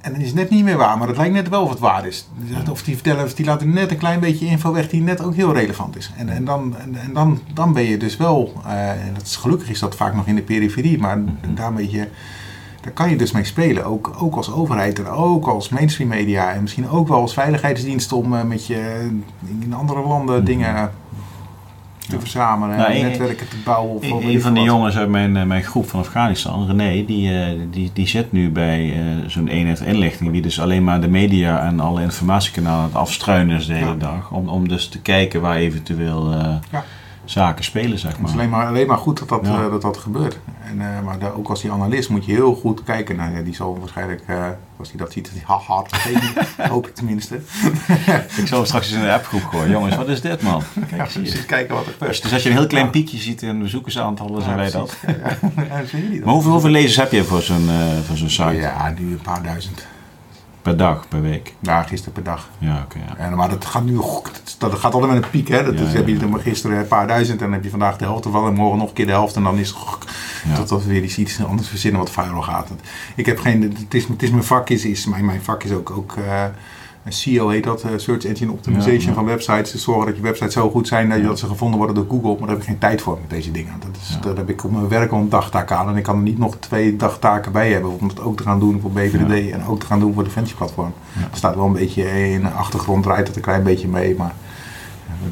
En 0.00 0.12
dan 0.12 0.20
is 0.20 0.26
het 0.26 0.36
net 0.36 0.50
niet 0.50 0.64
meer 0.64 0.76
waar, 0.76 0.98
maar 0.98 1.08
het 1.08 1.16
lijkt 1.16 1.32
net 1.32 1.48
wel 1.48 1.62
of 1.62 1.70
het 1.70 1.78
waar 1.78 2.06
is. 2.06 2.28
Of 2.70 2.82
die 2.82 2.94
vertellen, 2.94 3.24
of 3.24 3.34
die 3.34 3.44
laten 3.44 3.72
net 3.72 3.90
een 3.90 3.96
klein 3.96 4.20
beetje 4.20 4.46
info 4.46 4.72
weg 4.72 4.88
die 4.88 5.02
net 5.02 5.22
ook 5.22 5.34
heel 5.34 5.52
relevant 5.52 5.96
is. 5.96 6.12
En, 6.16 6.28
en, 6.28 6.44
dan, 6.44 6.76
en, 6.76 6.96
en 7.00 7.12
dan, 7.12 7.40
dan 7.54 7.72
ben 7.72 7.82
je 7.82 7.96
dus 7.96 8.16
wel, 8.16 8.52
eh, 8.66 8.90
en 8.90 9.14
dat 9.14 9.22
is, 9.22 9.36
gelukkig 9.36 9.68
is 9.68 9.78
dat 9.78 9.96
vaak 9.96 10.14
nog 10.14 10.26
in 10.26 10.34
de 10.34 10.42
periferie, 10.42 10.98
maar 10.98 11.18
daar, 11.54 11.72
ben 11.72 11.90
je, 11.90 12.08
daar 12.80 12.92
kan 12.92 13.10
je 13.10 13.16
dus 13.16 13.32
mee 13.32 13.44
spelen. 13.44 13.84
Ook, 13.84 14.16
ook 14.18 14.36
als 14.36 14.52
overheid 14.52 14.98
en 14.98 15.06
ook 15.06 15.46
als 15.46 15.68
mainstream 15.68 16.08
media 16.08 16.52
en 16.52 16.62
misschien 16.62 16.88
ook 16.88 17.08
wel 17.08 17.20
als 17.20 17.34
veiligheidsdienst 17.34 18.12
om 18.12 18.34
eh, 18.34 18.42
met 18.42 18.66
je 18.66 19.10
in 19.60 19.74
andere 19.74 20.00
landen 20.00 20.44
dingen 20.44 20.92
te 22.08 22.20
verzamelen 22.20 22.76
Nou, 22.76 22.90
en 22.92 22.96
een- 22.96 23.08
netwerken 23.08 23.48
te 23.48 23.56
bouwen. 23.64 23.94
Of 23.96 24.24
Een, 24.24 24.40
van 24.40 24.54
de 24.54 24.60
jongens 24.60 24.96
uit 24.96 25.08
mijn, 25.08 25.36
eh, 25.36 25.42
mijn 25.44 25.62
groep 25.62 25.88
van 25.88 26.00
Afghanistan, 26.00 26.66
René, 26.66 27.04
die, 27.04 27.32
eh, 27.40 27.46
die, 27.70 27.90
die 27.92 28.08
zit 28.08 28.32
nu 28.32 28.50
bij 28.50 28.92
eh, 28.92 29.00
zo'n 29.26 29.48
eenheid 29.48 29.80
inlichting, 29.80 30.32
die 30.32 30.42
dus 30.42 30.60
alleen 30.60 30.84
maar 30.84 31.00
de 31.00 31.08
media 31.08 31.66
en 31.66 31.80
alle 31.80 32.02
informatiekanalen 32.02 32.78
aan 32.80 32.84
het 32.84 32.94
afstruinen 32.94 33.56
is 33.56 33.66
de 33.66 33.74
hele 33.74 33.96
dag. 33.96 34.30
Om, 34.30 34.48
om 34.48 34.68
dus 34.68 34.88
te 34.88 35.00
kijken 35.00 35.40
waar 35.40 35.56
eventueel 35.56 36.30
Ja. 36.70 36.84
Zaken 37.30 37.64
spelen, 37.64 37.98
zeg 37.98 38.10
Het 38.10 38.20
is 38.20 38.22
maar. 38.26 38.32
alleen 38.32 38.48
maar, 38.50 38.66
alleen 38.66 38.86
maar 38.86 38.98
goed 38.98 39.18
dat 39.18 39.28
dat, 39.28 39.40
Ja. 39.42 39.64
eh, 39.64 39.70
dat, 39.70 39.82
dat 39.82 39.96
gebeurt. 39.96 40.38
En, 40.64 40.80
eh, 40.80 41.02
maar 41.04 41.18
daar- 41.18 41.34
ook 41.34 41.48
als 41.48 41.60
die 41.60 41.70
analist 41.72 42.08
moet 42.08 42.24
je 42.24 42.32
heel 42.32 42.54
goed 42.54 42.82
kijken. 42.84 43.16
Nou 43.16 43.36
ja, 43.36 43.42
die 43.42 43.54
zal 43.54 43.78
waarschijnlijk, 43.78 44.22
eh, 44.26 44.44
als 44.76 44.88
hij 44.88 44.98
dat 44.98 45.12
ziet, 45.12 45.24
dat 45.24 45.32
hij 45.34 45.42
ha 45.46 45.54
hard 45.74 45.92
geven. 45.96 46.46
Hoop 46.72 46.86
ik 46.86 46.94
tenminste. 46.94 47.34
Ik 48.40 48.46
zal 48.46 48.64
straks 48.66 48.86
eens 48.86 48.96
in 48.96 49.02
de 49.02 49.12
appgroep 49.12 49.44
gooien. 49.44 49.70
Jongens, 49.70 49.96
wat 49.96 50.08
is 50.08 50.20
dit 50.20 50.42
man? 50.42 50.62
Kijk, 50.88 50.90
Ja, 50.90 51.20
precies 51.20 51.46
kijken 51.46 51.74
wat 51.74 51.86
er 51.86 51.92
gebeurt. 51.92 52.22
Dus 52.22 52.32
als 52.32 52.42
je 52.42 52.50
een 52.50 52.56
heel 52.56 52.66
klein 52.66 52.90
piekje 52.90 53.18
ziet 53.18 53.42
in 53.42 53.62
bezoekersaantallen, 53.62 54.42
zijn 54.42 54.56
wij 54.56 54.70
dat. 54.70 54.96
Ja, 55.06 55.12
ja. 55.12 55.28
Dat? 55.80 56.24
Maar 56.24 56.34
hoeveel, 56.34 56.50
hoeveel 56.52 56.70
lezers 56.70 56.96
heb 56.96 57.12
je 57.12 57.24
voor 57.24 57.42
zo'n 57.42 57.68
voor 58.06 58.16
zo'n 58.16 58.28
site? 58.30 58.52
Ja, 58.52 58.94
nu 58.98 59.10
een 59.12 59.20
paar 59.22 59.42
duizend. 59.42 59.86
Per 60.66 60.76
dag, 60.76 61.08
per 61.08 61.22
week? 61.22 61.54
Ja, 61.60 61.82
gisteren 61.82 62.12
per 62.12 62.22
dag. 62.22 62.48
Ja, 62.58 62.82
oké. 62.84 62.98
ja. 62.98 63.16
En, 63.16 63.36
maar 63.36 63.48
dat 63.48 63.64
gaat 63.64 63.84
nu, 63.84 64.00
dat 64.58 64.74
gaat 64.74 64.94
altijd 64.94 65.12
met 65.12 65.24
een 65.24 65.30
piek. 65.30 65.48
Hè? 65.48 65.64
Dat 65.64 65.78
Ja, 65.78 65.86
is, 65.86 65.92
heb 65.92 66.08
je 66.08 66.16
dan 66.16 66.30
maar 66.30 66.40
gisteren 66.40 66.78
een 66.78 66.86
paar 66.86 67.06
duizend 67.06 67.38
en 67.38 67.44
dan 67.44 67.54
heb 67.54 67.64
je 67.64 67.70
vandaag 67.70 67.96
de 67.96 68.04
helft 68.04 68.24
ervan 68.24 68.46
en 68.46 68.54
morgen 68.54 68.78
nog 68.78 68.88
een 68.88 68.94
keer 68.94 69.06
de 69.06 69.12
helft 69.12 69.36
en 69.36 69.42
dan 69.42 69.58
is 69.58 69.68
het 69.68 70.56
tot 70.56 70.68
dat 70.68 70.84
we 70.84 70.88
weer 70.90 71.02
iets, 71.02 71.18
iets 71.18 71.44
anders 71.44 71.68
verzinnen 71.68 72.00
wat 72.00 72.10
viral 72.10 72.42
gaat. 72.42 72.70
Ik 73.16 73.26
heb 73.26 73.38
geen, 73.38 73.62
het 73.62 73.94
is, 73.94 74.08
het 74.08 74.22
is 74.22 74.30
mijn 74.30 74.44
vak 74.44 74.70
is, 74.70 74.84
is 74.84 75.06
mijn, 75.06 75.24
mijn 75.24 75.42
vak 75.42 75.62
is 75.62 75.72
ook, 75.72 75.90
ook 75.90 76.16
eh, 76.16 76.44
een 77.06 77.12
SEO 77.12 77.48
heet 77.48 77.64
dat, 77.64 77.82
eh, 77.82 77.90
Search 77.96 78.24
Engine 78.24 78.52
Optimization 78.52 79.00
Ja, 79.00 79.06
ja. 79.08 79.12
van 79.14 79.24
websites. 79.24 79.70
Dus 79.72 79.82
zorgen 79.82 80.06
dat 80.06 80.16
je 80.16 80.22
websites 80.22 80.52
zo 80.52 80.70
goed 80.70 80.88
zijn 80.88 81.08
dat, 81.08 81.18
je, 81.18 81.24
dat 81.24 81.38
ze 81.38 81.46
gevonden 81.46 81.78
worden 81.78 81.94
door 81.96 82.06
Google. 82.08 82.28
Maar 82.30 82.38
daar 82.40 82.48
heb 82.48 82.58
ik 82.58 82.64
geen 82.64 82.78
tijd 82.78 83.00
voor 83.02 83.18
met 83.20 83.30
deze 83.30 83.50
dingen. 83.50 83.72
Dat 83.78 83.88
is, 84.02 84.08
Ja. 84.08 84.20
Daar 84.20 84.36
heb 84.36 84.48
ik 84.50 84.64
op 84.64 84.70
mijn 84.72 84.88
werk 84.88 85.10
al 85.12 85.18
een 85.20 85.28
dagtaak 85.28 85.70
aan 85.72 85.88
en 85.88 85.96
ik 85.96 86.02
kan 86.02 86.16
er 86.16 86.22
niet 86.22 86.38
nog 86.38 86.56
twee 86.56 86.96
dagtaken 86.96 87.52
bij 87.52 87.70
hebben 87.72 87.98
om 87.98 88.08
het 88.08 88.20
ook 88.20 88.36
te 88.36 88.42
gaan 88.42 88.58
doen 88.60 88.80
voor 88.80 88.90
BVD 88.90 89.50
en 89.50 89.64
ook 89.66 89.80
te 89.80 89.86
gaan 89.86 90.00
doen 90.00 90.14
voor 90.14 90.24
Defensie 90.24 90.56
Platform. 90.56 90.92
Ja. 91.12 91.20
Er 91.30 91.36
staat 91.36 91.54
wel 91.54 91.66
een 91.66 91.72
beetje 91.72 92.30
in 92.32 92.40
de 92.42 92.48
achtergrond, 92.48 93.02
draait 93.02 93.26
het 93.26 93.36
een 93.36 93.42
klein 93.42 93.62
beetje 93.62 93.88
mee, 93.88 94.14
maar 94.16 94.34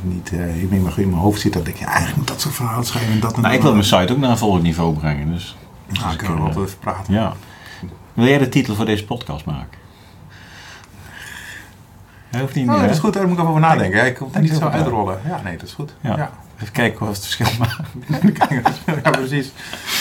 niet 0.02 0.32
eh, 0.32 0.62
in, 0.62 0.68
mijn, 0.70 0.82
in 0.96 1.08
mijn 1.10 1.22
hoofd 1.22 1.40
zit 1.40 1.52
dat 1.52 1.66
ik 1.66 1.76
ja, 1.76 1.86
eigenlijk 1.86 2.16
moet 2.16 2.28
dat 2.28 2.40
soort 2.40 2.54
verhalen 2.54 2.84
schrijven 2.86 3.12
en 3.12 3.20
dat 3.20 3.34
en 3.34 3.40
Nou, 3.42 3.54
ik 3.54 3.60
dat. 3.60 3.72
wil 3.72 3.82
mijn 3.82 4.00
site 4.00 4.12
ook 4.12 4.18
naar 4.18 4.30
een 4.30 4.38
volgend 4.38 4.62
niveau 4.62 4.94
brengen. 4.94 5.30
Dus, 5.32 5.56
Nou, 6.00 6.12
ik 6.12 6.18
kan 6.18 6.36
er 6.36 6.54
wel 6.54 6.64
even 6.64 6.78
praten. 6.78 7.14
ja. 7.14 7.32
Wil 8.12 8.26
jij 8.26 8.38
de 8.38 8.48
titel 8.48 8.74
voor 8.74 8.84
deze 8.84 9.04
podcast 9.04 9.44
maken? 9.44 9.78
Dat 12.38 12.46
hoeft 12.46 12.54
niet 12.54 12.66
meer, 12.66 12.80
dat 12.80 12.90
is 12.90 12.98
goed, 12.98 13.12
daar 13.14 13.22
moet 13.22 13.32
ik 13.32 13.38
even 13.38 13.48
over 13.48 13.60
nadenken. 13.60 14.06
Ik 14.06 14.14
kan 14.14 14.28
het 14.32 14.42
niet 14.42 14.52
zo 14.54 14.68
uitrollen. 14.68 15.18
Ja, 15.26 15.40
nee, 15.44 15.56
dat 15.56 15.66
is 15.66 15.72
goed. 15.72 15.94
Ja. 16.00 16.30
Even 16.60 16.72
kijken 16.72 17.06
wat 17.06 17.08
het 17.16 17.24
verschil 17.24 17.46
maakt. 17.58 19.02
ja 19.04 19.10
precies. 19.10 19.52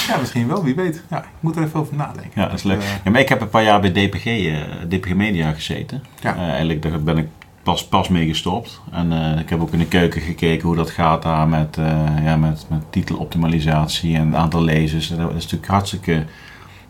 Ja, 0.07 0.17
misschien 0.19 0.47
wel, 0.47 0.63
wie 0.63 0.75
weet. 0.75 1.03
Ja, 1.09 1.17
ik 1.19 1.25
moet 1.39 1.55
er 1.55 1.63
even 1.63 1.79
over 1.79 1.95
nadenken. 1.95 2.31
Ja, 2.41 2.45
dat 2.47 2.53
is 2.57 2.63
leuk. 2.63 2.81
eh, 2.81 2.87
Ja, 3.03 3.11
maar 3.11 3.19
ik 3.21 3.29
heb 3.29 3.41
een 3.41 3.49
paar 3.49 3.63
jaar 3.63 3.81
bij 3.81 3.91
DPG, 3.91 4.25
eh, 4.25 4.57
DPG 4.89 5.13
Media 5.13 5.51
gezeten. 5.51 6.03
Ja. 6.21 6.35
Eh, 6.35 6.41
eigenlijk 6.49 6.81
daar 6.81 7.01
ben 7.03 7.17
ik 7.17 7.27
pas, 7.63 7.87
pas 7.87 8.07
mee 8.09 8.27
gestopt. 8.27 8.81
En 8.91 9.11
ik 9.39 9.49
heb 9.49 9.61
ook 9.61 9.71
in 9.71 9.79
de 9.79 9.87
keuken 9.87 10.21
gekeken 10.21 10.67
hoe 10.67 10.75
dat 10.75 10.89
gaat 10.89 11.21
daar 11.23 11.47
met, 11.47 11.77
ja, 12.23 12.35
met, 12.35 12.65
met 12.69 12.81
titeloptimalisatie 12.89 14.15
en 14.15 14.25
het 14.27 14.35
aantal 14.35 14.61
lezers. 14.63 15.07
Dat 15.07 15.29
is 15.29 15.43
natuurlijk 15.43 15.71
hartstikke 15.71 16.23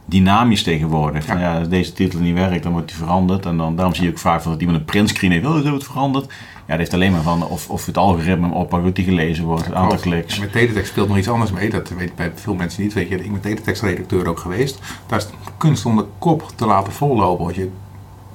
dynamisch 0.06 0.64
tegenwoordig. 0.64 1.26
Van, 1.26 1.40
ja, 1.40 1.58
als 1.60 1.70
deze 1.70 1.94
titel 1.94 2.20
niet 2.20 2.34
werkt, 2.34 2.64
dan 2.64 2.72
wordt 2.72 2.88
die 2.88 2.98
veranderd. 2.98 3.46
En 3.46 3.58
dan, 3.58 3.76
daarom 3.76 3.96
zie 3.96 4.04
je 4.04 4.10
ook 4.10 4.18
vaak 4.18 4.44
dat 4.44 4.60
iemand 4.60 4.80
een 4.80 4.86
printscreen 4.86 5.32
heeft. 5.32 5.46
Oh, 5.46 5.56
zo 5.56 5.62
wordt 5.62 5.74
het 5.74 5.92
veranderd. 5.92 6.26
Ja, 6.26 6.70
dat 6.70 6.78
heeft 6.78 6.94
alleen 6.94 7.12
maar 7.12 7.22
van 7.22 7.48
of, 7.48 7.70
of 7.70 7.86
het 7.86 7.98
algoritme 7.98 8.54
oppakt, 8.54 8.84
hoe 8.84 8.92
die 8.92 9.06
gelezen 9.06 9.46
wordt, 9.46 9.66
het 9.66 9.74
aantal 9.74 9.98
kliks. 9.98 10.40
Met 10.40 10.52
teletext 10.52 10.92
speelt 10.92 11.08
nog 11.08 11.18
iets 11.18 11.30
anders 11.30 11.52
mee. 11.52 11.70
Dat 11.70 11.90
weet 11.90 12.16
bij 12.16 12.32
veel 12.36 12.54
mensen 12.54 12.84
niet. 12.84 12.94
Weet 12.94 13.10
je, 13.10 13.24
ik 13.24 13.32
ben 13.32 13.42
teletekstredacteur 13.42 14.28
ook 14.28 14.40
geweest. 14.40 14.80
Daar 15.08 15.20
is 15.20 15.28
kunst 15.58 15.86
om 15.86 15.96
de 15.96 16.06
kop 16.18 16.52
te 16.56 16.66
laten 16.66 16.94
vollopen 16.94 17.46
als 17.46 17.56
je 17.56 17.70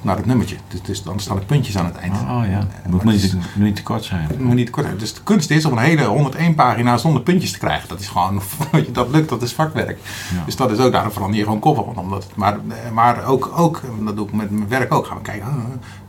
naar 0.03 0.17
het 0.17 0.27
nummertje. 0.27 0.57
Dus, 0.69 0.83
dus 0.83 1.03
dan 1.03 1.21
staan 1.21 1.37
er 1.37 1.45
puntjes 1.45 1.79
aan 1.79 1.85
het 1.85 1.97
eind. 1.97 2.15
Oh 2.15 2.43
ja, 2.51 2.59
moet, 2.59 2.69
maar 2.83 3.05
moet, 3.05 3.13
het 3.13 3.23
is- 3.23 3.33
niet, 3.33 3.43
moet 3.55 3.65
niet 3.65 3.77
te 3.77 3.83
kort 3.83 4.05
zijn. 4.05 4.27
Het 4.27 4.41
moet 4.41 4.55
niet 4.55 4.67
te 4.67 4.73
kort 4.73 4.87
zijn. 4.87 4.99
Dus 4.99 5.15
de 5.15 5.21
kunst 5.23 5.51
is 5.51 5.65
om 5.65 5.73
een 5.73 5.79
hele 5.85 6.05
101 6.05 6.55
pagina 6.55 6.97
zonder 6.97 7.23
puntjes 7.23 7.53
te 7.53 7.59
krijgen. 7.59 7.89
Dat 7.89 8.01
is 8.01 8.09
gewoon, 8.09 8.41
dat 8.93 9.11
lukt, 9.11 9.29
dat 9.29 9.43
is 9.43 9.53
vakwerk. 9.53 9.99
Ja. 10.35 10.43
Dus 10.45 10.57
dat 10.57 10.71
is 10.71 10.79
ook, 10.79 10.93
daarom 10.93 11.13
verander 11.13 11.39
je 11.39 11.45
gewoon. 11.45 11.61
Want 11.61 11.99
omdat, 11.99 12.27
maar 12.35 12.59
maar 12.93 13.25
ook, 13.25 13.53
ook, 13.57 13.81
dat 14.05 14.17
doe 14.17 14.27
ik 14.27 14.33
met 14.33 14.51
mijn 14.51 14.69
werk 14.69 14.95
ook, 14.95 15.07
gaan 15.07 15.17
we 15.17 15.23
kijken, 15.23 15.47
ah, 15.47 15.55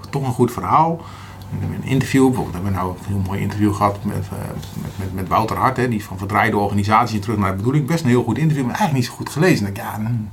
toch 0.09 0.25
een 0.25 0.33
goed 0.33 0.51
verhaal. 0.51 1.01
Een 1.61 1.83
interview, 1.83 2.25
bijvoorbeeld 2.25 2.53
hebben 2.55 2.71
we 2.71 2.77
nou 2.77 2.89
een 2.91 3.05
heel 3.07 3.21
mooi 3.25 3.39
interview 3.39 3.73
gehad 3.73 4.03
met, 4.03 4.15
eh, 4.15 4.37
met, 4.81 4.91
met, 4.95 5.13
met 5.13 5.27
Wouter 5.27 5.57
Hart, 5.57 5.77
hè, 5.77 5.87
die 5.87 6.03
van 6.03 6.17
verdraaide 6.17 6.57
organisatie 6.57 7.19
terug 7.19 7.37
naar 7.37 7.51
de 7.51 7.55
bedoeling. 7.57 7.85
Best 7.87 8.03
een 8.03 8.09
heel 8.09 8.23
goed 8.23 8.37
interview, 8.37 8.65
maar 8.65 8.75
eigenlijk 8.75 8.99
niet 9.05 9.11
zo 9.11 9.17
goed 9.17 9.29
gelezen. 9.29 9.65
Dan 9.65 9.85
ja, 9.85 9.95
hmm, 9.95 10.29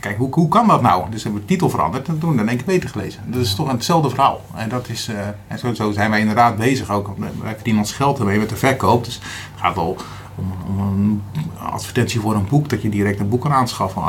kijk, 0.00 0.16
hoe, 0.18 0.28
hoe 0.34 0.48
kan 0.48 0.66
dat 0.66 0.82
nou? 0.82 1.10
Dus 1.10 1.22
hebben 1.22 1.40
we 1.40 1.46
de 1.46 1.52
titel 1.52 1.70
veranderd 1.70 2.08
en 2.08 2.18
toen 2.18 2.38
in 2.38 2.48
één 2.48 2.56
keer 2.56 2.66
beter 2.66 2.88
gelezen. 2.90 3.22
Dat 3.26 3.40
is 3.40 3.54
toch 3.54 3.70
hetzelfde 3.70 4.08
verhaal. 4.10 4.40
En, 4.54 4.68
dat 4.68 4.88
is, 4.88 5.08
eh, 5.08 5.16
en 5.46 5.58
zo, 5.58 5.74
zo 5.74 5.92
zijn 5.92 6.10
wij 6.10 6.20
inderdaad 6.20 6.56
bezig 6.56 6.90
ook. 6.90 7.10
Wij 7.42 7.54
verdienen 7.54 7.82
ons 7.82 7.92
geld 7.92 8.18
ermee 8.18 8.38
met 8.38 8.48
de 8.48 8.56
verkoop. 8.56 9.04
Dus 9.04 9.14
het 9.14 9.60
gaat 9.60 9.76
al 9.76 9.96
om, 10.36 10.52
om 10.68 10.78
een 10.80 11.22
advertentie 11.58 12.20
voor 12.20 12.34
een 12.34 12.46
boek, 12.48 12.68
dat 12.68 12.82
je 12.82 12.88
direct 12.88 13.20
een 13.20 13.28
boek 13.28 13.40
kan 13.40 13.52
aanschaffen. 13.52 14.02
Een 14.02 14.08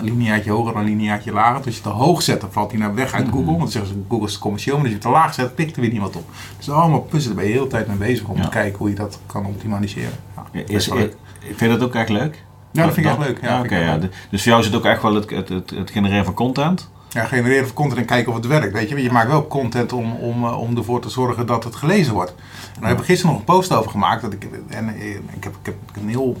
alineaatje, 0.00 0.50
hoger, 0.50 0.76
een 0.76 0.84
lineaatje 0.84 1.32
lager. 1.32 1.56
Dus 1.56 1.66
als 1.66 1.74
je 1.76 1.82
het 1.82 1.90
te 1.98 2.04
hoog 2.04 2.22
zet, 2.22 2.40
dan 2.40 2.52
valt 2.52 2.70
hij 2.70 2.80
naar 2.80 2.94
weg 2.94 3.12
uit 3.12 3.26
Google. 3.28 3.44
Want 3.44 3.58
dan 3.58 3.70
zeggen 3.70 3.92
ze, 3.92 4.02
Google 4.08 4.26
is 4.26 4.38
commercieel. 4.38 4.74
Maar 4.76 4.84
als 4.84 4.92
je 4.94 4.98
het 4.98 5.08
te 5.08 5.12
laag 5.18 5.34
zet, 5.34 5.54
pikt 5.54 5.74
er 5.76 5.80
weer 5.80 5.90
niemand 5.90 6.16
op. 6.16 6.28
Dus 6.56 6.70
allemaal 6.70 7.00
puzzelen, 7.00 7.36
daar 7.36 7.44
ben 7.44 7.54
je 7.54 7.58
de 7.58 7.64
hele 7.64 7.84
tijd 7.84 7.98
mee 7.98 8.08
bezig 8.08 8.28
om 8.28 8.36
Ja. 8.36 8.42
te 8.42 8.48
kijken 8.48 8.78
hoe 8.78 8.88
je 8.88 8.94
dat 8.94 9.18
kan 9.26 9.46
optimaliseren. 9.46 10.12
Ja, 10.52 10.62
Is, 10.66 10.88
leuk. 10.92 11.16
vind 11.54 11.70
dat 11.72 11.82
ook 11.82 11.94
echt 11.94 12.08
leuk? 12.08 12.44
Ja, 12.76 12.84
dat 12.84 12.94
vind 12.94 13.06
ik 13.06 13.12
echt 13.12 13.26
leuk. 13.26 13.38
Ja, 13.42 13.60
oké, 13.60 13.76
ja. 13.76 13.98
Dus 14.30 14.42
voor 14.42 14.50
jou 14.50 14.60
is 14.60 14.66
het 14.66 14.76
ook 14.76 14.84
echt 14.84 15.02
wel 15.02 15.14
het, 15.14 15.30
het, 15.30 15.48
het, 15.48 15.70
het 15.70 15.90
genereren 15.90 16.24
van 16.24 16.34
content? 16.34 16.90
Ja, 17.08 17.24
genereren 17.24 17.66
van 17.66 17.74
content 17.74 18.00
en 18.00 18.06
kijken 18.06 18.32
of 18.32 18.38
het 18.38 18.46
werkt. 18.46 18.72
Weet 18.72 18.88
je, 18.88 19.02
je 19.02 19.12
maakt 19.12 19.28
wel 19.28 19.46
content 19.46 19.92
om, 19.92 20.14
om, 20.14 20.44
eh, 20.44 20.60
om 20.60 20.76
ervoor 20.76 21.00
te 21.00 21.08
zorgen 21.08 21.46
dat 21.46 21.64
het 21.64 21.76
gelezen 21.76 22.12
wordt. 22.12 22.34
En 22.74 22.80
daar 22.80 22.88
heb 22.88 22.98
ik 22.98 23.04
gisteren 23.04 23.30
nog 23.30 23.40
een 23.40 23.54
post 23.54 23.72
over 23.72 23.90
gemaakt. 23.90 24.22
Dat 24.22 24.32
ik, 24.32 24.48
en 24.68 24.88
eh, 24.88 25.14
ik, 25.14 25.44
heb, 25.44 25.54
ik 25.62 25.66
heb 25.66 25.74
een 25.94 26.08
heel 26.08 26.36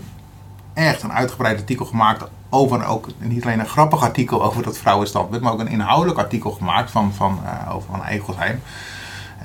echt 0.74 1.02
een 1.02 1.12
uitgebreid 1.12 1.58
artikel 1.58 1.86
gemaakt 1.86 2.24
over 2.50 2.86
ook 2.86 3.08
niet 3.18 3.44
alleen 3.44 3.60
een 3.60 3.66
grappig 3.66 4.02
artikel 4.02 4.44
over 4.44 4.62
dat 4.62 4.78
vrouwenstandpunt, 4.78 5.42
maar 5.42 5.52
ook 5.52 5.60
een 5.60 5.68
inhoudelijk 5.68 6.18
artikel 6.18 6.50
gemaakt 6.50 6.90
van, 6.90 7.12
van, 7.12 7.40
eh, 7.44 7.74
over 7.74 7.88
van 7.90 8.04
Egelsheim. 8.04 8.60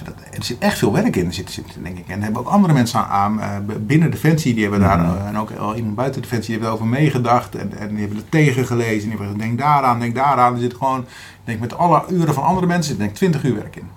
Er 0.08 0.44
zit 0.44 0.58
echt 0.60 0.78
veel 0.78 0.94
werk 0.94 1.16
in, 1.16 1.34
zit, 1.34 1.52
zit, 1.52 1.66
denk 1.84 1.98
ik. 1.98 2.08
En 2.08 2.22
hebben 2.22 2.42
ook 2.42 2.48
andere 2.48 2.74
mensen 2.74 3.00
aan, 3.00 3.42
aan, 3.42 3.42
eh, 3.42 3.76
binnen 3.80 4.12
Defensie, 4.12 4.54
die 4.54 4.62
hebben 4.62 4.80
daar, 4.80 5.00
eh, 5.00 5.28
en 5.28 5.38
ook 5.38 5.52
al 5.52 5.76
iemand 5.76 5.96
buiten 5.96 6.22
Defensie, 6.22 6.48
die 6.48 6.54
hebben 6.54 6.70
erover 6.70 7.00
meegedacht. 7.00 7.56
En, 7.56 7.78
en 7.78 7.90
die 7.90 8.00
hebben 8.00 8.18
er 8.18 8.30
tegen 8.30 8.66
gelezen. 8.66 8.94
En 8.94 9.00
die 9.00 9.10
hebben 9.10 9.28
gezegd, 9.28 9.40
denk 9.40 9.60
daaraan, 9.60 10.00
denk 10.00 10.16
daaraan. 10.16 10.54
Er 10.54 10.60
zit 10.60 10.74
gewoon, 10.74 11.06
denk 11.44 11.60
met 11.60 11.78
alle 11.78 12.04
uren 12.10 12.34
van 12.34 12.44
andere 12.44 12.68
mensen, 12.68 12.86
zit 12.86 12.98
denk 12.98 13.10
ik 13.10 13.16
20 13.16 13.44
uur 13.44 13.56
werk 13.56 13.76
in. 13.76 13.90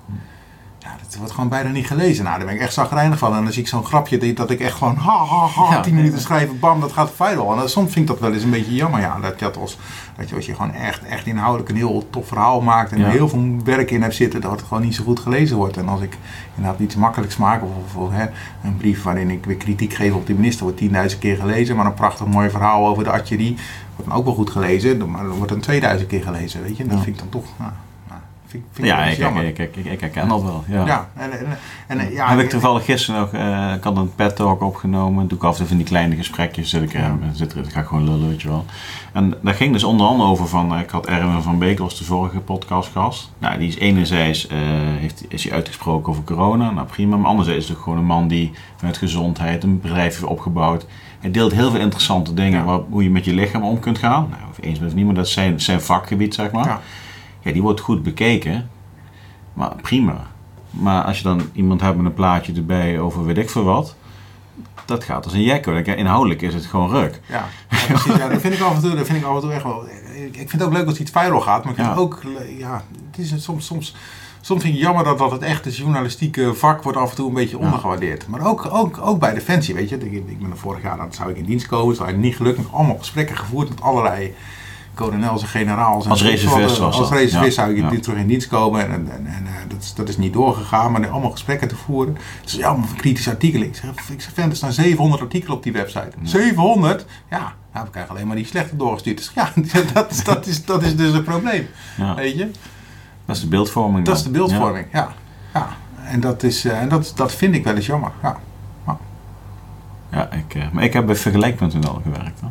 Dat 1.15 1.23
wordt 1.23 1.35
gewoon 1.35 1.49
bijna 1.49 1.69
niet 1.71 1.87
gelezen. 1.87 2.25
Nou, 2.25 2.37
daar 2.37 2.47
ben 2.47 2.55
ik 2.55 2.61
echt 2.61 2.73
zagrijnig 2.73 3.19
van. 3.19 3.35
En 3.35 3.43
dan 3.45 3.53
zie 3.53 3.63
ik 3.63 3.69
zo'n 3.69 3.85
grapje 3.85 4.33
dat 4.35 4.51
ik 4.51 4.61
echt 4.61 4.77
gewoon 4.77 4.97
ha 4.97 5.25
ha 5.25 5.47
ha, 5.47 5.73
Ja. 5.75 5.81
10 5.81 5.95
minuten 5.95 6.21
schrijven, 6.21 6.59
bam, 6.59 6.81
dat 6.81 6.93
gaat 6.93 7.11
viral. 7.15 7.53
En 7.53 7.59
dan, 7.59 7.69
soms 7.69 7.93
vind 7.93 8.05
ik 8.05 8.11
dat 8.11 8.21
wel 8.21 8.33
eens 8.33 8.43
een 8.43 8.51
beetje 8.51 8.75
jammer, 8.75 9.01
ja. 9.01 9.19
Dat 9.21 9.39
dat 9.39 9.57
als, 9.57 9.79
dat 10.17 10.29
je 10.29 10.35
als 10.35 10.47
je 10.47 10.55
gewoon 10.55 10.73
echt, 10.75 11.03
echt 11.05 11.27
inhoudelijk 11.27 11.69
een 11.71 11.77
heel 11.77 12.07
tof 12.11 12.27
verhaal 12.29 12.61
maakt 12.61 12.93
en 12.93 12.99
Ja. 12.99 13.05
er 13.07 13.11
heel 13.13 13.29
veel 13.29 13.57
werk 13.65 13.91
in 13.91 14.03
hebt 14.03 14.15
zitten, 14.15 14.41
dat 14.41 14.51
het 14.51 14.63
gewoon 14.63 14.83
niet 14.83 14.95
zo 14.95 15.05
goed 15.05 15.21
gelezen 15.21 15.57
wordt. 15.57 15.77
En 15.77 15.89
als 15.89 16.01
ik 16.01 16.17
inderdaad 16.57 16.81
iets 16.81 16.97
makkelijks 16.97 17.37
maak, 17.37 17.63
of, 17.97 18.11
hè, 18.11 18.27
een 18.65 18.77
brief 18.77 19.03
waarin 19.03 19.31
ik 19.31 19.45
weer 19.45 19.57
kritiek 19.57 19.93
geef 19.95 20.13
op 20.13 20.27
de 20.27 20.35
minister, 20.35 20.65
wordt 20.65 20.81
10.000 21.13 21.19
keer 21.19 21.37
gelezen, 21.37 21.77
maar 21.77 21.87
een 21.87 21.95
prachtig 21.95 22.27
mooi 22.27 22.51
verhaal 22.51 22.87
over 22.87 23.05
de 23.05 23.11
artillerie 23.11 23.57
wordt 23.97 24.11
dan 24.11 24.19
ook 24.19 24.25
wel 24.25 24.35
goed 24.35 24.51
gelezen, 24.51 25.11
maar 25.11 25.23
dan 25.23 25.37
wordt 25.37 25.53
een 25.53 25.61
2000 25.61 26.09
keer 26.09 26.23
gelezen, 26.23 26.63
weet 26.63 26.77
je. 26.77 26.83
En 26.83 26.89
dat 26.89 26.99
Ja. 26.99 27.05
vind 27.05 27.17
ik 27.17 27.23
dan 27.31 27.41
toch, 27.43 27.51
nou, 27.59 27.71
vind 28.55 28.65
vind, 28.73 28.77
vind 28.77 28.87
Ja, 28.87 29.05
ik, 29.41 29.59
ik, 29.59 29.59
ik, 29.59 29.77
ik, 29.77 29.85
ik 29.93 30.01
herken 30.01 30.29
dat 30.29 30.43
wel. 30.43 30.65
Ja. 30.69 30.87
ja, 30.87 31.09
en, 31.17 31.31
en, 31.33 31.47
en, 31.99 32.13
ja, 32.13 32.29
heb 32.29 32.39
ik 32.39 32.49
toevallig 32.49 32.85
gisteren 32.85 33.21
nog, 33.21 33.33
eh, 33.33 33.73
ik 33.77 33.85
had 33.85 33.97
een 33.97 34.15
pet 34.15 34.37
talk 34.37 34.63
opgenomen. 34.63 35.29
Doe 35.29 35.39
ik 35.39 35.45
af 35.45 35.53
en 35.53 35.59
toe 35.59 35.67
van 35.67 35.77
die 35.77 35.87
kleine 35.87 36.17
gesprekjes. 36.17 36.71
Zit 36.71 36.83
ik, 36.83 36.95
er, 36.95 37.01
Ja. 37.01 37.19
zit 37.33 37.53
er, 37.53 37.59
ik 37.65 37.73
ga 37.73 37.83
gewoon 37.83 38.05
lullen, 38.05 38.29
weet 38.29 38.43
je 38.43 38.49
wel. 38.49 38.65
En 39.13 39.35
daar 39.43 39.55
ging 39.55 39.73
dus 39.73 39.85
onder 39.85 40.07
andere 40.07 40.29
over 40.29 40.47
van, 40.49 40.75
eh, 40.75 40.81
ik 40.81 40.91
had 40.91 41.07
Erwin 41.07 41.43
van 41.43 41.59
Beek 41.59 41.81
als 41.81 41.99
de 41.99 42.05
vorige 42.05 42.39
podcastgast. 42.39 43.31
Nou, 43.39 43.59
die 43.59 43.69
is 43.69 43.79
enerzijds, 43.79 44.47
eh, 44.47 44.59
heeft, 44.99 45.25
is 45.29 45.45
hij 45.45 45.53
uitgesproken 45.53 46.13
over 46.13 46.25
corona. 46.25 46.71
Nou 46.71 46.87
prima, 46.87 47.17
maar 47.17 47.31
anderzijds 47.31 47.63
is 47.63 47.69
het 47.69 47.77
ook 47.77 47.83
gewoon 47.83 47.99
een 47.99 48.05
man 48.05 48.29
die 48.29 48.53
vanuit 48.77 48.97
gezondheid 48.97 49.63
een 49.63 49.81
bedrijf 49.81 50.13
heeft 50.13 50.25
opgebouwd. 50.25 50.87
Hij 51.21 51.31
deelt 51.33 51.53
heel 51.53 51.71
veel 51.71 51.81
interessante 51.81 52.35
dingen, 52.35 52.65
waar, 52.65 52.81
hoe 52.91 53.03
je 53.03 53.11
met 53.11 53.25
je 53.25 53.35
lichaam 53.35 53.63
om 53.63 53.79
kunt 53.79 53.99
gaan. 53.99 54.27
Nou, 54.31 54.43
of 54.51 54.59
eens 54.61 54.79
met 54.79 54.95
niet, 54.95 55.05
maar 55.07 55.15
dat 55.15 55.27
is 55.27 55.33
zijn, 55.33 55.61
zijn 55.61 55.81
vakgebied, 55.81 56.35
zeg 56.35 56.51
maar. 56.51 56.81
Ja. 57.45 57.53
Die 57.53 57.63
wordt 57.63 57.81
goed 57.81 58.03
bekeken. 58.03 58.71
Maar 59.55 59.73
prima. 59.83 60.27
Maar 60.71 61.05
als 61.05 61.17
je 61.19 61.25
dan 61.25 61.41
iemand 61.53 61.81
hebt 61.81 61.97
met 61.97 62.07
een 62.07 62.15
plaatje 62.15 62.53
erbij 62.53 62.99
over 63.01 63.25
weet 63.25 63.39
ik 63.39 63.51
veel 63.51 63.65
wat. 63.65 63.95
Dat 64.85 65.05
gaat 65.05 65.25
als 65.25 65.33
een 65.35 65.43
jekko. 65.43 65.73
Kijk, 65.83 65.99
Inhoudelijk 65.99 66.43
is 66.43 66.55
het 66.55 66.67
gewoon 66.67 66.91
ruk. 66.91 67.21
Ja, 67.29 67.45
ja, 67.71 67.77
precies, 67.89 68.17
ja, 68.17 68.29
dat 68.29 68.41
vind 68.41 68.55
ik 68.55 68.61
af 68.61 68.75
en 68.75 68.81
toe, 68.81 68.95
dat 68.95 69.07
vind 69.07 69.19
ik 69.19 69.25
af 69.25 69.35
en 69.35 69.41
toe 69.41 69.53
echt 69.53 69.63
wel. 69.63 69.85
Ik 70.15 70.35
vind 70.35 70.53
het 70.53 70.63
ook 70.63 70.73
leuk 70.73 70.87
als 70.87 70.99
iets 71.01 71.11
viral 71.11 71.41
gaat, 71.41 71.65
maar 71.65 71.73
ik 71.73 71.79
vind 71.79 71.89
Ja. 71.89 71.95
het 71.95 72.03
ook, 72.03 72.23
ja, 72.59 72.85
het 73.11 73.19
is 73.19 73.43
soms, 73.45 73.67
soms, 73.67 73.95
soms 74.41 74.63
vind 74.63 74.75
ik 74.75 74.81
jammer 74.81 75.05
dat, 75.05 75.19
dat 75.19 75.31
het 75.31 75.43
echte 75.43 75.71
journalistieke 75.71 76.55
vak 76.55 76.83
wordt 76.83 76.99
af 76.99 77.11
en 77.11 77.17
toe 77.17 77.29
een 77.29 77.35
beetje 77.35 77.59
ondergewaardeerd. 77.59 78.27
Maar 78.29 78.47
ook, 78.47 78.69
ook, 78.73 78.99
ook 79.01 79.19
bij 79.19 79.35
Defensie, 79.35 79.75
weet 79.75 79.89
je. 79.89 79.97
Ik, 79.99 80.13
ik 80.13 80.39
ben 80.41 80.51
er 80.51 80.57
vorig 80.57 80.83
jaar, 80.83 80.97
dan 80.97 81.13
zou 81.13 81.31
ik 81.31 81.37
in 81.37 81.45
dienst 81.45 81.67
komen, 81.67 81.97
dat 81.97 82.09
is 82.09 82.15
niet 82.15 82.37
gelukt. 82.37 82.57
Met 82.59 82.73
allemaal 82.73 82.99
gesprekken 82.99 83.37
gevoerd 83.37 83.69
met 83.69 83.81
allerlei 83.81 84.35
kolonels 84.95 85.43
en 85.43 85.49
generaals. 85.49 86.05
En 86.05 86.11
Als 86.11 86.23
reservist 86.23 86.79
was 86.79 86.99
Als 86.99 87.11
reservist 87.11 87.55
zou 87.55 87.83
nu 87.91 88.01
terug 88.01 88.19
in 88.19 88.27
dienst 88.27 88.49
komen 88.49 88.81
en, 88.81 88.93
en, 88.93 89.09
en, 89.11 89.27
en, 89.27 89.47
eh, 89.47 89.53
dat, 89.69 89.83
is, 89.83 89.95
dat 89.95 90.09
is 90.09 90.17
niet 90.17 90.33
doorgegaan, 90.33 90.93
maar 90.93 91.09
allemaal 91.09 91.31
gesprekken 91.31 91.69
te 91.69 91.77
voeren. 91.77 92.17
Het 92.41 92.53
is 92.53 92.63
allemaal 92.63 92.87
van 92.87 92.97
kritische 92.97 93.31
artikelen. 93.31 93.67
Ik 93.67 93.77
zeg, 93.77 93.91
ik 93.91 94.21
zeg 94.21 94.33
vent, 94.35 94.51
er 94.51 94.57
staan 94.57 94.73
700 94.73 95.23
artikelen 95.23 95.57
op 95.57 95.63
die 95.63 95.73
website. 95.73 96.11
700? 96.23 97.07
Ja, 97.31 97.53
nou, 97.73 97.85
we 97.85 97.91
krijgen 97.91 98.15
alleen 98.15 98.27
maar 98.27 98.37
die 98.37 98.47
slechte 98.47 98.77
doorgestuurd. 98.77 99.17
Dus 99.17 99.31
ja, 99.35 99.53
dat, 99.95 100.11
is, 100.11 100.25
dat, 100.25 100.47
is, 100.47 100.65
dat 100.65 100.83
is 100.83 100.97
dus 100.97 101.13
een 101.13 101.25
probleem. 101.25 101.69
Ja. 101.97 102.15
Weet 102.15 102.37
je? 102.37 102.51
Dat 103.25 103.37
is 103.37 103.43
de 103.43 103.49
beeldvorming. 103.49 104.07
Dat 104.07 104.17
is 104.17 104.23
de 104.23 104.31
beeldvorming, 104.31 104.87
ja. 104.93 105.13
ja. 105.55 105.69
En, 106.05 106.21
dat, 106.21 106.43
is, 106.43 106.65
eh, 106.65 106.81
en 106.81 106.89
dat, 106.89 107.13
dat 107.17 107.35
vind 107.35 107.55
ik 107.55 107.65
wel 107.65 107.75
eens 107.75 107.87
jammer. 107.87 108.13
Ja. 108.23 108.39
Ja, 110.15 110.31
ik, 110.31 110.55
eh, 110.55 110.71
maar 110.73 110.85
ik 110.85 110.93
heb 110.93 111.07
bij 111.07 111.15
vergelijk.nl 111.15 112.01
gewerkt. 112.03 112.41
Hè. 112.41 112.47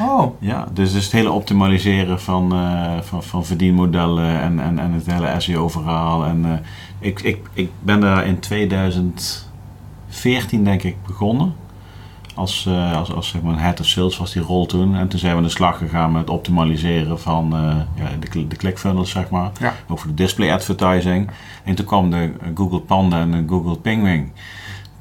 Oh, 0.00 0.40
Ja, 0.40 0.66
dus, 0.72 0.92
dus 0.92 1.04
het 1.04 1.12
hele 1.12 1.30
optimaliseren 1.30 2.20
van, 2.20 2.52
eh, 2.52 3.00
van, 3.00 3.22
van 3.22 3.44
verdienmodellen 3.44 4.40
en, 4.40 4.60
en, 4.60 4.78
en 4.78 4.92
het 4.92 5.06
hele 5.06 5.34
SEO-verhaal. 5.38 6.24
En 6.24 6.44
eh, 6.44 6.52
ik, 6.98 7.20
ik, 7.20 7.38
ik 7.52 7.70
ben 7.80 8.00
daar 8.00 8.26
in 8.26 8.38
2014 8.38 10.64
denk 10.64 10.82
ik 10.82 10.96
begonnen. 11.06 11.54
Als, 12.34 12.66
eh, 12.66 12.96
als, 12.96 13.12
als 13.12 13.28
zeg 13.28 13.42
maar, 13.42 13.60
head 13.60 13.80
of 13.80 13.86
sales 13.86 14.18
was 14.18 14.32
die 14.32 14.42
rol 14.42 14.66
toen. 14.66 14.96
En 14.96 15.08
toen 15.08 15.18
zijn 15.18 15.32
we 15.32 15.38
aan 15.38 15.44
de 15.44 15.50
slag 15.50 15.78
gegaan 15.78 16.12
met 16.12 16.20
het 16.20 16.30
optimaliseren 16.30 17.20
van 17.20 17.54
ja, 17.94 18.08
de, 18.20 18.46
de 18.46 18.56
ClickFunnels, 18.56 19.10
zeg 19.10 19.30
maar. 19.30 19.50
Ja. 19.60 19.74
Ook 19.88 19.98
voor 19.98 20.08
de 20.08 20.14
display 20.14 20.52
advertising. 20.52 21.30
En 21.64 21.74
toen 21.74 21.86
kwam 21.86 22.10
de 22.10 22.32
Google 22.54 22.80
Panda 22.80 23.20
en 23.20 23.30
de 23.30 23.44
Google 23.46 23.76
Penguin 23.76 24.32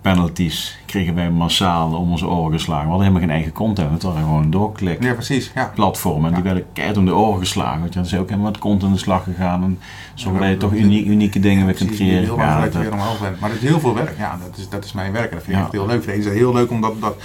penalties. 0.01 0.77
Kregen 0.85 1.15
wij 1.15 1.29
massaal 1.31 1.93
om 1.93 2.11
onze 2.11 2.27
oren 2.27 2.51
geslagen. 2.51 2.83
We 2.83 2.89
hadden 2.89 3.07
helemaal 3.07 3.27
geen 3.27 3.35
eigen 3.37 3.53
content. 3.53 3.91
Het 3.91 4.03
waren 4.03 4.21
gewoon 4.21 4.49
doorklik 4.51 5.03
ja, 5.03 5.13
precies. 5.13 5.51
Ja. 5.55 5.71
platformen. 5.75 6.29
En 6.29 6.33
die 6.35 6.43
werden 6.43 6.65
keihard 6.73 6.97
om 6.99 7.05
de 7.05 7.15
oren 7.15 7.39
geslagen. 7.39 7.79
Want 7.79 7.93
je 7.93 8.03
zijn 8.05 8.21
ook 8.21 8.29
helemaal 8.29 8.51
met 8.51 8.59
content 8.59 8.83
aan 8.83 8.93
de 8.93 8.99
slag 8.99 9.23
gegaan. 9.23 9.63
En 9.63 9.79
zorgen 10.13 10.41
dat 10.41 10.49
je 10.49 10.57
toch 10.57 10.73
unie- 10.73 11.05
unieke 11.05 11.39
dingen 11.39 11.65
weer 11.65 11.75
kunt 11.75 11.91
creëren. 11.91 12.23
Heel 12.23 12.37
Ja, 12.37 12.63
je 12.63 12.69
dat- 12.69 12.81
weer 12.81 12.93
omhoog 12.93 13.19
bent. 13.19 13.39
Maar 13.39 13.49
het 13.49 13.61
is 13.61 13.67
heel 13.69 13.79
veel 13.79 13.93
werk. 13.95 14.17
Ja, 14.17 14.37
dat 14.47 14.57
is, 14.57 14.69
dat 14.69 14.85
is 14.85 14.91
mijn 14.91 15.11
werk. 15.11 15.29
En 15.29 15.35
dat 15.35 15.43
vind 15.43 15.57
ik 15.57 15.63
echt 15.63 15.71
heel 15.71 15.85
leuk. 15.85 16.05
Een 16.05 16.13
is 16.13 16.25
het 16.25 16.33
heel 16.33 16.53
leuk 16.53 16.69
omdat 16.71 17.01
dat... 17.01 17.15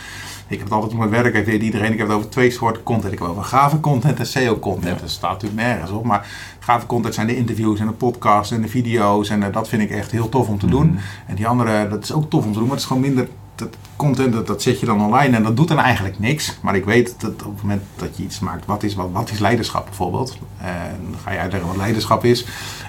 Ik 0.47 0.57
heb 0.59 0.69
het 0.69 0.73
altijd 0.75 0.93
op 0.93 0.99
mijn 0.99 1.11
werk, 1.23 1.35
heeft 1.47 1.63
iedereen. 1.63 1.93
Ik 1.93 1.99
heb 1.99 2.07
het 2.07 2.17
over 2.17 2.29
twee 2.31 2.51
soorten 2.51 2.83
content. 2.83 3.13
Ik 3.13 3.19
heb 3.19 3.29
het 3.29 3.37
over 3.37 3.49
gave 3.49 3.81
content 3.81 4.19
en 4.19 4.27
SEO 4.27 4.59
content. 4.59 4.95
Ja. 4.95 5.01
Dat 5.01 5.11
staat 5.11 5.31
natuurlijk 5.33 5.63
nergens 5.63 5.91
op. 5.91 6.05
Maar 6.05 6.27
gave 6.65 6.87
content 6.87 7.15
zijn 7.15 7.27
de 7.27 7.37
interviews 7.37 7.81
en 7.81 7.87
de 7.87 7.93
podcasts 7.93 8.53
en 8.53 8.63
de 8.63 8.69
video's. 8.69 9.29
En 9.29 9.43
eh, 9.43 9.53
dat 9.53 9.69
vind 9.69 9.83
ik 9.83 9.91
echt 9.91 10.11
heel 10.11 10.29
tof 10.29 10.49
om 10.49 10.59
te 10.59 10.67
doen. 10.67 10.87
Mhm. 10.87 10.99
En 11.27 11.35
die 11.35 11.47
andere, 11.47 11.89
dat 11.89 12.03
is 12.03 12.13
ook 12.13 12.31
tof 12.31 12.45
om 12.45 12.53
te 12.53 12.59
doen. 12.59 12.67
Maar 12.67 12.77
het 12.77 12.81
is 12.81 12.87
gewoon 12.87 13.03
minder... 13.03 13.29
Dat 13.55 13.77
content, 13.97 14.33
dat, 14.33 14.47
dat 14.47 14.63
zet 14.63 14.81
je 14.81 14.87
dan 14.87 15.01
online 15.01 15.37
en 15.37 15.43
dat 15.43 15.57
doet 15.57 15.69
dan 15.69 15.79
eigenlijk 15.79 16.19
niks. 16.19 16.59
Maar 16.63 16.77
ik 16.77 16.85
weet 16.85 17.21
dat 17.21 17.31
op 17.31 17.53
het 17.53 17.63
moment 17.63 17.83
dat 17.97 18.17
je 18.17 18.23
iets 18.23 18.39
maakt, 18.39 18.67
wat 18.67 18.83
is, 18.83 18.95
wat, 18.95 19.09
wat 19.13 19.31
is 19.31 19.39
leiderschap 19.39 19.85
bijvoorbeeld? 19.85 20.39
En 20.59 20.99
dan 21.11 21.21
ga 21.25 21.33
je 21.33 21.39
uitleggen 21.39 21.69
wat 21.69 21.79
leiderschap 21.79 22.25
is. 22.25 22.45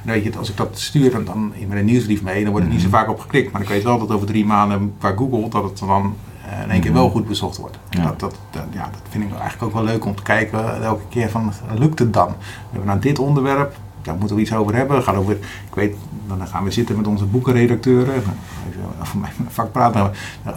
En 0.05 0.11
weet 0.11 0.23
je, 0.23 0.37
als 0.37 0.49
ik 0.49 0.57
dat 0.57 0.79
stuur 0.79 1.11
dan, 1.11 1.25
dan 1.25 1.53
met 1.67 1.77
een 1.77 1.85
nieuwsbrief 1.85 2.21
mee, 2.21 2.43
dan 2.43 2.51
wordt 2.51 2.67
er 2.67 2.73
niet 2.73 2.81
zo 2.81 2.89
vaak 2.89 3.09
op 3.09 3.19
geklikt. 3.19 3.51
Maar 3.51 3.61
ik 3.61 3.67
weet 3.67 3.83
wel 3.83 3.99
dat 3.99 4.11
over 4.11 4.27
drie 4.27 4.45
maanden 4.45 4.93
qua 4.99 5.13
Google 5.15 5.49
dat 5.49 5.63
het 5.63 5.79
dan 5.79 6.15
in 6.63 6.71
één 6.71 6.81
keer 6.81 6.93
wel 6.93 7.09
goed 7.09 7.27
bezocht 7.27 7.57
wordt. 7.57 7.77
En 7.89 8.01
Ja. 8.01 8.05
dat, 8.07 8.19
dat, 8.19 8.35
dat- 8.51 8.63
ja, 8.71 8.83
dat 8.83 9.01
vind 9.09 9.23
ik 9.23 9.29
eigenlijk 9.31 9.63
ook 9.63 9.73
wel 9.73 9.83
leuk 9.83 10.05
om 10.05 10.15
te 10.15 10.23
kijken 10.23 10.83
elke 10.83 11.03
keer 11.09 11.29
van, 11.29 11.53
lukt 11.77 11.99
het 11.99 12.13
dan? 12.13 12.27
We 12.27 12.35
hebben 12.69 12.87
nou 12.87 12.99
dit 12.99 13.19
onderwerp, 13.19 13.75
daar 14.01 14.15
moeten 14.15 14.35
we 14.35 14.41
iets 14.41 14.53
over 14.53 14.75
hebben. 14.75 15.03
Gaat 15.03 15.15
over, 15.15 15.33
ik 15.67 15.75
weet, 15.75 15.95
dan 16.27 16.47
gaan 16.47 16.63
we 16.63 16.71
zitten 16.71 16.97
met 16.97 17.07
onze 17.07 17.25
boekenredacteuren. 17.25 18.23
Over 19.01 19.17
mijn 19.17 19.33
vak 19.47 19.71
praten. 19.71 20.11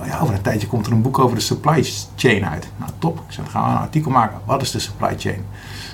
Ja, 0.07 0.19
over 0.21 0.35
een 0.35 0.41
tijdje 0.43 0.67
komt 0.67 0.87
er 0.87 0.93
een 0.93 1.03
boek 1.03 1.19
over 1.19 1.37
de 1.37 1.43
supply 1.43 1.85
chain 2.17 2.47
uit. 2.47 2.69
Nou, 2.77 2.91
top. 2.99 3.19
Ik 3.19 3.33
zeg, 3.33 3.45
dan 3.45 3.53
gaan 3.53 3.65
we 3.65 3.71
een 3.77 3.83
artikel 3.83 4.11
maken. 4.11 4.39
Wat 4.45 4.63
is 4.63 4.71
de 4.71 4.79
supply 4.79 5.15
chain? 5.19 5.45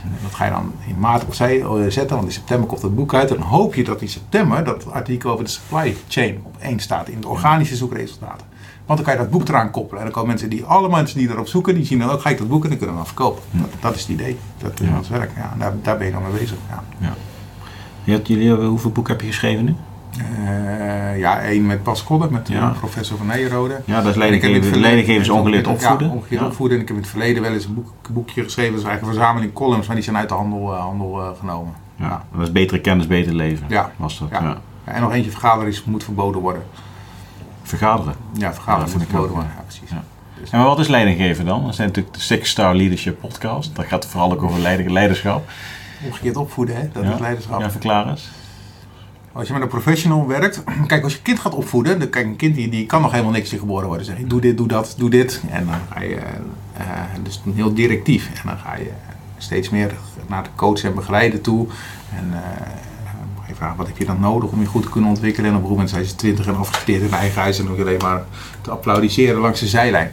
En 0.05 0.11
dat 0.22 0.34
ga 0.34 0.45
je 0.45 0.51
dan 0.51 0.72
in 0.86 0.99
maart 0.99 1.24
opzij 1.24 1.61
eh, 1.61 1.70
zetten, 1.88 2.16
want 2.16 2.28
in 2.28 2.32
september 2.34 2.68
komt 2.68 2.82
het 2.82 2.95
boek 2.95 3.14
uit. 3.14 3.30
En 3.30 3.36
dan 3.36 3.47
hoop 3.47 3.74
je 3.74 3.84
dat 3.84 4.01
in 4.01 4.09
september 4.09 4.64
dat 4.64 4.90
artikel 4.92 5.30
over 5.30 5.45
de 5.45 5.51
supply 5.51 5.97
chain 6.09 6.40
op 6.45 6.57
één 6.61 6.78
staat 6.80 7.09
in 7.09 7.20
de 7.20 7.28
organische 7.28 7.76
zoekresultaten. 7.76 8.47
Want 8.87 8.99
dan 8.99 9.09
kan 9.09 9.12
je 9.12 9.28
dat 9.30 9.30
boek 9.39 9.49
eraan 9.49 9.70
koppelen. 9.70 9.99
En 9.99 10.05
dan 10.05 10.12
komen 10.14 10.28
mensen 10.28 10.51
die, 10.51 10.64
alle 10.64 10.89
mensen 10.89 11.18
die 11.18 11.28
erop 11.30 11.47
zoeken, 11.49 11.74
die 11.74 11.85
zien 11.85 11.99
dan 11.99 12.11
ook, 12.11 12.20
ga 12.20 12.30
ik 12.30 12.39
dat 12.39 12.49
boek 12.49 12.62
en 12.62 12.68
dan 12.68 12.78
kunnen 12.78 12.97
we 12.97 13.01
hem 13.03 13.11
verkopen. 13.14 13.43
Dat, 13.51 13.68
dat 13.80 13.95
is 13.95 14.01
het 14.01 14.11
idee. 14.11 14.37
Dat 14.59 14.80
is 14.80 14.89
Ja. 14.89 14.97
ons 14.97 15.09
werk. 15.09 15.30
Ja, 15.37 15.55
daar, 15.59 15.72
daar 15.82 15.97
ben 15.99 16.07
je 16.07 16.12
dan 16.12 16.22
mee 16.22 16.32
bezig. 16.41 16.57
Ja. 17.01 17.12
Hebt, 18.05 18.28
jullie, 18.28 18.53
hoeveel 18.53 18.91
boeken 18.91 19.12
heb 19.12 19.20
je 19.22 19.26
geschreven 19.28 19.64
nu? 19.64 19.74
Eh, 20.18 21.18
ja, 21.18 21.41
één 21.41 21.66
met 21.66 21.82
Bas 21.82 22.07
met 22.30 22.49
eh, 22.49 22.55
Ja. 22.55 22.68
professor 22.78 23.16
van 23.16 23.26
Nijrode. 23.26 23.80
Ja, 23.85 24.03
dat 24.03 24.16
is 24.16 24.22
En 24.22 24.32
ik 24.32 24.43
heb 24.43 24.51
in 24.51 24.57
het 24.57 24.62
leidinggeven, 24.62 24.62
verleden- 24.62 24.80
leidinggevers 24.80 25.28
ongeleerd 25.28 25.66
opvoeden. 25.66 26.07
Ja, 26.09 26.12
ongeleerd 26.14 26.43
opvoeden. 26.43 26.76
En 26.76 26.82
ik 26.82 26.89
heb 26.89 26.97
in 26.97 27.03
het 27.03 27.12
verleden 27.12 27.43
wel 27.43 27.53
eens 27.53 27.64
een 27.64 27.74
boek, 27.74 27.93
boekje 28.11 28.43
geschreven. 28.43 28.70
Dat 28.72 28.80
is 28.80 28.87
eigenlijk 28.87 29.14
een 29.16 29.20
verzameling 29.20 29.53
columns, 29.53 29.87
maar 29.87 29.97
die 29.97 30.05
zijn 30.05 30.16
uit 30.16 30.28
de 30.28 30.35
handel, 30.35 30.72
eh, 30.74 30.80
handel 30.80 31.35
genomen. 31.39 31.72
Ja, 31.97 32.05
Ja. 32.07 32.24
Dat 32.32 32.43
is 32.43 32.53
betere 32.53 32.80
kennis, 32.80 33.07
beter 33.07 33.35
leven. 33.35 33.66
Ja. 33.68 33.91
Was 33.97 34.18
dat, 34.18 34.28
Ja. 34.30 34.41
ja. 34.43 34.57
Ja, 34.87 34.93
en 34.93 35.01
nog 35.01 35.12
eentje, 35.12 35.30
vergaderen 35.30 35.68
is, 35.68 35.85
moet 35.85 36.05
verboden 36.05 36.41
worden. 36.41 36.62
Vergaderen. 37.68 38.14
Ja, 38.32 38.54
vergaderen 38.54 38.86
Ja, 38.90 38.96
moet 38.96 39.06
vind 39.06 39.18
ik 39.24 39.30
ook. 39.30 39.42
Ja, 39.42 39.62
precies. 39.66 39.90
Ja. 39.90 40.02
En 40.50 40.58
maar 40.58 40.66
wat 40.68 40.78
is 40.78 40.88
leidinggeven 40.88 41.44
dan? 41.44 41.64
Dat 41.64 41.74
zijn 41.74 41.88
natuurlijk 41.88 42.14
de 42.14 42.20
Six 42.20 42.50
Star 42.50 42.74
Leadership 42.74 43.20
podcast. 43.20 43.76
Dat 43.76 43.84
gaat 43.86 44.06
vooral 44.06 44.32
ook 44.32 44.42
over 44.42 44.60
leid- 44.60 44.90
leiderschap. 44.90 45.48
Omgekeerd 46.04 46.36
opvoeden, 46.36 46.76
hè? 46.76 46.88
dat 46.92 47.02
Ja. 47.04 47.12
is 47.14 47.18
leiderschap. 47.20 47.60
Ja, 47.60 47.70
verklaar 47.70 48.08
eens. 48.08 48.30
Als 49.32 49.46
je 49.46 49.52
met 49.52 49.62
een 49.62 49.68
professional 49.68 50.26
werkt, 50.26 50.62
kijk, 50.86 51.04
als 51.04 51.12
je 51.12 51.22
kind 51.22 51.38
gaat 51.38 51.54
opvoeden, 51.54 51.98
dan 51.98 52.10
kijk, 52.10 52.26
een 52.26 52.36
kind 52.36 52.54
die, 52.54 52.68
die 52.68 52.86
kan 52.86 53.02
nog 53.02 53.10
helemaal 53.10 53.32
niks 53.32 53.52
in 53.52 53.58
geboren 53.58 53.86
worden. 53.86 54.06
Zeg 54.06 54.18
je, 54.18 54.26
doe 54.26 54.40
dit, 54.40 54.56
doe 54.56 54.68
dat, 54.68 54.94
doe 54.98 55.10
dit. 55.10 55.42
En 55.50 55.66
dan 55.66 55.74
ga 55.92 56.00
je, 56.02 56.16
eh, 56.76 56.86
dus 57.22 57.42
heel 57.54 57.74
directief. 57.74 58.28
En 58.34 58.40
dan 58.48 58.58
ga 58.58 58.76
je 58.76 58.90
steeds 59.38 59.70
meer 59.70 59.94
naar 60.26 60.42
de 60.42 60.48
coach 60.54 60.82
en 60.84 60.94
begeleiden 60.94 61.40
toe. 61.40 61.66
En 62.16 62.30
eh, 62.32 62.40
wat 63.76 63.86
heb 63.86 63.98
je 63.98 64.05
dan 64.05 64.20
nodig 64.20 64.50
om 64.50 64.61
je 64.61 64.66
goed 64.66 64.82
te 64.82 64.90
kunnen 64.90 65.11
ontwikkelen? 65.11 65.50
En 65.50 65.57
op 65.57 65.62
een 65.62 65.68
moment 65.68 65.90
zijn 65.90 66.05
ze 66.05 66.14
twintig 66.14 66.46
en 66.46 66.57
afgestudeerd 66.57 67.02
in 67.02 67.12
eigen 67.12 67.42
huis. 67.42 67.59
En 67.59 67.74
je 67.74 67.82
alleen 67.82 68.00
maar 68.02 68.24
te 68.61 68.70
applaudisseren 68.70 69.40
langs 69.40 69.61
de 69.61 69.66
zijlijn. 69.66 70.11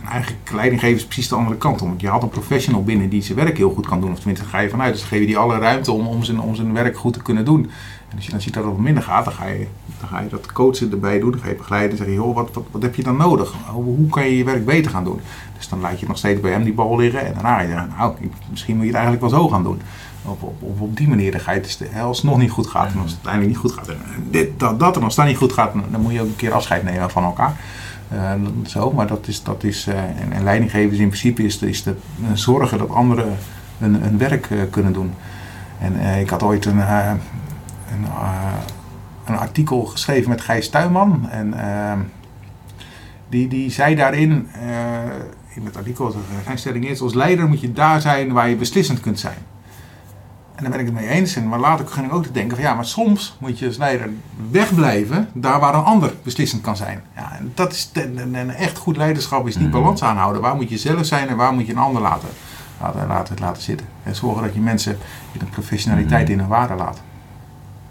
En 0.00 0.10
eigenlijk 0.10 0.50
leidinggeven 0.52 0.96
is 0.96 1.04
precies 1.04 1.28
de 1.28 1.34
andere 1.34 1.56
kant 1.56 1.82
om. 1.82 1.94
Je 1.96 2.08
had 2.08 2.22
een 2.22 2.28
professional 2.28 2.84
binnen 2.84 3.08
die 3.08 3.22
zijn 3.22 3.38
werk 3.38 3.56
heel 3.56 3.70
goed 3.70 3.86
kan 3.86 4.00
doen. 4.00 4.12
Of 4.12 4.18
tenminste, 4.18 4.46
ga 4.46 4.58
je 4.58 4.68
vanuit. 4.68 4.92
Dus 4.92 5.00
dan 5.00 5.08
geef 5.08 5.20
je 5.20 5.26
die 5.26 5.38
alle 5.38 5.58
ruimte 5.58 5.92
om, 5.92 6.06
om, 6.06 6.22
zijn, 6.22 6.40
om 6.40 6.54
zijn 6.54 6.72
werk 6.72 6.96
goed 6.96 7.12
te 7.12 7.22
kunnen 7.22 7.44
doen. 7.44 7.70
En 8.08 8.16
als 8.16 8.24
je 8.24 8.30
dan 8.30 8.40
ziet 8.40 8.54
dat 8.54 8.64
het 8.64 8.72
wat 8.72 8.82
minder 8.82 9.02
gaat, 9.02 9.24
dan 9.24 9.34
ga 9.34 9.46
je, 9.46 9.66
dan 10.00 10.08
ga 10.08 10.20
je 10.20 10.28
dat 10.28 10.52
coachen 10.52 10.90
erbij 10.90 11.18
doen. 11.18 11.30
Dan 11.30 11.40
ga 11.40 11.48
je 11.48 11.54
begeleiden 11.54 11.90
en 11.90 12.04
zeg 12.04 12.14
je, 12.14 12.32
wat, 12.32 12.50
wat, 12.70 12.82
heb 12.82 12.94
je 12.94 13.02
dan 13.02 13.16
nodig? 13.16 13.54
Hoe, 13.66 13.84
hoe 13.84 14.08
kan 14.08 14.24
je 14.24 14.36
je 14.36 14.44
werk 14.44 14.64
beter 14.64 14.90
gaan 14.90 15.04
doen? 15.04 15.20
Dus 15.56 15.68
dan 15.68 15.80
laat 15.80 16.00
je 16.00 16.06
nog 16.06 16.18
steeds 16.18 16.40
bij 16.40 16.50
hem 16.50 16.64
die 16.64 16.72
bal 16.72 16.96
liggen. 16.96 17.26
En 17.26 17.34
daarna 17.34 17.88
nou, 17.98 18.14
misschien 18.50 18.74
moet 18.74 18.84
je 18.84 18.90
het 18.90 19.00
eigenlijk 19.00 19.30
wel 19.30 19.40
zo 19.40 19.48
gaan 19.48 19.62
doen. 19.62 19.80
Op, 20.24 20.42
op, 20.42 20.62
op, 20.62 20.80
op 20.80 20.96
die 20.96 21.08
manier 21.08 21.30
dan 21.30 21.40
ga 21.40 21.52
je 21.52 22.00
als 22.02 22.16
het 22.16 22.26
nog 22.26 22.38
niet 22.38 22.50
goed 22.50 22.66
gaat 22.66 22.92
en 22.92 22.98
als 23.00 23.10
het 23.10 23.26
uiteindelijk 23.26 23.52
niet 23.52 23.72
goed 23.72 23.72
gaat. 23.72 23.88
En 23.88 23.98
dat, 24.56 24.78
dat 24.78 24.96
en 24.96 25.02
als 25.02 25.14
dat 25.14 25.26
niet 25.26 25.36
goed 25.36 25.52
gaat, 25.52 25.72
dan 25.90 26.00
moet 26.00 26.12
je 26.12 26.20
ook 26.20 26.26
een 26.26 26.36
keer 26.36 26.52
afscheid 26.52 26.82
nemen 26.82 27.10
van 27.10 27.24
elkaar. 27.24 27.56
Eh, 28.08 28.32
zo, 28.66 28.92
maar 28.92 29.06
dat 29.06 29.28
is, 29.28 29.42
dat 29.42 29.64
is 29.64 29.86
eh, 29.86 30.02
en, 30.02 30.32
en 30.32 30.44
leidinggevers 30.44 30.98
in 30.98 31.08
principe 31.08 31.42
is, 31.42 31.58
is 31.58 31.82
de, 31.82 31.94
eh, 32.22 32.28
zorgen 32.32 32.78
dat 32.78 32.90
anderen 32.90 33.36
hun, 33.78 34.18
werk 34.18 34.46
eh, 34.50 34.58
kunnen 34.70 34.92
doen. 34.92 35.12
En 35.78 36.00
eh, 36.00 36.20
ik 36.20 36.30
had 36.30 36.42
ooit 36.42 36.64
een, 36.64 36.80
eh, 36.80 37.12
een, 37.92 38.04
eh, 38.04 38.52
een 39.24 39.36
artikel 39.36 39.84
geschreven 39.84 40.30
met 40.30 40.40
Gijs 40.40 40.68
Tuinman. 40.68 41.28
En 41.30 41.54
eh, 41.54 41.98
die, 43.28 43.48
die 43.48 43.70
zei 43.70 43.94
daarin, 43.94 44.48
eh, 44.52 44.64
in 45.54 45.64
het 45.64 45.76
artikel, 45.76 46.14
zijn 46.44 46.58
stelling 46.58 46.88
is, 46.88 47.00
als 47.00 47.14
leider 47.14 47.48
moet 47.48 47.60
je 47.60 47.72
daar 47.72 48.00
zijn 48.00 48.32
waar 48.32 48.48
je 48.48 48.56
beslissend 48.56 49.00
kunt 49.00 49.20
zijn. 49.20 49.38
Daar 50.64 50.72
ben 50.72 50.80
ik 50.80 50.86
het 50.86 50.94
mee 50.94 51.08
eens. 51.08 51.36
En, 51.36 51.48
maar 51.48 51.58
later 51.58 51.86
ging 51.86 52.06
ik 52.06 52.12
ook 52.12 52.22
te 52.22 52.32
denken 52.32 52.56
van 52.56 52.64
ja, 52.64 52.74
maar 52.74 52.84
soms 52.84 53.36
moet 53.38 53.58
je 53.58 53.66
als 53.66 53.76
leider 53.76 54.10
wegblijven 54.50 55.28
daar 55.32 55.60
waar 55.60 55.74
een 55.74 55.84
ander 55.84 56.14
beslissend 56.22 56.62
kan 56.62 56.76
zijn. 56.76 57.02
Ja, 57.16 57.36
en 57.38 57.52
dat 57.54 57.72
is 57.72 57.90
een 58.14 58.50
echt 58.50 58.78
goed 58.78 58.96
leiderschap 58.96 59.46
is 59.46 59.56
die 59.56 59.68
balans 59.68 60.02
aanhouden. 60.02 60.42
Waar 60.42 60.54
moet 60.54 60.70
je 60.70 60.78
zelf 60.78 61.06
zijn 61.06 61.28
en 61.28 61.36
waar 61.36 61.52
moet 61.52 61.66
je 61.66 61.72
een 61.72 61.78
ander 61.78 62.02
laten, 62.02 62.28
laten, 62.80 63.06
laten, 63.06 63.36
laten 63.40 63.62
zitten. 63.62 63.86
En 64.02 64.14
zorgen 64.14 64.42
dat 64.42 64.54
je 64.54 64.60
mensen 64.60 64.98
in 65.32 65.38
de 65.38 65.44
professionaliteit 65.44 66.30
in 66.30 66.38
hun 66.38 66.48
waarde 66.48 66.74
laat. 66.74 67.02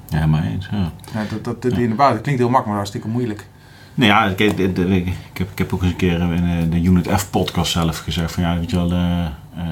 Ja, 0.09 0.25
maar 0.25 0.43
eens. 0.43 0.67
Ja. 0.71 0.91
Ja, 1.13 1.23
dat, 1.29 1.43
dat, 1.43 1.61
dat, 1.61 1.71
inderdaad, 1.71 2.13
dat 2.13 2.21
klinkt 2.21 2.41
heel 2.41 2.49
makkelijk, 2.49 2.65
maar 2.65 2.75
hartstikke 2.75 3.07
moeilijk. 3.07 3.47
Nou 3.95 4.09
ja, 4.09 4.25
ik, 4.25 4.39
ik, 4.39 4.57
ik, 4.57 4.77
ik 5.07 5.37
heb, 5.37 5.51
ik 5.51 5.57
heb 5.57 5.73
ook 5.73 5.81
eens 5.81 5.91
een 5.91 5.97
keer 5.97 6.21
in 6.21 6.69
de 6.69 6.81
Unit 6.81 7.07
F 7.07 7.29
podcast 7.29 7.71
zelf 7.71 7.97
gezegd 7.97 8.31
van 8.31 8.43
ja, 8.43 8.59
weet 8.59 8.69
je 8.69 8.75
wel, 8.75 8.87
de, 8.87 9.27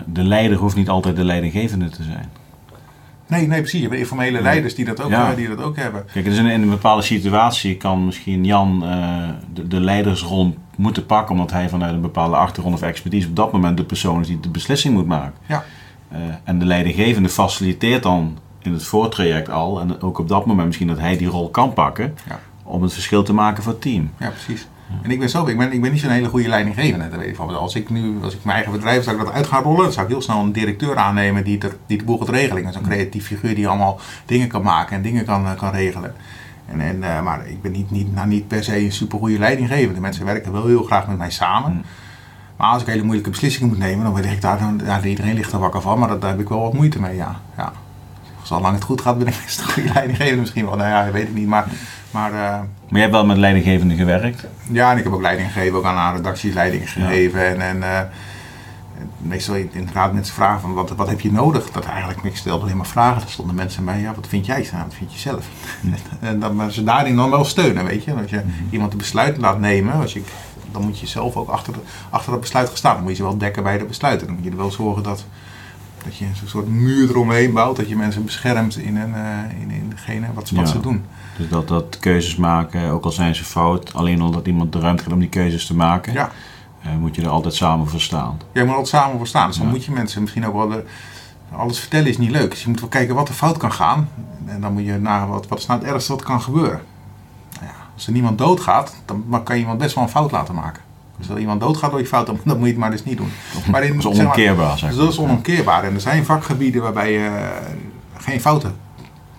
de 0.06 0.24
leider 0.24 0.58
hoeft 0.58 0.76
niet 0.76 0.90
altijd 0.90 1.16
de 1.16 1.24
leidinggevende 1.24 1.90
te 1.90 2.04
zijn. 2.04 2.30
Nee, 3.32 3.48
nee, 3.48 3.60
precies. 3.60 3.82
Je 3.82 3.88
hebt 3.88 4.00
informele 4.00 4.42
leiders 4.42 4.76
die 4.76 4.86
dat 4.86 5.02
ook, 5.02 5.10
Ja. 5.10 5.30
eh, 5.30 5.36
die 5.36 5.48
dat 5.48 5.62
ook 5.62 5.76
hebben. 5.76 6.06
Kijk, 6.14 6.26
dus 6.26 6.38
in, 6.38 6.46
in 6.46 6.62
een 6.62 6.70
bepaalde 6.70 7.02
situatie 7.02 7.78
kan 7.78 8.06
misschien 8.06 8.46
Jan 8.46 8.84
eh, 8.86 9.30
de, 9.54 9.68
de 9.68 9.80
leidersrol 9.80 10.56
moeten 10.78 11.06
pakken 11.06 11.32
omdat 11.36 11.52
hij 11.52 11.70
vanuit 11.70 11.94
een 11.94 12.02
bepaalde 12.02 12.36
achtergrond 12.36 12.76
of 12.76 12.82
expertise 12.82 13.28
op 13.28 13.36
dat 13.36 13.52
moment 13.52 13.78
de 13.78 13.84
persoon 13.84 14.22
is 14.22 14.28
die 14.28 14.40
de 14.40 14.50
beslissing 14.50 14.94
moet 14.94 15.06
maken. 15.08 15.34
Ja. 15.46 15.64
Eh, 16.10 16.20
en 16.44 16.60
de 16.60 16.66
leidinggevende 16.66 17.30
faciliteert 17.30 18.04
dan 18.04 18.38
in 18.62 18.74
het 18.74 18.84
voortraject 18.84 19.50
al 19.50 19.80
en 19.82 20.02
ook 20.02 20.20
op 20.20 20.28
dat 20.28 20.46
moment 20.46 20.66
misschien 20.68 20.88
dat 20.88 21.00
hij 21.00 21.18
die 21.18 21.28
rol 21.28 21.50
kan 21.50 21.74
pakken 21.74 22.16
Ja. 22.30 22.40
om 22.64 22.82
het 22.82 22.94
verschil 22.94 23.24
te 23.24 23.34
maken 23.34 23.64
voor 23.64 23.72
het 23.72 23.82
team. 23.82 24.12
Ja, 24.20 24.30
precies. 24.30 24.68
En 25.02 25.12
ik 25.12 25.20
ben 25.20 25.30
zo, 25.30 25.46
ik 25.46 25.58
ben, 25.58 25.72
ik 25.72 25.82
ben 25.82 25.92
niet 25.92 26.02
zo'n 26.02 26.10
hele 26.10 26.28
goede 26.28 26.48
leidinggevende. 26.48 27.10
Dat 27.10 27.20
weet 27.20 27.28
ik 27.28 27.36
van. 27.36 27.58
Als 27.58 27.76
ik 27.76 27.90
nu, 27.90 28.18
als 28.24 28.34
ik 28.34 28.44
mijn 28.44 28.56
eigen 28.56 28.74
bedrijf 28.74 29.04
zou 29.04 29.18
ik 29.18 29.26
dat 29.26 29.34
uit 29.34 29.48
gaan 29.48 29.64
rollen, 29.64 29.84
dan 29.84 29.92
zou 29.92 30.06
ik 30.06 30.12
heel 30.12 30.22
snel 30.22 30.40
een 30.40 30.52
directeur 30.52 30.98
aannemen 30.98 31.44
die, 31.44 31.58
die 31.86 31.98
de 31.98 32.04
boel 32.04 32.18
gaat 32.18 32.30
regelen. 32.30 32.74
Zo'n 32.74 32.82
creatief 32.82 33.26
figuur 33.26 33.56
die 33.56 33.68
allemaal 33.68 34.00
dingen 34.26 34.48
kan 34.48 34.62
maken 34.62 34.96
en 34.96 35.02
dingen 35.02 35.26
kan, 35.26 35.46
eh, 35.46 35.58
kan 35.58 35.72
regelen. 35.72 36.16
En, 36.66 36.82
en, 36.82 37.04
eh, 37.04 37.22
maar 37.22 37.48
ik 37.48 37.62
ben 37.62 37.72
niet, 37.72 37.92
niet, 37.92 38.16
nou, 38.16 38.28
niet 38.28 38.48
per 38.48 38.64
se 38.64 38.80
een 38.80 38.92
supergoeie 38.92 39.40
leidinggevende. 39.40 40.00
Mensen 40.00 40.26
werken 40.26 40.52
wel 40.52 40.66
heel 40.66 40.84
graag 40.84 41.08
met 41.08 41.18
mij 41.18 41.32
samen. 41.32 41.72
Mm. 41.72 41.82
Maar 42.62 42.70
als 42.70 42.82
ik 42.82 42.88
hele 42.88 43.04
moeilijke 43.04 43.30
beslissingen 43.30 43.70
moet 43.70 43.78
nemen, 43.78 44.04
dan 44.04 44.22
lig 44.22 44.32
ik 44.32 44.42
daar, 44.42 44.60
dan, 44.60 44.82
ja, 44.86 45.04
iedereen 45.04 45.34
ligt 45.34 45.52
er 45.52 45.60
wakker 45.60 45.82
van, 45.82 46.00
maar 46.00 46.08
dat, 46.08 46.22
daar 46.22 46.30
heb 46.30 46.40
ik 46.40 46.50
wel 46.50 46.62
wat 46.62 46.74
moeite 46.74 47.00
mee, 47.00 47.16
ja. 47.16 47.40
ja. 47.58 47.72
Zolang 48.44 48.76
het 48.76 48.84
goed 48.84 49.02
gaat, 49.02 49.18
ben 49.18 49.28
ik 49.28 49.42
best 49.44 49.60
een 49.60 49.66
goede 49.72 49.94
leidinggevende 49.94 50.42
misschien 50.42 50.66
wel. 50.66 50.76
Nou 50.76 50.90
ja, 50.90 51.04
dat 51.04 51.14
weet 51.14 51.28
ik 51.28 51.34
niet. 51.34 51.48
Maar, 51.48 51.66
maar 52.12 52.32
eh, 52.32 52.60
Maar 52.60 52.68
jij 52.90 53.02
hebt 53.02 53.12
wel 53.12 53.26
met 53.26 53.38
leidinggevende 53.38 53.96
gewerkt. 53.96 54.48
ja, 54.72 54.92
en 54.92 54.98
ik 54.98 55.04
heb 55.04 55.14
ook 55.14 55.22
leiding 55.22 55.52
gegeven, 55.52 55.78
ook 55.78 55.86
aan, 55.86 55.96
aan 55.96 56.16
redacties 56.16 56.54
leiding 56.54 56.90
gegeven. 56.90 57.48
En, 57.48 57.62
en 57.62 57.84
eh, 57.84 58.02
meestal 59.18 59.56
inderdaad 59.56 60.14
mensen 60.14 60.34
vragen 60.34 60.62
van 60.62 60.74
wat, 60.74 60.90
wat 60.90 61.08
heb 61.08 61.22
je 61.22 61.32
nodig? 61.32 61.72
Dat 61.72 61.86
eigenlijk, 61.86 62.24
ik 62.24 62.36
stelde 62.36 62.64
alleen 62.64 62.78
maar 62.78 62.86
vragen. 62.86 63.22
Er 63.22 63.30
stonden 63.30 63.56
mensen 63.56 63.86
bij, 63.86 64.00
ja, 64.00 64.14
wat 64.16 64.28
vind 64.28 64.46
jij? 64.46 64.68
Nou, 64.72 64.84
wat 64.84 64.94
vind 64.94 65.14
je 65.14 65.20
zelf? 65.20 65.48
en 66.20 66.40
dan 66.40 66.56
maar 66.56 66.72
ze 66.72 66.84
daarin 66.84 67.16
dan 67.16 67.30
wel 67.30 67.46
steunen, 67.46 67.86
weet 67.86 68.04
je. 68.04 68.14
Als 68.14 68.30
je 68.30 68.44
iemand 68.70 68.92
een 68.92 68.98
besluit 68.98 69.38
laat 69.38 69.60
nemen, 69.60 69.94
als 69.94 70.14
je, 70.14 70.22
dan 70.72 70.82
moet 70.82 71.00
je 71.00 71.08
zelf 71.08 71.36
ook 71.36 71.50
achter, 71.50 71.74
de, 71.74 71.80
achter 72.10 72.32
dat 72.32 72.42
besluit 72.42 72.68
gaan 72.68 72.78
staan. 72.78 72.94
Dan 72.94 73.02
moet 73.02 73.12
je 73.12 73.18
ze 73.18 73.24
wel 73.24 73.38
dekken 73.38 73.64
bij 73.64 73.78
de 73.78 73.86
besluiten. 73.86 74.28
Dan 74.28 74.36
moet 74.36 74.46
je 74.46 74.52
er 74.52 74.58
wel 74.58 74.72
zorgen 74.72 75.04
dat, 75.04 75.26
dat 76.04 76.18
je 76.18 76.26
een 76.26 76.36
soort 76.48 76.68
muur 76.68 77.10
eromheen 77.10 77.54
bouwt. 77.54 77.76
Dat 77.76 77.90
je 77.90 77.96
mensen 77.96 78.26
beschermt 78.26 78.78
in, 78.78 78.96
een, 78.98 79.16
eh, 79.16 79.62
in, 79.62 79.72
in 79.72 79.90
degene 79.90 80.28
wat, 80.34 80.48
ze- 80.48 80.56
wat 80.56 80.66
Ja. 80.68 80.72
ze 80.72 80.80
doen. 80.80 81.04
Dus 81.38 81.50
dat, 81.50 81.68
dat 81.68 81.98
keuzes 82.00 82.36
maken, 82.36 82.90
ook 82.90 83.04
al 83.06 83.12
zijn 83.12 83.36
ze 83.36 83.44
fout, 83.44 83.94
alleen 83.94 84.22
omdat 84.22 84.48
iemand 84.48 84.74
de 84.74 84.80
ruimte 84.80 85.04
gaat 85.04 85.14
om 85.14 85.20
die 85.20 85.30
keuzes 85.30 85.66
te 85.66 85.76
maken, 85.76 86.14
Ja. 86.14 86.32
eh, 86.82 86.92
moet 87.00 87.16
je 87.16 87.22
er 87.22 87.30
altijd 87.30 87.54
samen 87.56 87.88
voor 87.88 88.02
staan. 88.02 88.40
Jij 88.52 88.64
moet 88.66 88.76
altijd 88.76 89.02
samen 89.02 89.18
voor 89.18 89.28
staan. 89.28 89.48
Dus 89.48 89.58
dan 89.58 89.66
Ja. 89.66 89.72
moet 89.72 89.86
je 89.86 89.92
mensen 89.92 90.22
misschien 90.22 90.46
ook 90.48 90.54
wel... 90.54 90.68
De, 90.70 90.86
alles 91.56 91.80
vertellen 91.80 92.08
is 92.08 92.18
niet 92.18 92.32
leuk. 92.32 92.50
Dus 92.50 92.62
je 92.64 92.70
moet 92.70 92.80
wel 92.80 92.90
kijken 92.90 93.16
wat 93.16 93.28
er 93.28 93.34
fout 93.34 93.58
kan 93.58 93.72
gaan. 93.72 94.10
En 94.46 94.62
dan 94.62 94.74
moet 94.74 94.86
je 94.86 94.98
naar 94.98 95.28
wat, 95.28 95.48
wat 95.48 95.60
is 95.60 95.66
nou 95.66 95.80
het 95.80 95.90
ergste 95.90 96.12
wat 96.12 96.24
kan 96.24 96.42
gebeuren. 96.42 96.82
Nou 97.54 97.66
ja, 97.66 97.72
als 97.94 98.06
er 98.08 98.14
niemand 98.14 98.38
doodgaat, 98.38 98.96
dan 99.06 99.44
kan 99.44 99.56
je 99.56 99.62
iemand 99.62 99.80
best 99.80 99.96
wel 99.96 100.04
een 100.04 100.10
fout 100.10 100.32
laten 100.32 100.56
maken. 100.56 100.82
Dus 101.22 101.30
als 101.30 101.40
iemand 101.40 101.62
doodgaat 101.62 101.92
door 101.92 102.00
je 102.00 102.06
fout, 102.06 102.26
dan, 102.26 102.40
dan 102.46 102.58
moet 102.58 102.66
je 102.66 102.72
het 102.72 102.82
maar 102.82 102.92
dus 102.92 103.04
niet 103.04 103.18
doen. 103.18 103.32
Maar 103.72 103.84
in, 103.84 104.00
Dat 104.00 104.14
is 104.14 104.20
onomkeerbaar, 104.20 104.78
zeg 104.78 104.90
dus 104.90 104.98
maar. 104.98 105.06
dat 105.06 105.14
is 105.14 105.20
onomkeerbaar. 105.20 105.84
En 105.84 105.94
er 105.94 106.02
zijn 106.02 106.26
vakgebieden 106.26 106.82
waarbij 106.82 107.12
je 107.12 107.26
eh, 107.26 107.48
geen 108.18 108.42
fouten 108.42 108.76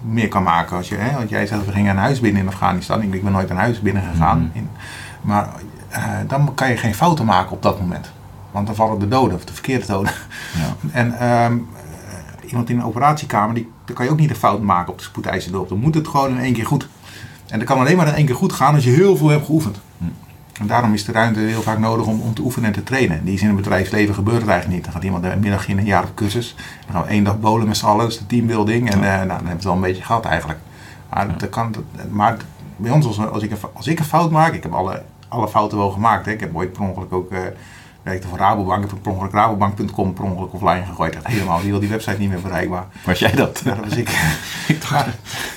meer 0.01 0.28
kan 0.28 0.43
maken. 0.43 0.76
Als 0.76 0.89
je, 0.89 0.97
hè, 0.97 1.16
want 1.16 1.28
jij 1.28 1.47
zegt, 1.47 1.66
we 1.66 1.72
gingen 1.72 1.91
een 1.91 2.03
huis 2.03 2.20
binnen 2.20 2.43
in 2.43 2.49
Afghanistan. 2.49 3.03
Ik, 3.03 3.14
ik 3.14 3.22
ben 3.22 3.33
nooit 3.33 3.51
een 3.51 3.57
huis 3.57 3.80
binnen 3.80 4.03
gegaan. 4.12 4.39
Mhm. 4.39 4.59
In, 4.59 4.68
maar 5.20 5.49
eh, 5.89 6.03
dan 6.26 6.55
kan 6.55 6.68
je 6.68 6.76
geen 6.76 6.95
fouten 6.95 7.24
maken 7.24 7.53
op 7.53 7.62
dat 7.62 7.80
moment. 7.80 8.12
Want 8.51 8.66
dan 8.66 8.74
vallen 8.74 8.99
de 8.99 9.09
doden, 9.09 9.37
of 9.37 9.45
de 9.45 9.53
verkeerde 9.53 9.87
doden. 9.87 10.12
Ja. 10.55 10.91
En 10.93 11.18
ehm, 11.18 11.53
eh, 11.53 12.51
iemand 12.51 12.70
in 12.70 12.78
een 12.78 12.85
operatiekamer, 12.85 13.55
die, 13.55 13.70
daar 13.85 13.97
kan 13.97 14.05
je 14.05 14.11
ook 14.11 14.18
niet 14.18 14.30
een 14.30 14.37
fout 14.37 14.62
maken 14.62 14.93
op 14.93 14.99
de 14.99 15.05
spoedeisende 15.05 15.64
Dan 15.68 15.78
moet 15.78 15.95
het 15.95 16.09
gewoon 16.09 16.30
in 16.30 16.39
één 16.39 16.53
keer 16.53 16.66
goed. 16.66 16.89
En 17.49 17.59
dat 17.59 17.68
kan 17.68 17.78
alleen 17.78 17.97
maar 17.97 18.07
in 18.09 18.14
één 18.14 18.26
keer 18.26 18.35
goed 18.35 18.53
gaan 18.53 18.74
als 18.74 18.85
je 18.85 18.91
heel 18.91 19.16
veel 19.16 19.28
hebt 19.28 19.47
geoefend. 19.47 19.80
En 20.61 20.66
daarom 20.66 20.92
is 20.94 21.05
de 21.05 21.12
ruimte 21.12 21.40
heel 21.40 21.62
vaak 21.62 21.78
nodig 21.78 22.07
om, 22.07 22.20
om 22.20 22.34
te 22.34 22.42
oefenen 22.42 22.66
en 22.68 22.74
te 22.74 22.82
trainen. 22.82 23.24
Die 23.24 23.34
is 23.34 23.40
in 23.40 23.46
het 23.46 23.57
bedrijfsleven 23.57 24.14
gebeurt 24.14 24.40
het 24.40 24.48
eigenlijk 24.48 24.74
niet. 24.76 24.84
Dan 24.84 24.92
gaat 24.94 25.05
iemand 25.05 25.24
een 25.24 25.40
middag 25.40 25.68
in 25.68 25.78
een 25.78 25.84
jaar 25.84 26.03
op 26.03 26.14
cursus. 26.14 26.55
Dan 26.86 26.94
gaan 26.94 27.03
we 27.03 27.09
één 27.09 27.24
dag 27.24 27.40
bowlen 27.40 27.66
met 27.66 27.76
z'n 27.76 27.86
allen. 27.86 27.98
Dat 28.03 28.11
is 28.12 28.18
de 28.18 28.26
teambuilding. 28.26 28.90
En 28.90 29.03
eh, 29.05 29.09
nou, 29.09 29.18
dan 29.18 29.28
hebben 29.28 29.46
we 29.46 29.53
het 29.53 29.64
wel 29.64 29.74
een 29.74 29.80
beetje 29.80 30.03
gehad 30.03 30.24
eigenlijk. 30.24 30.59
Maar, 31.11 31.38
dat 31.38 31.48
kan, 31.48 31.72
dat- 31.72 32.11
maar 32.11 32.36
bij 32.76 32.90
ons, 32.90 33.07
als, 33.07 33.18
als, 33.26 33.42
ik 33.42 33.50
een, 33.50 33.57
als 33.72 33.86
ik 33.86 33.98
een 33.98 34.05
fout 34.05 34.30
maak, 34.30 34.53
ik 34.53 34.62
heb 34.62 34.72
alle, 34.72 35.03
alle 35.28 35.48
fouten 35.48 35.78
wel 35.78 35.90
gemaakt. 35.90 36.26
Hè. 36.26 36.32
Ik 36.32 36.40
heb 36.40 36.57
ooit 36.57 36.72
per 36.72 36.82
ongeluk 36.82 37.12
ook, 37.12 37.30
eh 37.30 37.38
werkte 38.03 38.28
voor 38.28 38.38
Rabobank. 38.38 38.84
Ik 38.84 38.90
heb 38.90 39.03
per 39.03 39.12
ongeluk 39.12 39.32
rabobank.com 39.32 40.12
per 40.14 40.24
ongeluk 40.24 40.53
offline 40.53 40.84
gegooid. 40.86 41.14
Echt 41.14 41.26
helemaal, 41.26 41.61
die, 41.61 41.78
die 41.78 41.88
website 41.88 42.18
niet 42.18 42.28
meer 42.28 42.40
bereikbaar. 42.40 42.84
Was 43.05 43.18
jij 43.18 43.32
dat? 43.32 43.61
Ja, 43.64 43.74
dat 43.74 43.84
was 43.84 43.96
ik. 43.96 44.09
ik, 44.68 44.80
dacht, 44.80 45.07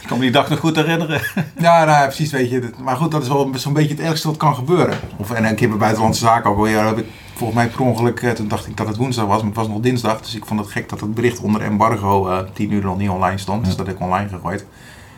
ik 0.02 0.08
kan 0.08 0.18
me 0.18 0.24
die 0.24 0.32
dag 0.32 0.50
nog 0.50 0.60
goed 0.60 0.76
herinneren. 0.76 1.22
Ja, 1.58 1.84
nou, 1.86 2.06
precies, 2.06 2.32
weet 2.32 2.50
je. 2.50 2.60
dat- 2.60 2.78
Maar 2.78 2.96
goed, 2.96 3.12
dat 3.12 3.22
is 3.22 3.28
wel 3.28 3.50
zo'n 3.56 3.74
beetje 3.74 3.90
het 3.96 4.00
ergste 4.00 4.28
wat 4.28 4.38
kan 4.38 4.56
gebeuren. 4.56 4.98
Of, 5.18 5.32
en 5.32 5.46
een 5.46 5.56
keer 5.56 5.70
bij 5.70 5.78
Buitenlandse 5.78 6.22
Zaken 6.22 6.50
ook 6.50 6.58
alweer, 6.58 6.86
heb 6.86 6.98
ik 6.98 7.06
volgens 7.34 7.60
mij 7.60 7.68
per 7.68 7.82
ongeluk, 7.82 8.20
eh, 8.22 8.32
toen 8.32 8.48
dacht 8.48 8.68
ik 8.68 8.78
dat 8.78 8.88
het 8.88 8.98
woensdag 8.98 9.26
was, 9.26 9.38
maar 9.38 9.46
het 9.48 9.56
was 9.56 9.68
nog 9.68 9.80
dinsdag. 9.80 10.22
Dus 10.22 10.36
ik 10.36 10.46
vond 10.46 10.60
het 10.60 10.70
gek 10.72 10.90
dat 10.90 11.00
het 11.00 11.14
bericht 11.14 11.40
onder 11.40 11.62
embargo 11.62 12.28
eh 12.30 12.40
tien 12.54 12.72
uur 12.72 12.84
nog 12.84 12.98
niet 12.98 13.10
online 13.10 13.38
stond. 13.38 13.66
Dus 13.66 13.76
dat 13.76 13.86
heb 13.88 13.96
ik 13.96 14.02
online 14.02 14.30
gegooid. 14.30 14.66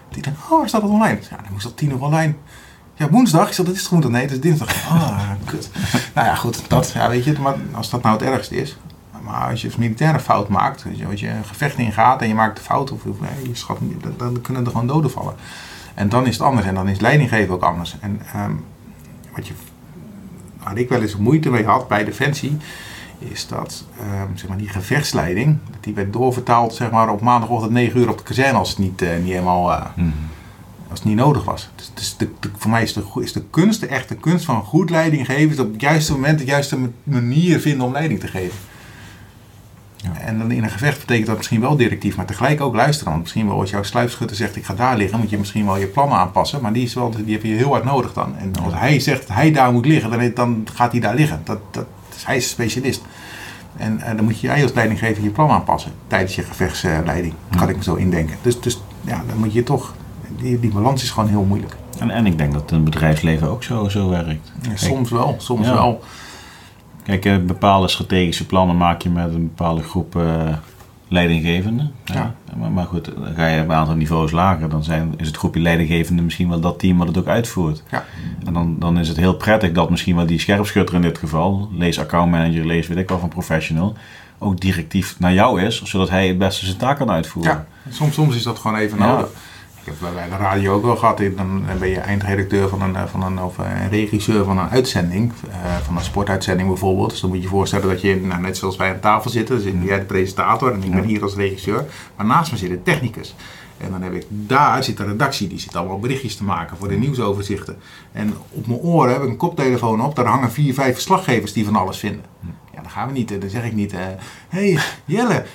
Die 0.10 0.22
dacht, 0.24 0.36
oh, 0.50 0.58
waar 0.60 0.68
staat 0.68 0.82
het 0.82 0.92
online? 0.92 1.20
Ja, 1.30 1.36
dan 1.36 1.52
moest 1.52 1.64
dat 1.64 1.78
tien 1.78 1.90
uur 1.92 2.02
online. 2.02 2.34
Ja, 2.98 3.10
woensdag. 3.10 3.48
Ik 3.48 3.54
zei, 3.54 3.68
dat 3.68 3.76
is 3.76 3.88
toch 3.88 4.02
goed? 4.02 4.12
Nee, 4.12 4.22
het 4.22 4.32
is 4.32 4.40
dinsdag. 4.40 4.90
Ah, 4.90 5.30
kut. 5.46 5.70
Nou 6.14 6.28
ja, 6.28 6.36
goed, 6.36 6.70
dat, 6.70 6.92
ja, 6.92 7.10
weet 7.10 7.24
je, 7.24 7.40
maar 7.40 7.56
als 7.72 7.90
dat 7.90 8.02
nou 8.02 8.18
het 8.18 8.28
ergste 8.28 8.56
is. 8.56 8.78
Maar 9.22 9.50
als 9.50 9.62
je 9.62 9.72
een 9.78 10.20
fout 10.20 10.48
maakt, 10.48 10.84
weet 10.84 10.98
je, 10.98 11.06
als 11.06 11.20
je 11.20 11.30
een 11.30 11.46
gevecht 11.46 11.78
ingaat 11.78 12.22
en 12.22 12.28
je 12.28 12.34
maakt 12.34 12.58
een 12.58 12.64
fout, 12.64 12.92
of, 12.92 13.06
of 13.06 13.18
je 13.44 13.56
schat, 13.56 13.78
dan, 14.18 14.42
kunnen 14.42 14.66
er 14.66 14.72
gewoon 14.72 14.88
doden 14.88 15.12
vallen. 15.12 15.34
En 15.94 16.10
dan 16.10 16.28
is 16.28 16.34
het 16.34 16.42
anders. 16.46 16.68
En 16.68 16.74
dan 16.74 16.88
is 16.88 17.00
leidinggeven 17.00 17.54
ook 17.54 17.64
anders. 17.64 17.96
En 18.00 18.22
ehm, 18.34 18.52
wat 19.36 19.48
je, 19.48 19.54
waar 20.64 20.78
ik 20.78 20.90
wel 20.90 21.02
eens 21.02 21.18
moeite 21.18 21.50
mee 21.50 21.66
had 21.66 21.88
bij 21.88 22.04
Defensie, 22.04 22.58
is 23.20 23.48
dat 23.48 23.86
ehm, 24.00 24.36
zeg 24.36 24.50
maar, 24.50 24.58
die 24.58 24.70
gevechtsleiding, 24.70 25.58
die 25.80 25.94
werd 25.94 26.14
doorvertaald 26.14 26.74
zeg 26.74 26.92
maar, 26.92 27.10
op 27.10 27.22
maandagochtend 27.22 27.72
9 27.72 28.00
uur 28.00 28.10
op 28.10 28.18
de 28.18 28.24
kazerne 28.24 28.58
als 28.58 28.70
het 28.70 28.78
niet, 28.78 29.02
eh, 29.02 29.18
niet 29.18 29.32
helemaal 29.32 29.74
eh, 29.74 29.86
als 30.90 31.00
het 31.00 31.08
niet 31.08 31.18
nodig 31.18 31.44
was. 31.44 31.70
Dus, 31.76 31.92
dus 31.94 32.16
de, 32.18 32.30
de- 32.40 32.50
voor 32.58 32.72
mij 32.72 32.84
is 32.84 32.94
de, 32.94 33.04
is 33.22 33.34
de 33.34 33.44
kunst, 33.50 33.80
de 33.80 33.88
echte 33.88 34.16
kunst 34.16 34.46
van 34.46 34.64
goed 34.64 34.90
leiding 34.90 35.26
geven, 35.26 35.50
is 35.54 35.60
op 35.60 35.72
het 35.72 35.82
juiste 35.82 36.12
moment 36.12 36.40
de 36.40 36.46
juiste 36.46 36.78
ma- 36.78 36.88
manier 37.04 37.60
vinden 37.60 37.86
om 37.88 37.92
leiding 37.94 38.20
te 38.20 38.28
geven. 38.28 38.58
Ja. 39.96 40.18
En 40.18 40.38
dan 40.38 40.52
in 40.52 40.64
een 40.64 40.70
gevecht 40.70 41.00
betekent 41.00 41.28
dat 41.28 41.38
misschien 41.38 41.62
wel 41.62 41.76
directief, 41.78 42.16
maar 42.16 42.26
tegelijk 42.26 42.62
ook 42.62 42.76
luisteren. 42.76 43.10
Want 43.12 43.24
misschien 43.24 43.48
wel 43.48 43.60
als 43.60 43.70
jouw 43.70 43.84
sluipschutter 43.84 44.38
zegt 44.38 44.56
ik 44.56 44.66
ga 44.66 44.74
daar 44.74 44.98
liggen, 44.98 45.20
moet 45.20 45.30
je 45.30 45.38
misschien 45.38 45.66
wel 45.66 45.78
je 45.78 45.88
plannen 45.88 46.18
aanpassen. 46.18 46.62
Maar 46.62 46.74
die, 46.74 46.84
is 46.84 46.94
wel, 46.94 47.10
die 47.26 47.34
heb 47.34 47.44
je 47.44 47.54
heel 47.54 47.70
hard 47.72 47.84
nodig 47.84 48.14
dan. 48.14 48.38
En 48.38 48.52
als 48.64 48.74
hij 48.74 49.00
zegt 49.00 49.28
dat 49.28 49.36
hij 49.36 49.52
daar 49.52 49.72
moet 49.72 49.86
liggen, 49.86 50.10
dan, 50.12 50.32
dan 50.34 50.68
gaat 50.74 50.92
hij 50.92 51.02
daar 51.02 51.16
liggen. 51.16 51.42
Dat, 51.44 51.60
dat, 51.72 51.86
dus 52.14 52.26
hij 52.26 52.36
is 52.38 52.44
een 52.44 52.50
specialist. 52.50 53.02
En, 53.78 54.02
dan 54.16 54.26
moet 54.26 54.40
jij 54.40 54.64
als 54.64 54.74
leidinggever 54.74 55.24
je 55.24 55.30
plan 55.30 55.50
aanpassen 55.50 55.92
tijdens 56.08 56.36
je 56.36 56.44
gevechtsleiding. 56.44 57.34
kan 57.50 57.62
Ja. 57.62 57.68
ik 57.68 57.76
me 57.78 57.84
zo 57.84 57.96
indenken. 57.96 58.36
Dus, 58.42 58.60
dus 58.62 58.82
ja, 59.02 59.24
dan 59.28 59.38
moet 59.38 59.54
je 59.54 59.64
toch, 59.64 59.94
die, 60.38 60.60
die 60.60 60.72
balans 60.72 61.04
is 61.04 61.10
gewoon 61.10 61.30
heel 61.30 61.44
moeilijk. 61.44 61.76
En, 62.00 62.10
en 62.10 62.26
ik 62.26 62.38
denk 62.38 62.54
dat 62.54 62.70
het 62.70 62.84
bedrijfsleven 62.84 63.50
ook 63.50 63.64
zo, 63.64 63.90
zo 63.90 64.10
werkt. 64.10 64.52
Ja, 64.62 64.76
soms 64.76 65.10
wel, 65.10 65.36
soms 65.38 65.68
Ja. 65.68 65.74
wel. 65.74 66.04
Kijk, 67.04 67.26
eh, 67.26 67.38
bepaalde 67.38 67.88
strategische 67.88 68.46
plannen 68.46 68.78
maak 68.78 69.02
je 69.02 69.10
met 69.10 69.34
een 69.34 69.44
bepaalde 69.56 69.82
groep 69.84 70.16
eh, 70.16 70.54
leidinggevenden. 71.08 71.92
Ja. 72.06 72.36
Maar, 72.58 72.72
maar 72.72 72.86
goed, 72.86 73.06
dan 73.06 73.36
ga 73.36 73.48
je 73.48 73.60
een 73.62 73.72
aantal 73.72 73.96
niveaus 73.96 74.32
lager. 74.32 74.70
Dan 74.70 74.84
zijn, 74.84 75.14
is 75.18 75.28
het 75.28 75.38
groepje 75.38 75.62
leidinggevenden 75.62 76.24
misschien 76.26 76.50
wel 76.50 76.60
dat 76.60 76.80
team 76.80 76.98
wat 76.98 77.08
het 77.08 77.18
ook 77.18 77.28
uitvoert. 77.28 77.84
Ja. 77.92 78.06
En 78.46 78.54
dan, 78.54 78.76
dan 78.80 79.00
is 79.00 79.08
het 79.08 79.18
heel 79.18 79.36
prettig 79.36 79.72
dat 79.72 79.90
misschien 79.90 80.16
wel 80.16 80.26
die 80.26 80.40
scherpschutter 80.40 80.96
in 80.96 81.02
dit 81.02 81.18
geval, 81.18 81.70
lees 81.72 82.00
accountmanager, 82.00 82.66
lees 82.66 82.88
weet 82.88 82.98
ik 82.98 83.10
wel 83.10 83.20
van 83.20 83.30
professional, 83.30 83.96
ook 84.38 84.60
directief 84.60 85.16
naar 85.20 85.34
jou 85.34 85.62
is, 85.62 85.82
zodat 85.84 86.10
hij 86.10 86.28
het 86.28 86.38
beste 86.38 86.66
zijn 86.66 86.78
taak 86.78 86.98
kan 86.98 87.10
uitvoeren. 87.12 87.52
Ja, 87.86 87.92
soms, 87.92 88.14
soms 88.14 88.36
is 88.36 88.44
dat 88.44 88.60
gewoon 88.60 88.78
even 88.78 88.98
Ja. 88.98 89.26
Heb 89.88 90.14
bij 90.14 90.30
de 90.30 90.36
radio 90.36 90.74
ook 90.74 90.84
wel 90.84 90.96
gehad. 90.96 91.18
Dan 91.18 91.66
ben 91.80 91.90
je 91.90 92.00
eindredacteur 92.00 92.70
van 92.70 92.82
een, 92.82 93.08
van 93.08 93.24
een, 93.24 93.42
of 93.42 93.58
een 93.58 93.90
regisseur 93.90 94.44
van 94.44 94.58
een 94.58 94.70
uitzending, 94.70 95.34
van 95.84 95.98
een 95.98 96.04
sportuitzending 96.04 96.68
bijvoorbeeld. 96.68 97.10
Dus 97.10 97.20
dan 97.20 97.30
moet 97.30 97.38
je 97.38 97.44
je 97.44 97.50
voorstellen 97.50 97.88
dat 97.88 98.02
je, 98.02 98.16
nou, 98.16 98.42
net 98.42 98.58
zoals 98.58 98.76
wij 98.76 98.94
aan 98.94 99.00
tafel 99.00 99.30
zitten, 99.30 99.56
dus 99.64 99.74
jij 99.84 100.00
de 100.00 100.06
presentator 100.06 100.74
en 100.74 100.84
ik 100.84 100.92
ben 100.92 101.04
hier 101.04 101.24
als 101.24 101.36
regisseur. 101.36 101.86
Maar 102.16 102.26
naast 102.26 102.52
me 102.52 102.58
zit 102.58 102.70
een 102.70 102.84
technicus. 102.84 103.36
En 103.78 103.92
dan 103.92 104.02
heb 104.02 104.14
ik 104.14 104.26
daar 104.30 104.84
zit 104.84 104.98
de 104.98 105.04
redactie, 105.04 105.48
die 105.48 105.60
zit 105.60 105.76
allemaal 105.76 106.00
berichtjes 106.00 106.36
te 106.36 106.44
maken 106.44 106.78
voor 106.78 106.88
de 106.88 106.96
nieuwsoverzichten. 106.96 107.78
En 108.12 108.34
op 108.50 108.68
mijn 108.68 108.80
oren 108.80 109.14
heb 109.14 109.22
ik 109.22 109.30
een 109.30 109.38
koptelefoon 109.38 110.02
op, 110.02 110.16
daar 110.16 110.26
hangen 110.26 110.52
vier, 110.52 110.74
vijf 110.74 110.94
verslaggevers 110.94 111.54
die 111.54 111.66
van 111.66 111.76
alles 111.76 111.98
vinden. 111.98 112.22
Ja, 112.78 112.84
dan 112.84 112.92
gaan 112.92 113.08
we 113.08 113.14
niet, 113.14 113.42
dan 113.42 113.50
zeg 113.50 113.64
ik 113.64 113.74
niet, 113.74 113.92
hé 113.92 114.00
uh, 114.00 114.22
hey, 114.48 114.80
Jelle, 115.06 115.46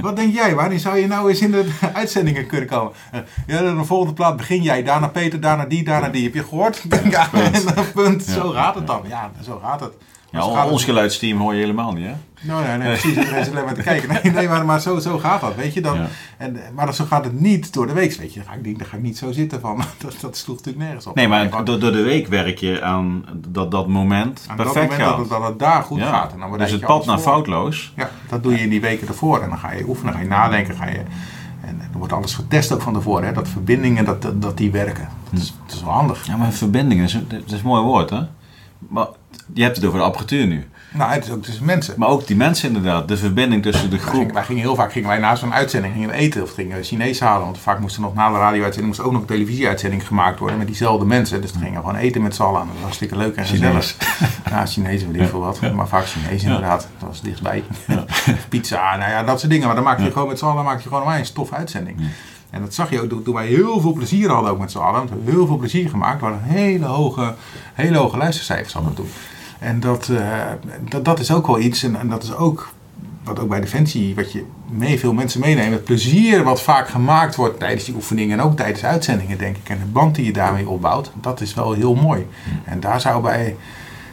wat 0.00 0.16
denk 0.16 0.34
jij, 0.34 0.54
wanneer 0.54 0.78
zou 0.78 0.98
je 0.98 1.06
nou 1.06 1.28
eens 1.28 1.40
in 1.40 1.50
de 1.50 1.70
uitzendingen 1.94 2.46
kunnen 2.46 2.68
komen? 2.68 2.92
Uh, 3.14 3.20
ja, 3.46 3.74
de 3.74 3.84
volgende 3.84 4.14
plaat 4.14 4.36
begin 4.36 4.62
jij, 4.62 4.82
daarna 4.82 5.08
Peter, 5.08 5.40
daarna 5.40 5.64
die, 5.64 5.84
daarna 5.84 6.08
die. 6.08 6.24
Heb 6.24 6.34
je 6.34 6.44
gehoord? 6.44 6.84
Ja, 7.10 7.28
punt. 7.30 7.92
punt. 7.92 8.22
Zo 8.22 8.50
gaat 8.50 8.74
het 8.74 8.86
dan. 8.86 9.02
Ja, 9.08 9.30
zo 9.44 9.60
gaat 9.62 9.80
het. 9.80 9.92
Ja, 10.32 10.66
ons 10.66 10.84
geluidsteam 10.84 11.38
hoor 11.38 11.54
je 11.54 11.60
helemaal 11.60 11.92
niet, 11.92 12.04
hè? 12.04 12.12
Nou, 12.40 12.66
nee, 12.66 12.76
nee, 12.76 12.88
precies. 12.88 13.16
Iedereen 13.16 13.40
is 13.40 13.50
alleen 13.50 13.64
maar 13.64 13.74
te 13.74 13.82
kijken. 13.82 14.08
Nee, 14.22 14.32
nee 14.32 14.48
maar, 14.48 14.64
maar 14.64 14.80
zo, 14.80 14.98
zo 14.98 15.18
gaat 15.18 15.40
dat, 15.40 15.54
weet 15.54 15.74
je. 15.74 15.80
Dan, 15.80 15.98
en, 16.38 16.56
maar 16.74 16.94
zo 16.94 17.04
gaat 17.04 17.24
het 17.24 17.40
niet 17.40 17.72
door 17.72 17.86
de 17.86 17.92
week, 17.92 18.14
weet 18.14 18.34
je. 18.34 18.40
Dan 18.40 18.48
ga 18.48 18.58
ik, 18.62 18.78
dan 18.78 18.86
ga 18.86 18.96
ik 18.96 19.02
niet 19.02 19.18
zo 19.18 19.32
zitten 19.32 19.60
van, 19.60 19.76
dat, 19.98 20.14
dat 20.20 20.36
sloeg 20.36 20.56
natuurlijk 20.56 20.84
nergens 20.84 21.06
op. 21.06 21.14
Nee, 21.14 21.28
maar 21.28 21.64
door, 21.64 21.78
door 21.78 21.92
de 21.92 22.02
week 22.02 22.26
werk 22.26 22.58
je 22.58 22.82
aan 22.82 23.24
dat, 23.48 23.70
dat 23.70 23.88
moment 23.88 24.46
aan 24.48 24.56
perfect 24.56 24.74
dat 24.74 24.84
moment 24.84 25.00
gaat. 25.00 25.10
Dat 25.10 25.18
het, 25.18 25.28
dat 25.28 25.48
het 25.48 25.58
daar 25.58 25.82
goed 25.82 26.02
gaat. 26.02 26.32
En 26.32 26.38
dan 26.38 26.58
dus 26.58 26.70
het 26.70 26.80
pad 26.80 27.06
naar 27.06 27.18
foutloos. 27.18 27.92
Ja, 27.96 28.10
dat 28.28 28.42
doe 28.42 28.52
je 28.52 28.58
in 28.58 28.70
die 28.70 28.80
weken 28.80 29.08
ervoor. 29.08 29.40
En 29.40 29.48
dan 29.48 29.58
ga 29.58 29.72
je 29.72 29.88
oefenen, 29.88 30.14
ga 30.14 30.20
je 30.20 30.26
nadenken, 30.26 30.74
ga 30.74 30.88
je... 30.88 31.02
En 31.60 31.80
er 31.92 31.98
wordt 31.98 32.12
alles 32.12 32.34
getest 32.34 32.72
ook 32.72 32.82
van 32.82 32.92
tevoren, 32.92 33.26
hè, 33.26 33.32
dat 33.32 33.48
verbindingen 33.48 34.04
dat, 34.04 34.22
dat, 34.22 34.42
dat 34.42 34.56
die 34.56 34.70
werken. 34.70 35.08
Dat 35.30 35.40
is, 35.40 35.54
dat 35.66 35.76
is 35.76 35.82
wel 35.82 35.92
handig. 35.92 36.26
Ja, 36.26 36.36
maar 36.36 36.52
verbindingen, 36.52 37.02
dat 37.02 37.12
is, 37.12 37.28
dat 37.28 37.52
is 37.52 37.60
een 37.60 37.66
mooi 37.66 37.82
woord, 37.82 38.10
hè? 38.10 38.20
Maar 38.88 39.06
je 39.54 39.62
hebt 39.62 39.76
het 39.76 39.84
over 39.84 39.98
de 39.98 40.04
apparatuur 40.04 40.46
nu. 40.46 40.66
Nou, 40.92 41.12
het 41.12 41.24
is 41.24 41.30
ook 41.30 41.42
tussen 41.42 41.64
mensen. 41.64 41.94
Maar 41.96 42.08
ook 42.08 42.26
die 42.26 42.36
mensen 42.36 42.68
inderdaad, 42.68 43.08
de 43.08 43.16
verbinding 43.16 43.62
tussen 43.62 43.90
de 43.90 43.98
groep. 43.98 44.12
Wij 44.12 44.18
gingen, 44.20 44.34
wij 44.34 44.44
gingen 44.44 44.62
heel 44.62 44.74
vaak 44.74 44.92
gingen 44.92 45.08
wij 45.08 45.18
na 45.18 45.34
zo'n 45.34 45.54
uitzending 45.54 45.94
gingen 45.94 46.10
eten 46.10 46.42
of 46.42 46.54
gingen 46.54 46.76
we 46.76 46.82
Chinees 46.82 47.20
halen. 47.20 47.44
Want 47.44 47.58
vaak 47.58 47.78
moest 47.78 47.96
er 47.96 48.02
nog 48.02 48.14
na 48.14 48.30
de 48.30 48.38
radio-uitzending 48.38 48.94
moest 48.94 49.06
ook 49.06 49.12
nog 49.12 49.20
een 49.20 49.26
televisieuitzending 49.26 50.06
gemaakt 50.06 50.38
worden 50.38 50.58
met 50.58 50.66
diezelfde 50.66 51.06
mensen. 51.06 51.40
Dus 51.40 51.52
dan 51.52 51.62
gingen 51.62 51.80
we 51.80 51.86
gewoon 51.86 52.00
eten 52.00 52.22
met 52.22 52.34
z'n 52.34 52.42
allen. 52.42 52.60
Dat 52.60 52.72
was 52.72 52.82
hartstikke 52.82 53.16
leuk 53.16 53.36
en 53.36 53.46
gezellig. 53.46 53.96
Ja, 54.50 54.66
Chinees 54.72 55.06
weet 55.06 55.20
ik 55.20 55.28
veel 55.28 55.40
wat. 55.40 55.72
Maar 55.72 55.88
vaak 55.88 56.06
Chinees 56.06 56.42
inderdaad. 56.42 56.88
Dat 56.98 57.08
was 57.08 57.20
dichtbij. 57.20 57.64
Ja. 57.86 58.04
Pizza, 58.48 58.96
nou 58.96 59.10
ja, 59.10 59.22
dat 59.22 59.38
soort 59.38 59.50
dingen. 59.52 59.66
Maar 59.66 59.74
dan 59.74 59.84
maak 59.84 60.00
je 60.00 60.12
gewoon 60.12 60.28
met 60.28 60.38
z'n 60.38 60.44
allen 60.44 60.64
maak 60.64 60.80
je 60.80 60.88
gewoon 60.88 61.12
een 61.12 61.26
stof 61.26 61.52
uitzending. 61.52 62.00
En 62.52 62.60
dat 62.60 62.74
zag 62.74 62.90
je 62.90 63.02
ook 63.02 63.24
toen 63.24 63.34
wij 63.34 63.46
heel 63.46 63.80
veel 63.80 63.92
plezier 63.92 64.30
hadden 64.30 64.50
ook 64.50 64.58
met 64.58 64.70
z'n 64.70 64.78
allen. 64.78 65.02
We 65.02 65.08
hebben 65.08 65.34
heel 65.34 65.46
veel 65.46 65.56
plezier 65.56 65.88
gemaakt. 65.88 66.20
We 66.20 66.26
hadden 66.26 66.44
hele 66.44 66.84
hoge, 66.84 67.34
hele 67.74 67.96
hoge 67.96 68.16
luistercijfers 68.16 68.72
hadden 68.72 68.94
toen. 68.94 69.08
En 69.58 69.80
dat, 69.80 70.08
uh, 70.08 70.20
dat, 70.88 71.04
dat 71.04 71.18
is 71.18 71.32
ook 71.32 71.46
wel 71.46 71.58
iets, 71.58 71.82
en, 71.82 71.96
en, 71.96 72.08
dat 72.08 72.22
is 72.22 72.34
ook 72.34 72.72
wat 73.24 73.38
ook 73.38 73.48
bij 73.48 73.60
Defensie, 73.60 74.14
wat 74.14 74.32
je 74.32 74.44
mee 74.70 74.98
veel 74.98 75.12
mensen 75.12 75.40
meeneemt. 75.40 75.72
Het 75.72 75.84
plezier 75.84 76.42
wat 76.44 76.62
vaak 76.62 76.88
gemaakt 76.88 77.34
wordt 77.34 77.58
tijdens 77.58 77.84
die 77.84 77.94
oefeningen 77.94 78.38
en 78.38 78.44
ook 78.44 78.56
tijdens 78.56 78.84
uitzendingen, 78.84 79.38
denk 79.38 79.56
ik. 79.56 79.68
En 79.68 79.78
de 79.78 79.84
band 79.84 80.14
die 80.14 80.24
je 80.24 80.32
daarmee 80.32 80.68
opbouwt, 80.68 81.12
dat 81.20 81.40
is 81.40 81.54
wel 81.54 81.72
heel 81.72 81.94
mooi. 81.94 82.26
En 82.64 82.80
daar 82.80 83.00
zou 83.00 83.22
bij, 83.22 83.56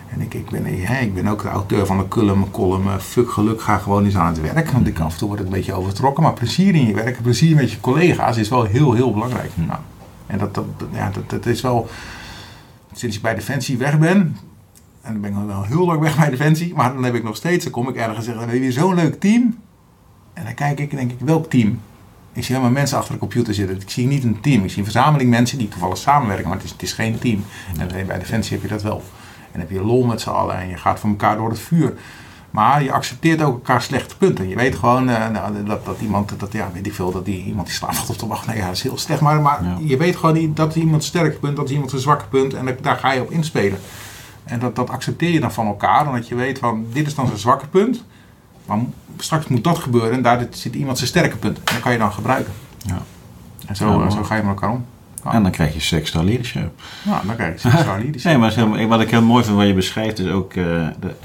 en 0.09 0.21
ik, 0.21 0.33
ik, 0.33 0.49
ben, 0.49 0.65
ik 1.01 1.13
ben 1.13 1.27
ook 1.27 1.41
de 1.41 1.49
auteur 1.49 1.85
van 1.85 1.97
de 1.97 2.07
column, 2.07 2.51
column 2.51 2.99
Fuck 2.99 3.31
geluk, 3.31 3.61
ga 3.61 3.77
gewoon 3.77 4.05
eens 4.05 4.17
aan 4.17 4.27
het 4.27 4.41
werk. 4.41 4.71
Want 4.71 4.87
ik 4.87 4.99
af 4.99 5.11
en 5.11 5.17
toe 5.17 5.27
word 5.27 5.39
ik 5.39 5.45
een 5.45 5.51
beetje 5.51 5.73
overtrokken. 5.73 6.23
Maar 6.23 6.33
plezier 6.33 6.75
in 6.75 6.85
je 6.85 6.93
werk, 6.93 7.21
plezier 7.21 7.55
met 7.55 7.71
je 7.71 7.79
collega's 7.79 8.37
is 8.37 8.49
wel 8.49 8.63
heel, 8.63 8.93
heel 8.93 9.13
belangrijk. 9.13 9.51
Nou, 9.55 9.79
en 10.27 10.37
dat, 10.37 10.55
dat, 10.55 10.65
ja, 10.91 11.09
dat, 11.09 11.29
dat 11.29 11.45
is 11.45 11.61
wel, 11.61 11.89
sinds 12.93 13.15
ik 13.15 13.21
bij 13.21 13.35
Defensie 13.35 13.77
weg 13.77 13.99
ben, 13.99 14.37
en 15.01 15.11
dan 15.11 15.21
ben 15.21 15.31
ik 15.31 15.47
wel 15.47 15.63
heel 15.63 15.85
lang 15.85 15.99
weg 15.99 16.17
bij 16.17 16.29
Defensie. 16.29 16.73
Maar 16.75 16.93
dan 16.93 17.03
heb 17.03 17.15
ik 17.15 17.23
nog 17.23 17.35
steeds, 17.35 17.63
dan 17.63 17.73
kom 17.73 17.89
ik 17.89 17.95
ergens 17.95 18.17
en 18.17 18.23
zeg, 18.23 18.33
we 18.33 18.39
hebben 18.39 18.59
hier 18.59 18.71
zo'n 18.71 18.95
leuk 18.95 19.19
team. 19.19 19.57
En 20.33 20.43
dan 20.43 20.53
kijk 20.53 20.79
ik 20.79 20.91
en 20.91 20.97
denk 20.97 21.11
ik, 21.11 21.19
welk 21.19 21.49
team? 21.49 21.79
Ik 22.33 22.43
zie 22.43 22.55
helemaal 22.55 22.77
mensen 22.77 22.97
achter 22.97 23.13
de 23.13 23.19
computer 23.19 23.53
zitten. 23.53 23.75
Ik 23.75 23.89
zie 23.89 24.07
niet 24.07 24.23
een 24.23 24.39
team. 24.39 24.63
Ik 24.63 24.69
zie 24.69 24.77
een 24.77 24.83
verzameling 24.83 25.29
mensen 25.29 25.57
die 25.57 25.67
toevallig 25.67 25.97
samenwerken. 25.97 26.47
Maar 26.47 26.57
het 26.57 26.65
is, 26.65 26.71
het 26.71 26.81
is 26.81 26.93
geen 26.93 27.19
team. 27.19 27.43
En 27.77 28.07
bij 28.07 28.19
Defensie 28.19 28.53
heb 28.53 28.61
je 28.61 28.67
dat 28.67 28.83
wel. 28.83 29.03
En 29.51 29.59
heb 29.59 29.69
je 29.69 29.83
lol 29.83 30.05
met 30.05 30.21
z'n 30.21 30.29
allen. 30.29 30.59
En 30.59 30.67
je 30.67 30.77
gaat 30.77 30.99
voor 30.99 31.09
elkaar 31.09 31.37
door 31.37 31.49
het 31.49 31.59
vuur. 31.59 31.93
Maar 32.51 32.83
je 32.83 32.91
accepteert 32.91 33.41
ook 33.41 33.53
elkaar 33.53 33.81
slechte 33.81 34.17
punten. 34.17 34.47
Je 34.47 34.55
weet 34.55 34.75
gewoon 34.75 35.09
uh, 35.09 35.29
nou, 35.29 35.63
dat, 35.63 35.85
dat 35.85 36.01
iemand, 36.01 36.39
dat, 36.39 36.53
ja, 36.53 36.69
weet 36.73 36.85
ik 36.85 36.93
veel, 36.93 37.11
dat 37.11 37.25
die, 37.25 37.43
iemand 37.43 37.67
die 37.67 37.75
slaapt 37.75 38.09
op 38.09 38.19
de 38.19 38.27
wacht. 38.27 38.47
Nee, 38.47 38.57
ja, 38.57 38.65
dat 38.65 38.75
is 38.75 38.83
heel 38.83 38.97
slecht. 38.97 39.21
Maar, 39.21 39.41
maar 39.41 39.63
ja. 39.63 39.77
je 39.79 39.97
weet 39.97 40.15
gewoon 40.15 40.53
dat 40.53 40.75
iemand 40.75 41.03
sterke 41.03 41.37
punt, 41.37 41.55
dat 41.55 41.65
is 41.65 41.71
iemand 41.71 41.89
zijn 41.89 42.01
zwakke 42.01 42.25
punt. 42.25 42.53
En 42.53 42.77
daar 42.81 42.95
ga 42.95 43.11
je 43.11 43.21
op 43.21 43.31
inspelen. 43.31 43.79
En 44.43 44.59
dat, 44.59 44.75
dat 44.75 44.89
accepteer 44.89 45.29
je 45.29 45.39
dan 45.39 45.51
van 45.51 45.67
elkaar, 45.67 46.07
omdat 46.07 46.27
je 46.27 46.35
weet 46.35 46.59
van 46.59 46.85
dit 46.91 47.07
is 47.07 47.15
dan 47.15 47.27
zijn 47.27 47.39
zwakke 47.39 47.67
punt. 47.67 48.03
Maar 48.65 48.79
straks 49.17 49.47
moet 49.47 49.63
dat 49.63 49.77
gebeuren 49.77 50.11
en 50.11 50.21
daar 50.21 50.47
zit 50.49 50.75
iemand 50.75 50.97
zijn 50.97 51.09
sterke 51.09 51.37
punt. 51.37 51.57
En 51.57 51.63
dat 51.63 51.79
kan 51.79 51.91
je 51.91 51.97
dan 51.97 52.11
gebruiken. 52.11 52.53
Ja. 52.77 53.01
En 53.65 53.75
zo, 53.75 54.03
ja, 54.03 54.09
zo 54.09 54.23
ga 54.23 54.35
je 54.35 54.41
met 54.41 54.51
elkaar 54.51 54.71
om. 54.71 54.85
Ja. 55.23 55.31
En 55.31 55.43
dan 55.43 55.51
krijg 55.51 55.73
je 55.73 55.79
sexual 55.79 56.23
leadership. 56.23 56.81
Ja, 57.05 57.21
dan 57.25 57.35
krijg 57.35 57.61
je 57.61 57.69
sexual 57.69 57.97
leadership. 57.97 58.23
nee, 58.23 58.37
maar 58.37 58.53
heel, 58.53 58.87
wat 58.87 59.01
ik 59.01 59.09
heel 59.09 59.21
mooi 59.21 59.43
vind 59.43 59.57
wat 59.57 59.67
je 59.67 59.73
beschrijft 59.73 60.19
is 60.19 60.29
ook... 60.31 60.53
Uh, 60.53 60.87
de, 60.99 61.15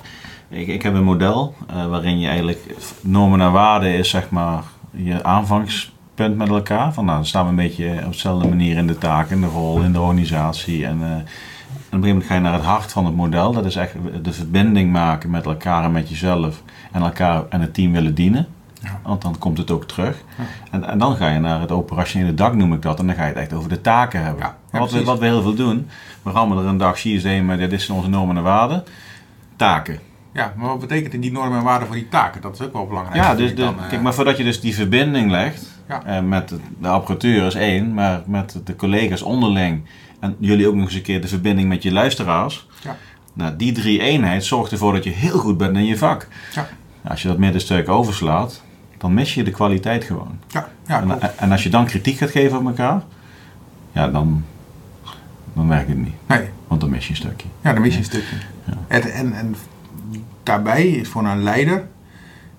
ik, 0.49 0.67
ik 0.67 0.83
heb 0.83 0.95
een 0.95 1.05
model 1.05 1.55
uh, 1.71 1.87
waarin 1.87 2.21
je 2.21 2.27
eigenlijk 2.27 2.61
normen 3.01 3.39
naar 3.39 3.51
waarden 3.51 3.93
is 3.93 4.11
zeg 4.11 4.31
maar 4.31 4.63
je 4.91 5.23
aanvangspunt 5.23 6.37
met 6.37 6.49
elkaar. 6.49 6.93
Van 6.93 7.05
nou, 7.05 7.17
dan 7.17 7.27
staan 7.27 7.45
we 7.45 7.51
een 7.51 7.57
beetje 7.57 8.03
op 8.05 8.13
dezelfde 8.13 8.49
manier 8.49 8.77
in 8.77 8.87
de 8.87 8.99
taak, 8.99 9.31
in 9.31 9.41
de 9.41 9.47
rol, 9.47 9.81
in 9.81 9.93
de 9.93 10.01
organisatie 10.01 10.87
en... 10.87 10.99
Uh, 11.01 11.17
en 11.95 12.01
op 12.01 12.07
een 12.07 12.09
gegeven 12.09 12.27
moment 12.27 12.27
ga 12.27 12.35
je 12.35 12.41
naar 12.41 12.73
het 12.73 12.83
hart 12.83 12.93
van 12.93 13.05
het 13.05 13.15
model. 13.15 13.53
Dat 13.53 13.65
is 13.65 13.77
echt 13.77 13.95
de 14.23 14.33
verbinding 14.33 14.93
maken 14.93 15.31
met 15.31 15.45
elkaar 15.45 15.85
en 15.85 15.93
met 15.93 16.09
jezelf. 16.09 16.63
En 16.93 17.03
elkaar 17.03 17.43
en 17.49 17.61
het 17.61 17.75
team 17.75 17.93
willen 17.93 18.15
dienen. 18.15 18.47
Want 19.03 19.22
dan 19.22 19.39
komt 19.39 19.59
het 19.59 19.70
ook 19.70 19.85
terug. 19.85 20.22
En, 20.70 20.85
en 20.85 20.99
dan 20.99 21.16
ga 21.16 21.28
je 21.28 21.39
naar 21.39 21.61
het 21.61 21.70
operationele 21.70 22.35
dak, 22.35 22.55
noem 22.55 22.72
ik 22.72 22.82
dat. 22.82 22.99
En 22.99 23.07
dan 23.07 23.14
ga 23.16 23.22
je 23.22 23.28
het 23.28 23.39
echt 23.39 23.53
over 23.53 23.68
de 23.68 23.80
taken 23.80 24.24
hebben. 24.24 24.55
Wat, 24.70 24.91
we, 24.91 25.05
wat 25.05 25.18
we 25.18 25.24
heel 25.24 25.43
veel 25.43 25.55
doen. 25.55 25.89
We 26.22 26.30
rammen 26.30 26.59
er 26.59 26.64
een 26.64 26.76
dag 26.76 27.05
maar 27.45 27.59
dit 27.59 27.72
is 27.72 27.91
onze 27.91 28.09
normen 28.09 28.37
en 28.37 28.43
waarden. 28.43 28.85
Taken. 29.57 29.99
Ja, 30.32 30.53
maar 30.57 30.68
wat 30.68 30.80
betekent 30.80 31.22
die 31.22 31.32
normen 31.32 31.59
en 31.59 31.64
waarden 31.64 31.87
voor 31.87 31.97
die 31.97 32.09
taken? 32.09 32.41
Dat 32.41 32.55
is 32.55 32.66
ook 32.66 32.72
wel 32.72 32.87
belangrijk. 32.87 33.16
Ja, 33.16 33.35
dus 33.35 33.51
de, 33.51 33.62
dan, 33.62 33.76
kijk, 33.89 34.03
maar 34.03 34.14
voordat 34.14 34.37
je 34.37 34.45
dus 34.45 34.61
die 34.61 34.74
verbinding 34.74 35.30
legt 35.30 35.74
uh, 36.07 36.20
met 36.20 36.49
de, 36.49 36.59
de 36.78 36.89
apparatuur 36.89 37.47
is 37.47 37.55
één, 37.55 37.95
maar 37.95 38.22
met 38.26 38.61
de 38.64 38.76
collega's 38.76 39.22
onderling 39.22 39.85
en 40.20 40.37
jullie 40.39 40.68
ook 40.68 40.74
nog 40.74 40.85
eens 40.85 40.95
een 40.95 41.03
keer 41.03 41.20
de 41.20 41.28
verbinding 41.28 41.68
met 41.68 41.82
je 41.82 41.93
luisteraars. 41.93 42.66
Ja. 42.82 42.97
Nou, 43.32 43.57
die 43.57 43.72
drie 43.72 44.01
eenheid 44.01 44.45
zorgt 44.45 44.72
ervoor 44.72 44.93
dat 44.93 45.05
je 45.05 45.11
heel 45.11 45.39
goed 45.39 45.57
bent 45.57 45.76
in 45.76 45.85
je 45.85 45.99
vak. 45.99 46.28
Ja. 46.55 46.68
Als 47.09 47.22
je 47.22 47.28
dat 47.28 47.39
middenstuk 47.39 47.89
overslaat, 47.89 48.62
dan 49.05 49.15
mis 49.15 49.35
je 49.35 49.43
de 49.43 49.51
kwaliteit 49.51 50.05
gewoon. 50.05 50.39
Ja, 50.49 50.69
ja, 50.87 51.01
en, 51.01 51.39
en, 51.39 51.53
als 51.53 51.63
je 51.63 51.69
dan 51.69 51.87
kritiek 51.87 52.17
gaat 52.19 52.31
geven 52.31 52.59
op 52.59 52.67
elkaar, 52.67 53.03
ja, 53.93 54.09
dan, 54.09 54.45
dan 55.53 55.69
werkt 55.69 55.89
het 55.89 55.99
niet. 55.99 56.15
Nee. 56.27 56.49
Want 56.69 56.81
dan 56.81 56.91
mis 56.91 57.05
je 57.05 57.11
een 57.11 57.17
stukje. 57.17 57.49
Ja, 57.61 57.73
dan 57.73 57.83
mis 57.83 57.93
je 57.93 57.99
een 57.99 58.05
stukje. 58.05 58.37
Ja. 58.65 58.73
En, 58.89 59.03
en, 59.13 59.33
en 59.33 59.57
daarbij 60.43 60.87
is 60.87 61.09
voor 61.09 61.25
een 61.25 61.43
leider 61.43 61.87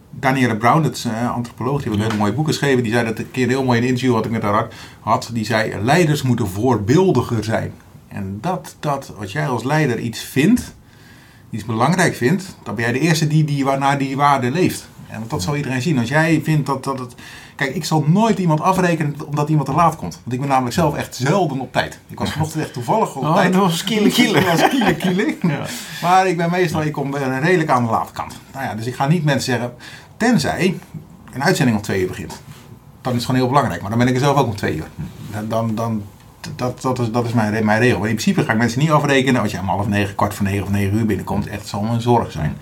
Danielle 0.09 0.57
Brown, 0.57 0.81
dat 0.81 0.95
is 0.95 1.03
een 1.03 1.27
antropoloog, 1.27 1.81
die 1.81 1.89
heeft 1.89 2.03
een 2.03 2.07
hele 2.09 2.21
mooie 2.21 2.33
boeken 2.33 2.53
geschreven. 2.53 2.83
Die 2.83 2.91
zei 2.91 3.05
dat 3.05 3.19
een 3.19 3.31
keer 3.31 3.47
heel 3.47 3.63
mooi 3.63 3.77
in 3.77 3.83
een 3.83 3.89
interview 3.89 4.13
wat 4.13 4.25
ik 4.25 4.31
met 4.31 4.41
haar 4.41 4.67
had. 4.99 5.29
Die 5.33 5.45
zei, 5.45 5.81
leiders 5.81 6.21
moeten 6.21 6.47
voorbeeldiger 6.47 7.43
zijn. 7.43 7.73
En 8.07 8.37
dat, 8.41 8.75
dat 8.79 9.13
wat 9.17 9.31
jij 9.31 9.47
als 9.47 9.63
leider 9.63 9.99
iets 9.99 10.19
vindt, 10.19 10.75
iets 11.49 11.65
belangrijk 11.65 12.15
vindt, 12.15 12.57
dan 12.63 12.75
ben 12.75 12.83
jij 12.83 12.93
de 12.93 12.99
eerste 12.99 13.27
die, 13.27 13.43
die 13.43 13.65
naar 13.65 13.97
die 13.97 14.15
waarde 14.15 14.51
leeft. 14.51 14.87
En 15.07 15.23
dat 15.27 15.43
zal 15.43 15.55
iedereen 15.55 15.81
zien. 15.81 15.99
Als 15.99 16.09
jij 16.09 16.41
vindt 16.43 16.65
dat, 16.65 16.83
dat 16.83 16.99
het... 16.99 17.15
Kijk, 17.55 17.75
ik 17.75 17.85
zal 17.85 18.03
nooit 18.07 18.39
iemand 18.39 18.61
afrekenen 18.61 19.15
omdat 19.25 19.49
iemand 19.49 19.67
te 19.67 19.73
laat 19.73 19.95
komt. 19.95 20.19
Want 20.23 20.33
ik 20.33 20.39
ben 20.39 20.49
namelijk 20.49 20.75
zelf 20.75 20.95
echt 20.95 21.15
zelden 21.15 21.59
op 21.59 21.71
tijd. 21.71 21.99
Ik 22.07 22.19
was 22.19 22.31
vanochtend 22.31 22.63
echt 22.63 22.73
toevallig 22.73 23.15
op 23.15 23.23
oh, 23.23 23.35
tijd. 23.35 23.53
dat 23.53 23.61
was 23.61 23.83
kiele 23.83 24.09
kiele. 24.09 24.39
Dat 24.45 24.59
was 24.59 24.69
kiele 24.69 24.95
kiele. 24.95 25.35
Ja. 25.41 25.65
Maar 26.01 26.27
ik 26.27 26.37
ben 26.37 26.49
meestal, 26.49 26.81
ik 26.81 26.91
kom 26.91 27.15
redelijk 27.15 27.69
aan 27.69 27.85
de 27.85 27.91
late 27.91 28.13
kant. 28.13 28.39
Nou 28.53 28.65
ja, 28.65 28.75
dus 28.75 28.85
ik 28.85 28.95
ga 28.95 29.07
niet 29.07 29.23
mensen 29.23 29.51
zeggen... 29.51 29.73
Tenzij 30.17 30.77
een 31.33 31.43
uitzending 31.43 31.77
om 31.77 31.83
twee 31.83 32.01
uur 32.01 32.07
begint. 32.07 32.41
Dan 33.01 33.11
is 33.11 33.17
het 33.17 33.25
gewoon 33.25 33.41
heel 33.41 33.49
belangrijk. 33.49 33.81
Maar 33.81 33.89
dan 33.89 33.99
ben 33.99 34.07
ik 34.07 34.13
er 34.13 34.19
zelf 34.19 34.37
ook 34.37 34.47
om 34.47 34.55
twee 34.55 34.75
uur. 34.75 34.87
Dan, 35.47 35.75
dan, 35.75 36.03
dat, 36.55 36.81
dat 36.81 36.99
is, 36.99 37.11
dat 37.11 37.25
is 37.25 37.33
mijn, 37.33 37.65
mijn 37.65 37.79
regel. 37.79 37.99
Maar 37.99 38.09
in 38.09 38.15
principe 38.15 38.43
ga 38.43 38.51
ik 38.51 38.57
mensen 38.57 38.79
niet 38.79 38.91
afrekenen 38.91 39.41
als 39.41 39.51
je 39.51 39.59
om 39.59 39.67
half 39.67 39.87
negen, 39.87 40.15
kwart 40.15 40.33
voor 40.33 40.45
negen 40.45 40.63
of 40.63 40.69
negen 40.69 40.97
uur 40.97 41.05
binnenkomt. 41.05 41.47
Echt 41.47 41.67
zal 41.67 41.83
een 41.83 42.01
zorg 42.01 42.31
zijn. 42.31 42.57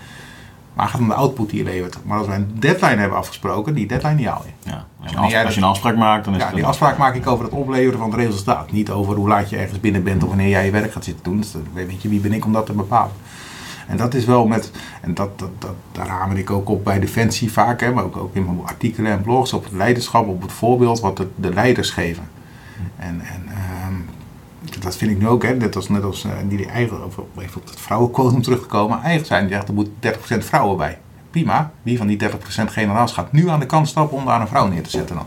Maar 0.74 0.86
het 0.86 0.94
gaat 0.94 1.02
om 1.02 1.08
de 1.08 1.14
output 1.14 1.50
die 1.50 1.58
je 1.58 1.64
levert. 1.64 1.98
Maar 2.06 2.18
als 2.18 2.28
wij 2.28 2.36
een 2.36 2.52
deadline 2.60 2.96
hebben 2.96 3.18
afgesproken, 3.18 3.74
die 3.74 3.88
deadline 3.88 4.16
die 4.16 4.28
haal 4.28 4.44
je. 4.46 4.70
Ja, 4.70 4.86
als, 5.02 5.12
je, 5.12 5.18
als, 5.18 5.46
als 5.46 5.54
je 5.56 5.62
een 5.62 5.68
afspraak 5.68 5.96
maakt, 5.96 6.26
dan 6.26 6.34
is 6.34 6.40
ja, 6.40 6.46
het 6.46 6.56
die 6.56 6.66
afspraak 6.66 6.98
maak 6.98 7.16
ik 7.16 7.28
over 7.28 7.46
het 7.46 7.54
opleveren 7.54 8.00
van 8.00 8.12
het 8.12 8.20
resultaat. 8.20 8.72
Niet 8.72 8.90
over 8.90 9.16
hoe 9.16 9.28
laat 9.28 9.50
je 9.50 9.58
ergens 9.58 9.80
binnen 9.80 10.04
bent 10.04 10.24
of 10.24 10.30
wanneer 10.30 10.50
jij 10.50 10.66
je 10.66 10.72
werk 10.72 10.92
gaat 10.92 11.04
zitten 11.04 11.24
doen. 11.24 11.38
Dus 11.38 11.56
weet 11.74 12.02
je, 12.02 12.10
wie 12.10 12.20
ben 12.20 12.34
ik 12.34 12.46
om 12.46 12.54
dat 12.54 12.66
te 12.66 12.74
bepalen. 12.74 13.12
En 13.88 13.98
dat 13.98 14.14
is 14.14 14.26
wel 14.26 14.48
met, 14.48 14.72
en 15.02 15.14
dat, 15.14 15.40
dat, 15.40 15.50
dat, 15.60 15.76
daar 15.92 16.08
hamer 16.08 16.38
ik 16.38 16.50
ook 16.50 16.70
op 16.70 16.84
bij 16.84 17.00
Defensie 17.00 17.52
vaak, 17.52 17.82
hè, 17.82 17.92
maar 17.94 18.04
ook, 18.04 18.18
ook 18.18 18.36
in 18.36 18.46
mijn 18.46 18.60
artikelen 18.66 19.12
en 19.12 19.22
blogs, 19.22 19.54
op 19.54 19.64
het 19.64 19.74
leiderschap, 19.74 20.28
op 20.28 20.42
het 20.42 20.52
voorbeeld 20.52 21.00
wat 21.00 21.18
de, 21.18 21.28
de 21.36 21.54
leiders 21.54 21.90
geven. 21.90 22.30
En, 22.98 23.22
en 23.22 23.44
ehm, 23.48 23.94
dat 24.84 24.96
vind 24.96 25.12
ik 25.12 25.20
nu 25.20 25.28
ook, 25.28 25.44
hè. 25.44 25.56
Net 25.56 25.76
als, 25.76 25.90
net 25.90 26.04
als 26.04 26.26
uh, 26.26 26.32
die 26.48 26.66
eigen, 26.66 27.06
of 27.06 27.18
even 27.38 27.62
op 27.62 27.70
het 27.70 27.80
vrouwenquotum 27.80 28.42
teruggekomen. 28.42 28.96
Eigenlijk 28.98 29.26
zijn 29.26 29.46
die 29.46 29.56
zegt, 29.56 29.68
er 29.68 29.74
moet 29.74 29.88
30% 29.88 30.46
vrouwen 30.46 30.78
bij. 30.78 31.00
Prima. 31.32 31.72
Wie 31.82 31.98
van 31.98 32.08
die 32.08 32.24
30% 32.24 32.30
generaals 32.66 33.14
gaat 33.14 33.32
nu 33.32 33.50
aan 33.50 33.60
de 33.60 33.66
kant 33.66 33.88
stappen 33.88 34.18
om 34.18 34.26
daar 34.26 34.42
een 34.42 34.48
vrouw 34.48 34.68
neer 34.68 34.84
te 34.84 34.90
zetten 34.90 35.16
dan? 35.16 35.26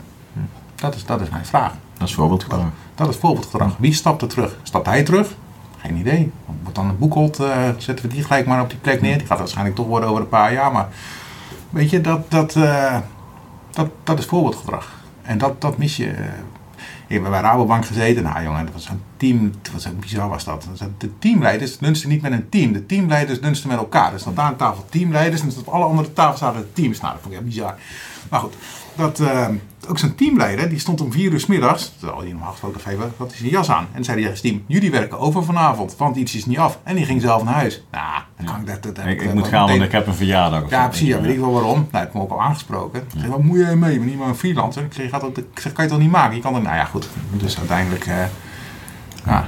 Dat 0.75 0.95
is, 0.95 1.05
dat 1.05 1.21
is 1.21 1.29
mijn 1.29 1.45
vraag. 1.45 1.73
Dat 1.97 2.07
is 2.07 2.13
voorbeeldgedrag. 2.13 2.65
Dat 2.95 3.09
is 3.09 3.15
voorbeeldgedrag. 3.15 3.75
Wie 3.79 3.93
stapt 3.93 4.21
er 4.21 4.27
terug? 4.27 4.57
Stapt 4.63 4.85
hij 4.85 5.03
terug? 5.03 5.35
Geen 5.77 5.95
idee. 5.95 6.31
Wordt 6.61 6.75
dan 6.75 6.89
een 6.89 6.97
boekhold, 6.97 7.39
uh, 7.39 7.69
zetten 7.77 8.05
we 8.05 8.13
die 8.13 8.23
gelijk 8.23 8.45
maar 8.45 8.61
op 8.61 8.69
die 8.69 8.79
plek 8.79 9.01
neer. 9.01 9.17
Die 9.17 9.27
gaat 9.27 9.37
waarschijnlijk 9.37 9.75
toch 9.75 9.87
worden 9.87 10.09
over 10.09 10.21
een 10.21 10.29
paar 10.29 10.53
jaar. 10.53 10.71
Maar 10.71 10.87
weet 11.69 11.89
je, 11.89 12.01
dat, 12.01 12.31
dat, 12.31 12.55
uh, 12.55 12.97
dat, 13.71 13.89
dat 14.03 14.19
is 14.19 14.25
voorbeeldgedrag. 14.25 14.91
En 15.21 15.37
dat, 15.37 15.61
dat 15.61 15.77
mis 15.77 15.97
je. 15.97 16.13
Ik 17.07 17.21
heb 17.21 17.31
bij 17.31 17.41
Rabobank 17.41 17.85
gezeten. 17.85 18.23
Nou 18.23 18.43
jongen, 18.43 18.65
dat 18.65 18.73
was 18.73 18.89
een 18.89 19.01
team. 19.17 19.51
Dat 19.61 19.71
was 19.73 19.85
een 19.85 19.99
bizar 19.99 20.29
was 20.29 20.43
dat. 20.43 20.67
De 20.97 21.17
teamleiders 21.19 21.77
dunsten 21.77 22.09
niet 22.09 22.21
met 22.21 22.31
een 22.31 22.49
team. 22.49 22.73
De 22.73 22.85
teamleiders 22.85 23.41
dunsten 23.41 23.69
met 23.69 23.77
elkaar. 23.77 24.11
Dus 24.11 24.21
stond 24.21 24.35
daar 24.35 24.45
aan 24.45 24.55
tafel 24.55 24.85
teamleiders. 24.89 25.41
En 25.41 25.51
op 25.57 25.67
alle 25.67 25.85
andere 25.85 26.13
tafels 26.13 26.39
zaten 26.39 26.61
de 26.61 26.73
teams. 26.73 26.99
Nou, 26.99 27.13
dat 27.13 27.21
vond 27.21 27.33
ik 27.33 27.39
echt 27.39 27.49
bizar. 27.49 27.75
Maar 28.29 28.39
goed, 28.39 28.53
dat, 28.95 29.19
uh, 29.19 29.47
ook 29.89 29.97
zo'n 29.97 30.15
teamleider, 30.15 30.69
die 30.69 30.79
stond 30.79 31.01
om 31.01 31.11
vier 31.11 31.31
uur 31.31 31.39
s 31.39 31.45
middags, 31.45 31.93
terwijl 31.99 32.19
hij 32.19 32.29
normaal 32.29 32.51
gesproken 32.51 32.81
geven, 32.81 33.13
had 33.17 33.29
hij 33.29 33.37
zijn 33.37 33.49
jas 33.49 33.69
aan. 33.69 33.87
En 33.91 34.03
zei 34.03 34.21
hij 34.21 34.27
tegen 34.29 34.41
team, 34.41 34.63
jullie 34.67 34.91
werken 34.91 35.19
over 35.19 35.43
vanavond, 35.43 35.95
want 35.97 36.15
iets 36.15 36.35
is 36.35 36.45
niet 36.45 36.57
af. 36.57 36.79
En 36.83 36.95
die 36.95 37.05
ging 37.05 37.21
zelf 37.21 37.43
naar 37.43 37.53
huis. 37.53 37.83
Nou, 37.91 38.21
dan 38.37 38.45
kan 38.45 38.59
ik 38.59 38.67
dat... 38.67 38.95
dat 38.95 39.05
ik, 39.05 39.21
ik, 39.21 39.33
moet 39.33 39.47
gaan, 39.47 39.67
want 39.67 39.81
ik 39.81 39.91
heb 39.91 40.07
een 40.07 40.15
verjaardag. 40.15 40.63
Of 40.63 40.69
ja, 40.69 40.87
precies. 40.87 41.07
Ja, 41.07 41.21
weet 41.21 41.33
ik 41.33 41.39
wel 41.39 41.51
waarom. 41.51 41.73
Nou, 41.73 41.85
ik 41.85 41.93
heb 41.93 42.13
hem 42.13 42.21
ook 42.21 42.31
al 42.31 42.41
aangesproken. 42.41 43.01
Ik 43.01 43.19
zeg, 43.19 43.29
wat 43.29 43.43
moet 43.43 43.57
jij 43.57 43.75
mee? 43.75 43.93
Ik 43.93 43.99
ben 43.99 44.07
niet 44.07 44.17
maar 44.17 44.27
een 44.27 44.35
freelancer. 44.35 44.83
Ik 44.83 44.93
zeg, 44.93 45.09
dat, 45.09 45.37
ik 45.37 45.45
zeg, 45.53 45.73
kan 45.73 45.73
je 45.73 45.81
het 45.81 45.89
toch 45.89 45.99
niet 45.99 46.11
maken? 46.11 46.35
Je 46.35 46.41
kan 46.41 46.55
er, 46.55 46.61
nou 46.61 46.75
ja, 46.75 46.85
goed. 46.85 46.96
Dus 47.31 47.57
uiteindelijk, 47.57 48.07
uh, 48.07 48.23
ja. 49.25 49.47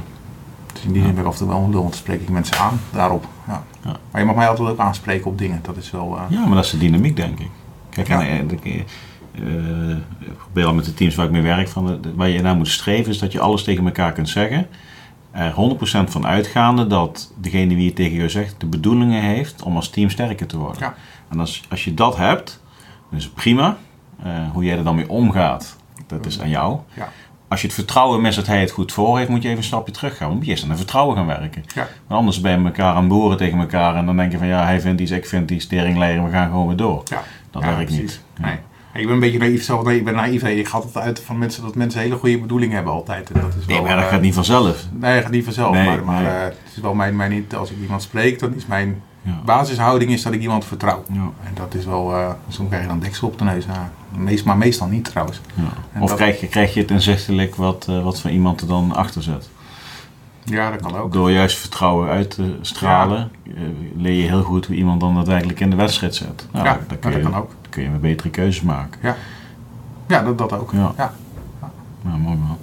Dus 0.74 0.84
in 0.84 0.94
die 0.94 1.02
zin 1.02 1.14
ben 1.14 1.22
ik 1.22 1.28
af 1.28 1.34
en 1.34 1.40
toe 1.40 1.48
wel 1.48 1.58
een 1.58 1.70
lul, 1.70 1.80
want 1.80 1.92
dan 1.92 2.02
spreek 2.02 2.22
ik 2.22 2.30
mensen 2.30 2.58
aan 2.58 2.80
daarop. 2.92 3.28
Ja. 3.48 3.64
ja. 3.84 3.96
Maar 4.12 4.22
je 4.22 4.28
mag 4.28 4.36
mij 4.36 4.48
altijd 4.48 4.70
ook 4.70 4.80
aanspreken 4.80 5.32
op 5.32 5.38
dingen. 5.38 5.60
Dat 5.62 5.78
is 5.78 5.92
wel... 5.92 6.16
Uh, 6.16 6.22
ja, 6.30 6.46
maar 6.46 6.56
dat 6.56 6.66
is 6.66 6.72
de 6.72 6.78
dynamiek, 6.78 7.16
denk 7.16 7.40
ik. 7.40 7.50
Kijk, 7.90 8.08
ja. 8.08 8.28
en, 8.28 8.50
uh, 8.64 9.98
ik 10.20 10.38
probeer 10.38 10.66
al 10.66 10.74
met 10.74 10.86
de 10.86 10.94
teams 10.94 11.16
waar 11.16 11.26
ik 11.26 11.32
mee 11.32 11.42
werk, 11.42 11.68
van 11.68 11.86
de, 11.86 12.16
waar 12.16 12.30
je 12.30 12.42
naar 12.42 12.56
moet 12.56 12.68
streven, 12.68 13.12
is 13.12 13.20
dat 13.20 13.32
je 13.32 13.40
alles 13.40 13.64
tegen 13.64 13.86
elkaar 13.86 14.12
kunt 14.12 14.30
zeggen. 14.30 14.68
Er 15.32 15.54
100% 15.54 15.56
van 16.10 16.28
uitgaande 16.28 16.88
dat 16.88 17.34
degene 17.38 17.76
wie 17.76 17.86
het 17.86 17.96
tegen 17.96 18.18
jou 18.18 18.30
zegt 18.30 18.56
de 18.58 18.66
bedoelingen 18.66 19.22
heeft 19.22 19.62
om 19.62 19.76
als 19.76 19.90
team 19.90 20.10
sterker 20.10 20.48
te 20.48 20.58
worden. 20.58 20.82
Ja. 20.82 20.96
En 21.30 21.40
als, 21.40 21.64
als 21.70 21.84
je 21.84 21.94
dat 21.94 22.18
hebt, 22.18 22.62
dan 23.10 23.20
is 23.20 23.24
het 23.24 23.34
prima. 23.34 23.78
Uh, 24.26 24.50
hoe 24.52 24.64
jij 24.64 24.78
er 24.78 24.84
dan 24.84 24.96
mee 24.96 25.10
omgaat, 25.10 25.78
dat 26.08 26.26
is 26.26 26.42
aan 26.42 26.50
jou. 26.50 26.80
Ja. 26.94 27.10
Als 27.50 27.62
je 27.62 27.68
het 27.68 27.76
vertrouwen 27.76 28.22
mist 28.22 28.36
dat 28.36 28.48
hij 28.48 28.60
het 28.60 28.72
goed 28.72 28.92
voor 28.92 29.18
heeft, 29.18 29.30
moet 29.30 29.42
je 29.42 29.48
even 29.48 29.60
een 29.60 29.68
stapje 29.68 29.94
terug 29.94 30.18
gaan. 30.18 30.34
Moet 30.34 30.46
je 30.46 30.52
eerst 30.52 30.70
aan 30.70 30.78
vertrouwen 30.78 31.16
gaan 31.16 31.26
werken. 31.26 31.64
Ja. 31.76 31.88
Want 32.08 32.20
anders 32.20 32.42
ben 32.42 32.60
je 32.60 32.66
elkaar 32.66 32.94
aan 32.94 33.08
boeren 33.08 33.38
tegen 33.38 33.60
elkaar 33.60 33.96
en 33.96 34.06
dan 34.06 34.18
denk 34.18 34.32
je 34.32 34.38
van 34.38 34.48
ja, 34.48 34.64
hij 34.64 34.82
vindt 34.82 35.02
iets, 35.02 35.12
ik 35.12 35.26
vind 35.26 35.48
die 35.48 35.60
steringleider, 35.60 36.24
we 36.24 36.32
gaan 36.32 36.50
gewoon 36.50 36.68
weer 36.68 36.78
door. 36.78 37.04
Ja. 37.06 37.24
Dat 37.52 37.62
ja, 37.62 37.68
werkt 37.68 37.86
precies. 37.86 38.02
niet. 38.02 38.22
Nee. 38.46 38.58
Ik 38.94 39.06
ben 39.06 39.14
een 39.14 39.20
beetje 39.20 39.40
naïef 39.40 39.64
zelf. 39.64 39.84
Nee, 39.84 39.98
ik 39.98 40.06
ben 40.06 40.14
naïef. 40.14 40.44
Ik 40.44 40.68
ga 40.68 40.78
altijd 40.78 41.06
uit 41.06 41.22
van 41.26 41.38
mensen 41.38 41.64
dat 41.64 41.76
mensen 41.76 42.02
hele 42.02 42.16
goede 42.16 42.40
bedoelingen 42.40 42.76
hebben 42.76 42.94
altijd. 42.94 43.32
En 43.32 43.42
dat 43.42 43.56
is 43.60 43.66
wel, 43.66 43.76
Nee, 43.76 43.86
maar 43.86 43.96
dat 43.96 44.06
uh, 44.06 44.10
gaat 44.12 44.22
niet 44.22 44.34
vanzelf. 44.34 44.86
Nee, 44.92 45.14
dat 45.14 45.24
gaat 45.24 45.32
niet 45.32 45.44
vanzelf. 45.44 45.74
Nee, 45.74 45.86
maar 45.86 46.04
maar 46.04 46.22
nee. 46.22 46.32
uh, 46.32 46.44
het 46.44 46.56
is 46.76 46.82
wel 46.82 46.94
mijn, 46.94 47.16
mijn, 47.16 47.46
als 47.58 47.72
ik 47.72 47.78
iemand 47.82 48.02
spreek, 48.02 48.40
dan 48.40 48.56
is 48.56 48.66
mijn 48.66 49.02
Ja. 49.22 49.32
basishouding 49.46 50.12
is 50.12 50.22
dat 50.24 50.34
ik 50.34 50.42
iemand 50.42 50.66
vertrouw. 50.66 51.04
Ja. 51.12 51.20
En 51.44 51.52
dat 51.54 51.74
is 51.74 51.86
wel, 51.86 52.12
uh, 52.12 52.30
soms 52.48 52.68
krijg 52.68 52.84
je 52.84 52.90
dan 52.90 53.00
deksel 53.00 53.28
op 53.28 53.38
de 53.38 53.44
neus. 53.44 53.66
Ja, 53.66 53.92
meest, 54.18 54.46
maar 54.46 54.58
meestal 54.58 54.88
niet 54.88 55.06
trouwens. 55.06 55.42
Ja. 55.54 55.64
Of 56.02 56.08
dat- 56.10 56.18
krijg 56.18 56.40
je, 56.40 56.48
krijg 56.48 56.74
je 56.74 56.80
het 56.82 56.92
inzichtelijk 56.92 57.56
wat, 57.56 57.86
eh, 57.90 58.04
wat 58.04 58.22
voor 58.22 58.32
iemand 58.32 58.62
er 58.62 58.68
dan 58.68 58.96
achter 58.96 59.24
zit. 59.24 59.50
Ja, 60.44 60.72
dat 60.72 60.82
kan 60.82 60.96
ook. 60.98 61.14
Door 61.14 61.32
juist 61.32 61.58
vertrouwen 61.58 62.10
uit 62.10 62.30
te 62.30 62.58
stralen, 62.62 63.32
eh, 63.48 63.54
leer 63.96 64.14
je 64.22 64.28
heel 64.28 64.44
goed 64.44 64.66
hoe 64.66 64.76
iemand 64.76 65.00
dan 65.00 65.16
daadwerkelijk 65.16 65.60
in 65.60 65.70
de 65.70 65.76
wedstrijd 65.76 66.16
zit. 66.16 66.48
Nou, 66.52 66.66
Ja, 66.66 66.80
dat 66.88 67.14
je, 67.14 67.20
kan 67.22 67.36
ook. 67.36 67.50
dan 67.62 67.70
kun 67.70 67.84
je 67.84 67.90
een 67.90 68.00
betere 68.00 68.30
keuzes 68.30 68.62
maken. 68.64 69.16
Ja, 70.08 70.24
dat, 70.24 70.38
dat 70.38 70.54
ook. 70.54 70.72
Ja. 70.74 70.94
Ja. 70.98 71.14
Nou, 72.02 72.18
mooi 72.20 72.36
man. 72.38 72.58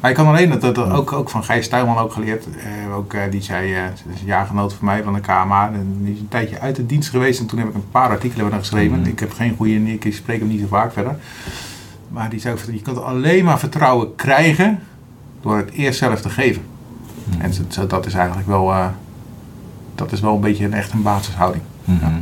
Maar 0.00 0.10
ik 0.10 0.16
kan 0.16 0.26
alleen, 0.26 0.50
dat, 0.50 0.60
dat, 0.60 0.78
ook, 0.90 1.12
ook 1.12 1.30
van 1.30 1.44
Gijs 1.44 1.68
Tuinman 1.68 1.98
ook 1.98 2.12
geleerd. 2.12 2.46
eh, 2.56 2.96
ook, 2.96 3.14
eh, 3.14 3.20
die 3.30 3.42
zei, 3.42 3.74
eh, 3.74 3.82
is 4.14 4.20
een 4.20 4.26
jaargenoot 4.26 4.72
van 4.74 4.84
mij 4.86 5.02
van 5.02 5.12
de 5.14 5.20
KMA. 5.20 5.70
En 5.72 5.96
die 6.02 6.14
is 6.14 6.20
een 6.20 6.28
tijdje 6.28 6.60
uit 6.60 6.76
de 6.76 6.86
dienst 6.86 7.08
geweest. 7.10 7.40
En 7.40 7.46
toen 7.46 7.58
heb 7.58 7.68
ik 7.68 7.74
een 7.74 7.90
paar 7.90 8.08
artikelen 8.10 8.50
hem 8.50 8.58
geschreven. 8.58 8.98
Mhm. 9.00 9.08
Ik 9.08 9.20
heb 9.20 9.32
geen 9.32 9.56
goede, 9.56 9.92
ik 9.92 10.14
spreek 10.14 10.38
hem 10.38 10.48
niet 10.48 10.60
zo 10.60 10.66
vaak 10.66 10.92
verder. 10.92 11.16
Maar 12.08 12.30
die 12.30 12.40
zei, 12.40 12.56
je 12.72 12.82
kunt 12.82 13.02
alleen 13.02 13.44
maar 13.44 13.58
vertrouwen 13.58 14.14
krijgen 14.14 14.78
door 15.40 15.56
het 15.56 15.70
eerst 15.70 15.98
zelf 15.98 16.20
te 16.20 16.30
geven. 16.30 16.62
Mhm. 17.24 17.40
En 17.40 17.52
zo, 17.68 17.86
dat 17.86 18.06
is 18.06 18.14
eigenlijk 18.14 18.48
wel, 18.48 18.70
eh, 18.72 18.86
dat 19.94 20.12
is 20.12 20.20
wel 20.20 20.34
een 20.34 20.40
beetje 20.40 20.64
een, 20.64 20.74
echt 20.74 20.92
een 20.92 21.02
basishouding. 21.02 21.62
Mhm. 21.84 22.14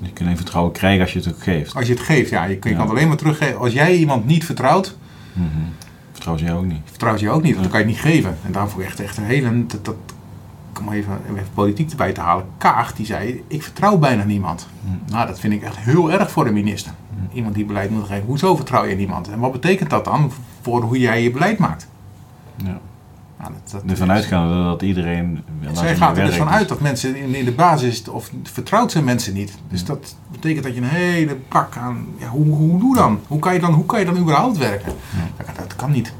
Je 0.00 0.06
kunt 0.06 0.20
alleen 0.20 0.36
vertrouwen 0.36 0.72
krijgen 0.72 1.00
als 1.00 1.12
je 1.12 1.18
het 1.18 1.28
ook 1.28 1.42
geeft. 1.42 1.74
Als 1.74 1.86
je 1.86 1.92
het 1.92 2.02
geeft, 2.02 2.30
ja, 2.30 2.44
je, 2.44 2.58
je 2.62 2.68
Ja. 2.68 2.74
kan 2.76 2.80
het 2.80 2.90
alleen 2.90 3.08
maar 3.08 3.16
teruggeven. 3.16 3.58
Als 3.58 3.72
jij 3.72 3.94
iemand 3.96 4.26
niet 4.26 4.44
vertrouwt, 4.44 4.96
Mhm. 5.32 5.46
Vertrouwen 6.18 6.46
ze 6.46 6.52
jou 6.52 6.64
ook 6.64 6.72
niet. 6.72 6.82
vertrouwt 6.84 7.20
je 7.20 7.30
ook 7.30 7.42
niet, 7.42 7.56
want 7.56 7.62
dan 7.62 7.72
kan 7.72 7.80
je 7.80 7.86
het 7.86 7.94
niet 7.94 8.12
geven. 8.12 8.38
En 8.44 8.52
daarvoor 8.52 8.82
echt, 8.82 9.00
echt 9.00 9.16
een 9.16 9.24
hele, 9.24 9.66
dat, 9.66 9.84
dat, 9.84 9.94
om 10.80 10.92
even, 10.92 11.20
even 11.30 11.46
politiek 11.54 11.90
erbij 11.90 12.12
te 12.12 12.20
halen. 12.20 12.44
Kaag, 12.58 12.94
die 12.94 13.06
zei, 13.06 13.44
ik 13.46 13.62
vertrouw 13.62 13.98
bijna 13.98 14.24
niemand. 14.24 14.68
Hm. 14.84 15.12
Nou, 15.12 15.26
dat 15.26 15.40
vind 15.40 15.52
ik 15.52 15.62
echt 15.62 15.76
heel 15.78 16.12
erg 16.12 16.30
voor 16.30 16.44
de 16.44 16.50
minister. 16.50 16.92
Iemand 17.32 17.54
die 17.54 17.64
beleid 17.64 17.90
moet 17.90 18.06
geven. 18.06 18.26
Hoezo 18.26 18.56
vertrouw 18.56 18.84
je 18.84 18.96
niemand? 18.96 19.28
En 19.28 19.38
wat 19.38 19.52
betekent 19.52 19.90
dat 19.90 20.04
dan 20.04 20.32
voor 20.60 20.82
hoe 20.82 20.98
jij 20.98 21.22
je 21.22 21.30
beleid 21.30 21.58
maakt? 21.58 21.88
Ja. 22.56 22.80
Nou, 23.40 23.52
dat, 23.52 23.70
dat 23.72 23.90
Ervan 23.90 24.10
uitgaande 24.10 24.64
dat 24.64 24.82
iedereen... 24.82 25.42
Zij 25.72 25.96
gaat 25.96 26.16
er 26.16 26.24
dus 26.24 26.36
vanuit 26.36 26.68
dat 26.68 26.80
mensen 26.80 27.16
in, 27.16 27.34
in 27.34 27.44
de 27.44 27.52
basis, 27.52 28.08
of 28.08 28.30
vertrouwt 28.42 28.92
zijn 28.92 29.04
mensen 29.04 29.34
niet. 29.34 29.58
Dus 29.68 29.84
dat 29.84 30.16
betekent 30.30 30.64
dat 30.64 30.74
je 30.74 30.80
een 30.80 30.86
hele 30.88 31.34
pak 31.36 31.76
aan, 31.76 32.06
ja, 32.16 32.26
hoe, 32.28 32.46
hoe 32.46 32.78
doe 32.80 32.94
dan? 32.96 33.20
Hoe 33.26 33.38
kan 33.38 33.54
je 33.54 33.60
dan, 33.60 33.72
hoe 33.72 33.86
kan 33.86 33.98
je 33.98 34.04
dan 34.04 34.16
überhaupt 34.18 34.56
werken? 34.56 34.92
Dat, 35.36 35.46
kan- 35.46 35.54
dat 35.56 35.76
kan 35.76 35.90
niet. 35.90 36.12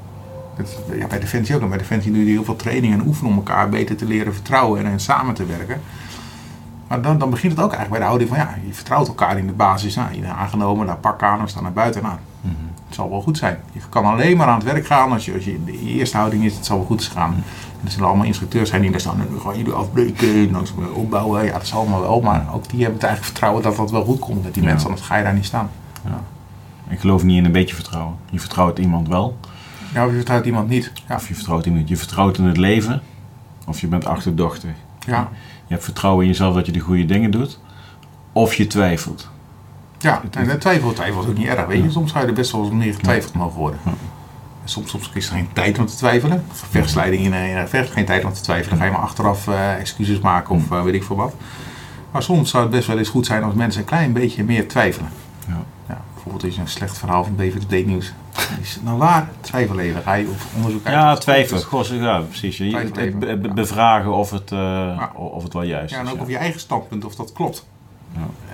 Dat, 0.56 0.78
ja, 0.98 1.06
bij 1.06 1.20
Defensie 1.20 1.54
ook. 1.54 1.62
En 1.62 1.68
bij 1.68 1.78
Defensie 1.78 2.12
doe 2.12 2.24
je 2.24 2.30
heel 2.30 2.44
veel 2.44 2.56
training 2.56 2.92
en 2.92 3.06
oefenen 3.06 3.30
om 3.30 3.36
elkaar 3.36 3.68
beter 3.68 3.96
te 3.96 4.04
leren 4.06 4.34
vertrouwen 4.34 4.80
en, 4.84 4.90
en 4.92 5.00
samen 5.00 5.34
te 5.34 5.46
werken. 5.46 5.80
Maar 6.88 7.02
dan, 7.02 7.18
dan 7.18 7.30
begint 7.30 7.52
het 7.52 7.60
ook 7.64 7.72
eigenlijk 7.72 7.90
bij 7.90 7.98
de 8.00 8.06
houding 8.06 8.28
van 8.30 8.38
ja, 8.38 8.54
je 8.66 8.74
vertrouwt 8.74 9.08
elkaar 9.08 9.38
in 9.38 9.46
de 9.46 9.52
basis. 9.52 9.94
Nou, 9.94 10.14
je 10.14 10.26
aangenomen, 10.26 10.86
daar 10.86 10.96
pak 10.96 11.22
aan, 11.22 11.40
we 11.42 11.48
staan 11.48 11.62
naar 11.62 11.72
buiten. 11.72 12.02
Nou, 12.02 12.16
Mhm. 12.40 12.54
Het 12.88 12.96
zal 12.96 13.10
wel 13.10 13.20
goed 13.22 13.38
zijn. 13.38 13.58
Je 13.72 13.80
kan 13.88 14.04
alleen 14.04 14.36
maar 14.36 14.46
aan 14.46 14.58
het 14.58 14.64
werk 14.72 14.86
gaan 14.86 15.12
als 15.12 15.24
je, 15.24 15.34
als 15.34 15.44
je 15.44 15.64
de 15.64 15.78
eerste 15.78 16.16
houding 16.16 16.44
is, 16.44 16.54
het 16.54 16.66
zal 16.66 16.76
wel 16.76 16.86
goed 16.86 17.04
gaan. 17.04 17.34
En 17.80 17.84
er 17.84 17.90
zullen 17.90 18.06
allemaal 18.08 18.26
instructeurs 18.26 18.68
zijn 18.68 18.82
die 18.82 18.90
daar 18.90 19.00
staan 19.00 19.20
en 19.20 19.26
nu 19.30 19.38
gaan 19.38 19.56
jullie 19.56 19.72
afbreken, 19.72 20.52
dan 20.52 20.66
opbouwen. 20.94 21.44
Ja, 21.44 21.52
dat 21.52 21.66
zal 21.66 21.80
allemaal 21.80 22.00
wel, 22.00 22.20
maar 22.20 22.46
ook 22.54 22.68
die 22.68 22.80
hebben 22.82 22.94
het 23.00 23.02
eigenlijk 23.08 23.24
vertrouwen 23.24 23.62
dat 23.62 23.76
dat 23.76 23.90
wel 23.90 24.04
goed 24.04 24.18
komt 24.18 24.42
met 24.44 24.54
die 24.54 24.62
Ja. 24.62 24.68
mensen, 24.68 24.88
anders 24.88 25.06
ga 25.06 25.16
je 25.16 25.22
daar 25.24 25.34
niet 25.34 25.44
staan. 25.44 25.70
Ik 26.88 27.00
geloof 27.00 27.22
niet 27.22 27.36
in 27.36 27.44
een 27.44 27.52
beetje 27.52 27.74
vertrouwen. 27.74 28.14
Je 28.30 28.40
vertrouwt 28.40 28.78
iemand 28.78 29.08
wel. 29.08 29.36
Ja, 29.94 30.04
of 30.04 30.10
je 30.10 30.16
vertrouwt 30.16 30.44
iemand 30.46 30.68
niet. 30.68 30.92
Ja, 31.08 31.14
Of 31.14 31.28
je 31.28 31.34
vertrouwt 31.34 31.66
iemand. 31.66 31.88
Je 31.88 31.96
vertrouwt 31.96 32.38
in 32.38 32.44
het 32.44 32.56
leven. 32.56 33.02
Of 33.66 33.80
je 33.80 33.86
bent 33.86 34.06
achterdochtig. 34.06 34.70
ja, 35.06 35.28
Je 35.66 35.72
hebt 35.74 35.84
vertrouwen 35.84 36.22
in 36.24 36.30
jezelf 36.30 36.54
dat 36.54 36.66
je 36.66 36.72
de 36.72 36.78
goede 36.78 37.04
dingen 37.04 37.30
doet. 37.30 37.60
Of 38.32 38.54
je 38.54 38.66
twijfelt. 38.66 39.28
Ja. 39.98 40.22
En 40.30 40.48
de 40.48 40.58
twijfel, 40.58 40.92
twijfel 40.92 41.22
is 41.22 41.26
ook 41.28 41.36
niet 41.38 41.46
erg, 41.46 41.66
weet 41.66 41.82
je. 41.82 41.90
Soms 41.90 42.10
zou 42.10 42.22
je 42.22 42.28
er 42.30 42.36
best 42.36 42.52
wel 42.52 42.64
eens 42.64 42.72
meer 42.72 42.94
getwijfeld 42.94 43.34
mogen 43.34 43.58
worden. 43.58 43.80
Soms, 44.64 44.90
soms 44.90 45.10
is 45.14 45.26
er 45.28 45.32
geen 45.34 45.48
tijd 45.52 45.78
om 45.78 45.86
te 45.86 45.96
twijfelen. 45.96 46.44
Vechtscheiding 46.52 47.24
in 47.24 47.32
een 47.32 47.68
vecht, 47.68 47.90
geen 47.92 48.04
tijd 48.04 48.24
om 48.24 48.32
te 48.32 48.40
twijfelen. 48.40 48.70
Dan 48.70 48.78
ga 48.78 48.84
je 48.84 48.90
maar 48.98 49.06
achteraf 49.08 49.48
eh, 49.48 49.74
excuses 49.78 50.20
maken 50.20 50.54
of 50.54 50.70
eh, 50.70 50.82
weet 50.82 50.94
ik 50.94 51.04
veel 51.04 51.16
wat. 51.16 51.34
Maar 52.10 52.22
soms 52.22 52.50
zou 52.50 52.62
het 52.62 52.72
best 52.72 52.86
wel 52.86 52.98
eens 52.98 53.08
goed 53.08 53.26
zijn 53.26 53.42
als 53.42 53.54
mensen 53.54 53.80
een 53.80 53.86
klein 53.86 54.12
beetje 54.12 54.44
meer 54.44 54.68
twijfelen. 54.68 55.10
Ja. 55.46 55.62
Ja, 55.88 56.00
bijvoorbeeld 56.14 56.44
is 56.44 56.56
een 56.56 56.68
slecht 56.68 56.98
verhaal 56.98 57.24
van 57.24 57.36
BVD 57.36 57.86
Nieuws. 57.86 58.12
Is 58.60 58.74
het 58.74 58.84
nou 58.84 58.98
waar? 58.98 59.28
Twijfel 59.40 59.78
even. 59.78 60.02
Ga 60.02 60.14
je 60.14 60.26
op 60.28 60.36
onderzoek 60.56 60.86
uit. 60.86 60.94
Ja, 60.94 61.16
twijfel. 61.16 61.58
Goh, 61.58 61.84
ja, 61.84 62.20
precies. 62.20 62.56
Je, 62.56 63.50
bevragen 63.54 64.14
of 64.14 64.30
het, 64.30 64.52
eh, 64.52 65.02
of 65.14 65.42
het 65.42 65.52
wel 65.52 65.62
juist 65.62 65.90
Ja, 65.94 65.98
en 65.98 66.04
is. 66.04 66.10
ook 66.10 66.16
ja. 66.16 66.20
over 66.22 66.32
je 66.32 66.38
eigen 66.38 66.60
standpunt 66.60 67.04
of 67.04 67.14
dat 67.14 67.32
klopt. 67.32 67.66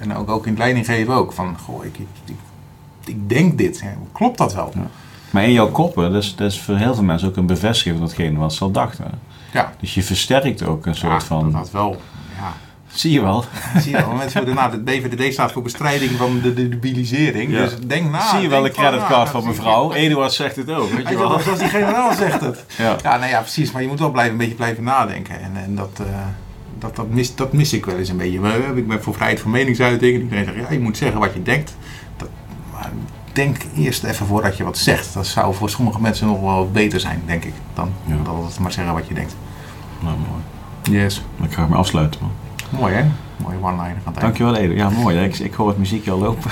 En 0.01 0.15
ook, 0.17 0.29
ook 0.29 0.45
in 0.45 0.51
het 0.51 0.59
leiding 0.59 0.87
geven 0.87 1.15
ook. 1.15 1.33
Van, 1.33 1.59
goh, 1.59 1.85
ik, 1.85 1.99
ik, 1.99 2.07
ik, 2.25 2.37
ik 3.05 3.29
denk 3.29 3.59
dit. 3.59 3.79
Ja, 3.79 3.95
klopt 4.13 4.39
dat 4.39 4.55
wel? 4.55 4.71
Ja. 4.75 4.87
Maar 5.31 5.45
in 5.45 5.53
jouw 5.53 5.71
koppen, 5.71 6.13
dat 6.13 6.23
is, 6.23 6.37
dat 6.37 6.51
is 6.53 6.61
voor 6.61 6.77
heel 6.77 6.95
veel 6.95 7.05
mensen 7.05 7.29
ook 7.29 7.37
een 7.37 7.47
bevestiging 7.47 7.97
van 7.97 8.07
datgene 8.07 8.39
wat 8.39 8.55
ze 8.55 8.65
al 8.65 8.71
dachten. 8.71 9.11
Ja. 9.53 9.73
Dus 9.81 9.95
je 9.95 10.03
versterkt 10.03 10.63
ook 10.63 10.87
een 10.87 10.95
soort 10.95 11.13
Ja, 11.13 11.27
van... 11.27 11.53
Dat, 11.53 11.71
wel. 11.71 11.97
Ja. 12.37 12.53
Zie 12.87 13.13
je 13.13 13.21
wel? 13.21 13.45
Zie 13.83 13.91
je 13.91 13.97
wel, 13.97 14.13
mensen 14.13 14.55
na, 14.55 14.69
de 14.69 14.79
BVD 14.79 15.33
staat 15.33 15.53
voor 15.53 15.63
bestrijding 15.63 16.11
van 16.11 16.41
de, 16.41 16.55
de 16.55 16.69
debilisering. 16.69 17.53
Ja. 17.53 17.61
Dus 17.63 17.77
denk 17.87 18.11
na. 18.11 18.29
Zie 18.29 18.41
je 18.41 18.49
wel 18.49 18.63
de 18.63 18.73
van 18.73 18.85
creditcard 18.85 19.29
van 19.29 19.41
Ja, 19.41 19.47
mevrouw? 19.47 19.93
Eduard 19.93 20.33
zegt 20.33 20.57
het 20.57 20.71
ook, 20.71 20.91
weet 20.91 21.09
je 21.09 21.19
wel? 21.19 21.41
zoals 21.41 21.59
die 21.59 21.69
generaal 21.69 22.15
zegt 22.15 22.41
het. 22.41 22.65
Ja. 22.79 22.97
Ja, 23.03 23.17
nou 23.17 23.31
ja, 23.31 23.41
precies. 23.41 23.73
Maar 23.73 23.83
je 23.83 23.89
moet 23.89 23.99
wel 23.99 24.11
blijven, 24.11 24.33
een 24.33 24.39
beetje 24.39 24.55
blijven 24.55 24.85
nadenken. 24.85 25.41
En, 25.41 25.53
en 25.55 25.75
dat, 25.75 26.01
eh, 26.01 26.07
dat, 26.85 26.97
dat, 26.97 27.09
mis, 27.11 27.35
dat 27.35 27.53
mis 27.53 27.73
ik 27.73 27.85
wel 27.87 27.97
eens 27.99 28.09
een 28.09 28.17
beetje. 28.17 28.41
Eh, 28.41 28.77
Ik 28.77 28.89
ben 28.89 29.03
voor 29.03 29.15
vrijheid 29.15 29.41
van 29.41 29.51
meningsuiting. 29.51 30.15
En 30.17 30.23
iedereen 30.23 30.45
zegt, 30.45 30.57
ja, 30.57 30.73
je 30.73 30.81
moet 30.81 30.97
zeggen 30.97 31.21
wat 31.21 31.35
je 31.35 31.43
denkt. 31.43 31.77
Dat, 32.17 32.29
maar 32.73 32.91
denk 33.33 33.57
eerst 33.77 34.05
even 34.05 34.27
voordat 34.27 34.57
je 34.57 34.65
wat 34.65 34.79
zegt. 34.79 35.15
Dat 35.15 35.27
zou 35.27 35.55
voor 35.55 35.71
sommige 35.71 36.01
mensen 36.01 36.27
nog 36.27 36.41
wel 36.41 36.71
beter 36.71 37.01
zijn, 37.01 37.23
denk 37.27 37.45
ik. 37.45 37.53
Dan 37.75 37.93
Ja. 38.05 38.15
dat 38.25 38.35
het 38.47 38.59
maar 38.59 38.73
zeggen 38.73 38.95
wat 38.95 39.07
je 39.09 39.15
denkt. 39.15 39.37
Nou, 40.01 40.17
mooi. 40.17 40.99
Yes. 41.03 41.23
Dan 41.39 41.51
ga 41.53 41.63
ik 41.63 41.69
me 41.69 41.77
afsluiten, 41.77 42.21
man. 42.23 42.31
Mooi 42.81 42.95
hè? 42.95 43.05
Mooie 43.37 43.57
one-liner 43.61 43.97
eind. 44.07 44.21
Dankjewel, 44.21 44.55
Edo. 44.57 44.75
Ja, 44.75 44.91
mooi. 44.91 45.19
Ik, 45.19 45.39
ik 45.39 45.55
hoor 45.55 45.69
het 45.69 45.79
muziekje 45.79 46.11
al 46.11 46.19
lopen. 46.19 46.51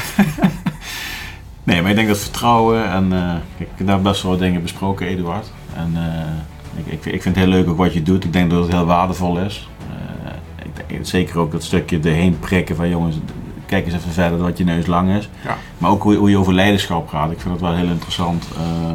nee, 1.65 1.81
maar 1.83 1.91
ik 1.91 1.97
denk 1.97 2.09
dat 2.09 2.19
vertrouwen 2.19 2.91
en... 2.91 3.13
eh, 3.13 3.35
ik 3.57 3.67
heb 3.75 3.87
daar 3.87 4.01
best 4.01 4.23
wel 4.23 4.31
wat 4.31 4.41
dingen 4.41 4.63
besproken, 4.63 5.07
Eduard. 5.07 5.53
En 5.77 5.93
eh, 5.97 6.85
ik, 6.85 6.87
ik, 6.93 7.13
ik 7.13 7.23
vind 7.23 7.37
het 7.37 7.45
heel 7.45 7.55
leuk 7.55 7.69
ook 7.69 7.77
wat 7.77 7.93
je 7.93 8.03
doet. 8.03 8.25
Ik 8.25 8.33
denk 8.33 8.51
dat 8.51 8.63
het 8.63 8.73
heel 8.73 8.85
waardevol 8.87 9.39
is. 9.39 9.69
Zeker 11.03 11.39
ook 11.39 11.53
dat 11.53 11.63
stukje 11.63 12.01
erheen 12.01 12.39
prikken 12.39 12.77
van 12.77 12.89
jongens, 12.89 13.17
kijk 13.67 13.85
eens 13.85 13.95
even 13.95 14.13
verder 14.13 14.39
dat 14.39 14.59
je 14.59 14.65
neus 14.65 14.87
lang 14.87 15.11
is. 15.11 15.29
Ja. 15.45 15.57
Maar 15.79 15.91
ook 15.91 16.03
hoe, 16.03 16.15
hoe 16.15 16.31
je 16.31 16.37
over 16.39 16.55
leiderschap 16.55 17.07
praat. 17.07 17.31
Ik 17.31 17.41
vind 17.41 17.53
het 17.53 17.63
wel 17.63 17.75
heel 17.75 17.89
interessant. 17.89 18.45
eh, 18.57 18.93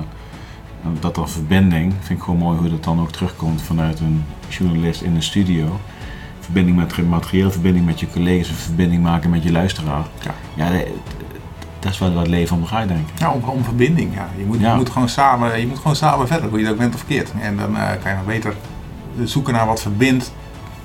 dat 0.99 1.15
dan 1.15 1.29
verbinding, 1.29 1.93
vind 1.99 2.19
ik 2.19 2.25
gewoon 2.25 2.39
mooi 2.39 2.57
hoe 2.57 2.69
dat 2.69 2.83
dan 2.83 2.99
ook 2.99 3.11
terugkomt 3.11 3.61
vanuit 3.61 3.99
een 3.99 4.25
journalist 4.49 5.01
in 5.01 5.15
een 5.15 5.23
studio. 5.23 5.79
Verbinding 6.39 6.77
met 6.77 6.95
het 6.95 7.09
materieel, 7.09 7.51
verbinding 7.51 7.85
met 7.85 7.99
je 7.99 8.07
collega's, 8.09 8.47
verbinding 8.47 9.03
maken 9.03 9.29
met 9.29 9.43
je 9.43 9.51
luisteraar. 9.51 10.05
Ja. 10.23 10.33
Ja, 10.53 10.69
dat, 10.71 10.85
dat 11.79 11.91
is 11.91 11.99
wel 11.99 12.13
wat 12.13 12.27
leven 12.27 12.57
om 12.57 12.65
draait, 12.65 12.87
denk 12.87 13.07
ik. 13.07 13.19
Ja, 13.19 13.31
om, 13.31 13.43
om 13.43 13.63
verbinding. 13.63 14.13
Ja. 14.13 14.29
Je, 14.37 14.45
moet, 14.45 14.59
Ja. 14.59 14.71
Je, 14.71 14.77
moet 14.77 14.89
gewoon 14.89 15.09
samen, 15.09 15.59
je 15.59 15.67
moet 15.67 15.77
gewoon 15.77 15.95
samen 15.95 16.27
verder, 16.27 16.49
hoe 16.49 16.59
je 16.59 16.65
dat 16.65 16.77
bent 16.77 16.93
of 16.93 16.99
verkeerd. 16.99 17.31
En 17.41 17.57
dan 17.57 17.77
eh, 17.77 17.89
kan 18.01 18.11
je 18.11 18.17
nog 18.17 18.25
beter 18.25 18.53
zoeken 19.23 19.53
naar 19.53 19.65
wat 19.65 19.81
verbindt, 19.81 20.31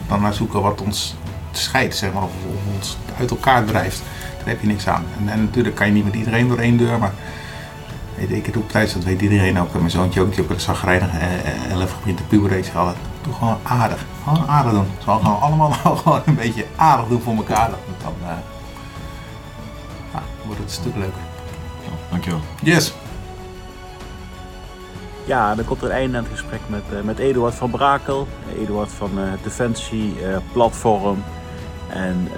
dan 0.08 0.20
naar 0.20 0.34
zoeken 0.34 0.62
wat 0.62 0.80
ons 0.80 1.14
scheidt, 1.50 1.96
zeg 1.96 2.12
maar, 2.12 2.22
of, 2.22 2.30
of 2.48 2.74
ons 2.76 2.96
uit 3.18 3.30
elkaar 3.30 3.64
drijft. 3.64 4.02
Daar 4.38 4.48
heb 4.48 4.60
je 4.60 4.66
niks 4.66 4.88
aan. 4.88 5.04
En, 5.18 5.28
en 5.28 5.44
natuurlijk 5.44 5.74
kan 5.74 5.86
je 5.86 5.92
niet 5.92 6.04
met 6.04 6.14
iedereen 6.14 6.48
door 6.48 6.58
één 6.58 6.76
deur, 6.76 6.98
maar 6.98 7.12
weet 8.14 8.30
ik 8.30 8.46
het 8.46 8.56
op 8.56 8.70
tijd, 8.70 8.92
dat 8.92 9.04
weet 9.04 9.20
iedereen 9.20 9.58
ook. 9.58 9.72
En 9.72 9.78
mijn 9.78 9.90
zoontje 9.90 10.20
ook, 10.20 10.34
die 10.34 10.44
ook 10.44 10.50
een 10.50 10.60
zagrijnig 10.60 11.08
eh, 11.18 11.70
11 11.70 11.96
begint 11.98 12.16
te 12.16 12.22
puberen, 12.22 12.58
ik 12.58 12.64
zeg 12.64 12.76
altijd, 12.76 12.96
doe 13.22 13.34
gewoon 13.34 13.58
aardig. 13.62 14.04
Gewoon 14.22 14.48
aardig 14.48 14.72
doen. 14.72 14.86
Zal 15.04 15.18
gewoon 15.18 15.40
allemaal 15.40 15.70
gewoon 16.02 16.22
een 16.26 16.34
beetje 16.34 16.66
aardig 16.76 17.06
doen 17.06 17.20
voor 17.20 17.34
elkaar. 17.34 17.70
Dan, 17.70 17.78
dan 18.02 18.28
eh, 18.28 18.36
ja, 20.12 20.22
wordt 20.44 20.60
het 20.60 20.68
een 20.68 20.74
stuk 20.74 20.96
leuker. 20.96 21.20
Dankjewel. 22.10 22.40
Yes! 22.62 22.92
Ja, 25.24 25.54
dan 25.54 25.64
komt 25.64 25.80
er 25.80 25.86
een 25.86 25.92
einde 25.92 26.16
aan 26.16 26.22
het 26.22 26.32
gesprek 26.32 26.60
met, 26.66 26.82
eh, 26.92 27.00
met 27.00 27.18
Eduard 27.18 27.54
van 27.54 27.70
Brakel. 27.70 28.26
Eduard 28.58 28.92
van 28.92 29.18
het 29.18 29.42
Defensie 29.42 30.14
eh, 30.24 30.36
Platform. 30.52 31.22
En 31.88 32.28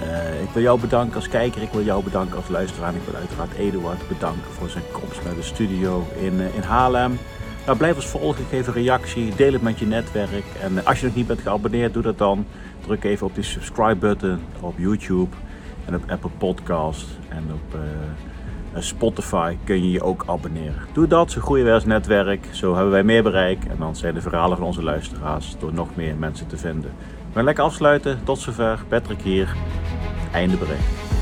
ik 0.41 0.49
wil 0.53 0.63
jou 0.63 0.79
bedanken 0.79 1.15
als 1.15 1.27
kijker, 1.27 1.61
ik 1.61 1.71
wil 1.71 1.83
jou 1.83 2.03
bedanken 2.03 2.35
als 2.35 2.47
luisteraar. 2.47 2.89
En 2.89 2.95
ik 2.95 3.05
wil 3.05 3.15
uiteraard 3.15 3.53
Eduard 3.53 4.07
bedanken 4.07 4.51
voor 4.51 4.69
zijn 4.69 4.83
komst 4.91 5.23
naar 5.23 5.35
de 5.35 5.41
studio 5.41 6.07
in, 6.19 6.39
in 6.39 6.61
Haarlem. 6.61 7.19
Nou, 7.65 7.77
blijf 7.77 7.95
ons 7.95 8.05
volgen, 8.05 8.45
geef 8.49 8.67
een 8.67 8.73
reactie, 8.73 9.35
deel 9.35 9.53
het 9.53 9.61
met 9.61 9.79
je 9.79 9.85
netwerk. 9.85 10.45
En 10.61 10.85
als 10.85 10.99
je 10.99 11.05
nog 11.05 11.15
niet 11.15 11.27
bent 11.27 11.41
geabonneerd, 11.41 11.93
doe 11.93 12.03
dat 12.03 12.17
dan. 12.17 12.45
Druk 12.85 13.03
even 13.03 13.27
op 13.27 13.35
die 13.35 13.43
subscribe 13.43 13.95
button 13.95 14.39
op 14.59 14.77
YouTube 14.77 15.35
en 15.85 15.95
op 15.95 16.03
Apple 16.07 16.29
Podcast 16.37 17.07
en 17.29 17.43
op 17.53 17.79
Spotify 18.83 19.57
kun 19.63 19.83
je 19.83 19.91
je 19.91 20.03
ook 20.03 20.23
abonneren. 20.27 20.81
Doe 20.93 21.07
dat, 21.07 21.31
zo 21.31 21.41
groeien 21.41 21.65
wij 21.65 21.73
als 21.73 21.85
netwerk, 21.85 22.47
zo 22.51 22.73
hebben 22.73 22.91
wij 22.91 23.03
meer 23.03 23.23
bereik 23.23 23.65
en 23.65 23.75
dan 23.79 23.95
zijn 23.95 24.13
de 24.13 24.21
verhalen 24.21 24.57
van 24.57 24.65
onze 24.65 24.83
luisteraars 24.83 25.55
door 25.59 25.73
nog 25.73 25.95
meer 25.95 26.15
mensen 26.15 26.47
te 26.47 26.57
vinden. 26.57 26.91
Gaan 27.33 27.43
lekker 27.43 27.63
afsluiten, 27.63 28.19
tot 28.23 28.39
zover, 28.39 28.83
Patrick 28.87 29.21
hier, 29.21 29.55
einde 30.31 30.57
bereikt. 30.57 31.14